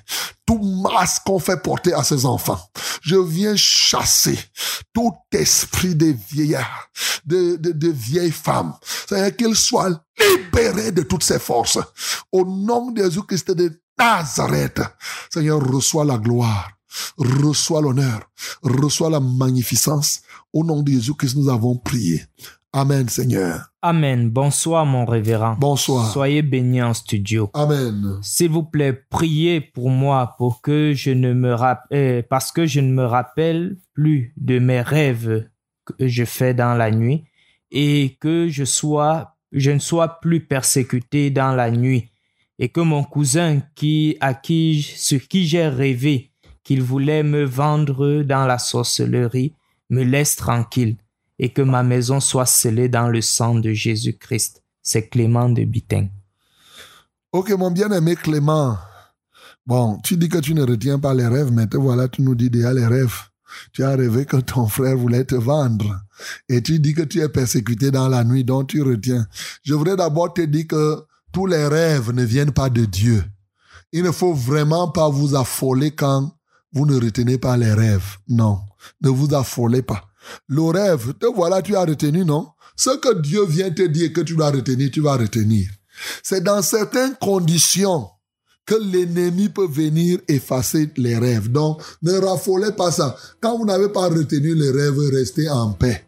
tout 0.45 0.59
masque 0.59 1.23
qu'on 1.25 1.39
fait 1.39 1.61
porter 1.61 1.93
à 1.93 2.03
ces 2.03 2.25
enfants. 2.25 2.59
Je 3.01 3.15
viens 3.15 3.55
chasser 3.55 4.37
tout 4.93 5.13
esprit 5.31 5.95
de 5.95 6.15
vieillard, 6.29 6.89
de, 7.25 7.55
de, 7.57 7.71
de 7.71 7.89
vieilles 7.89 8.31
femmes. 8.31 8.73
Seigneur, 9.07 9.35
qu'ils 9.35 9.55
soient 9.55 9.89
libérés 10.19 10.91
de 10.91 11.01
toutes 11.01 11.23
ces 11.23 11.39
forces. 11.39 11.79
Au 12.31 12.45
nom 12.45 12.91
de 12.91 13.03
Jésus-Christ 13.03 13.51
de 13.51 13.81
Nazareth. 13.97 14.81
Seigneur, 15.31 15.61
reçois 15.61 16.05
la 16.05 16.17
gloire. 16.17 16.69
Reçois 17.17 17.81
l'honneur. 17.81 18.21
Reçois 18.61 19.09
la 19.09 19.19
magnificence. 19.19 20.21
Au 20.53 20.63
nom 20.63 20.81
de 20.81 20.91
Jésus-Christ, 20.91 21.35
nous 21.35 21.49
avons 21.49 21.75
prié. 21.75 22.25
Amen, 22.77 23.07
Seigneur. 23.07 23.71
Amen. 23.81 24.29
Bonsoir, 24.29 24.85
mon 24.85 25.05
révérend. 25.05 25.55
Bonsoir. 25.57 26.11
Soyez 26.11 26.41
bénis 26.41 26.81
en 26.81 26.93
studio. 26.93 27.49
Amen. 27.53 28.19
S'il 28.21 28.49
vous 28.49 28.63
plaît, 28.63 28.91
priez 29.09 29.61
pour 29.61 29.89
moi 29.89 30.35
pour 30.37 30.61
que 30.61 30.91
je 30.93 31.11
ne 31.11 31.31
me 31.31 31.53
rappelle, 31.53 32.27
parce 32.27 32.51
que 32.51 32.65
je 32.65 32.81
ne 32.81 32.91
me 32.91 33.05
rappelle 33.05 33.77
plus 33.93 34.33
de 34.35 34.59
mes 34.59 34.81
rêves 34.81 35.47
que 35.85 36.09
je 36.09 36.25
fais 36.25 36.53
dans 36.53 36.73
la 36.73 36.91
nuit 36.91 37.23
et 37.71 38.17
que 38.19 38.49
je 38.49 38.65
sois, 38.65 39.37
je 39.53 39.71
ne 39.71 39.79
sois 39.79 40.19
plus 40.19 40.41
persécuté 40.45 41.29
dans 41.29 41.53
la 41.53 41.71
nuit 41.71 42.09
et 42.59 42.67
que 42.67 42.81
mon 42.81 43.05
cousin 43.05 43.61
qui, 43.75 44.17
à 44.19 44.33
qui, 44.33 44.81
ce 44.81 45.15
qui 45.15 45.47
j'ai 45.47 45.69
rêvé 45.69 46.33
qu'il 46.65 46.81
voulait 46.81 47.23
me 47.23 47.45
vendre 47.45 48.21
dans 48.23 48.45
la 48.45 48.57
sorcellerie 48.57 49.53
me 49.89 50.03
laisse 50.03 50.35
tranquille 50.35 50.97
et 51.39 51.51
que 51.51 51.61
ma 51.61 51.83
maison 51.83 52.19
soit 52.19 52.45
scellée 52.45 52.89
dans 52.89 53.09
le 53.09 53.21
sang 53.21 53.55
de 53.55 53.71
Jésus-Christ. 53.71 54.63
C'est 54.81 55.09
Clément 55.09 55.49
de 55.49 55.63
Biting. 55.63 56.09
Ok, 57.31 57.51
mon 57.51 57.71
bien-aimé 57.71 58.15
Clément. 58.15 58.77
Bon, 59.65 59.97
tu 60.03 60.15
dis 60.15 60.29
que 60.29 60.37
tu 60.37 60.53
ne 60.53 60.63
retiens 60.63 60.99
pas 60.99 61.13
les 61.13 61.27
rêves, 61.27 61.51
mais 61.51 61.67
te 61.67 61.75
voilà, 61.75 62.07
tu 62.07 62.21
nous 62.21 62.35
dis 62.35 62.49
déjà 62.49 62.71
les 62.71 62.85
rêves. 62.85 63.15
Tu 63.71 63.83
as 63.83 63.95
rêvé 63.95 64.25
que 64.25 64.37
ton 64.37 64.67
frère 64.67 64.97
voulait 64.97 65.25
te 65.25 65.35
vendre. 65.35 66.01
Et 66.49 66.61
tu 66.61 66.79
dis 66.79 66.93
que 66.93 67.01
tu 67.01 67.19
es 67.19 67.29
persécuté 67.29 67.91
dans 67.91 68.07
la 68.07 68.23
nuit, 68.23 68.43
donc 68.43 68.67
tu 68.67 68.81
retiens. 68.81 69.27
Je 69.63 69.73
voudrais 69.73 69.95
d'abord 69.95 70.33
te 70.33 70.41
dire 70.41 70.67
que 70.67 71.03
tous 71.31 71.47
les 71.47 71.67
rêves 71.67 72.11
ne 72.11 72.23
viennent 72.23 72.51
pas 72.51 72.69
de 72.69 72.85
Dieu. 72.85 73.23
Il 73.91 74.03
ne 74.03 74.11
faut 74.11 74.33
vraiment 74.33 74.89
pas 74.89 75.09
vous 75.09 75.35
affoler 75.35 75.91
quand 75.91 76.31
vous 76.73 76.85
ne 76.85 76.99
retenez 76.99 77.37
pas 77.37 77.57
les 77.57 77.73
rêves. 77.73 78.17
Non, 78.27 78.59
ne 79.01 79.09
vous 79.09 79.33
affolez 79.33 79.81
pas. 79.81 80.05
Le 80.47 80.63
rêve, 80.63 81.13
te 81.19 81.25
voilà, 81.25 81.61
tu 81.61 81.75
as 81.75 81.85
retenu, 81.85 82.25
non? 82.25 82.47
Ce 82.75 82.89
que 82.97 83.21
Dieu 83.21 83.45
vient 83.45 83.71
te 83.71 83.83
dire 83.83 84.11
que 84.11 84.21
tu 84.21 84.35
dois 84.35 84.51
retenir, 84.51 84.91
tu 84.91 85.01
vas 85.01 85.17
retenir. 85.17 85.69
C'est 86.23 86.43
dans 86.43 86.61
certaines 86.61 87.15
conditions 87.15 88.09
que 88.65 88.75
l'ennemi 88.75 89.49
peut 89.49 89.67
venir 89.67 90.19
effacer 90.27 90.89
les 90.97 91.17
rêves. 91.17 91.51
Donc, 91.51 91.81
ne 92.01 92.13
raffolez 92.13 92.71
pas 92.71 92.91
ça. 92.91 93.15
Quand 93.39 93.57
vous 93.57 93.65
n'avez 93.65 93.89
pas 93.89 94.09
retenu 94.09 94.55
les 94.55 94.71
rêves, 94.71 94.97
restez 95.11 95.49
en 95.49 95.71
paix. 95.71 96.05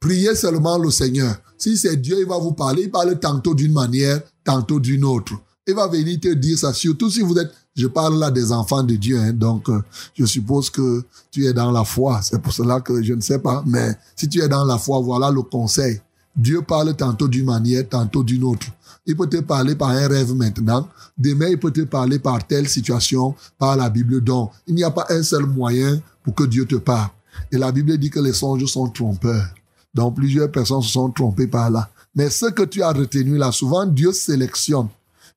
Priez 0.00 0.34
seulement 0.34 0.78
le 0.78 0.90
Seigneur. 0.90 1.36
Si 1.58 1.76
c'est 1.76 1.96
Dieu, 1.96 2.16
il 2.20 2.26
va 2.26 2.38
vous 2.38 2.52
parler. 2.52 2.84
Il 2.84 2.90
parle 2.90 3.18
tantôt 3.18 3.54
d'une 3.54 3.72
manière, 3.72 4.20
tantôt 4.44 4.80
d'une 4.80 5.04
autre. 5.04 5.34
Il 5.66 5.74
va 5.74 5.86
venir 5.86 6.18
te 6.18 6.32
dire 6.32 6.58
ça, 6.58 6.72
surtout 6.72 7.10
si 7.10 7.20
vous 7.20 7.36
êtes, 7.38 7.52
je 7.78 7.86
parle 7.86 8.18
là 8.18 8.30
des 8.32 8.50
enfants 8.50 8.82
de 8.82 8.96
Dieu, 8.96 9.18
hein, 9.18 9.32
donc 9.32 9.68
euh, 9.68 9.80
je 10.14 10.24
suppose 10.26 10.68
que 10.68 11.04
tu 11.30 11.46
es 11.46 11.52
dans 11.52 11.70
la 11.70 11.84
foi. 11.84 12.20
C'est 12.22 12.42
pour 12.42 12.52
cela 12.52 12.80
que 12.80 13.02
je 13.02 13.14
ne 13.14 13.20
sais 13.20 13.38
pas, 13.38 13.62
mais 13.64 13.96
si 14.16 14.28
tu 14.28 14.42
es 14.42 14.48
dans 14.48 14.64
la 14.64 14.78
foi, 14.78 15.00
voilà 15.00 15.30
le 15.30 15.42
conseil. 15.42 16.00
Dieu 16.34 16.62
parle 16.62 16.94
tantôt 16.96 17.28
d'une 17.28 17.46
manière, 17.46 17.88
tantôt 17.88 18.24
d'une 18.24 18.42
autre. 18.42 18.66
Il 19.06 19.16
peut 19.16 19.28
te 19.28 19.38
parler 19.38 19.76
par 19.76 19.90
un 19.90 20.08
rêve 20.08 20.34
maintenant. 20.34 20.88
Demain, 21.16 21.48
il 21.48 21.58
peut 21.58 21.70
te 21.70 21.80
parler 21.82 22.18
par 22.18 22.44
telle 22.46 22.68
situation, 22.68 23.34
par 23.58 23.76
la 23.76 23.88
Bible. 23.88 24.20
Donc, 24.22 24.50
il 24.66 24.74
n'y 24.74 24.84
a 24.84 24.90
pas 24.90 25.06
un 25.10 25.22
seul 25.22 25.46
moyen 25.46 26.00
pour 26.22 26.34
que 26.34 26.44
Dieu 26.44 26.66
te 26.66 26.76
parle. 26.76 27.10
Et 27.50 27.58
la 27.58 27.72
Bible 27.72 27.96
dit 27.96 28.10
que 28.10 28.20
les 28.20 28.32
songes 28.32 28.66
sont 28.66 28.88
trompeurs. 28.88 29.48
Donc, 29.94 30.16
plusieurs 30.16 30.50
personnes 30.50 30.82
se 30.82 30.90
sont 30.90 31.10
trompées 31.10 31.46
par 31.46 31.70
là. 31.70 31.88
Mais 32.14 32.28
ce 32.28 32.46
que 32.46 32.64
tu 32.64 32.82
as 32.82 32.92
retenu 32.92 33.36
là, 33.38 33.50
souvent, 33.52 33.86
Dieu 33.86 34.12
sélectionne. 34.12 34.88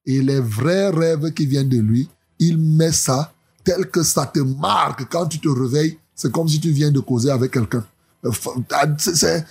Et 0.06 0.22
les 0.22 0.40
vrais 0.40 0.90
rêves 0.90 1.32
qui 1.32 1.46
viennent 1.46 1.70
de 1.70 1.80
lui, 1.80 2.10
il 2.42 2.58
met 2.58 2.92
ça 2.92 3.32
tel 3.64 3.90
que 3.90 4.04
ça 4.04 4.26
te 4.26 4.40
marque. 4.40 5.08
Quand 5.10 5.28
tu 5.28 5.40
te 5.40 5.48
réveilles, 5.48 5.98
c'est 6.16 6.32
comme 6.32 6.50
si 6.50 6.60
tu 6.60 6.72
viens 6.72 6.92
de 6.92 7.00
causer 7.00 7.30
avec 7.30 7.52
quelqu'un. 7.52 7.86
C'est, 8.98 9.46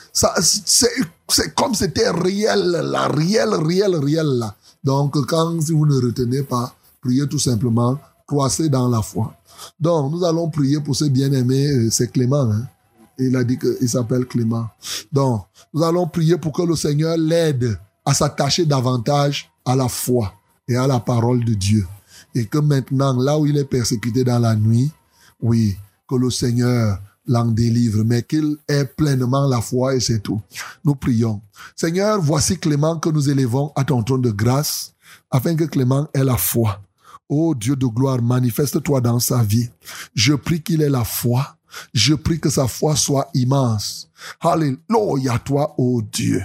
comme 1.54 1.74
c'était 1.74 2.10
réel, 2.10 2.70
là, 2.92 3.08
réel, 3.08 3.54
réel, 3.54 3.96
réel, 3.96 4.26
là. 4.26 4.54
Donc, 4.84 5.24
quand 5.26 5.60
si 5.60 5.72
vous 5.72 5.86
ne 5.86 5.94
retenez 6.00 6.42
pas, 6.42 6.74
priez 7.00 7.26
tout 7.26 7.38
simplement, 7.38 7.98
croissez 8.26 8.68
dans 8.68 8.88
la 8.88 9.02
foi. 9.02 9.34
Donc, 9.78 10.12
nous 10.12 10.24
allons 10.24 10.48
prier 10.48 10.80
pour 10.80 10.94
ce 10.96 11.04
bien-aimé, 11.04 11.66
euh, 11.66 11.90
c'est 11.90 12.12
Clément, 12.12 12.50
hein. 12.50 12.66
Il 13.18 13.36
a 13.36 13.44
dit 13.44 13.58
qu'il 13.58 13.88
s'appelle 13.88 14.24
Clément. 14.24 14.66
Donc, 15.12 15.42
nous 15.74 15.82
allons 15.82 16.06
prier 16.06 16.38
pour 16.38 16.52
que 16.52 16.62
le 16.62 16.74
Seigneur 16.74 17.16
l'aide 17.18 17.78
à 18.04 18.14
s'attacher 18.14 18.64
davantage 18.64 19.50
à 19.64 19.76
la 19.76 19.88
foi 19.88 20.32
et 20.66 20.76
à 20.76 20.86
la 20.86 21.00
parole 21.00 21.44
de 21.44 21.52
Dieu. 21.52 21.86
Et 22.34 22.46
que 22.46 22.58
maintenant, 22.58 23.14
là 23.14 23.38
où 23.38 23.46
il 23.46 23.56
est 23.56 23.64
persécuté 23.64 24.24
dans 24.24 24.38
la 24.38 24.54
nuit, 24.56 24.90
oui, 25.40 25.76
que 26.08 26.14
le 26.14 26.30
Seigneur 26.30 26.98
l'en 27.26 27.44
délivre, 27.44 28.02
mais 28.04 28.22
qu'il 28.22 28.56
ait 28.68 28.84
pleinement 28.84 29.46
la 29.46 29.60
foi 29.60 29.94
et 29.94 30.00
c'est 30.00 30.20
tout. 30.20 30.40
Nous 30.84 30.96
prions. 30.96 31.40
Seigneur, 31.76 32.20
voici 32.20 32.58
Clément 32.58 32.98
que 32.98 33.08
nous 33.08 33.30
élevons 33.30 33.72
à 33.76 33.84
ton 33.84 34.02
trône 34.02 34.22
de 34.22 34.30
grâce, 34.30 34.94
afin 35.30 35.54
que 35.54 35.64
Clément 35.64 36.08
ait 36.12 36.24
la 36.24 36.36
foi. 36.36 36.80
Ô 37.28 37.54
Dieu 37.54 37.76
de 37.76 37.86
gloire, 37.86 38.20
manifeste-toi 38.20 39.00
dans 39.00 39.20
sa 39.20 39.42
vie. 39.42 39.68
Je 40.14 40.34
prie 40.34 40.60
qu'il 40.60 40.82
ait 40.82 40.90
la 40.90 41.04
foi. 41.04 41.56
Je 41.94 42.14
prie 42.14 42.40
que 42.40 42.50
sa 42.50 42.66
foi 42.66 42.96
soit 42.96 43.28
immense. 43.32 44.10
Alléluia 44.40 45.38
toi, 45.38 45.74
ô 45.78 46.02
Dieu. 46.02 46.42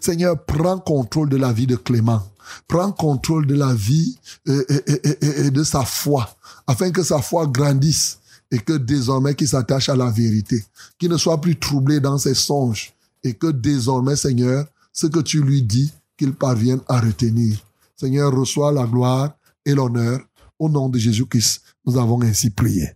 Seigneur, 0.00 0.44
prends 0.44 0.78
contrôle 0.78 1.28
de 1.28 1.36
la 1.36 1.52
vie 1.52 1.66
de 1.66 1.74
Clément. 1.74 2.22
Prends 2.66 2.92
contrôle 2.92 3.46
de 3.46 3.54
la 3.54 3.74
vie 3.74 4.18
et, 4.46 5.50
de 5.50 5.62
sa 5.62 5.84
foi, 5.84 6.28
afin 6.66 6.90
que 6.90 7.02
sa 7.02 7.20
foi 7.20 7.46
grandisse 7.46 8.18
et 8.50 8.58
que 8.58 8.72
désormais 8.74 9.34
qu'il 9.34 9.48
s'attache 9.48 9.88
à 9.88 9.96
la 9.96 10.10
vérité, 10.10 10.64
qu'il 10.98 11.10
ne 11.10 11.16
soit 11.16 11.40
plus 11.40 11.58
troublé 11.58 12.00
dans 12.00 12.18
ses 12.18 12.34
songes 12.34 12.92
et 13.22 13.34
que 13.34 13.48
désormais, 13.48 14.16
Seigneur, 14.16 14.66
ce 14.92 15.06
que 15.06 15.20
tu 15.20 15.42
lui 15.42 15.62
dis, 15.62 15.92
qu'il 16.16 16.32
parvienne 16.34 16.80
à 16.88 17.00
retenir. 17.00 17.58
Seigneur, 17.96 18.34
reçois 18.34 18.72
la 18.72 18.84
gloire 18.84 19.32
et 19.64 19.74
l'honneur. 19.74 20.20
Au 20.58 20.68
nom 20.68 20.88
de 20.88 20.98
Jésus-Christ, 20.98 21.62
nous 21.86 21.96
avons 21.96 22.20
ainsi 22.22 22.50
prié. 22.50 22.90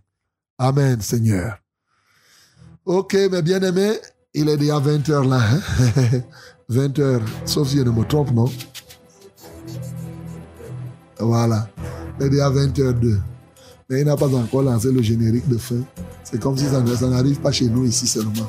Amen, 0.57 0.99
Seigneur. 1.01 1.57
Ok, 2.85 3.13
mes 3.13 3.41
bien-aimés, 3.41 3.97
il 4.33 4.49
est 4.49 4.57
déjà 4.57 4.79
20 4.79 5.09
heures 5.09 5.23
là. 5.23 5.39
hein? 5.41 5.61
20 6.69 6.99
heures, 6.99 7.21
sauf 7.45 7.69
si 7.69 7.77
je 7.77 7.83
ne 7.83 7.91
me 7.91 8.03
trompe, 8.03 8.31
non? 8.31 8.51
Voilà. 11.19 11.67
Il 12.19 12.25
est 12.25 12.29
déjà 12.29 12.49
20 12.49 12.79
heures 12.79 12.93
2. 12.93 13.19
Mais 13.89 14.01
il 14.01 14.05
n'a 14.05 14.15
pas 14.15 14.27
encore 14.27 14.63
lancé 14.63 14.91
le 14.91 15.01
générique 15.01 15.47
de 15.47 15.57
fin. 15.57 15.81
C'est 16.23 16.39
comme 16.39 16.57
si 16.57 16.65
ça 16.65 16.81
n'arrive 16.81 17.39
pas 17.39 17.51
chez 17.51 17.65
nous 17.67 17.85
ici 17.85 18.07
seulement. 18.07 18.47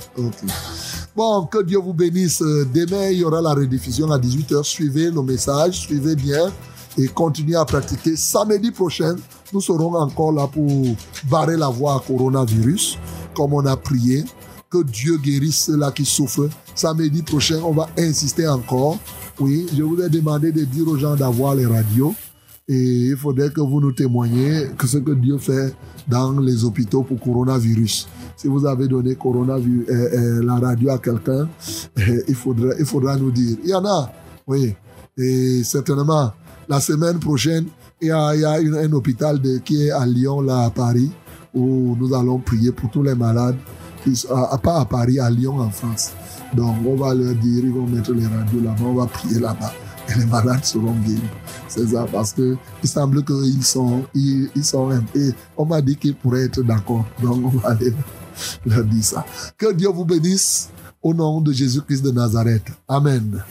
Bon, 1.15 1.47
que 1.47 1.63
Dieu 1.63 1.79
vous 1.79 1.93
bénisse. 1.93 2.43
Euh, 2.43 2.67
Demain, 2.73 3.11
il 3.11 3.19
y 3.19 3.25
aura 3.25 3.41
la 3.41 3.55
rediffusion 3.55 4.11
à 4.11 4.19
18h. 4.19 4.63
Suivez 4.65 5.11
le 5.11 5.23
message, 5.23 5.81
suivez 5.81 6.17
bien 6.17 6.51
et 6.99 7.09
continuez 7.09 7.57
à 7.57 7.65
pratiquer. 7.65 8.17
Samedi 8.17 8.71
prochain, 8.71 9.17
nous 9.53 9.61
serons 9.61 9.95
encore 9.95 10.33
là 10.33 10.47
pour 10.47 10.69
barrer 11.29 11.57
la 11.57 11.69
voie 11.69 11.97
à 11.97 12.01
coronavirus, 12.01 12.99
comme 13.35 13.55
on 13.55 13.67
a 13.67 13.77
prié. 13.77 14.25
Que 14.71 14.83
Dieu 14.83 15.19
guérisse 15.19 15.67
ceux-là 15.67 15.93
qui 15.93 16.05
souffrent. 16.05 16.49
Samedi 16.75 17.23
prochain, 17.23 17.61
on 17.65 17.73
va 17.73 17.89
insister 17.97 18.49
encore. 18.49 18.99
Oui, 19.41 19.67
je 19.77 19.83
vous 19.83 20.01
ai 20.01 20.09
demandé 20.09 20.53
de 20.53 20.65
dire 20.65 20.87
aux 20.87 20.97
gens 20.97 21.17
d'avoir 21.17 21.55
les 21.55 21.67
radios. 21.67 22.15
Et 22.67 23.09
il 23.11 23.17
faudrait 23.17 23.51
que 23.51 23.61
vous 23.61 23.81
nous 23.81 23.93
témoigniez 23.93 24.69
que 24.79 24.87
ce 24.87 24.99
que 24.99 25.11
Dieu 25.11 25.37
fait 25.39 25.75
dans 26.09 26.33
les 26.41 26.65
hôpitaux 26.65 27.03
pour 27.03 27.21
coronavirus. 27.21 28.09
Si 28.37 28.49
vous 28.49 28.65
avez 28.65 28.89
donné 28.89 29.17
coronavirus, 29.17 29.87
euh, 29.91 29.93
euh, 29.93 30.43
la 30.45 30.55
radio 30.55 30.91
à 30.91 30.99
quelqu'un, 30.99 31.49
euh, 31.99 32.23
il, 32.27 32.35
faudra, 32.35 33.17
nous 33.17 33.31
dire. 33.31 33.59
Il 33.65 33.71
y 33.71 33.75
en 33.75 33.85
a, 33.85 34.11
oui. 34.47 34.75
Et 35.19 35.63
certainement, 35.63 36.33
la 36.69 36.81
semaine 36.81 37.19
prochaine, 37.19 37.67
il 38.01 38.09
y 38.09 38.11
a, 38.11 38.29
un 38.29 38.93
hôpital 38.93 39.41
qui 39.65 39.83
est 39.83 39.91
à 39.91 40.07
Lyon, 40.07 40.41
là, 40.41 40.65
à 40.65 40.71
Paris, 40.71 41.11
où 41.53 41.97
nous 41.99 42.15
allons 42.15 42.39
prier 42.39 42.73
pour 42.73 42.91
tous 42.91 43.03
les 43.03 43.15
malades, 43.15 43.57
qui 44.03 44.27
à- 44.31 44.59
pas 44.59 44.81
à 44.81 44.85
Paris, 44.85 45.19
à 45.19 45.29
Lyon, 45.31 45.59
en 45.59 45.71
France. 45.71 46.13
Donc, 46.55 46.77
on 46.87 46.97
va 46.97 47.15
leur 47.15 47.35
dire, 47.35 47.65
ils 47.65 47.73
vont 47.73 47.87
mettre 47.87 48.13
les 48.13 48.27
radios 48.27 48.61
là-bas, 48.63 48.85
on 48.85 48.95
va 48.95 49.07
prier 49.07 49.41
là-bas. 49.41 49.73
Et 50.09 50.19
les 50.19 50.27
malades 50.27 50.65
seront 50.65 50.95
guéris. 51.07 51.21
C'est 51.69 51.89
ça, 51.89 52.07
parce 52.11 52.33
que 52.33 52.57
il 52.83 52.89
semble 52.89 53.25
qu'ils 53.25 53.65
sont, 53.65 54.05
ils, 54.15 54.49
ils 54.55 54.65
sont 54.65 54.91
peu, 55.13 55.33
on 55.57 55.65
m'a 55.65 55.81
dit 55.81 55.97
qu'ils 55.97 56.15
pourraient 56.15 56.45
être 56.45 56.63
d'accord. 56.63 57.07
Donc, 57.23 57.45
on 57.45 57.59
va 57.59 57.71
aller 57.71 57.93
leur 58.67 58.85
dire 58.85 59.05
ça. 59.05 59.25
Que 59.57 59.73
Dieu 59.73 59.89
vous 59.89 60.05
bénisse 60.05 60.71
au 61.03 61.15
nom 61.15 61.41
de 61.41 61.53
Jésus-Christ 61.53 62.03
de 62.05 62.11
Nazareth. 62.11 62.67
Amen. 62.89 63.43